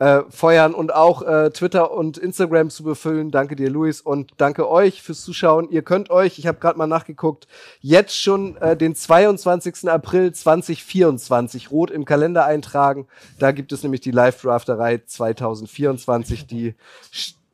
äh, 0.00 0.22
feuern 0.30 0.74
und 0.74 0.94
auch 0.94 1.22
äh, 1.22 1.50
Twitter 1.50 1.92
und 1.92 2.18
Instagram 2.18 2.70
zu 2.70 2.82
befüllen. 2.82 3.30
Danke 3.30 3.54
dir, 3.54 3.70
Luis, 3.70 4.00
und 4.00 4.32
danke 4.38 4.68
euch 4.68 5.02
fürs 5.02 5.22
Zuschauen. 5.22 5.70
Ihr 5.70 5.82
könnt 5.82 6.10
euch, 6.10 6.38
ich 6.38 6.46
habe 6.46 6.58
gerade 6.58 6.78
mal 6.78 6.86
nachgeguckt, 6.86 7.46
jetzt 7.80 8.18
schon 8.18 8.56
äh, 8.56 8.76
den 8.76 8.94
22. 8.94 9.90
April 9.90 10.32
2024 10.32 11.70
rot 11.70 11.90
im 11.90 12.06
Kalender 12.06 12.46
eintragen. 12.46 13.06
Da 13.38 13.52
gibt 13.52 13.72
es 13.72 13.82
nämlich 13.82 14.00
die 14.00 14.10
Live-Drafterei 14.10 15.02
2024, 15.04 16.46
die 16.46 16.74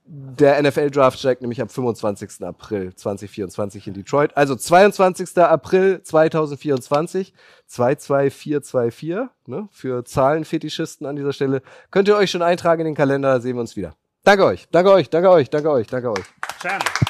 der 0.08 0.62
NFL-Draft 0.62 1.18
steigt 1.18 1.42
nämlich 1.42 1.60
am 1.60 1.68
25. 1.68 2.42
April 2.42 2.94
2024 2.94 3.88
in 3.88 3.94
Detroit. 3.94 4.36
Also 4.36 4.54
22. 4.54 5.36
April 5.38 6.02
2024, 6.02 7.32
22424, 7.66 9.28
ne, 9.46 9.68
für 9.72 10.04
Zahlenfetischisten 10.04 11.06
an 11.06 11.16
dieser 11.16 11.32
Stelle. 11.32 11.62
Könnt 11.90 12.08
ihr 12.08 12.16
euch 12.16 12.30
schon 12.30 12.42
eintragen 12.42 12.82
in 12.82 12.86
den 12.86 12.94
Kalender, 12.94 13.40
sehen 13.40 13.56
wir 13.56 13.60
uns 13.60 13.76
wieder. 13.76 13.96
Danke 14.22 14.44
euch, 14.44 14.68
danke 14.70 14.90
euch, 14.90 15.10
danke 15.10 15.30
euch, 15.30 15.50
danke 15.50 15.70
euch, 15.70 15.86
danke 15.86 16.10
euch. 16.10 16.24
Schön. 16.60 17.05